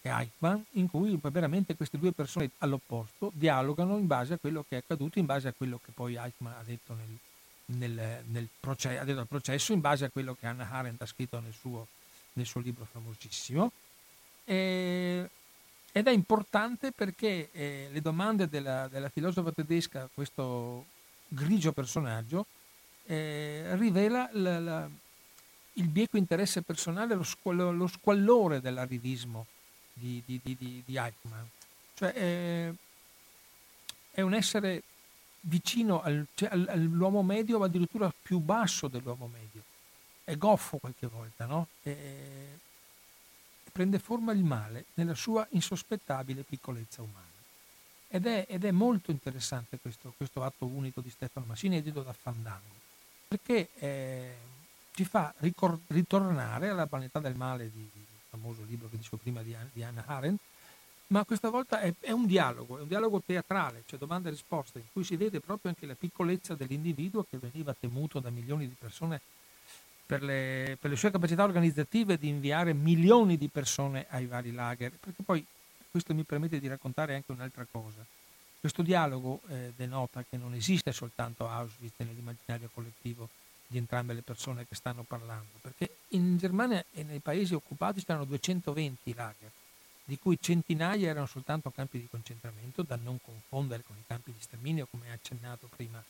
e 0.01 0.09
Eichmann, 0.09 0.59
in 0.71 0.89
cui 0.89 1.17
veramente 1.21 1.75
queste 1.75 1.97
due 1.97 2.11
persone 2.11 2.51
all'opposto 2.57 3.31
dialogano 3.33 3.97
in 3.97 4.07
base 4.07 4.33
a 4.33 4.37
quello 4.37 4.65
che 4.67 4.75
è 4.75 4.79
accaduto, 4.79 5.19
in 5.19 5.25
base 5.25 5.47
a 5.47 5.53
quello 5.55 5.79
che 5.83 5.91
poi 5.93 6.15
Eichmann 6.15 6.53
ha 6.59 6.63
detto 6.63 6.93
nel, 6.93 7.17
nel, 7.65 8.23
nel 8.27 8.47
processo, 8.59 8.99
ha 8.99 9.03
detto 9.03 9.19
al 9.19 9.27
processo, 9.27 9.73
in 9.73 9.79
base 9.79 10.05
a 10.05 10.09
quello 10.09 10.35
che 10.35 10.47
Anna 10.47 10.69
Arendt 10.69 11.01
ha 11.01 11.05
scritto 11.05 11.39
nel 11.39 11.53
suo, 11.53 11.87
nel 12.33 12.45
suo 12.45 12.61
libro 12.61 12.85
famosissimo. 12.85 13.71
E, 14.45 15.29
ed 15.91 16.07
è 16.07 16.11
importante 16.11 16.91
perché 16.91 17.49
eh, 17.51 17.87
le 17.91 18.01
domande 18.01 18.49
della, 18.49 18.87
della, 18.87 19.09
filosofa 19.09 19.51
tedesca, 19.51 20.09
questo 20.13 20.85
grigio 21.27 21.71
personaggio, 21.71 22.47
eh, 23.05 23.75
rivela 23.75 24.29
la, 24.33 24.59
la, 24.59 24.89
il 25.73 25.87
bieco 25.87 26.17
interesse 26.17 26.61
personale, 26.63 27.15
lo, 27.15 27.23
squall- 27.23 27.75
lo 27.75 27.87
squallore 27.87 28.59
dell'arivismo 28.59 29.45
di, 29.93 30.21
di, 30.25 30.39
di, 30.41 30.55
di 30.83 30.97
Eichmann. 30.97 31.45
Cioè, 31.95 32.13
eh, 32.15 32.73
è 34.11 34.21
un 34.21 34.33
essere 34.33 34.81
vicino 35.45 36.01
al, 36.01 36.25
cioè, 36.35 36.49
all'uomo 36.51 37.23
medio, 37.23 37.59
ma 37.59 37.65
addirittura 37.65 38.13
più 38.21 38.39
basso 38.39 38.87
dell'uomo 38.87 39.27
medio. 39.27 39.63
È 40.23 40.35
goffo 40.37 40.77
qualche 40.77 41.07
volta, 41.07 41.45
no? 41.45 41.67
E, 41.83 42.59
prende 43.71 43.99
forma 43.99 44.31
il 44.31 44.43
male 44.43 44.85
nella 44.93 45.15
sua 45.15 45.45
insospettabile 45.51 46.43
piccolezza 46.43 47.01
umana. 47.01 47.31
Ed 48.07 48.27
è, 48.27 48.45
ed 48.47 48.63
è 48.63 48.71
molto 48.71 49.09
interessante 49.09 49.79
questo, 49.81 50.13
questo, 50.15 50.43
atto 50.43 50.65
unico 50.65 51.01
di 51.01 51.09
Stefano 51.09 51.47
Massini, 51.47 51.77
edito 51.77 52.03
da 52.03 52.13
Fandango, 52.13 52.75
perché 53.27 53.69
eh, 53.79 54.35
ci 54.93 55.03
fa 55.03 55.33
ricor- 55.39 55.79
ritornare 55.87 56.69
alla 56.69 56.85
banalità 56.85 57.19
del 57.19 57.35
male 57.35 57.71
di, 57.71 57.89
di, 57.91 58.05
famoso 58.29 58.63
libro 58.63 58.87
che 58.89 58.97
dicevo 58.97 59.17
prima 59.17 59.41
di, 59.41 59.55
di 59.73 59.83
Anna 59.83 60.03
Arendt, 60.05 60.39
ma 61.13 61.23
questa 61.25 61.51
volta 61.51 61.79
è, 61.79 61.93
è, 61.99 62.11
un 62.11 62.25
dialogo, 62.25 62.79
è 62.79 62.81
un 62.81 62.87
dialogo 62.87 63.21
teatrale, 63.23 63.83
cioè 63.85 63.99
domanda 63.99 64.29
e 64.29 64.31
risposta, 64.31 64.79
in 64.79 64.85
cui 64.91 65.03
si 65.03 65.15
vede 65.15 65.39
proprio 65.39 65.69
anche 65.69 65.85
la 65.85 65.93
piccolezza 65.93 66.55
dell'individuo 66.55 67.23
che 67.29 67.37
veniva 67.37 67.75
temuto 67.79 68.19
da 68.19 68.31
milioni 68.31 68.67
di 68.67 68.75
persone 68.77 69.21
per 70.07 70.23
le, 70.23 70.75
per 70.81 70.89
le 70.89 70.95
sue 70.95 71.11
capacità 71.11 71.43
organizzative 71.43 72.17
di 72.17 72.29
inviare 72.29 72.73
milioni 72.73 73.37
di 73.37 73.47
persone 73.47 74.07
ai 74.09 74.25
vari 74.25 74.51
lager, 74.51 74.91
perché 74.99 75.21
poi 75.21 75.45
questo 75.91 76.15
mi 76.15 76.23
permette 76.23 76.59
di 76.59 76.67
raccontare 76.67 77.13
anche 77.13 77.31
un'altra 77.31 77.67
cosa. 77.69 78.03
Questo 78.59 78.81
dialogo 78.81 79.41
eh, 79.49 79.71
denota 79.75 80.25
che 80.27 80.37
non 80.37 80.55
esiste 80.55 80.91
soltanto 80.91 81.47
Auschwitz 81.47 81.93
nell'immaginario 81.97 82.71
collettivo 82.73 83.29
di 83.67 83.77
entrambe 83.77 84.15
le 84.15 84.23
persone 84.23 84.65
che 84.67 84.73
stanno 84.73 85.03
parlando, 85.03 85.59
perché 85.61 85.97
in 86.09 86.37
Germania 86.37 86.83
e 86.91 87.03
nei 87.03 87.19
paesi 87.19 87.53
occupati 87.53 88.03
c'erano 88.03 88.25
220 88.25 89.13
lager, 89.13 89.51
di 90.05 90.17
cui 90.19 90.37
centinaia 90.39 91.09
erano 91.09 91.25
soltanto 91.25 91.71
campi 91.71 91.99
di 91.99 92.07
concentramento, 92.09 92.81
da 92.83 92.97
non 93.01 93.19
confondere 93.21 93.83
con 93.83 93.95
i 93.97 94.03
campi 94.05 94.31
di 94.31 94.41
sterminio, 94.41 94.87
come 94.89 95.09
ha 95.09 95.13
accennato 95.13 95.69
prima 95.73 96.03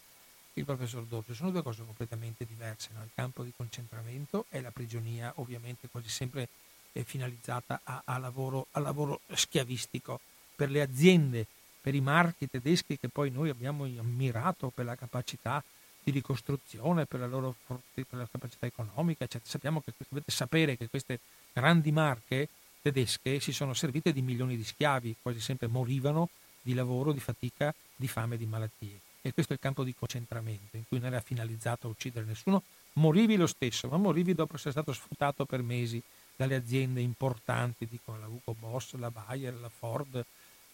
il 0.53 0.65
professor 0.65 1.03
Doggio. 1.05 1.33
Sono 1.33 1.51
due 1.51 1.63
cose 1.63 1.83
completamente 1.83 2.45
diverse. 2.45 2.89
No? 2.93 3.03
Il 3.03 3.11
campo 3.13 3.43
di 3.43 3.51
concentramento 3.55 4.45
e 4.49 4.61
la 4.61 4.71
prigionia, 4.71 5.31
ovviamente 5.35 5.87
quasi 5.89 6.09
sempre 6.09 6.47
finalizzata 6.91 7.81
a, 7.83 8.01
a, 8.05 8.17
lavoro, 8.17 8.67
a 8.71 8.79
lavoro 8.79 9.21
schiavistico 9.33 10.19
per 10.55 10.69
le 10.69 10.81
aziende, 10.81 11.47
per 11.81 11.95
i 11.95 12.01
marchi 12.01 12.47
tedeschi 12.47 12.99
che 12.99 13.09
poi 13.09 13.31
noi 13.31 13.49
abbiamo 13.49 13.85
ammirato 13.85 14.69
per 14.69 14.85
la 14.85 14.95
capacità 14.95 15.63
di 16.03 16.11
ricostruzione, 16.11 17.05
per 17.05 17.21
la 17.21 17.27
loro 17.27 17.55
per 17.65 18.05
la 18.09 18.27
capacità 18.29 18.65
economica, 18.65 19.23
eccetera. 19.23 19.49
Sappiamo 19.49 19.81
che 19.81 19.93
dovete 20.09 20.31
sapere 20.31 20.77
che 20.77 20.87
queste 20.87 21.19
grandi 21.51 21.91
marche 21.91 22.49
tedesche 22.83 23.39
si 23.39 23.53
sono 23.53 23.73
servite 23.73 24.11
di 24.11 24.21
milioni 24.21 24.57
di 24.57 24.63
schiavi, 24.63 25.15
quasi 25.21 25.39
sempre 25.39 25.67
morivano 25.67 26.29
di 26.61 26.73
lavoro, 26.73 27.13
di 27.13 27.19
fatica, 27.19 27.73
di 27.95 28.07
fame 28.07 28.35
e 28.35 28.37
di 28.37 28.45
malattie. 28.45 28.99
E 29.21 29.33
questo 29.33 29.53
è 29.53 29.55
il 29.55 29.61
campo 29.61 29.85
di 29.85 29.95
concentramento, 29.95 30.75
in 30.75 30.83
cui 30.87 30.99
non 30.99 31.07
era 31.07 31.21
finalizzato 31.21 31.87
a 31.87 31.89
uccidere 31.89 32.25
nessuno, 32.25 32.61
morivi 32.93 33.37
lo 33.37 33.47
stesso, 33.47 33.87
ma 33.87 33.95
morivi 33.95 34.33
dopo 34.33 34.55
essere 34.55 34.71
stato 34.71 34.91
sfruttato 34.91 35.45
per 35.45 35.61
mesi 35.61 36.01
dalle 36.35 36.55
aziende 36.55 36.99
importanti, 36.99 37.87
dico 37.89 38.17
la 38.17 38.27
Hugo 38.27 38.53
Boss, 38.59 38.95
la 38.95 39.09
Bayer, 39.09 39.53
la 39.53 39.69
Ford 39.69 40.25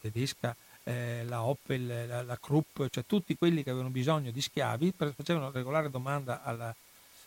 tedesca, 0.02 0.56
eh, 0.84 1.24
la 1.26 1.44
Opel, 1.44 2.08
la, 2.08 2.24
la 2.24 2.38
Krupp, 2.40 2.82
cioè 2.90 3.06
tutti 3.06 3.38
quelli 3.38 3.62
che 3.62 3.70
avevano 3.70 3.92
bisogno 3.92 4.32
di 4.32 4.42
schiavi, 4.42 4.94
facevano 4.96 5.52
regolare 5.52 5.92
domanda 5.92 6.42
alla, 6.42 6.74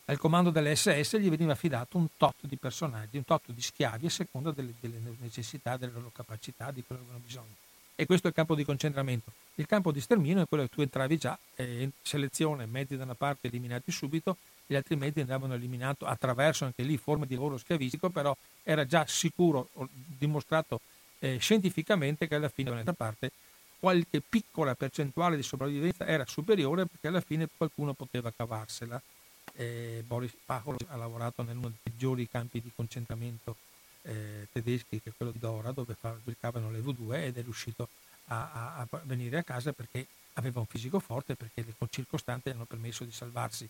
al 0.05 0.17
comando 0.17 0.49
delle 0.49 0.75
SS 0.75 1.17
gli 1.17 1.29
veniva 1.29 1.53
affidato 1.53 1.97
un 1.97 2.07
tot 2.17 2.35
di 2.41 2.57
personaggi, 2.57 3.17
un 3.17 3.25
tot 3.25 3.51
di 3.51 3.61
schiavi 3.61 4.07
a 4.07 4.09
seconda 4.09 4.51
delle, 4.51 4.73
delle 4.79 4.99
necessità, 5.19 5.77
delle 5.77 5.93
loro 5.93 6.11
capacità, 6.13 6.71
di 6.71 6.83
quello 6.85 7.01
che 7.01 7.07
avevano 7.07 7.25
bisogno. 7.25 7.55
E 7.95 8.05
questo 8.05 8.27
è 8.27 8.29
il 8.29 8.35
campo 8.35 8.55
di 8.55 8.65
concentramento. 8.65 9.31
Il 9.55 9.67
campo 9.67 9.91
di 9.91 10.01
sterminio 10.01 10.43
è 10.43 10.47
quello 10.47 10.63
che 10.63 10.69
tu 10.69 10.81
entravi 10.81 11.17
già, 11.17 11.37
eh, 11.55 11.89
selezione, 12.01 12.65
mezzi 12.65 12.97
da 12.97 13.03
una 13.03 13.13
parte 13.13 13.47
eliminati 13.47 13.91
subito, 13.91 14.37
gli 14.65 14.75
altri 14.75 14.95
mezzi 14.95 15.19
andavano 15.19 15.53
eliminati 15.53 16.03
attraverso 16.05 16.65
anche 16.65 16.83
lì 16.83 16.97
forme 16.97 17.27
di 17.27 17.35
lavoro 17.35 17.57
schiavistico, 17.57 18.09
però 18.09 18.35
era 18.63 18.85
già 18.85 19.05
sicuro, 19.07 19.69
dimostrato 19.93 20.81
eh, 21.19 21.37
scientificamente 21.37 22.27
che 22.27 22.35
alla 22.35 22.49
fine 22.49 22.69
da 22.69 22.75
un'altra 22.75 22.93
parte 22.93 23.31
qualche 23.79 24.21
piccola 24.21 24.75
percentuale 24.75 25.35
di 25.35 25.43
sopravvivenza 25.43 26.05
era 26.05 26.25
superiore 26.25 26.85
perché 26.85 27.07
alla 27.07 27.19
fine 27.19 27.49
qualcuno 27.55 27.93
poteva 27.93 28.31
cavarsela. 28.31 29.01
Eh, 29.55 30.03
Boris 30.05 30.33
Pachol 30.45 30.77
ha 30.87 30.95
lavorato 30.95 31.41
in 31.41 31.49
uno 31.49 31.69
dei 31.69 31.77
peggiori 31.81 32.27
campi 32.27 32.61
di 32.61 32.71
concentramento 32.75 33.55
eh, 34.03 34.47
tedeschi, 34.51 35.01
che 35.01 35.09
è 35.09 35.13
quello 35.15 35.31
di 35.31 35.39
Dora, 35.39 35.71
dove 35.71 35.95
fabbricavano 35.99 36.71
le 36.71 36.79
V2 36.79 37.23
ed 37.23 37.37
è 37.37 37.43
riuscito 37.43 37.89
a, 38.27 38.51
a, 38.51 38.75
a, 38.79 38.87
venire 39.03 39.37
a 39.37 39.43
casa 39.43 39.71
perché 39.73 40.05
aveva 40.33 40.59
un 40.59 40.65
fisico 40.65 40.99
forte, 40.99 41.35
perché 41.35 41.63
le 41.63 41.75
circostanze 41.89 42.51
hanno 42.51 42.65
permesso 42.65 43.03
di 43.03 43.11
salvarsi. 43.11 43.67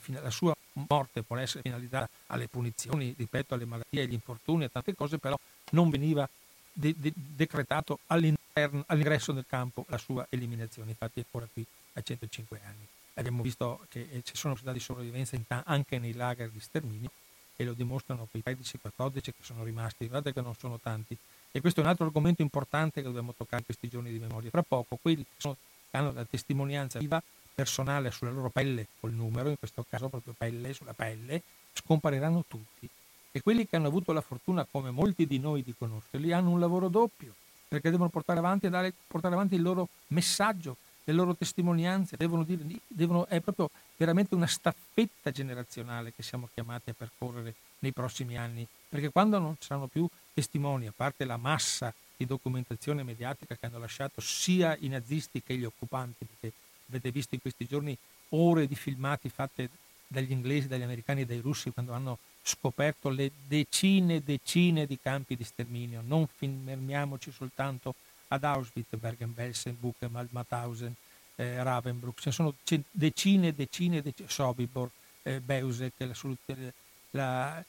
Fina- 0.00 0.22
la 0.22 0.30
sua 0.30 0.54
morte 0.88 1.22
può 1.22 1.36
essere 1.36 1.62
finalizzata 1.62 2.08
alle 2.28 2.48
punizioni, 2.48 3.14
ripeto, 3.16 3.54
alle 3.54 3.64
malattie, 3.64 4.02
agli 4.02 4.12
infortuni, 4.12 4.64
a 4.64 4.68
tante 4.68 4.94
cose, 4.94 5.18
però 5.18 5.38
non 5.72 5.90
veniva 5.90 6.28
de- 6.72 6.94
de- 6.96 7.12
decretato 7.14 7.98
all'ingresso 8.06 9.32
del 9.32 9.44
campo 9.46 9.84
la 9.88 9.98
sua 9.98 10.26
eliminazione. 10.30 10.90
Infatti 10.90 11.20
è 11.20 11.24
ancora 11.24 11.48
qui 11.52 11.64
a 11.94 12.00
105 12.00 12.60
anni. 12.64 12.86
Abbiamo 13.20 13.42
visto 13.42 13.84
che 13.90 14.08
eh, 14.10 14.22
ci 14.24 14.34
sono 14.34 14.56
stati 14.56 14.78
di 14.78 14.82
sopravvivenza 14.82 15.38
anche 15.66 15.98
nei 15.98 16.14
lager 16.14 16.48
di 16.48 16.58
sterminio 16.58 17.10
e 17.54 17.64
lo 17.64 17.74
dimostrano 17.74 18.26
quei 18.30 18.42
13-14 18.42 19.20
che 19.20 19.34
sono 19.42 19.62
rimasti, 19.62 20.06
guardate 20.06 20.32
che 20.32 20.40
non 20.40 20.54
sono 20.54 20.78
tanti. 20.78 21.14
E 21.52 21.60
questo 21.60 21.80
è 21.80 21.82
un 21.82 21.90
altro 21.90 22.06
argomento 22.06 22.40
importante 22.40 23.02
che 23.02 23.06
dobbiamo 23.06 23.34
toccare 23.36 23.58
in 23.58 23.64
questi 23.66 23.88
giorni 23.88 24.10
di 24.10 24.18
memoria. 24.18 24.48
Fra 24.48 24.62
poco, 24.62 24.96
quelli 25.02 25.22
che, 25.22 25.34
sono, 25.36 25.56
hanno 25.90 26.12
la 26.12 26.24
testimonianza 26.24 26.98
viva 26.98 27.22
personale 27.54 28.10
sulla 28.10 28.30
loro 28.30 28.48
pelle, 28.48 28.86
col 28.98 29.12
numero, 29.12 29.50
in 29.50 29.58
questo 29.58 29.84
caso 29.86 30.08
proprio 30.08 30.34
pelle 30.36 30.72
sulla 30.72 30.94
pelle, 30.94 31.42
scompariranno 31.74 32.44
tutti. 32.48 32.88
E 33.32 33.42
quelli 33.42 33.68
che 33.68 33.76
hanno 33.76 33.88
avuto 33.88 34.12
la 34.12 34.22
fortuna, 34.22 34.66
come 34.68 34.90
molti 34.90 35.26
di 35.26 35.38
noi, 35.38 35.62
di 35.62 35.74
conoscerli, 35.76 36.32
hanno 36.32 36.48
un 36.48 36.58
lavoro 36.58 36.88
doppio, 36.88 37.34
perché 37.68 37.90
devono 37.90 38.08
portare 38.08 38.38
avanti, 38.38 38.70
dare, 38.70 38.94
portare 39.06 39.34
avanti 39.34 39.56
il 39.56 39.62
loro 39.62 39.88
messaggio, 40.08 40.78
le 41.10 41.16
loro 41.16 41.34
testimonianze, 41.34 42.16
devono 42.16 42.44
dire, 42.44 42.64
devono, 42.86 43.26
è 43.26 43.40
proprio 43.40 43.70
veramente 43.96 44.34
una 44.34 44.46
staffetta 44.46 45.30
generazionale 45.30 46.12
che 46.14 46.22
siamo 46.22 46.48
chiamati 46.54 46.90
a 46.90 46.94
percorrere 46.96 47.54
nei 47.80 47.92
prossimi 47.92 48.38
anni, 48.38 48.66
perché 48.88 49.10
quando 49.10 49.38
non 49.38 49.56
ci 49.58 49.66
saranno 49.66 49.88
più 49.88 50.08
testimoni, 50.32 50.86
a 50.86 50.92
parte 50.94 51.24
la 51.24 51.36
massa 51.36 51.92
di 52.16 52.26
documentazione 52.26 53.02
mediatica 53.02 53.56
che 53.56 53.66
hanno 53.66 53.78
lasciato 53.78 54.20
sia 54.20 54.76
i 54.80 54.88
nazisti 54.88 55.42
che 55.42 55.56
gli 55.56 55.64
occupanti, 55.64 56.24
perché 56.24 56.56
avete 56.88 57.10
visto 57.10 57.34
in 57.34 57.40
questi 57.40 57.66
giorni 57.66 57.96
ore 58.30 58.66
di 58.66 58.76
filmati 58.76 59.28
fatte 59.28 59.68
dagli 60.06 60.30
inglesi, 60.30 60.68
dagli 60.68 60.82
americani 60.82 61.22
e 61.22 61.26
dai 61.26 61.40
russi 61.40 61.70
quando 61.70 61.92
hanno 61.92 62.18
scoperto 62.42 63.08
le 63.10 63.30
decine 63.46 64.16
e 64.16 64.22
decine 64.22 64.86
di 64.86 64.98
campi 65.00 65.36
di 65.36 65.44
sterminio. 65.44 66.02
Non 66.04 66.26
fermiamoci 66.26 67.30
soltanto 67.30 67.94
ad 68.32 68.44
Auschwitz, 68.44 68.96
Bergen-Belsen, 68.96 69.76
Buchenwald, 69.78 70.30
Mauthausen, 70.32 70.94
eh, 71.36 71.62
Ravensbrück, 71.62 72.20
ce 72.20 72.30
sono 72.30 72.54
decine 72.90 73.48
e 73.48 73.54
decine, 73.54 74.02
decine 74.02 74.28
Sobibor, 74.28 74.90
eh, 75.22 75.40
Beusek, 75.40 75.94
la 75.98 76.14
la, 77.12 77.64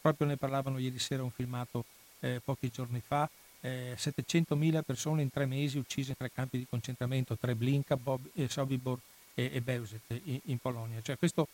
proprio 0.00 0.26
ne 0.26 0.36
parlavano 0.36 0.78
ieri 0.78 0.98
sera 0.98 1.22
un 1.22 1.30
filmato 1.30 1.84
eh, 2.20 2.40
pochi 2.44 2.70
giorni 2.70 3.00
fa, 3.00 3.28
eh, 3.60 3.96
700.000 3.96 4.82
persone 4.82 5.22
in 5.22 5.30
tre 5.30 5.46
mesi 5.46 5.78
uccise 5.78 6.10
in 6.10 6.16
tre 6.16 6.30
campi 6.30 6.58
di 6.58 6.66
concentramento, 6.68 7.36
Treblinka, 7.36 7.96
Bob, 7.96 8.28
eh, 8.34 8.48
Sobibor 8.48 8.98
e, 9.34 9.50
e 9.52 9.60
Beusek 9.60 10.02
in, 10.24 10.40
in, 10.44 10.58
Polonia. 10.58 11.00
Cioè 11.00 11.16
questo 11.16 11.48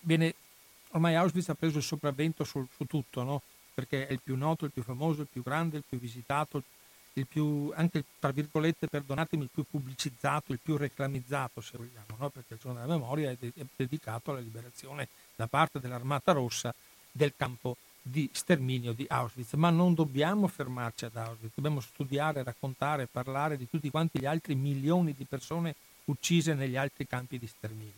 viene 0.00 0.34
ormai 0.90 1.14
Auschwitz 1.14 1.50
ha 1.50 1.54
preso 1.54 1.78
il 1.78 1.84
sopravvento 1.84 2.42
su, 2.42 2.66
su 2.74 2.84
tutto, 2.86 3.22
no? 3.22 3.42
perché 3.74 4.06
è 4.06 4.12
il 4.12 4.20
più 4.22 4.36
noto, 4.36 4.64
il 4.64 4.72
più 4.72 4.82
famoso, 4.82 5.22
il 5.22 5.28
più 5.30 5.42
grande, 5.42 5.78
il 5.78 5.84
più 5.88 5.98
visitato, 5.98 6.62
anche 7.74 8.04
tra 8.18 8.30
virgolette, 8.30 8.88
perdonatemi, 8.88 9.42
il 9.42 9.50
più 9.52 9.64
pubblicizzato, 9.68 10.52
il 10.52 10.60
più 10.62 10.76
reclamizzato, 10.76 11.60
se 11.60 11.76
vogliamo, 11.76 12.16
no? 12.16 12.30
perché 12.30 12.54
il 12.54 12.60
giorno 12.60 12.80
della 12.80 12.92
memoria 12.94 13.30
è, 13.30 13.36
de- 13.38 13.52
è 13.54 13.64
dedicato 13.76 14.30
alla 14.30 14.40
liberazione 14.40 15.08
da 15.36 15.46
parte 15.46 15.78
dell'Armata 15.78 16.32
Rossa 16.32 16.74
del 17.10 17.34
campo 17.36 17.76
di 18.00 18.28
sterminio 18.32 18.92
di 18.92 19.06
Auschwitz, 19.08 19.52
ma 19.52 19.70
non 19.70 19.94
dobbiamo 19.94 20.48
fermarci 20.48 21.04
ad 21.04 21.16
Auschwitz, 21.16 21.52
dobbiamo 21.54 21.80
studiare, 21.80 22.42
raccontare, 22.42 23.06
parlare 23.06 23.56
di 23.56 23.68
tutti 23.68 23.90
quanti 23.90 24.18
gli 24.18 24.26
altri 24.26 24.54
milioni 24.54 25.14
di 25.16 25.24
persone 25.24 25.74
uccise 26.06 26.54
negli 26.54 26.76
altri 26.76 27.06
campi 27.06 27.38
di 27.38 27.46
sterminio, 27.46 27.92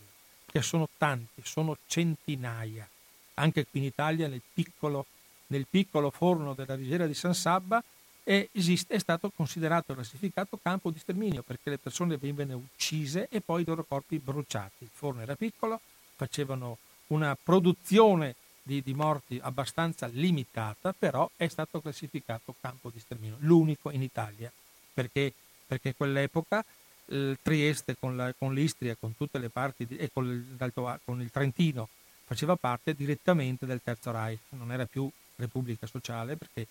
che 0.45 0.61
sono 0.61 0.87
tanti, 0.97 1.41
sono 1.43 1.77
centinaia. 1.87 2.87
Anche 3.35 3.65
qui 3.65 3.79
in 3.79 3.85
Italia, 3.85 4.27
nel 4.27 4.41
piccolo, 4.53 5.05
nel 5.47 5.65
piccolo 5.67 6.11
forno 6.11 6.53
della 6.53 6.75
Rigera 6.75 7.07
di 7.07 7.15
San 7.15 7.33
Sabba, 7.33 7.83
è, 8.25 8.49
esiste, 8.53 8.95
è 8.95 8.97
stato 8.97 9.29
considerato 9.29 9.91
e 9.91 9.95
classificato 9.95 10.57
campo 10.61 10.89
di 10.89 10.97
sterminio 10.97 11.43
perché 11.43 11.69
le 11.69 11.77
persone 11.77 12.17
venivano 12.17 12.55
uccise 12.55 13.27
e 13.29 13.39
poi 13.39 13.61
i 13.61 13.65
loro 13.65 13.85
corpi 13.87 14.17
bruciati. 14.17 14.83
Il 14.83 14.89
forno 14.91 15.21
era 15.21 15.35
piccolo, 15.35 15.79
facevano 16.15 16.79
una 17.07 17.37
produzione 17.41 18.35
di, 18.63 18.81
di, 18.81 18.95
morti 18.95 19.39
abbastanza 19.41 20.07
limitata, 20.07 20.91
però 20.97 21.29
è 21.35 21.47
stato 21.47 21.79
classificato 21.79 22.55
campo 22.59 22.89
di 22.89 22.99
sterminio, 22.99 23.37
l'unico 23.41 23.91
in 23.91 24.01
Italia, 24.01 24.51
perché, 24.91 25.31
perché 25.67 25.93
quell'epoca 25.93 26.65
eh, 27.05 27.37
Trieste 27.43 27.95
con, 27.99 28.15
la, 28.15 28.33
con, 28.35 28.55
l'Istria, 28.55 28.95
con 28.99 29.15
tutte 29.15 29.37
le 29.37 29.49
parti 29.49 29.85
di, 29.85 29.97
e 29.97 30.09
con 30.11 30.25
il, 30.25 30.99
con 31.05 31.21
il 31.21 31.29
Trentino 31.29 31.87
faceva 32.25 32.55
parte 32.55 32.95
direttamente 32.95 33.67
del 33.67 33.81
Terzo 33.83 34.09
Reich, 34.09 34.39
non 34.49 34.71
era 34.71 34.87
più 34.87 35.07
Repubblica 35.35 35.85
Sociale 35.85 36.35
perché 36.35 36.65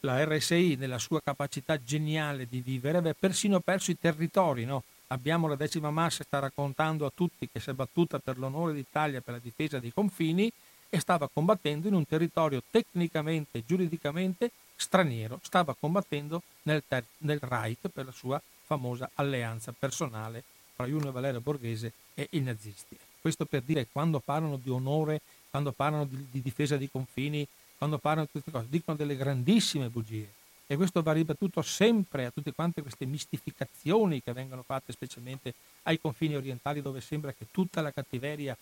la 0.00 0.24
RSI 0.24 0.76
nella 0.76 0.98
sua 0.98 1.20
capacità 1.20 1.82
geniale 1.82 2.46
di 2.48 2.60
vivere 2.60 2.98
aveva 2.98 3.16
persino 3.18 3.60
perso 3.60 3.90
i 3.90 3.98
territori, 3.98 4.64
no? 4.64 4.82
Abbiamo 5.08 5.46
la 5.46 5.54
decima 5.54 5.90
massa 5.90 6.24
sta 6.24 6.40
raccontando 6.40 7.06
a 7.06 7.12
tutti 7.14 7.48
che 7.50 7.60
si 7.60 7.70
è 7.70 7.72
battuta 7.72 8.18
per 8.18 8.38
l'onore 8.38 8.72
d'Italia 8.72 9.20
per 9.20 9.34
la 9.34 9.40
difesa 9.40 9.78
dei 9.78 9.92
confini 9.92 10.50
e 10.88 11.00
stava 11.00 11.28
combattendo 11.32 11.88
in 11.88 11.94
un 11.94 12.06
territorio 12.06 12.62
tecnicamente 12.70 13.58
e 13.58 13.64
giuridicamente 13.66 14.50
straniero, 14.74 15.40
stava 15.42 15.76
combattendo 15.78 16.42
nel, 16.62 16.82
ter- 16.86 17.04
nel 17.18 17.38
Reich 17.40 17.88
per 17.88 18.04
la 18.04 18.12
sua 18.12 18.40
famosa 18.64 19.10
alleanza 19.14 19.72
personale 19.76 20.42
tra 20.74 20.86
Juno 20.86 21.08
e 21.08 21.12
Valerio 21.12 21.40
Borghese 21.40 21.92
e 22.14 22.28
i 22.32 22.40
nazisti. 22.40 22.96
Questo 23.20 23.46
per 23.46 23.62
dire 23.62 23.84
che 23.84 23.90
quando 23.92 24.20
parlano 24.20 24.56
di 24.56 24.70
onore, 24.70 25.20
quando 25.50 25.72
parlano 25.72 26.04
di, 26.04 26.26
di 26.30 26.42
difesa 26.42 26.76
dei 26.76 26.90
confini, 26.90 27.46
quando 27.76 27.98
parlano 27.98 28.26
di 28.26 28.32
queste 28.32 28.50
cose, 28.50 28.66
dicono 28.68 28.96
delle 28.96 29.16
grandissime 29.16 29.88
bugie. 29.88 30.32
E 30.66 30.76
questo 30.76 31.02
va 31.02 31.12
ribattuto 31.12 31.62
sempre 31.62 32.26
a 32.26 32.30
tutte 32.30 32.52
quante 32.52 32.82
queste 32.82 33.06
mistificazioni 33.06 34.22
che 34.22 34.32
vengono 34.32 34.62
fatte 34.62 34.92
specialmente 34.92 35.54
ai 35.84 36.00
confini 36.00 36.34
orientali 36.34 36.82
dove 36.82 37.00
sembra 37.00 37.32
che 37.32 37.46
tutta 37.52 37.80
la 37.82 37.92
cattiveria 37.92 38.56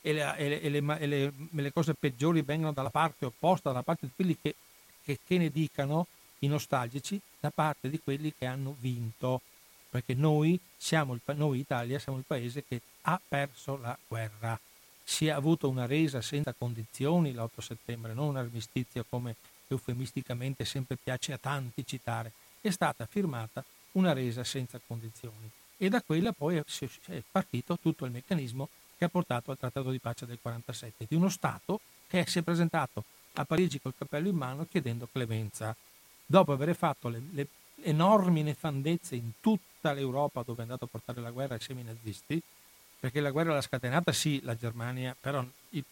e 0.00 0.12
le, 0.12 0.36
e 0.36 0.68
le, 0.70 0.98
e 0.98 1.06
le, 1.06 1.32
le 1.50 1.72
cose 1.72 1.92
peggiori 1.94 2.40
vengano 2.40 2.72
dalla 2.72 2.90
parte 2.90 3.26
opposta, 3.26 3.68
dalla 3.70 3.82
parte 3.82 4.06
di 4.06 4.12
quelli 4.14 4.38
che, 4.40 4.54
che, 5.04 5.18
che 5.22 5.36
ne 5.36 5.50
dicano 5.50 6.06
i 6.38 6.46
nostalgici, 6.46 7.20
da 7.38 7.50
parte 7.50 7.90
di 7.90 8.00
quelli 8.02 8.32
che 8.36 8.46
hanno 8.46 8.74
vinto. 8.80 9.42
Perché 9.90 10.14
noi, 10.14 10.58
siamo 10.76 11.14
il, 11.14 11.20
noi 11.34 11.58
Italia 11.58 11.98
siamo 11.98 12.16
il 12.16 12.24
paese 12.26 12.64
che 12.66 12.80
ha 13.02 13.20
perso 13.26 13.76
la 13.76 13.96
guerra. 14.06 14.58
Si 15.10 15.26
è 15.26 15.30
avuto 15.30 15.68
una 15.68 15.86
resa 15.86 16.22
senza 16.22 16.54
condizioni 16.56 17.32
l'8 17.32 17.60
settembre, 17.60 18.14
non 18.14 18.28
un 18.28 18.36
armistizio 18.36 19.04
come 19.08 19.34
eufemisticamente 19.66 20.64
sempre 20.64 20.96
piace 21.02 21.32
a 21.32 21.36
tanti 21.36 21.84
citare. 21.84 22.30
È 22.60 22.70
stata 22.70 23.06
firmata 23.06 23.64
una 23.92 24.12
resa 24.12 24.44
senza 24.44 24.80
condizioni 24.86 25.50
e 25.76 25.88
da 25.88 26.00
quella 26.00 26.30
poi 26.30 26.58
è 26.58 27.22
partito 27.28 27.76
tutto 27.82 28.04
il 28.04 28.12
meccanismo 28.12 28.68
che 28.96 29.04
ha 29.04 29.08
portato 29.08 29.50
al 29.50 29.58
Trattato 29.58 29.90
di 29.90 29.98
pace 29.98 30.26
del 30.26 30.38
47, 30.40 31.06
di 31.08 31.16
uno 31.16 31.28
Stato 31.28 31.80
che 32.06 32.24
si 32.28 32.38
è 32.38 32.42
presentato 32.42 33.02
a 33.34 33.44
Parigi 33.44 33.80
col 33.80 33.94
cappello 33.98 34.28
in 34.28 34.36
mano 34.36 34.64
chiedendo 34.70 35.08
clemenza. 35.10 35.74
Dopo 36.24 36.52
aver 36.52 36.76
fatto 36.76 37.08
le, 37.08 37.20
le 37.32 37.48
enormi 37.82 38.44
nefandezze 38.44 39.16
in 39.16 39.32
tutta 39.40 39.92
l'Europa 39.92 40.44
dove 40.44 40.60
è 40.60 40.62
andato 40.62 40.84
a 40.84 40.88
portare 40.88 41.20
la 41.20 41.32
guerra 41.32 41.54
ai 41.54 41.60
seminazisti, 41.60 42.40
perché 43.00 43.20
la 43.20 43.30
guerra 43.30 43.54
l'ha 43.54 43.62
scatenata 43.62 44.12
sì 44.12 44.40
la 44.42 44.54
Germania, 44.54 45.16
però 45.18 45.42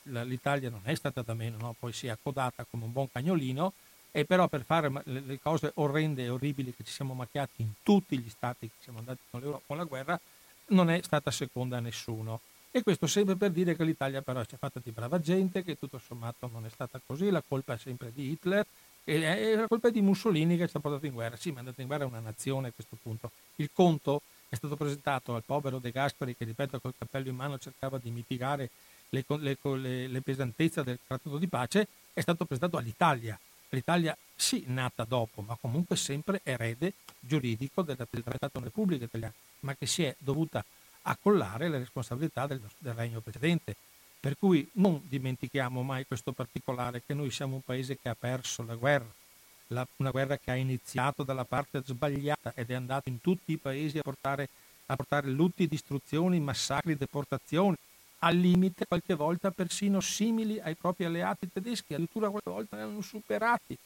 l'Italia 0.02 0.68
non 0.68 0.82
è 0.84 0.94
stata 0.94 1.22
da 1.22 1.32
meno, 1.32 1.56
no? 1.58 1.74
poi 1.78 1.92
si 1.92 2.06
è 2.06 2.10
accodata 2.10 2.66
come 2.68 2.84
un 2.84 2.92
buon 2.92 3.10
cagnolino 3.10 3.72
e 4.10 4.26
però 4.26 4.46
per 4.46 4.62
fare 4.62 4.90
le 5.04 5.40
cose 5.40 5.72
orrende 5.74 6.24
e 6.24 6.28
orribili 6.28 6.74
che 6.74 6.84
ci 6.84 6.92
siamo 6.92 7.14
macchiati 7.14 7.62
in 7.62 7.72
tutti 7.82 8.18
gli 8.18 8.28
stati 8.28 8.68
che 8.68 8.76
siamo 8.80 8.98
andati 8.98 9.20
con, 9.30 9.60
con 9.66 9.76
la 9.76 9.84
guerra, 9.84 10.20
non 10.68 10.90
è 10.90 11.00
stata 11.02 11.30
seconda 11.30 11.78
a 11.78 11.80
nessuno. 11.80 12.40
E 12.70 12.82
questo 12.82 13.06
sempre 13.06 13.36
per 13.36 13.50
dire 13.50 13.74
che 13.74 13.84
l'Italia 13.84 14.20
però 14.20 14.42
si 14.46 14.54
è 14.54 14.58
fatta 14.58 14.80
di 14.82 14.90
brava 14.90 15.18
gente, 15.18 15.64
che 15.64 15.78
tutto 15.78 15.98
sommato 15.98 16.50
non 16.52 16.66
è 16.66 16.68
stata 16.68 17.00
così, 17.04 17.30
la 17.30 17.42
colpa 17.46 17.74
è 17.74 17.78
sempre 17.78 18.12
di 18.12 18.30
Hitler 18.30 18.66
e 19.04 19.54
la 19.54 19.66
colpa 19.66 19.88
è 19.88 19.90
di 19.90 20.02
Mussolini 20.02 20.58
che 20.58 20.68
ci 20.68 20.76
ha 20.76 20.80
portato 20.80 21.06
in 21.06 21.14
guerra. 21.14 21.36
Sì, 21.36 21.48
ma 21.50 21.56
è 21.56 21.58
andata 21.60 21.80
in 21.80 21.86
guerra 21.86 22.04
una 22.04 22.20
nazione 22.20 22.68
a 22.68 22.72
questo 22.72 22.98
punto. 23.00 23.30
Il 23.56 23.70
conto 23.72 24.20
è 24.48 24.54
stato 24.54 24.76
presentato 24.76 25.34
al 25.34 25.42
povero 25.44 25.78
De 25.78 25.90
Gasperi 25.90 26.36
che, 26.36 26.44
ripeto, 26.44 26.80
col 26.80 26.94
cappello 26.96 27.28
in 27.28 27.36
mano 27.36 27.58
cercava 27.58 27.98
di 27.98 28.10
mitigare 28.10 28.70
le, 29.10 29.24
le, 29.26 29.58
le, 29.60 30.06
le 30.06 30.20
pesantezze 30.20 30.82
del 30.82 30.98
trattato 31.06 31.38
di 31.38 31.48
pace, 31.48 31.88
è 32.12 32.20
stato 32.20 32.44
presentato 32.44 32.76
all'Italia. 32.76 33.38
L'Italia 33.70 34.16
sì, 34.34 34.64
nata 34.66 35.04
dopo, 35.04 35.42
ma 35.42 35.56
comunque 35.60 35.96
sempre 35.96 36.40
erede 36.42 36.94
giuridico 37.20 37.82
del, 37.82 37.96
del 38.08 38.22
Trattato 38.22 38.60
Repubblica 38.60 39.04
Italiana, 39.04 39.34
ma 39.60 39.74
che 39.74 39.86
si 39.86 40.04
è 40.04 40.14
dovuta 40.18 40.64
accollare 41.02 41.68
le 41.68 41.78
responsabilità 41.78 42.46
del, 42.46 42.60
del 42.78 42.94
regno 42.94 43.20
precedente. 43.20 43.76
Per 44.20 44.36
cui 44.38 44.68
non 44.72 45.00
dimentichiamo 45.06 45.82
mai 45.82 46.06
questo 46.06 46.32
particolare 46.32 47.02
che 47.06 47.14
noi 47.14 47.30
siamo 47.30 47.56
un 47.56 47.62
paese 47.62 47.98
che 48.00 48.08
ha 48.08 48.16
perso 48.18 48.64
la 48.64 48.74
guerra, 48.74 49.06
la, 49.68 49.86
una 49.96 50.10
guerra 50.10 50.36
che 50.38 50.50
ha 50.50 50.54
iniziato 50.54 51.22
dalla 51.22 51.44
parte 51.44 51.82
sbagliata 51.84 52.52
ed 52.54 52.70
è 52.70 52.74
andato 52.74 53.08
in 53.08 53.20
tutti 53.20 53.52
i 53.52 53.56
paesi 53.56 53.98
a 53.98 54.02
portare, 54.02 54.48
a 54.86 54.96
portare 54.96 55.28
lutti, 55.28 55.66
distruzioni, 55.66 56.40
massacri, 56.40 56.96
deportazioni, 56.96 57.76
al 58.20 58.36
limite 58.36 58.86
qualche 58.86 59.14
volta 59.14 59.50
persino 59.50 60.00
simili 60.00 60.58
ai 60.60 60.74
propri 60.74 61.04
alleati 61.04 61.48
tedeschi, 61.52 61.94
addirittura 61.94 62.30
qualche 62.30 62.50
volta 62.50 62.76
ne 62.76 62.82
hanno 62.82 63.00
superati. 63.00 63.76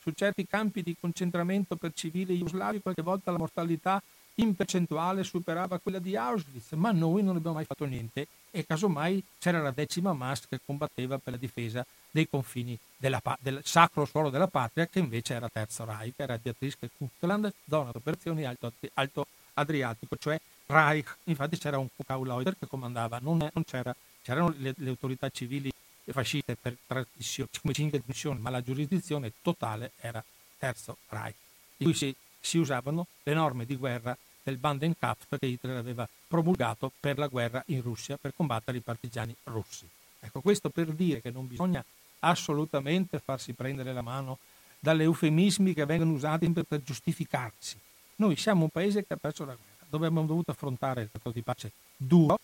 Su 0.00 0.12
certi 0.12 0.46
campi 0.46 0.82
di 0.82 0.96
concentramento 0.98 1.76
per 1.76 1.92
civili 1.92 2.36
jugoslavi 2.36 2.80
qualche 2.80 3.02
volta 3.02 3.30
la 3.30 3.38
mortalità 3.38 4.02
in 4.36 4.54
percentuale 4.54 5.24
superava 5.24 5.78
quella 5.78 5.98
di 5.98 6.16
Auschwitz, 6.16 6.72
ma 6.72 6.92
noi 6.92 7.22
non 7.22 7.36
abbiamo 7.36 7.56
mai 7.56 7.66
fatto 7.66 7.84
niente 7.84 8.26
e 8.50 8.64
casomai 8.64 9.22
c'era 9.38 9.60
la 9.60 9.70
decima 9.70 10.12
MAS 10.12 10.46
che 10.48 10.60
combatteva 10.64 11.18
per 11.18 11.34
la 11.34 11.38
difesa 11.38 11.84
dei 12.10 12.28
confini 12.28 12.78
della, 12.96 13.20
del 13.40 13.60
sacro 13.64 14.04
suolo 14.04 14.30
della 14.30 14.46
patria 14.46 14.86
che 14.86 14.98
invece 14.98 15.34
era 15.34 15.48
Terzo 15.48 15.84
Reich, 15.84 16.14
era 16.16 16.38
Beatrice 16.38 16.90
Kutland, 16.96 17.52
zona 17.68 17.90
d'operazioni 17.90 18.44
alto, 18.44 18.72
alto 18.94 19.26
Adriatico, 19.54 20.16
cioè 20.16 20.40
Reich. 20.66 21.16
Infatti 21.24 21.58
c'era 21.58 21.78
un 21.78 21.88
Kauleuter 22.04 22.56
che 22.58 22.66
comandava, 22.66 23.18
non, 23.20 23.38
non 23.38 23.64
c'era, 23.64 23.94
c'erano 24.22 24.54
le, 24.58 24.74
le, 24.76 24.90
autorità 24.90 25.28
civili 25.30 25.72
fasciste 26.04 26.56
per 26.56 26.76
come 26.86 27.72
cinque 27.72 28.02
missioni, 28.04 28.40
ma 28.40 28.50
la 28.50 28.62
giurisdizione 28.62 29.32
totale 29.42 29.92
era 30.00 30.22
Terzo 30.58 30.98
Reich, 31.08 31.36
in 31.78 31.86
cui 31.86 31.94
si, 31.94 32.14
si 32.38 32.58
usavano 32.58 33.06
le 33.22 33.34
norme 33.34 33.64
di 33.64 33.76
guerra 33.76 34.16
del 34.42 34.56
Bandenkampf 34.56 35.38
che 35.38 35.46
Hitler 35.46 35.76
aveva 35.76 36.08
promulgato 36.26 36.90
per 36.98 37.18
la 37.18 37.28
guerra 37.28 37.62
in 37.66 37.82
Russia 37.82 38.16
per 38.16 38.32
combattere 38.34 38.78
i 38.78 38.80
partigiani 38.80 39.34
russi. 39.44 39.88
Ecco, 40.20 40.40
questo 40.40 40.68
per 40.70 40.92
dire 40.92 41.20
che 41.20 41.30
non 41.30 41.46
bisogna 41.46 41.84
assolutamente 42.20 43.18
farsi 43.18 43.52
prendere 43.52 43.92
la 43.92 44.02
mano 44.02 44.38
dalle 44.78 45.04
eufemismi 45.04 45.74
che 45.74 45.84
vengono 45.84 46.12
usati 46.12 46.50
per 46.50 46.82
giustificarsi. 46.82 47.78
Noi 48.16 48.36
siamo 48.36 48.64
un 48.64 48.70
paese 48.70 49.04
che 49.04 49.14
ha 49.14 49.16
perso 49.16 49.44
la 49.44 49.54
guerra, 49.54 49.86
dove 49.88 50.06
abbiamo 50.06 50.26
dovuto 50.26 50.50
affrontare 50.50 51.02
il 51.02 51.10
trattato 51.10 51.34
di 51.34 51.42
pace 51.42 51.72
duro 51.96 52.38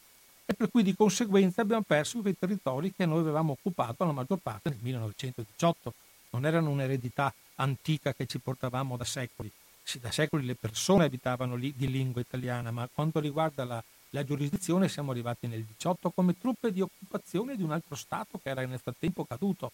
e 0.45 0.55
per 0.55 0.71
cui 0.71 0.83
di 0.83 0.95
conseguenza 0.95 1.63
abbiamo 1.63 1.83
perso 1.83 2.21
quei 2.21 2.39
territori 2.39 2.93
che 2.95 3.05
noi 3.05 3.21
avevamo 3.21 3.53
occupato 3.53 4.05
la 4.05 4.13
maggior 4.13 4.39
parte 4.43 4.71
nel 4.71 4.79
1918. 4.81 5.95
Non 6.31 6.47
erano 6.47 6.71
un'eredità 6.71 7.33
antica 7.57 8.13
che 8.13 8.27
ci 8.27 8.39
portavamo 8.39 8.97
da 8.97 9.05
secoli, 9.05 9.51
sì, 9.83 9.99
da 9.99 10.11
secoli 10.11 10.45
le 10.45 10.57
persone 10.57 11.05
abitavano 11.05 11.55
lì 11.55 11.73
di 11.77 11.89
lingua 11.89 12.21
italiana, 12.21 12.71
ma 12.71 12.89
quanto 12.93 13.21
riguarda 13.21 13.65
la, 13.65 13.83
la 14.17 14.25
giurisdizione 14.25 14.89
siamo 14.89 15.11
arrivati 15.11 15.47
nel 15.47 15.63
18 15.63 16.11
come 16.11 16.39
truppe 16.39 16.73
di 16.73 16.81
occupazione 16.81 17.55
di 17.55 17.63
un 17.63 17.71
altro 17.71 17.95
Stato 17.95 18.41
che 18.43 18.49
era 18.49 18.65
nel 18.65 18.79
frattempo 18.79 19.27
caduto. 19.27 19.73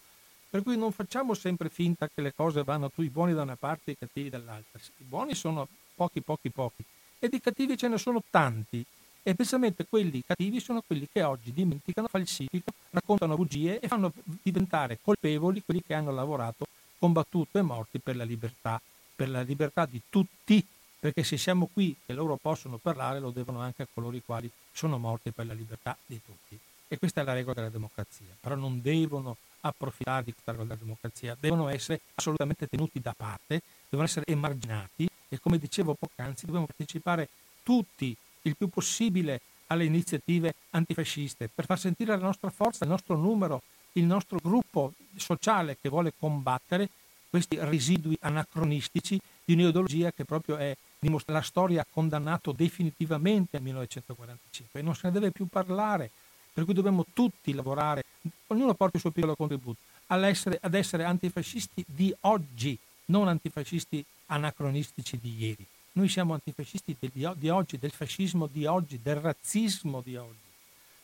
Per 0.50 0.64
cui 0.64 0.76
non 0.76 0.90
facciamo 0.90 1.32
sempre 1.34 1.68
finta 1.68 2.10
che 2.12 2.20
le 2.20 2.34
cose 2.34 2.64
vanno 2.64 2.90
tu 2.90 3.02
i 3.02 3.08
buoni 3.08 3.34
da 3.34 3.42
una 3.42 3.54
parte 3.54 3.90
e 3.90 3.92
i 3.92 3.96
cattivi 3.98 4.30
dall'altra. 4.30 4.80
I 4.98 5.04
buoni 5.04 5.34
sono 5.36 5.68
pochi, 5.94 6.20
pochi, 6.20 6.50
pochi. 6.50 6.84
E 7.20 7.28
di 7.28 7.40
cattivi 7.40 7.76
ce 7.76 7.86
ne 7.86 7.98
sono 7.98 8.20
tanti. 8.28 8.84
E 9.22 9.34
precisamente 9.36 9.86
quelli 9.88 10.24
cattivi 10.26 10.58
sono 10.58 10.82
quelli 10.84 11.08
che 11.10 11.22
oggi 11.22 11.52
dimenticano, 11.52 12.08
falsificano, 12.08 12.76
raccontano 12.90 13.36
bugie 13.36 13.78
e 13.78 13.86
fanno 13.86 14.12
diventare 14.42 14.98
colpevoli 15.00 15.62
quelli 15.64 15.82
che 15.86 15.94
hanno 15.94 16.10
lavorato, 16.10 16.66
combattuto 16.98 17.58
e 17.58 17.62
morti 17.62 18.00
per 18.00 18.16
la 18.16 18.24
libertà, 18.24 18.82
per 19.14 19.28
la 19.30 19.42
libertà 19.42 19.86
di 19.86 20.02
tutti, 20.10 20.66
perché 21.02 21.24
se 21.24 21.36
siamo 21.36 21.68
qui 21.72 21.96
e 22.06 22.12
loro 22.12 22.36
possono 22.36 22.76
parlare, 22.76 23.18
lo 23.18 23.30
devono 23.30 23.58
anche 23.58 23.82
a 23.82 23.88
coloro 23.92 24.14
i 24.14 24.22
quali 24.24 24.48
sono 24.70 24.98
morti 24.98 25.32
per 25.32 25.46
la 25.46 25.52
libertà 25.52 25.96
di 26.06 26.20
tutti. 26.24 26.56
E 26.86 26.96
questa 26.96 27.22
è 27.22 27.24
la 27.24 27.32
regola 27.32 27.54
della 27.54 27.70
democrazia, 27.70 28.28
però 28.38 28.54
non 28.54 28.80
devono 28.80 29.36
approfittare 29.62 30.22
di 30.22 30.30
questa 30.32 30.52
regola 30.52 30.68
della 30.68 30.80
democrazia, 30.80 31.36
devono 31.40 31.66
essere 31.66 32.02
assolutamente 32.14 32.68
tenuti 32.68 33.00
da 33.00 33.14
parte, 33.16 33.62
devono 33.88 34.06
essere 34.06 34.26
emarginati 34.28 35.08
e 35.28 35.40
come 35.40 35.58
dicevo 35.58 35.94
poc'anzi 35.94 36.46
dobbiamo 36.46 36.66
partecipare 36.66 37.28
tutti 37.64 38.16
il 38.42 38.56
più 38.56 38.68
possibile 38.68 39.40
alle 39.66 39.84
iniziative 39.84 40.54
antifasciste 40.70 41.50
per 41.52 41.64
far 41.64 41.80
sentire 41.80 42.12
la 42.16 42.22
nostra 42.22 42.50
forza, 42.50 42.84
il 42.84 42.90
nostro 42.90 43.16
numero, 43.16 43.62
il 43.94 44.04
nostro 44.04 44.38
gruppo 44.40 44.92
sociale 45.16 45.76
che 45.80 45.88
vuole 45.88 46.12
combattere 46.16 46.88
questi 47.28 47.56
residui 47.58 48.16
anacronistici 48.20 49.20
di 49.44 49.54
un'ideologia 49.54 50.12
che 50.12 50.24
proprio 50.24 50.58
è 50.58 50.76
la 51.26 51.42
storia 51.42 51.80
ha 51.80 51.86
condannato 51.90 52.52
definitivamente 52.52 53.50
nel 53.52 53.62
1945 53.62 54.80
e 54.80 54.82
non 54.82 54.94
se 54.94 55.00
ne 55.04 55.12
deve 55.12 55.30
più 55.30 55.46
parlare, 55.46 56.10
per 56.52 56.64
cui 56.64 56.74
dobbiamo 56.74 57.04
tutti 57.12 57.52
lavorare, 57.52 58.04
ognuno 58.48 58.74
porta 58.74 58.96
il 58.96 59.00
suo 59.00 59.10
piccolo 59.10 59.34
contributo, 59.34 59.78
ad 60.08 60.74
essere 60.74 61.04
antifascisti 61.04 61.84
di 61.86 62.14
oggi, 62.20 62.78
non 63.06 63.28
antifascisti 63.28 64.04
anacronistici 64.26 65.18
di 65.18 65.36
ieri. 65.38 65.66
Noi 65.92 66.08
siamo 66.08 66.34
antifascisti 66.34 66.96
di, 66.98 67.28
di 67.34 67.48
oggi, 67.48 67.78
del 67.78 67.90
fascismo 67.90 68.46
di 68.46 68.64
oggi, 68.66 69.00
del 69.02 69.16
razzismo 69.16 70.00
di 70.02 70.16
oggi, 70.16 70.36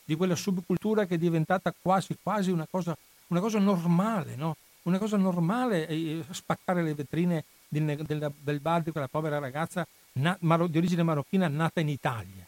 di 0.04 0.14
quella 0.14 0.36
subcultura 0.36 1.06
che 1.06 1.16
è 1.16 1.18
diventata 1.18 1.74
quasi, 1.78 2.16
quasi 2.22 2.50
una, 2.50 2.66
cosa, 2.70 2.96
una 3.28 3.40
cosa 3.40 3.58
normale, 3.58 4.36
no? 4.36 4.56
Una 4.82 4.98
cosa 4.98 5.16
normale 5.16 5.86
eh, 5.86 6.24
spaccare 6.30 6.82
le 6.82 6.94
vetrine 6.94 7.44
del, 7.68 8.02
del, 8.04 8.32
del 8.38 8.60
bar 8.60 8.82
di 8.82 8.90
quella 8.90 9.08
povera 9.08 9.38
ragazza 9.38 9.86
na, 10.12 10.36
di 10.40 10.78
origine 10.78 11.02
marocchina 11.02 11.48
nata 11.48 11.80
in 11.80 11.88
Italia. 11.88 12.46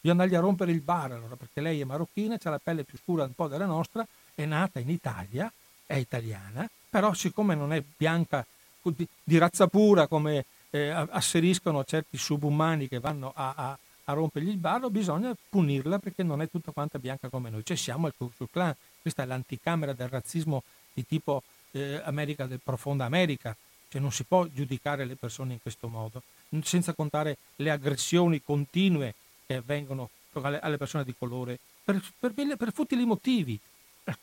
Bisogna 0.00 0.22
andargli 0.22 0.34
a 0.34 0.40
rompere 0.40 0.72
il 0.72 0.80
bar 0.80 1.12
allora, 1.12 1.36
perché 1.36 1.60
lei 1.60 1.80
è 1.80 1.84
marocchina, 1.84 2.36
ha 2.42 2.50
la 2.50 2.58
pelle 2.58 2.82
più 2.82 2.98
scura 2.98 3.24
un 3.24 3.34
po' 3.34 3.46
della 3.46 3.66
nostra, 3.66 4.06
è 4.34 4.44
nata 4.44 4.80
in 4.80 4.90
Italia, 4.90 5.52
è 5.86 5.94
italiana, 5.94 6.68
però 6.90 7.12
siccome 7.12 7.54
non 7.54 7.72
è 7.72 7.82
bianca 7.96 8.44
di, 8.82 9.06
di 9.22 9.38
razza 9.38 9.68
pura 9.68 10.08
come 10.08 10.44
eh, 10.70 10.88
asseriscono 10.88 11.84
certi 11.84 12.16
subumani 12.16 12.88
che 12.88 12.98
vanno 12.98 13.32
a, 13.34 13.52
a, 13.54 13.78
a, 14.04 14.12
rompergli 14.12 14.48
il 14.48 14.56
barro, 14.56 14.90
bisogna 14.90 15.34
punirla 15.48 15.98
perché 15.98 16.22
non 16.22 16.42
è 16.42 16.50
tutta 16.50 16.72
quanta 16.72 16.98
bianca 16.98 17.28
come 17.28 17.50
noi. 17.50 17.64
Cioè 17.64 17.76
siamo 17.76 18.06
il 18.06 18.14
Ku 18.16 18.30
Clan, 18.50 18.74
questa 19.00 19.22
è 19.22 19.26
l'anticamera 19.26 19.92
del 19.92 20.08
razzismo 20.08 20.62
di 20.92 21.06
tipo 21.06 21.42
eh, 21.72 22.00
America 22.04 22.46
del 22.46 22.60
profonda 22.62 23.04
America, 23.04 23.54
cioè 23.92 24.00
non 24.00 24.10
si 24.10 24.24
può 24.24 24.46
giudicare 24.46 25.04
le 25.04 25.16
persone 25.16 25.52
in 25.52 25.60
questo 25.60 25.86
modo, 25.86 26.22
senza 26.62 26.94
contare 26.94 27.36
le 27.56 27.70
aggressioni 27.70 28.40
continue 28.42 29.14
che 29.44 29.56
avvengono 29.56 30.08
alle 30.32 30.78
persone 30.78 31.04
di 31.04 31.14
colore 31.16 31.58
per, 31.84 32.02
per, 32.18 32.32
per 32.32 32.72
futili 32.72 33.04
motivi. 33.04 33.60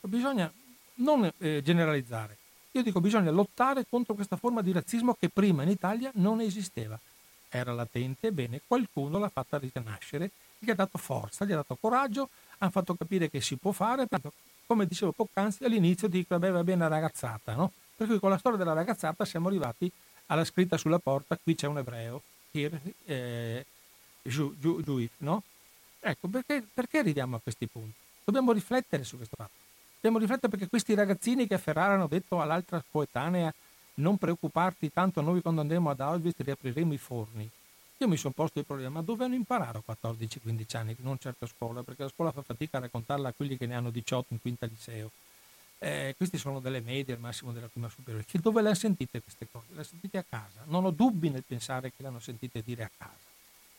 Bisogna 0.02 0.52
non 0.96 1.32
eh, 1.38 1.62
generalizzare. 1.64 2.38
Io 2.72 2.82
dico 2.82 3.00
bisogna 3.00 3.30
lottare 3.30 3.86
contro 3.88 4.16
questa 4.16 4.38
forma 4.38 4.64
di 4.64 4.72
razzismo 4.72 5.16
che 5.20 5.30
prima 5.30 5.62
in 5.62 5.70
Italia 5.70 6.10
non 6.16 6.42
esisteva. 6.42 7.00
Era 7.48 7.72
latente, 7.72 8.28
ebbene, 8.28 8.62
qualcuno 8.66 9.20
l'ha 9.20 9.30
fatta 9.30 9.60
rinascere, 9.60 10.32
gli 10.58 10.72
ha 10.72 10.76
dato 10.76 10.98
forza, 10.98 11.46
gli 11.46 11.52
ha 11.52 11.58
dato 11.58 11.78
coraggio, 11.80 12.30
hanno 12.58 12.72
fatto 12.72 12.96
capire 12.96 13.30
che 13.30 13.40
si 13.40 13.56
può 13.56 13.72
fare, 13.72 14.08
come 14.66 14.88
dicevo 14.88 15.12
poc'anzi, 15.12 15.64
all'inizio 15.64 16.08
dico, 16.08 16.38
vabbè, 16.38 16.52
va 16.52 16.64
bene 16.64 16.80
la 16.80 16.88
ragazzata, 16.88 17.54
no? 17.54 17.72
Per 18.00 18.08
cui 18.08 18.18
con 18.18 18.30
la 18.30 18.38
storia 18.38 18.58
della 18.58 18.72
ragazzata 18.72 19.26
siamo 19.26 19.50
arrivati 19.50 19.92
alla 20.28 20.46
scritta 20.46 20.78
sulla 20.78 21.00
porta, 21.00 21.38
qui 21.38 21.54
c'è 21.54 21.68
un 21.68 21.80
ebreo, 21.80 22.22
Kir, 22.50 22.80
eh, 23.04 23.66
Juif, 24.22 25.12
no? 25.18 25.44
Ecco, 26.00 26.30
perché, 26.30 26.66
perché 26.74 27.00
arriviamo 27.00 27.36
a 27.36 27.40
questi 27.42 27.68
punti? 27.68 27.94
Dobbiamo 28.24 28.54
riflettere 28.54 29.04
su 29.04 29.18
questo 29.18 29.36
fatto. 29.36 29.52
Dobbiamo 29.96 30.18
riflettere 30.18 30.48
perché 30.48 30.70
questi 30.70 30.94
ragazzini 30.94 31.46
che 31.46 31.56
a 31.56 31.58
Ferrara 31.58 31.96
hanno 31.96 32.08
detto 32.08 32.40
all'altra 32.40 32.82
coetanea 32.90 33.54
non 33.96 34.18
preoccuparti, 34.18 34.94
tanto 34.94 35.20
noi 35.20 35.42
quando 35.42 35.60
andremo 35.60 35.90
ad 35.90 36.00
Auschwitz 36.00 36.40
riapriremo 36.40 36.94
i 36.94 36.98
forni. 36.98 37.50
Io 37.98 38.08
mi 38.08 38.16
sono 38.16 38.32
posto 38.34 38.60
il 38.60 38.66
problema, 38.66 38.92
ma 38.92 39.02
dove 39.02 39.26
hanno 39.26 39.36
imparato 39.36 39.84
a 39.86 39.98
14-15 40.02 40.78
anni? 40.78 40.96
Non 41.00 41.18
certo 41.20 41.44
a 41.44 41.50
scuola, 41.50 41.84
perché 41.84 42.04
la 42.04 42.10
scuola 42.10 42.32
fa 42.32 42.44
fatica 42.44 42.78
a 42.78 42.80
raccontarla 42.80 43.28
a 43.28 43.34
quelli 43.34 43.58
che 43.58 43.66
ne 43.66 43.76
hanno 43.76 43.90
18 43.90 44.32
in 44.32 44.40
quinta 44.40 44.66
liceo. 44.68 45.12
Eh, 45.80 46.14
questi 46.18 46.38
sono 46.38 46.60
delle 46.60 46.82
medie, 46.82 47.14
al 47.14 47.20
massimo 47.20 47.52
della 47.52 47.68
prima 47.68 47.90
superiore. 47.90 48.26
Che 48.26 48.40
dove 48.40 48.62
le 48.62 48.68
hanno 48.68 48.78
sentite 48.78 49.22
queste 49.22 49.48
cose? 49.52 49.66
Le 49.70 49.76
hanno 49.76 49.84
sentite 49.84 50.18
a 50.18 50.26
casa. 50.28 50.64
Non 50.66 50.86
ho 50.86 50.92
dubbi 50.92 51.30
nel 51.30 51.44
pensare 51.48 51.90
che 51.90 52.02
le 52.02 52.08
hanno 52.10 52.20
sentite 52.20 52.62
dire 52.62 52.84
a 52.84 52.92
casa. 52.98 53.28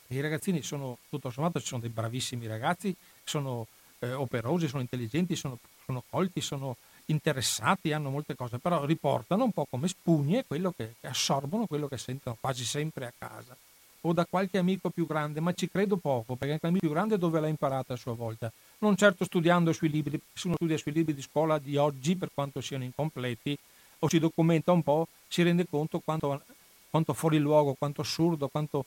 I 0.08 0.20
ragazzini 0.20 0.62
sono, 0.62 0.98
tutto 1.08 1.30
sommato, 1.30 1.60
sono 1.60 1.80
dei 1.80 1.90
bravissimi 1.90 2.46
ragazzi, 2.46 2.94
sono 3.22 3.66
eh, 4.00 4.12
operosi, 4.12 4.66
sono 4.66 4.82
intelligenti, 4.82 5.36
sono 5.36 5.58
sono 5.90 6.04
colti, 6.08 6.40
sono 6.40 6.76
interessati, 7.06 7.92
hanno 7.92 8.10
molte 8.10 8.36
cose, 8.36 8.58
però 8.58 8.84
riportano 8.84 9.42
un 9.42 9.50
po' 9.50 9.66
come 9.68 9.88
spugne 9.88 10.44
quello 10.46 10.72
che, 10.76 10.94
che 11.00 11.08
assorbono 11.08 11.66
quello 11.66 11.88
che 11.88 11.98
sentono 11.98 12.36
quasi 12.40 12.64
sempre 12.64 13.06
a 13.06 13.12
casa 13.16 13.56
o 14.02 14.12
da 14.12 14.24
qualche 14.24 14.56
amico 14.56 14.88
più 14.88 15.06
grande, 15.06 15.40
ma 15.40 15.52
ci 15.52 15.68
credo 15.68 15.96
poco, 15.96 16.36
perché 16.36 16.52
anche 16.54 16.66
l'amico 16.66 16.86
più 16.86 16.94
grande 16.94 17.18
dove 17.18 17.40
l'ha 17.40 17.48
imparata 17.48 17.94
a 17.94 17.96
sua 17.96 18.14
volta? 18.14 18.50
Non 18.82 18.96
certo 18.96 19.24
studiando 19.24 19.72
sui 19.72 19.90
libri, 19.90 20.20
se 20.32 20.46
uno 20.46 20.56
studia 20.56 20.78
sui 20.78 20.92
libri 20.92 21.14
di 21.14 21.22
scuola 21.22 21.58
di 21.58 21.76
oggi, 21.76 22.16
per 22.16 22.30
quanto 22.32 22.60
siano 22.60 22.84
incompleti, 22.84 23.56
o 23.98 24.08
si 24.08 24.18
documenta 24.18 24.72
un 24.72 24.82
po', 24.82 25.06
si 25.28 25.42
rende 25.42 25.66
conto 25.68 26.00
quanto, 26.00 26.42
quanto 26.88 27.12
fuori 27.12 27.38
luogo, 27.38 27.74
quanto 27.74 28.00
assurdo, 28.00 28.48
quanto 28.48 28.84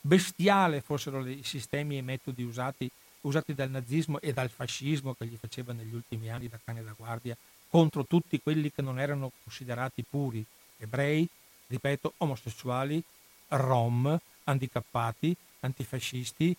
bestiale 0.00 0.80
fossero 0.80 1.24
i 1.26 1.42
sistemi 1.44 1.94
e 1.96 1.98
i 1.98 2.02
metodi 2.02 2.42
usati 2.42 2.90
usati 3.22 3.54
dal 3.54 3.70
nazismo 3.70 4.20
e 4.20 4.32
dal 4.32 4.48
fascismo 4.48 5.14
che 5.14 5.26
gli 5.26 5.36
faceva 5.38 5.72
negli 5.72 5.94
ultimi 5.94 6.30
anni 6.30 6.48
da 6.48 6.58
cane 6.62 6.82
da 6.82 6.94
guardia 6.96 7.36
contro 7.68 8.04
tutti 8.04 8.40
quelli 8.40 8.72
che 8.72 8.82
non 8.82 8.98
erano 8.98 9.30
considerati 9.44 10.04
puri, 10.08 10.44
ebrei, 10.78 11.28
ripeto, 11.68 12.14
omosessuali, 12.16 13.02
rom, 13.48 14.18
handicappati, 14.44 15.36
antifascisti, 15.60 16.56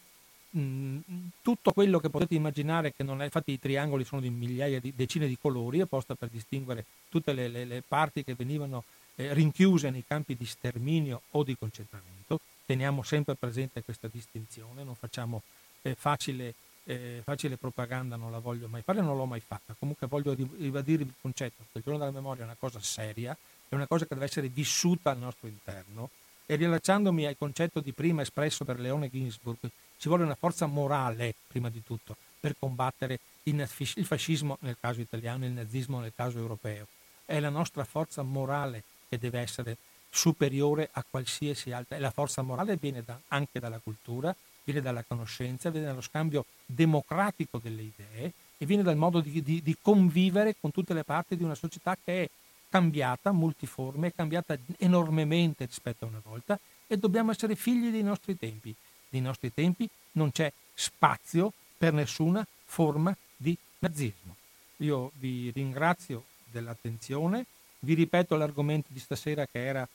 mm, 0.58 1.00
tutto 1.42 1.72
quello 1.72 2.00
che 2.00 2.10
potete 2.10 2.36
immaginare 2.36 2.94
che 2.94 3.04
non 3.04 3.22
è, 3.22 3.26
infatti 3.26 3.52
i 3.52 3.60
triangoli 3.60 4.04
sono 4.04 4.22
di 4.22 4.30
migliaia 4.30 4.80
di 4.80 4.94
decine 4.96 5.28
di 5.28 5.38
colori 5.38 5.82
apposta 5.82 6.16
per 6.16 6.30
distinguere 6.30 6.86
tutte 7.10 7.34
le, 7.34 7.48
le, 7.48 7.66
le 7.66 7.84
parti 7.88 8.24
che 8.24 8.36
venivano 8.36 8.84
eh, 9.16 9.34
rinchiuse 9.34 9.90
nei 9.90 10.04
campi 10.06 10.36
di 10.36 10.46
sterminio 10.46 11.22
o 11.32 11.44
di 11.44 11.58
concentramento. 11.58 12.40
Teniamo 12.66 13.04
sempre 13.04 13.36
presente 13.36 13.84
questa 13.84 14.08
distinzione, 14.08 14.84
non 14.84 14.96
facciamo 14.96 15.42
eh, 15.82 15.96
facile, 15.96 16.54
eh, 16.86 17.22
facile, 17.24 17.58
propaganda 17.58 18.16
non 18.16 18.32
la 18.32 18.40
voglio 18.40 18.68
mai 18.68 18.82
fare, 18.82 19.02
non 19.02 19.18
l'ho 19.18 19.26
mai 19.26 19.42
fatta. 19.42 19.76
Comunque 19.78 20.08
voglio 20.08 20.34
ribadire 20.34 21.04
il 21.04 21.14
concetto 21.20 21.66
che 21.72 21.80
il 21.80 21.84
giorno 21.84 22.00
della 22.00 22.12
memoria 22.12 22.44
è 22.44 22.46
una 22.46 22.58
cosa 22.58 22.80
seria, 22.80 23.36
è 23.68 23.76
una 23.76 23.88
cosa 23.88 24.06
che 24.06 24.14
deve 24.14 24.26
essere 24.26 24.48
vissuta 24.48 25.12
al 25.12 25.18
nostro 25.18 25.48
interno 25.48 26.10
e 26.46 26.56
riallacciandomi 26.56 27.26
al 27.26 27.38
concetto 27.38 27.80
di 27.80 27.94
prima 27.94 28.22
espresso 28.22 28.66
per 28.66 28.80
Leone 28.80 29.10
Ginsburg, 29.10 29.70
ci 30.02 30.08
vuole 30.08 30.24
una 30.24 30.34
forza 30.34 30.66
morale, 30.66 31.36
prima 31.46 31.70
di 31.70 31.84
tutto, 31.84 32.18
per 32.40 32.56
combattere 32.58 33.20
il 33.44 33.68
fascismo 33.68 34.58
nel 34.62 34.76
caso 34.80 35.00
italiano 35.00 35.44
e 35.46 35.50
il 35.50 35.54
nazismo 35.54 36.00
nel 36.00 36.14
caso 36.16 36.40
europeo. 36.40 36.88
È 37.24 37.40
la 37.40 37.50
nostra 37.50 37.84
forza 37.84 38.24
morale 38.24 38.82
che 39.08 39.20
deve 39.20 39.40
essere 39.42 39.78
superiore 40.10 40.90
a 40.92 41.06
qualsiasi 41.08 41.72
altra. 41.72 41.98
E 41.98 42.00
la 42.00 42.10
forza 42.10 42.42
morale 42.42 42.78
viene 42.78 43.04
da, 43.06 43.16
anche 43.28 43.60
dalla 43.60 43.78
cultura, 43.78 44.36
viene 44.64 44.82
dalla 44.82 45.04
conoscenza, 45.04 45.70
viene 45.70 45.86
dallo 45.86 46.02
scambio 46.02 46.46
democratico 46.66 47.60
delle 47.60 47.84
idee 47.84 48.34
e 48.58 48.66
viene 48.66 48.82
dal 48.82 48.98
modo 48.98 49.20
di, 49.20 49.44
di, 49.44 49.62
di 49.62 49.78
convivere 49.80 50.56
con 50.60 50.72
tutte 50.72 50.96
le 50.96 51.04
parti 51.04 51.38
di 51.38 51.44
una 51.44 51.54
società 51.54 51.96
che 52.04 52.24
è 52.24 52.30
cambiata, 52.70 53.32
multiforme, 53.32 54.08
è 54.08 54.14
cambiata 54.16 54.58
enormemente 54.80 55.66
rispetto 55.66 56.06
a 56.06 56.08
una 56.08 56.22
volta 56.24 56.60
e 56.88 56.98
dobbiamo 56.98 57.30
essere 57.30 57.56
figli 57.56 57.92
dei 57.92 58.02
nostri 58.02 58.36
tempi. 58.36 58.76
Nei 59.12 59.22
nostri 59.22 59.54
tempi 59.54 59.90
non 60.14 60.32
c'è 60.32 60.52
spazio 60.74 61.54
per 61.78 61.94
nessuna 61.94 62.46
forma 62.66 63.16
di 63.36 63.58
nazismo. 63.80 64.36
Io 64.78 65.12
vi 65.16 65.52
ringrazio 65.52 66.26
dell'attenzione, 66.46 67.46
vi 67.80 67.94
ripeto 67.94 68.36
l'argomento 68.36 68.88
di 68.92 69.00
stasera 69.00 69.46
che 69.46 69.66
era, 69.66 69.88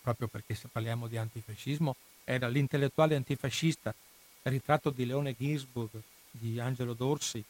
proprio 0.00 0.28
perché 0.28 0.54
se 0.54 0.68
parliamo 0.68 1.06
di 1.06 1.16
antifascismo, 1.16 1.94
era 2.24 2.48
l'intellettuale 2.48 3.16
antifascista, 3.16 3.94
ritratto 4.42 4.90
di 4.90 5.06
Leone 5.06 5.34
Ginsburg 5.36 5.90
di 6.30 6.58
Angelo 6.58 6.94
Dorsi 6.94 7.42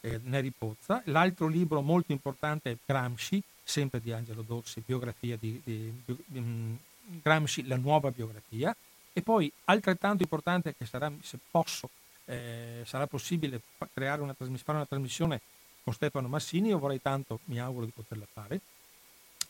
e 0.00 0.20
Neri 0.24 0.52
Pozza. 0.56 1.02
L'altro 1.06 1.46
libro 1.46 1.80
molto 1.80 2.12
importante 2.12 2.70
è 2.70 2.76
Gramsci, 2.84 3.42
sempre 3.62 4.00
di 4.00 4.12
Angelo 4.12 4.42
Dorsi, 4.42 4.82
biografia 4.84 5.36
di, 5.36 5.60
di, 5.64 5.92
di 6.04 6.38
um, 6.38 6.78
Gramsci, 7.22 7.66
la 7.66 7.76
nuova 7.76 8.10
biografia, 8.10 8.74
E 9.12 9.22
poi 9.22 9.52
altrettanto 9.64 10.22
importante 10.22 10.74
che 10.76 10.86
sarà, 10.86 11.10
se 11.20 11.38
posso, 11.50 11.90
eh, 12.26 12.82
sarà 12.86 13.06
possibile 13.06 13.60
creare 13.92 14.22
una, 14.22 14.34
fare 14.34 14.78
una 14.78 14.86
trasmissione 14.86 15.40
con 15.82 15.92
Stefano 15.92 16.28
Massini, 16.28 16.68
io 16.68 16.78
vorrei 16.78 17.00
tanto, 17.00 17.40
mi 17.44 17.58
auguro 17.58 17.86
di 17.86 17.92
poterla 17.92 18.26
fare, 18.32 18.60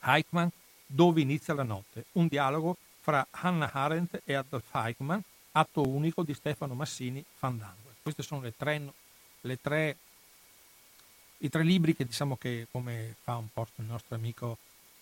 Eichmann, 0.02 0.48
Dove 0.92 1.20
inizia 1.20 1.54
la 1.54 1.62
notte, 1.62 2.06
un 2.12 2.26
dialogo 2.26 2.76
fra 3.00 3.24
Hannah 3.30 3.70
Arendt 3.72 4.22
e 4.24 4.34
Adolf 4.34 4.74
Eichmann, 4.74 5.20
atto 5.52 5.86
unico 5.86 6.24
di 6.24 6.34
Stefano 6.34 6.74
Massini, 6.74 7.24
Fandango. 7.36 7.94
Questi 8.02 8.24
sono 8.24 8.40
le 8.40 8.52
tre, 8.56 8.92
le 9.42 9.60
tre, 9.60 9.96
i 11.38 11.48
tre 11.48 11.62
libri 11.62 11.94
che 11.94 12.04
diciamo 12.04 12.36
che, 12.36 12.66
come 12.72 13.14
fa 13.22 13.36
un 13.36 13.46
po' 13.52 13.68
il 13.76 13.84
nostro 13.84 14.16
amico, 14.16 14.58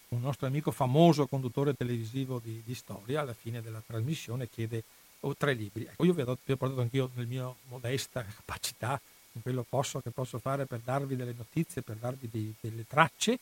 un 0.09 0.20
nostro 0.20 0.47
amico 0.47 0.70
famoso 0.70 1.26
conduttore 1.26 1.74
televisivo 1.74 2.40
di, 2.43 2.62
di 2.64 2.74
storia, 2.74 3.20
alla 3.20 3.35
fine 3.35 3.60
della 3.60 3.82
trasmissione 3.85 4.48
chiede 4.48 4.82
oh, 5.20 5.35
tre 5.36 5.52
libri. 5.52 5.85
Ecco, 5.85 6.05
io 6.05 6.12
vi 6.12 6.22
ho, 6.22 6.39
vi 6.44 6.52
ho 6.52 6.56
portato 6.56 6.80
anch'io 6.80 7.10
nel 7.14 7.26
mio 7.26 7.56
modesta 7.68 8.24
capacità, 8.24 9.01
in 9.32 9.43
quello 9.43 9.64
posso, 9.68 10.01
che 10.01 10.10
posso 10.10 10.39
fare 10.39 10.66
per 10.66 10.80
darvi 10.82 11.16
delle 11.16 11.35
notizie, 11.36 11.82
per 11.82 11.97
darvi 11.97 12.28
dei, 12.30 12.55
delle 12.60 12.86
tracce, 12.86 13.39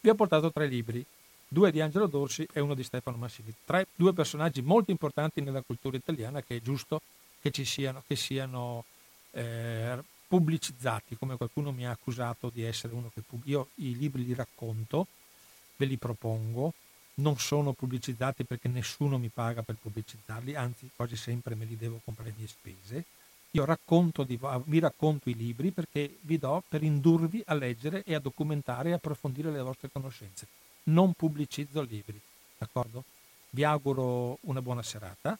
vi 0.00 0.08
ho 0.08 0.14
portato 0.14 0.50
tre 0.50 0.66
libri 0.66 1.04
due 1.52 1.72
di 1.72 1.80
Angelo 1.80 2.06
Dorsi 2.06 2.46
e 2.52 2.60
uno 2.60 2.74
di 2.74 2.84
Stefano 2.84 3.16
Massini. 3.16 3.52
Tre, 3.64 3.88
due 3.94 4.12
personaggi 4.12 4.62
molto 4.62 4.92
importanti 4.92 5.40
nella 5.40 5.62
cultura 5.62 5.96
italiana 5.96 6.42
che 6.42 6.56
è 6.56 6.60
giusto 6.60 7.02
che 7.40 7.50
ci 7.50 7.64
siano, 7.64 8.02
che 8.06 8.14
siano 8.14 8.84
eh, 9.32 9.98
pubblicizzati, 10.28 11.16
come 11.16 11.36
qualcuno 11.36 11.72
mi 11.72 11.86
ha 11.86 11.90
accusato 11.90 12.50
di 12.54 12.62
essere 12.62 12.94
uno 12.94 13.10
che 13.12 13.22
pub- 13.22 13.46
io 13.46 13.68
i 13.76 13.96
libri 13.96 14.24
li 14.24 14.34
racconto, 14.34 15.08
ve 15.80 15.86
li 15.86 15.96
propongo, 15.96 16.74
non 17.14 17.38
sono 17.38 17.72
pubblicizzati 17.72 18.44
perché 18.44 18.68
nessuno 18.68 19.16
mi 19.16 19.30
paga 19.32 19.62
per 19.62 19.76
pubblicizzarli, 19.80 20.54
anzi 20.54 20.90
quasi 20.94 21.16
sempre 21.16 21.54
me 21.54 21.64
li 21.64 21.78
devo 21.78 22.00
comprare 22.04 22.34
mie 22.36 22.46
spese. 22.46 23.04
Io 23.52 23.64
racconto 23.64 24.22
di, 24.24 24.38
vi 24.64 24.78
racconto 24.78 25.30
i 25.30 25.34
libri 25.34 25.70
perché 25.70 26.18
vi 26.20 26.38
do 26.38 26.62
per 26.68 26.82
indurvi 26.82 27.42
a 27.46 27.54
leggere 27.54 28.04
e 28.04 28.14
a 28.14 28.20
documentare 28.20 28.90
e 28.90 28.92
approfondire 28.92 29.50
le 29.50 29.60
vostre 29.60 29.90
conoscenze 29.90 30.46
non 30.84 31.12
pubblicizzo 31.12 31.82
libri, 31.82 32.20
d'accordo? 32.58 33.04
Vi 33.50 33.64
auguro 33.64 34.38
una 34.42 34.62
buona 34.62 34.82
serata 34.82 35.38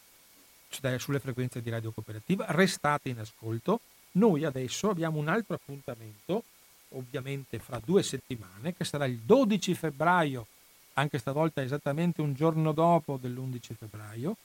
sulle 0.99 1.21
frequenze 1.21 1.63
di 1.63 1.71
Radio 1.71 1.91
Cooperativa, 1.91 2.47
restate 2.51 3.09
in 3.09 3.19
ascolto. 3.19 3.81
Noi 4.13 4.45
adesso 4.45 4.91
abbiamo 4.91 5.19
un 5.19 5.29
altro 5.29 5.55
appuntamento, 5.55 6.45
ovviamente 6.91 7.59
fra 7.59 7.81
due 7.85 8.03
settimane, 8.03 8.75
che 8.75 8.85
sarà 8.85 9.07
il 9.07 9.19
12 9.19 9.75
febbraio, 9.75 10.47
anche 10.95 11.19
stavolta 11.19 11.63
esattamente 11.63 12.21
un 12.21 12.35
giorno 12.35 12.73
dopo 12.73 13.19
dell'11 13.21 13.75
febbraio. 13.79 14.37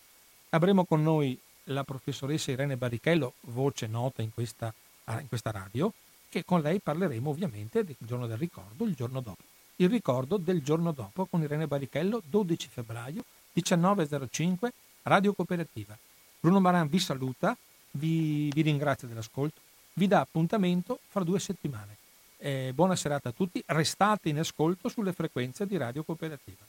Avremo 0.50 0.86
con 0.86 1.02
noi 1.04 1.38
la 1.66 1.84
professoressa 1.84 2.52
Irene 2.52 2.78
Barrichello, 2.78 3.34
voce 3.42 3.88
nota 3.88 4.22
in 4.22 4.34
questa, 4.34 4.74
in 5.20 5.28
questa 5.28 5.52
radio, 5.52 5.92
che 6.30 6.46
con 6.46 6.62
lei 6.62 6.80
parleremo 6.80 7.30
ovviamente 7.30 7.84
del 7.84 7.96
giorno 8.00 8.28
del 8.28 8.38
ricordo, 8.38 8.86
il 8.86 8.94
giorno 8.94 9.22
dopo 9.22 9.44
il 9.78 9.90
ricordo 9.90 10.38
del 10.38 10.64
giorno 10.64 10.92
dopo 10.92 11.26
con 11.26 11.42
Irene 11.42 11.68
Barichello, 11.68 12.22
12 12.30 12.70
febbraio, 12.70 13.24
19.05, 13.56 14.70
Radio 15.04 15.34
Cooperativa. 15.34 15.98
Bruno 16.40 16.60
Maran 16.62 16.88
vi 16.88 17.00
saluta, 17.00 17.58
vi, 17.92 18.50
vi 18.54 18.62
ringrazio 18.62 19.08
dell'ascolto, 19.08 19.60
vi 19.94 20.08
dà 20.08 20.22
appuntamento 20.22 21.00
fra 21.10 21.24
due 21.24 21.40
settimane. 21.40 21.98
Eh, 22.38 22.72
buona 22.74 22.96
serata 22.96 23.30
a 23.30 23.32
tutti, 23.32 23.64
restate 23.66 24.30
in 24.30 24.40
ascolto 24.40 24.90
sulle 24.90 25.14
frequenze 25.14 25.66
di 25.66 25.78
Radio 25.78 26.04
Cooperativa. 26.04 26.66